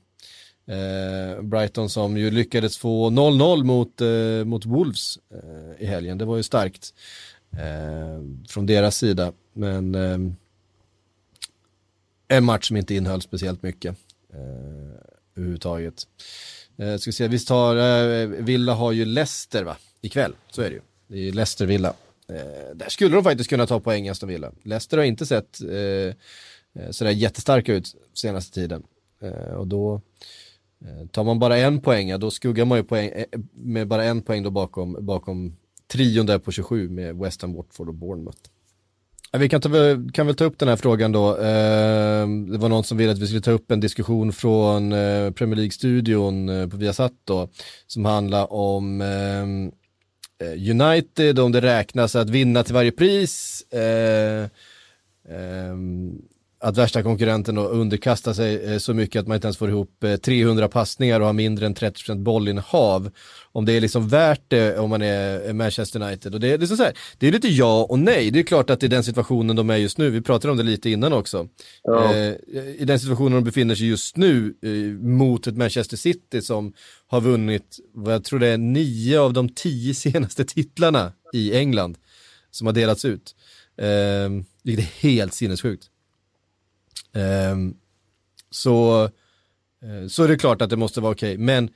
Eh, 0.66 1.42
Brighton 1.42 1.90
som 1.90 2.16
ju 2.16 2.30
lyckades 2.30 2.78
få 2.78 3.10
0-0 3.10 3.64
mot, 3.64 4.00
eh, 4.00 4.44
mot 4.44 4.66
Wolves 4.66 5.18
eh, 5.34 5.82
i 5.82 5.86
helgen. 5.86 6.18
Det 6.18 6.24
var 6.24 6.36
ju 6.36 6.42
starkt 6.42 6.94
eh, 7.52 8.22
från 8.48 8.66
deras 8.66 8.96
sida. 8.96 9.32
Men 9.52 9.94
eh, 9.94 10.18
en 12.28 12.44
match 12.44 12.68
som 12.68 12.76
inte 12.76 12.94
innehöll 12.94 13.22
speciellt 13.22 13.62
mycket 13.62 13.96
eh, 14.32 15.00
överhuvudtaget. 15.36 16.06
Eh, 16.76 16.96
ska 16.96 17.12
se, 17.12 17.28
visst 17.28 17.48
har 17.48 17.76
eh, 17.76 18.26
Villa 18.26 18.74
har 18.74 18.92
ju 18.92 19.04
Leicester 19.04 19.64
va? 19.64 19.76
Ikväll, 20.00 20.34
så 20.50 20.62
är 20.62 20.70
det 20.70 20.74
ju. 20.74 20.80
Det 21.08 21.28
är 21.28 21.32
Leicester-Villa. 21.32 21.94
Eh, 22.30 22.74
där 22.74 22.88
skulle 22.88 23.14
de 23.14 23.24
faktiskt 23.24 23.50
kunna 23.50 23.66
ta 23.66 23.80
poäng 23.80 24.08
Aston 24.08 24.28
Villa. 24.28 24.52
Leicester 24.62 24.96
har 24.96 25.04
inte 25.04 25.26
sett 25.26 25.60
eh, 25.60 26.14
eh, 26.82 26.90
sådär 26.90 27.10
jättestarka 27.10 27.74
ut 27.74 27.96
senaste 28.14 28.54
tiden. 28.54 28.82
Eh, 29.22 29.54
och 29.54 29.66
då 29.66 30.00
eh, 30.84 31.06
tar 31.06 31.24
man 31.24 31.38
bara 31.38 31.56
en 31.56 31.80
poäng, 31.80 32.08
ja, 32.08 32.18
då 32.18 32.30
skuggar 32.30 32.64
man 32.64 32.78
ju 32.78 32.84
poäng, 32.84 33.08
eh, 33.08 33.24
med 33.52 33.88
bara 33.88 34.04
en 34.04 34.22
poäng 34.22 34.42
då 34.42 34.50
bakom, 34.50 34.96
bakom 35.00 35.56
trion 35.92 36.26
där 36.26 36.38
på 36.38 36.52
27 36.52 36.88
med 36.88 37.16
West 37.16 37.42
Ham, 37.42 37.54
Watford 37.54 37.88
och 37.88 37.94
Bournemouth. 37.94 38.38
Vi 39.32 39.48
kan, 39.48 39.60
ta, 39.60 39.70
kan 40.12 40.26
väl 40.26 40.36
ta 40.36 40.44
upp 40.44 40.58
den 40.58 40.68
här 40.68 40.76
frågan 40.76 41.12
då. 41.12 41.36
Eh, 41.36 42.28
det 42.28 42.58
var 42.58 42.68
någon 42.68 42.84
som 42.84 42.98
ville 42.98 43.12
att 43.12 43.18
vi 43.18 43.26
skulle 43.26 43.40
ta 43.40 43.50
upp 43.50 43.70
en 43.70 43.80
diskussion 43.80 44.32
från 44.32 44.92
eh, 44.92 45.30
Premier 45.30 45.56
League-studion 45.56 46.70
på 46.70 46.76
Viasat 46.76 47.12
då, 47.24 47.48
som 47.86 48.04
handlar 48.04 48.52
om 48.52 49.02
Eh, 50.40 50.70
United, 50.70 51.38
om 51.38 51.52
det 51.52 51.60
räknas 51.60 52.16
att 52.16 52.30
vinna 52.30 52.62
till 52.62 52.74
varje 52.74 52.92
pris. 52.92 53.62
Eh, 53.70 54.42
eh, 55.28 55.76
att 56.62 56.78
värsta 56.78 57.02
konkurrenten 57.02 57.54
då 57.54 57.62
underkastar 57.62 58.32
sig 58.32 58.64
eh, 58.64 58.78
så 58.78 58.94
mycket 58.94 59.20
att 59.20 59.26
man 59.26 59.34
inte 59.34 59.46
ens 59.46 59.56
får 59.56 59.68
ihop 59.68 60.04
300 60.22 60.64
eh, 60.64 60.70
passningar 60.70 61.20
och 61.20 61.26
har 61.26 61.32
mindre 61.32 61.66
än 61.66 61.74
30% 61.74 62.22
bollinnehav. 62.22 63.10
Om 63.52 63.64
det 63.64 63.72
är 63.72 63.80
liksom 63.80 64.08
värt 64.08 64.42
det 64.48 64.78
om 64.78 64.90
man 64.90 65.02
är 65.02 65.52
Manchester 65.52 66.02
United. 66.02 66.34
Och 66.34 66.40
det, 66.40 66.48
är 66.48 66.58
liksom 66.58 66.76
så 66.76 66.82
här, 66.82 66.92
det 67.18 67.28
är 67.28 67.32
lite 67.32 67.48
ja 67.48 67.84
och 67.84 67.98
nej. 67.98 68.30
Det 68.30 68.38
är 68.38 68.42
klart 68.42 68.70
att 68.70 68.82
i 68.82 68.88
den 68.88 69.04
situationen 69.04 69.56
de 69.56 69.70
är 69.70 69.76
just 69.76 69.98
nu, 69.98 70.10
vi 70.10 70.20
pratade 70.20 70.52
om 70.52 70.58
det 70.58 70.62
lite 70.62 70.90
innan 70.90 71.12
också. 71.12 71.48
Ja. 71.82 72.14
Eh, 72.14 72.34
I 72.78 72.84
den 72.84 73.00
situationen 73.00 73.32
de 73.32 73.44
befinner 73.44 73.74
sig 73.74 73.88
just 73.88 74.16
nu 74.16 74.54
mot 75.02 75.46
ett 75.46 75.56
Manchester 75.56 75.96
City 75.96 76.42
som 76.42 76.72
har 77.06 77.20
vunnit, 77.20 77.78
vad 77.94 78.14
jag 78.14 78.24
tror 78.24 78.38
det 78.38 78.48
är, 78.48 78.58
nio 78.58 79.20
av 79.20 79.32
de 79.32 79.48
tio 79.48 79.94
senaste 79.94 80.44
titlarna 80.44 81.12
i 81.32 81.56
England 81.56 81.98
som 82.50 82.66
har 82.66 82.74
delats 82.74 83.04
ut. 83.04 83.34
Vilket 84.62 84.84
är 84.84 85.08
helt 85.08 85.34
sinnessjukt. 85.34 85.90
Ehm, 87.12 87.74
så, 88.50 89.04
eh, 89.82 90.08
så 90.08 90.24
är 90.24 90.28
det 90.28 90.36
klart 90.36 90.62
att 90.62 90.70
det 90.70 90.76
måste 90.76 91.00
vara 91.00 91.12
okej. 91.12 91.34
Okay. 91.34 91.44
Men, 91.44 91.70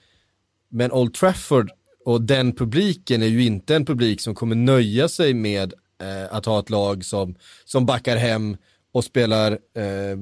men 0.69 0.93
Old 0.93 1.15
Trafford 1.15 1.71
och 2.05 2.23
den 2.23 2.53
publiken 2.53 3.23
är 3.23 3.27
ju 3.27 3.45
inte 3.45 3.77
en 3.77 3.85
publik 3.85 4.21
som 4.21 4.35
kommer 4.35 4.57
nöja 4.57 5.09
sig 5.09 5.35
med 5.35 5.75
eh, 6.03 6.37
att 6.37 6.47
ha 6.47 6.61
ett 6.61 6.71
lag 6.71 7.05
som, 7.05 7.35
som 7.65 7.87
backar 7.87 8.17
hem 8.17 8.57
och 8.93 9.05
spelar 9.05 9.53
eh, 9.53 10.17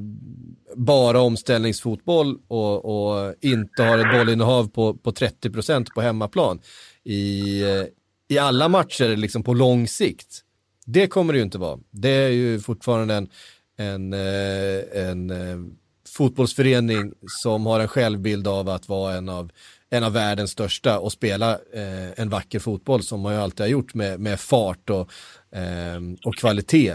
bara 0.76 1.20
omställningsfotboll 1.20 2.38
och, 2.48 2.84
och, 2.84 3.34
inte 3.40 3.82
har 3.82 3.98
ett 3.98 4.18
bollinnehav 4.18 4.68
på, 4.68 4.94
på 4.94 5.10
30% 5.10 5.86
på 5.94 6.00
hemmaplan 6.00 6.60
i, 7.04 7.62
eh, 7.62 7.84
i 8.28 8.38
alla 8.38 8.68
matcher 8.68 9.16
liksom 9.16 9.42
på 9.42 9.54
lång 9.54 9.88
sikt. 9.88 10.40
Det 10.86 11.06
kommer 11.06 11.32
det 11.32 11.36
ju 11.36 11.44
inte 11.44 11.58
vara. 11.58 11.78
Det 11.90 12.10
är 12.10 12.28
ju 12.28 12.60
fortfarande 12.60 13.14
en, 13.14 13.28
en, 13.82 14.12
eh, 14.12 15.08
en 15.08 15.30
eh, 15.30 15.58
fotbollsförening 16.16 17.12
som 17.42 17.66
har 17.66 17.80
en 17.80 17.88
självbild 17.88 18.48
av 18.48 18.68
att 18.68 18.88
vara 18.88 19.12
en 19.14 19.28
av, 19.28 19.50
en 19.90 20.04
av 20.04 20.12
världens 20.12 20.50
största 20.50 20.98
och 20.98 21.12
spela 21.12 21.50
eh, 21.50 22.20
en 22.22 22.28
vacker 22.28 22.58
fotboll 22.58 23.02
som 23.02 23.20
man 23.20 23.34
ju 23.34 23.40
alltid 23.40 23.60
har 23.60 23.70
gjort 23.70 23.94
med, 23.94 24.20
med 24.20 24.40
fart 24.40 24.90
och, 24.90 25.06
och 26.26 26.34
kvalitet. 26.40 26.94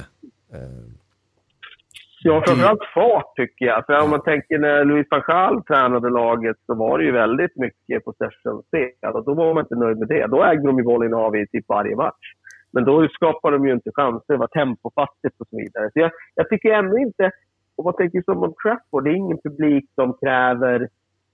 Ja, 2.24 2.44
framförallt 2.48 2.84
fart 2.94 3.36
tycker 3.36 3.66
jag. 3.66 3.86
För 3.86 4.04
om 4.04 4.10
man 4.10 4.24
tänker 4.24 4.58
när 4.58 4.86
Louis 4.86 5.08
van 5.10 5.24
Gaal 5.28 5.64
tränade 5.64 6.10
laget 6.10 6.58
så 6.66 6.76
var 6.76 6.98
det 6.98 7.06
ju 7.06 7.12
väldigt 7.12 7.56
mycket 7.56 8.06
possession-spel. 8.06 8.92
Alltså, 9.02 9.22
då 9.22 9.34
var 9.34 9.54
man 9.54 9.64
inte 9.64 9.76
nöjd 9.76 9.98
med 9.98 10.08
det. 10.08 10.28
Då 10.28 10.44
ägde 10.44 10.68
de 10.68 10.78
ju 10.78 10.84
bollinnehav 10.84 11.36
i 11.36 11.48
typ 11.48 11.66
varje 11.68 11.96
match. 11.96 12.28
Men 12.72 12.84
då 12.84 13.08
skapar 13.08 13.52
de 13.52 13.68
ju 13.68 13.74
inte 13.74 13.92
chanser. 13.94 14.34
Det 14.34 14.38
var 14.38 14.48
tempofattigt 14.48 15.42
och 15.42 15.48
så 15.50 15.58
vidare. 15.58 15.90
Så 15.94 16.00
jag, 16.00 16.12
jag 16.36 16.50
tycker 16.50 16.74
ändå 16.74 16.98
inte... 16.98 17.32
Om 17.76 17.84
man 17.84 17.94
tänker 17.94 18.22
som 18.22 18.44
om 18.44 18.54
Trafford, 18.64 19.04
det 19.04 19.10
är 19.10 19.16
ingen 19.16 19.38
publik 19.44 19.86
som 19.96 20.14
kräver 20.14 20.88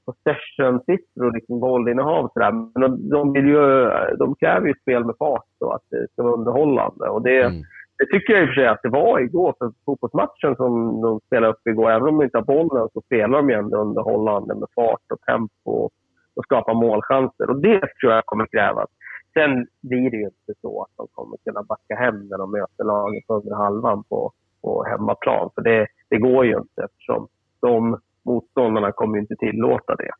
possession-siffror 0.05 1.25
och 1.25 1.33
liksom 1.33 1.59
bollinnehav. 1.59 2.31
Men 2.35 2.71
de, 2.73 3.09
de, 3.09 3.33
vill 3.33 3.47
ju, 3.47 3.89
de 4.17 4.35
kräver 4.35 4.67
ju 4.67 4.73
spel 4.81 5.05
med 5.05 5.15
fart 5.19 5.55
och 5.59 5.75
att 5.75 5.81
det 5.89 6.07
ska 6.11 6.23
vara 6.23 6.33
underhållande. 6.33 7.09
Och 7.09 7.21
det, 7.21 7.41
mm. 7.41 7.61
det 7.97 8.05
tycker 8.05 8.33
jag 8.33 8.41
i 8.41 8.45
och 8.45 8.49
för 8.49 8.55
sig 8.55 8.67
att 8.67 8.81
det 8.83 8.89
var 8.89 9.19
igår. 9.19 9.55
För 9.57 9.71
fotbollsmatchen 9.85 10.55
som 10.55 11.01
de 11.01 11.19
spelade 11.19 11.53
upp 11.53 11.67
igår, 11.67 11.91
även 11.91 12.07
om 12.07 12.17
de 12.17 12.23
inte 12.23 12.37
har 12.37 12.45
bollen, 12.45 12.89
så 12.93 13.01
spelar 13.01 13.37
de 13.37 13.49
ju 13.49 13.55
ändå 13.55 13.77
underhållande 13.77 14.55
med 14.55 14.67
fart 14.75 15.11
och 15.13 15.21
tempo 15.21 15.89
och 16.35 16.43
skapar 16.43 16.73
målchanser. 16.73 17.49
Och 17.49 17.61
det 17.61 17.79
tror 17.79 18.13
jag 18.13 18.25
kommer 18.25 18.45
krävas. 18.45 18.89
Sen 19.33 19.67
blir 19.81 20.11
det 20.11 20.17
ju 20.17 20.23
inte 20.23 20.53
så 20.61 20.81
att 20.81 20.97
de 20.97 21.07
kommer 21.11 21.37
kunna 21.37 21.63
backa 21.63 21.95
hem 21.95 22.27
när 22.27 22.37
de 22.37 22.51
möter 22.51 22.83
laget 22.83 23.23
under 23.27 23.55
halvan 23.55 24.03
på, 24.03 24.31
på 24.61 24.83
hemmaplan. 24.83 25.49
För 25.55 25.61
det, 25.61 25.87
det 26.09 26.17
går 26.17 26.45
ju 26.45 26.57
inte 26.57 26.83
eftersom 26.83 27.27
de 27.61 27.99
motståndarna 28.25 28.91
kommer 28.91 29.17
inte 29.17 29.35
tillåta 29.35 29.95
det. 29.95 30.11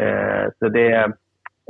Eh, 0.00 0.50
så 0.58 0.68
det, 0.68 0.94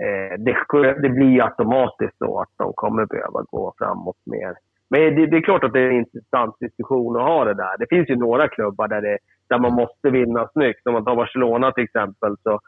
eh, 0.05 0.33
det, 0.39 0.57
det 1.03 1.09
blir 1.09 1.45
automatiskt 1.45 2.19
så 2.19 2.41
att 2.41 2.51
de 2.57 2.73
kommer 2.73 3.07
behöva 3.07 3.43
gå 3.51 3.75
framåt 3.79 4.21
mer. 4.25 4.55
Men 4.91 5.01
det, 5.01 5.27
det, 5.27 5.37
är 5.37 5.41
klart 5.41 5.65
att 5.65 5.73
det 5.73 5.81
är 5.81 5.91
en 5.91 5.97
intressant 5.97 6.57
diskussion 6.61 7.17
att 7.17 7.23
ha 7.23 7.45
det 7.45 7.55
där. 7.55 7.79
Det 7.79 7.87
finns 7.89 8.11
ju 8.11 8.17
några 8.17 8.49
klubbar 8.49 8.89
där, 8.89 9.03
det, 9.03 9.19
där 9.49 9.59
man 9.59 9.73
måste 9.73 10.11
vinna 10.11 10.49
snyggt. 10.53 10.87
Om 10.87 10.93
man 10.93 11.05
tar 11.05 11.17
Barcelona 11.17 11.73
till 11.73 11.85
exempel 11.85 12.37
så 12.43 12.61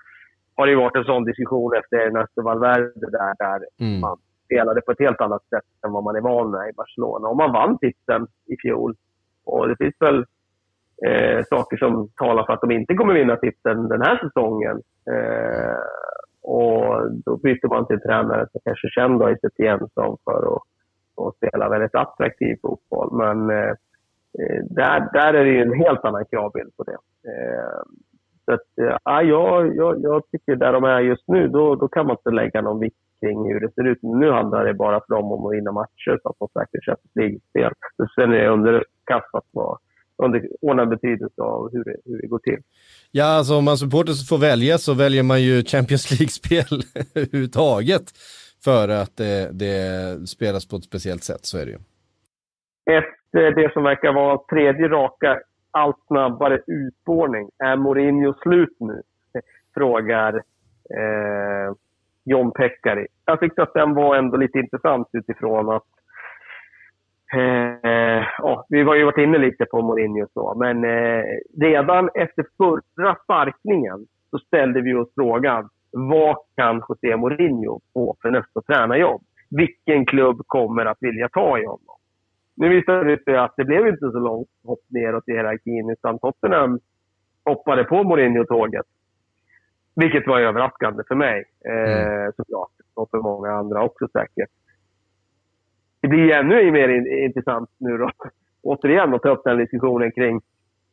har 0.59 0.67
det 0.67 0.77
varit 0.77 0.97
en 0.97 1.05
sån 1.05 1.25
diskussion 1.25 1.75
efter 1.75 1.97
Ernesto 1.97 2.43
Valverde 2.43 3.11
där, 3.11 3.35
där 3.39 3.61
mm. 3.81 4.01
man 4.01 4.17
spelade 4.45 4.81
på 4.81 4.93
ett 4.93 5.01
helt 5.01 5.21
annat 5.21 5.43
sätt 5.43 5.69
än 5.85 5.93
vad 5.93 6.05
man 6.05 6.17
är 6.17 6.21
van 6.21 6.51
med 6.51 6.69
i 6.69 6.73
Barcelona. 6.73 7.29
Och 7.29 7.37
man 7.37 7.53
vann 7.53 7.79
titeln 7.79 8.27
i 8.47 8.57
fjol. 8.63 8.95
Och 9.45 9.69
det 9.69 9.77
finns 9.77 9.95
väl 10.01 10.19
eh, 11.07 11.45
saker 11.45 11.77
som 11.77 12.09
talar 12.17 12.45
för 12.47 12.53
att 12.53 12.61
de 12.61 12.71
inte 12.71 12.95
kommer 12.95 13.15
vinna 13.15 13.37
titeln 13.37 13.89
den 13.89 14.03
här 14.03 14.17
säsongen. 14.17 14.83
Eh, 15.13 15.79
och 16.43 17.13
då 17.25 17.37
byter 17.37 17.69
man 17.69 17.87
till 17.87 18.01
tränare 18.01 18.47
som 18.53 18.61
kanske 18.65 18.89
känd 18.89 19.23
i 19.23 19.37
Setien 19.41 19.79
som 19.95 20.17
för 20.25 20.57
att, 20.57 20.63
att 21.27 21.37
spela 21.37 21.69
väldigt 21.69 21.95
attraktiv 21.95 22.57
fotboll. 22.63 23.09
Men 23.13 23.51
eh, 23.51 23.75
eh, 24.39 24.65
där, 24.71 25.09
där 25.13 25.35
är 25.35 25.45
det 25.45 25.51
ju 25.51 25.63
en 25.63 25.79
helt 25.85 26.05
annan 26.05 26.25
kravbild 26.25 26.77
på 26.77 26.83
det. 26.83 26.99
Eh, 27.31 27.83
så 28.49 28.55
att, 28.55 28.79
eh, 28.81 28.97
ja, 29.05 29.23
jag, 29.23 29.77
jag, 29.77 30.03
jag 30.03 30.23
tycker 30.31 30.57
där 30.57 30.73
de 30.73 30.85
är 30.85 31.01
just 31.01 31.29
nu, 31.29 31.49
då, 31.49 31.75
då 31.75 31.89
kan 31.89 32.07
man 32.07 32.17
inte 32.17 32.31
lägga 32.31 32.61
någon 32.63 32.81
vikt 32.81 32.97
kring 33.21 33.53
hur 33.53 33.61
det 33.61 33.75
ser 33.75 33.87
ut. 33.87 33.99
Nu 34.03 34.31
handlar 34.31 34.65
det 34.65 34.75
bara 34.75 35.01
för 35.01 35.15
dem 35.15 35.33
om 35.33 35.47
att 35.47 35.53
vinna 35.53 35.73
matcher 35.73 36.19
så 36.23 36.29
att 36.29 36.37
de 36.39 36.49
säkert 36.49 36.85
Champions 36.85 37.15
League-spel. 37.15 37.73
Sen 38.15 38.33
är 38.33 38.39
det 38.39 38.49
underkastat 38.49 39.45
vad 39.51 39.79
underordnad 40.23 40.89
betydelse 40.89 41.43
av 41.43 41.73
hur 41.73 41.85
det, 41.85 41.97
hur 42.05 42.21
det 42.23 42.27
går 42.27 42.39
till. 42.39 42.63
Ja, 43.11 43.25
alltså 43.25 43.55
om 43.55 43.65
man 43.65 43.77
supporter 43.77 44.29
får 44.29 44.39
välja 44.39 44.79
så 44.79 44.95
väljer 44.95 45.23
man 45.23 45.43
ju 45.43 45.65
Champions 45.65 46.11
League-spel 46.19 46.83
överhuvudtaget 47.15 48.03
för 48.65 48.89
att 48.89 49.17
det, 49.17 49.51
det, 49.53 50.29
spelas 50.29 50.69
på 50.69 50.77
ett 50.77 50.85
speciellt 50.85 51.25
sätt, 51.25 51.45
så 51.45 51.59
är 51.59 51.67
det 51.67 51.71
ju. 51.71 51.79
Efter 52.91 53.63
det 53.63 53.73
som 53.73 53.83
verkar 53.83 54.13
vara 54.13 54.39
tredje 54.51 54.89
raka, 54.89 55.39
allt 55.71 55.97
snabbare 56.07 56.61
utspårning, 56.67 57.51
är 57.59 57.77
Mourinho 57.77 58.35
slut 58.43 58.77
nu? 58.81 59.03
Frågar 59.75 60.35
eh, 60.97 61.75
John 62.25 62.53
Pekkari. 62.53 63.07
Jag 63.25 63.41
tyckte 63.41 63.63
att 63.63 63.75
den 63.75 63.95
var 63.95 64.17
ändå 64.17 64.37
lite 64.37 64.59
intressant 64.59 65.09
utifrån 65.13 65.69
att 65.69 65.85
Eh, 67.33 68.23
oh, 68.43 68.65
vi 68.69 68.83
har 68.83 68.95
ju 68.95 69.05
varit 69.05 69.19
inne 69.19 69.39
lite 69.39 69.65
på 69.65 69.83
Mourinho 69.83 70.25
och 70.25 70.31
så, 70.35 70.55
men 70.55 70.85
eh, 70.85 71.25
redan 71.61 72.11
efter 72.15 72.47
förra 72.57 73.17
sparkningen 73.25 74.07
så 74.31 74.39
ställde 74.39 74.81
vi 74.81 74.95
oss 74.95 75.09
frågan 75.15 75.69
vad 75.91 76.37
kan 76.57 76.83
José 76.89 77.17
Mourinho 77.17 77.81
få 77.95 78.17
för 78.23 78.31
nästa 78.31 78.61
tränarjobb? 78.63 79.23
Vilken 79.51 80.07
klubb 80.07 80.43
kommer 80.47 80.87
att 80.87 80.99
vilja 81.01 81.29
ta 81.29 81.59
i 81.59 81.65
honom? 81.65 81.98
Nu 82.59 82.69
visade 82.69 83.05
det 83.05 83.25
sig 83.25 83.37
att 83.37 83.55
det 83.57 83.65
blev 83.65 83.89
inte 83.89 84.11
så 84.11 84.19
långt 84.19 84.49
hopp 84.65 84.81
neråt 84.89 85.29
i 85.29 85.33
hierarkin 85.33 85.91
utan 85.91 86.19
Tottenham 86.19 86.81
hoppade 87.45 87.85
på 87.85 88.05
Mourinho-tåget. 88.05 88.87
Vilket 89.95 90.27
var 90.27 90.41
överraskande 90.41 91.03
för 91.09 91.15
mig 91.15 91.45
eh, 91.65 92.19
mm. 92.19 92.33
såklart. 92.37 92.71
Och 92.95 93.11
för 93.11 93.19
många 93.19 93.51
andra 93.51 93.85
också 93.85 94.09
säkert 94.13 94.51
det 96.01 96.09
blir 96.09 96.33
ännu 96.33 96.73
mer 96.73 96.89
intressant 97.25 97.71
nu 97.79 97.99
då, 97.99 98.11
återigen 98.63 99.15
att 99.15 99.23
ta 99.23 99.29
upp 99.29 99.45
den 99.45 99.59
diskussionen 99.59 100.13
kring 100.13 100.41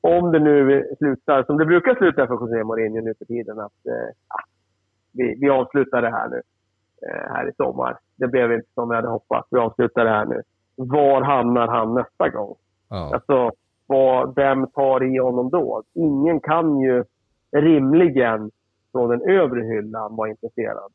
om 0.01 0.31
det 0.31 0.39
nu 0.39 0.85
slutar 0.97 1.43
som 1.43 1.57
det 1.57 1.65
brukar 1.65 1.95
sluta 1.95 2.27
för 2.27 2.33
José 2.33 2.63
Mourinho 2.63 3.01
nu 3.01 3.13
för 3.17 3.25
tiden. 3.25 3.59
Att 3.59 3.85
eh, 3.85 4.39
vi, 5.13 5.37
vi 5.41 5.49
avslutar 5.49 6.01
det 6.01 6.11
här 6.11 6.29
nu 6.29 6.41
eh, 7.07 7.33
här 7.33 7.49
i 7.49 7.53
sommar. 7.53 7.97
Det 8.15 8.27
blev 8.27 8.53
inte 8.53 8.67
som 8.73 8.89
vi 8.89 8.95
hade 8.95 9.07
hoppats. 9.07 9.47
Vi 9.51 9.59
avslutar 9.59 10.05
det 10.05 10.11
här 10.11 10.25
nu. 10.25 10.41
Var 10.75 11.21
hamnar 11.21 11.67
han 11.67 11.93
nästa 11.93 12.29
gång? 12.29 12.55
Ja. 12.89 13.13
Alltså, 13.13 13.51
vad, 13.85 14.35
vem 14.35 14.67
tar 14.67 15.15
i 15.15 15.17
honom 15.17 15.49
då? 15.49 15.83
Ingen 15.93 16.39
kan 16.39 16.79
ju 16.79 17.03
rimligen 17.51 18.51
från 18.91 19.09
den 19.09 19.21
övre 19.29 19.61
hyllan 19.61 20.15
vara 20.15 20.29
intresserad. 20.29 20.91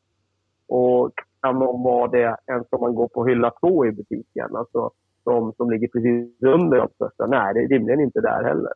Och 0.68 1.12
kan 1.42 1.58
de 1.58 1.82
vara 1.82 2.10
det 2.10 2.36
ens 2.46 2.66
om 2.70 2.80
man 2.80 2.94
går 2.94 3.08
på 3.08 3.26
hylla 3.26 3.50
två 3.50 3.86
i 3.86 3.92
butiken? 3.92 4.56
Alltså 4.56 4.90
de 5.24 5.52
som 5.56 5.70
ligger 5.70 5.88
precis 5.88 6.42
under 6.42 6.76
de 6.76 6.88
största. 6.94 7.26
Nej, 7.26 7.54
det 7.54 7.60
är 7.60 7.68
rimligen 7.68 8.00
inte 8.00 8.20
där 8.20 8.44
heller. 8.44 8.72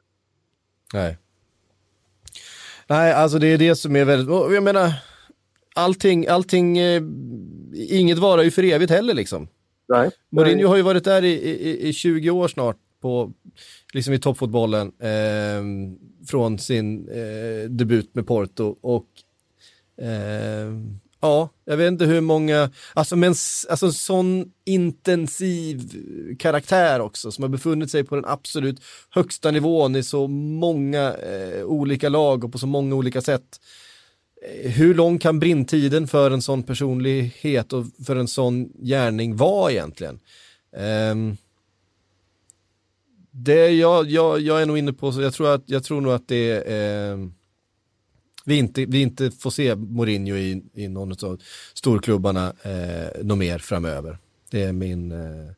Nej. 0.95 1.19
Nej, 2.89 3.13
alltså 3.13 3.39
det 3.39 3.47
är 3.47 3.59
det 3.59 3.77
som 3.77 3.97
är 3.97 4.05
väldigt, 4.05 4.55
jag 4.55 4.63
menar, 4.63 4.89
allting, 5.75 6.27
allting, 6.27 6.79
eh, 6.79 7.03
inget 7.91 8.19
varar 8.19 8.43
ju 8.43 8.51
för 8.51 8.63
evigt 8.63 8.93
heller 8.93 9.15
liksom. 9.15 9.49
Nej. 9.89 10.11
Mourinho 10.31 10.69
har 10.69 10.77
ju 10.77 10.83
varit 10.83 11.05
där 11.05 11.25
i, 11.25 11.33
i, 11.33 11.89
i 11.89 11.93
20 11.93 12.31
år 12.31 12.49
snart 12.49 12.77
på, 13.01 13.33
liksom 13.93 14.15
i 14.15 14.19
toppfotbollen, 14.19 14.93
eh, 14.99 15.63
från 16.27 16.59
sin 16.59 17.09
eh, 17.09 17.71
debut 17.71 18.15
med 18.15 18.27
Porto 18.27 18.77
och 18.81 19.09
eh, 20.05 20.71
Ja, 21.25 21.49
jag 21.65 21.77
vet 21.77 21.89
inte 21.89 22.05
hur 22.05 22.21
många, 22.21 22.71
alltså 22.95 23.17
men 23.17 23.35
alltså 23.69 23.93
sån 23.93 24.53
intensiv 24.65 25.91
karaktär 26.39 27.01
också 27.01 27.33
som 27.33 27.43
har 27.43 27.49
befunnit 27.49 27.91
sig 27.91 28.05
på 28.05 28.15
den 28.15 28.25
absolut 28.25 28.81
högsta 29.11 29.51
nivån 29.51 29.97
i 29.97 30.03
så 30.03 30.29
många 30.29 31.15
eh, 31.15 31.65
olika 31.65 32.09
lag 32.09 32.45
och 32.45 32.53
på 32.53 32.59
så 32.59 32.67
många 32.67 32.95
olika 32.95 33.21
sätt. 33.21 33.61
Hur 34.77 34.95
lång 34.95 35.19
kan 35.19 35.39
brintiden 35.39 36.07
för 36.07 36.31
en 36.31 36.43
sån 36.43 36.63
personlighet 36.63 37.73
och 37.73 37.85
för 38.07 38.17
en 38.17 38.29
sån 38.29 38.69
gärning 38.79 39.37
vara 39.37 39.73
egentligen? 39.73 40.21
Um, 41.13 41.37
det 43.31 43.71
jag, 43.71 44.07
jag, 44.07 44.41
jag 44.41 44.63
är 44.63 44.67
nog 44.67 44.79
inne 44.79 44.93
på, 44.93 45.13
så 45.13 45.23
jag 45.23 45.33
tror, 45.33 45.55
att, 45.55 45.63
jag 45.67 45.85
tror 45.85 46.01
nog 46.01 46.13
att 46.13 46.29
det 46.29 46.73
eh, 46.73 47.17
vi 48.47 48.59
inte, 48.59 48.85
vi 48.89 49.03
inte 49.03 49.31
får 49.31 49.51
se 49.51 49.75
Mourinho 49.77 50.37
i, 50.37 50.65
i 50.75 50.89
någon 50.89 51.11
av 51.13 51.39
storklubbarna 51.75 52.47
eh, 52.47 53.25
något 53.25 53.39
mer 53.39 53.59
framöver. 53.59 54.19
Det 54.51 54.63
är 54.63 54.73
min... 54.73 55.13
Eh, 55.13 55.53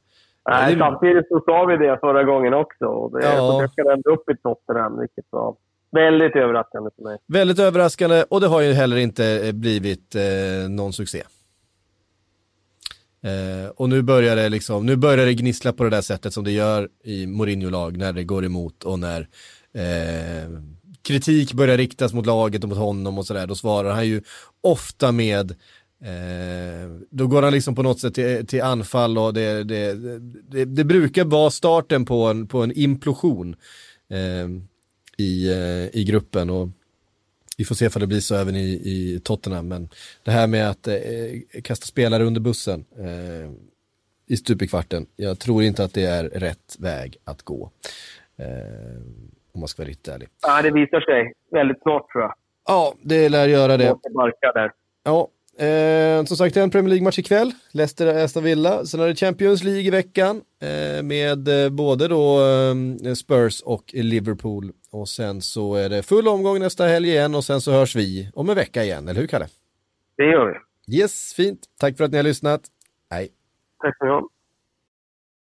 Nej, 0.49 0.75
det... 0.75 0.79
samtidigt 0.79 1.29
så 1.29 1.43
sa 1.47 1.65
vi 1.65 1.77
det 1.77 1.99
förra 2.01 2.25
gången 2.25 2.55
också. 2.55 2.85
Och 2.85 3.19
det 3.21 3.27
ja. 3.27 3.61
dök 3.61 3.87
ändå 3.87 4.11
upp 4.11 4.31
i 4.31 4.37
Tottenham, 4.37 5.01
vilket 5.01 5.25
var 5.31 5.57
väldigt 5.97 6.37
överraskande 6.37 6.91
för 6.97 7.03
mig. 7.03 7.19
Väldigt 7.29 7.59
överraskande 7.59 8.25
och 8.31 8.41
det 8.41 8.47
har 8.47 8.61
ju 8.61 8.73
heller 8.73 8.97
inte 8.97 9.27
eh, 9.27 9.53
blivit 9.53 10.15
eh, 10.15 10.69
någon 10.69 10.93
succé. 10.93 11.23
Eh, 13.23 13.71
och 13.77 13.89
nu 13.89 14.03
börjar, 14.03 14.37
det 14.37 14.49
liksom, 14.49 14.87
nu 14.87 14.97
börjar 14.97 15.27
det 15.27 15.35
gnissla 15.35 15.73
på 15.73 15.85
det 15.85 15.91
där 15.91 16.01
sättet 16.01 16.33
som 16.33 16.45
det 16.45 16.53
gör 16.53 16.89
i 17.05 17.27
Mourinho-lag 17.27 17.97
när 17.97 18.13
det 18.13 18.25
går 18.25 18.45
emot 18.45 18.85
och 18.85 18.99
när 18.99 19.29
eh, 19.75 20.51
kritik 21.03 21.53
börjar 21.53 21.77
riktas 21.77 22.13
mot 22.13 22.27
laget 22.27 22.63
och 22.63 22.69
mot 22.69 22.79
honom 22.79 23.19
och 23.19 23.27
sådär, 23.27 23.47
då 23.47 23.55
svarar 23.55 23.91
han 23.91 24.07
ju 24.07 24.23
ofta 24.61 25.13
med 25.13 25.51
eh, 26.03 26.91
då 27.11 27.27
går 27.27 27.43
han 27.43 27.53
liksom 27.53 27.75
på 27.75 27.83
något 27.83 28.01
sätt 28.01 28.15
till, 28.15 28.47
till 28.47 28.63
anfall 28.63 29.19
och 29.19 29.35
det, 29.35 29.65
det, 29.65 29.95
det, 30.51 30.65
det, 30.65 30.85
brukar 30.85 31.25
vara 31.25 31.51
starten 31.51 32.05
på 32.05 32.25
en, 32.27 32.49
på 32.49 32.63
en 32.63 32.73
implosion 32.73 33.57
eh, 34.11 34.49
i, 35.17 35.53
eh, 35.53 36.01
i 36.01 36.05
gruppen 36.09 36.51
och 36.51 36.69
vi 37.59 37.65
får 37.65 37.75
se 37.75 37.87
om 37.87 38.01
det 38.01 38.07
blir 38.07 38.21
så 38.21 38.35
även 38.35 38.57
i, 38.57 38.69
i 38.85 39.21
Tottenham, 39.25 39.69
men 39.69 39.89
det 40.23 40.31
här 40.31 40.47
med 40.47 40.71
att 40.71 40.89
eh, 40.89 40.97
kasta 41.63 41.87
spelare 41.87 42.25
under 42.25 42.41
bussen 42.41 42.85
eh, 42.99 43.51
i 44.27 44.37
stupekvarten, 44.37 45.07
jag 45.17 45.39
tror 45.39 45.63
inte 45.63 45.85
att 45.85 45.95
det 45.95 46.05
är 46.05 46.25
rätt 46.25 46.77
väg 46.79 47.17
att 47.25 47.43
gå. 47.43 47.71
Eh, 48.39 48.47
om 49.53 49.61
man 49.61 49.69
ska 49.69 49.83
vara 49.83 49.89
riktigt 49.89 50.09
ärlig. 50.09 50.29
Ja, 50.43 50.63
det 50.63 50.71
visar 50.71 51.01
sig 51.01 51.33
väldigt 51.51 51.83
snart 51.83 52.13
tror 52.13 52.25
jag. 52.25 52.35
Ja, 52.67 52.95
det 53.03 53.29
lär 53.29 53.49
göra 53.49 53.77
det. 53.77 53.95
Där. 54.55 54.73
Ja, 55.05 55.29
eh, 55.65 56.25
som 56.25 56.37
sagt, 56.37 56.57
en 56.57 56.71
Premier 56.71 56.89
League-match 56.89 57.19
ikväll. 57.19 57.53
Leicester 57.73 58.25
Aston 58.25 58.45
Villa. 58.45 58.85
Sen 58.85 59.01
har 59.01 59.07
det 59.07 59.15
Champions 59.15 59.63
League 59.65 59.83
i 59.83 59.91
veckan 59.91 60.43
eh, 60.63 61.03
med 61.03 61.65
eh, 61.65 61.71
både 61.71 62.09
då 62.09 62.41
eh, 62.41 63.15
Spurs 63.15 63.61
och 63.61 63.91
Liverpool. 63.95 64.73
Och 64.97 65.09
sen 65.09 65.41
så 65.41 65.75
är 65.75 65.89
det 65.89 66.03
full 66.03 66.29
omgång 66.29 66.59
nästa 66.59 66.87
helg 66.87 67.09
igen 67.09 67.35
och 67.35 67.45
sen 67.45 67.61
så 67.61 67.73
hörs 67.73 67.97
vi 67.97 68.31
om 68.35 68.49
en 68.51 68.57
vecka 68.57 68.85
igen, 68.85 69.09
eller 69.09 69.21
hur 69.21 69.27
Kalle? 69.29 69.47
Det 70.17 70.25
gör 70.25 70.65
vi. 70.87 70.99
Yes, 70.99 71.35
fint. 71.35 71.61
Tack 71.81 71.97
för 71.97 72.05
att 72.05 72.11
ni 72.11 72.17
har 72.17 72.25
lyssnat. 72.25 72.61
Hej. 73.11 73.29
Tack 73.83 73.99
så 73.99 74.05
mycket. 74.05 74.36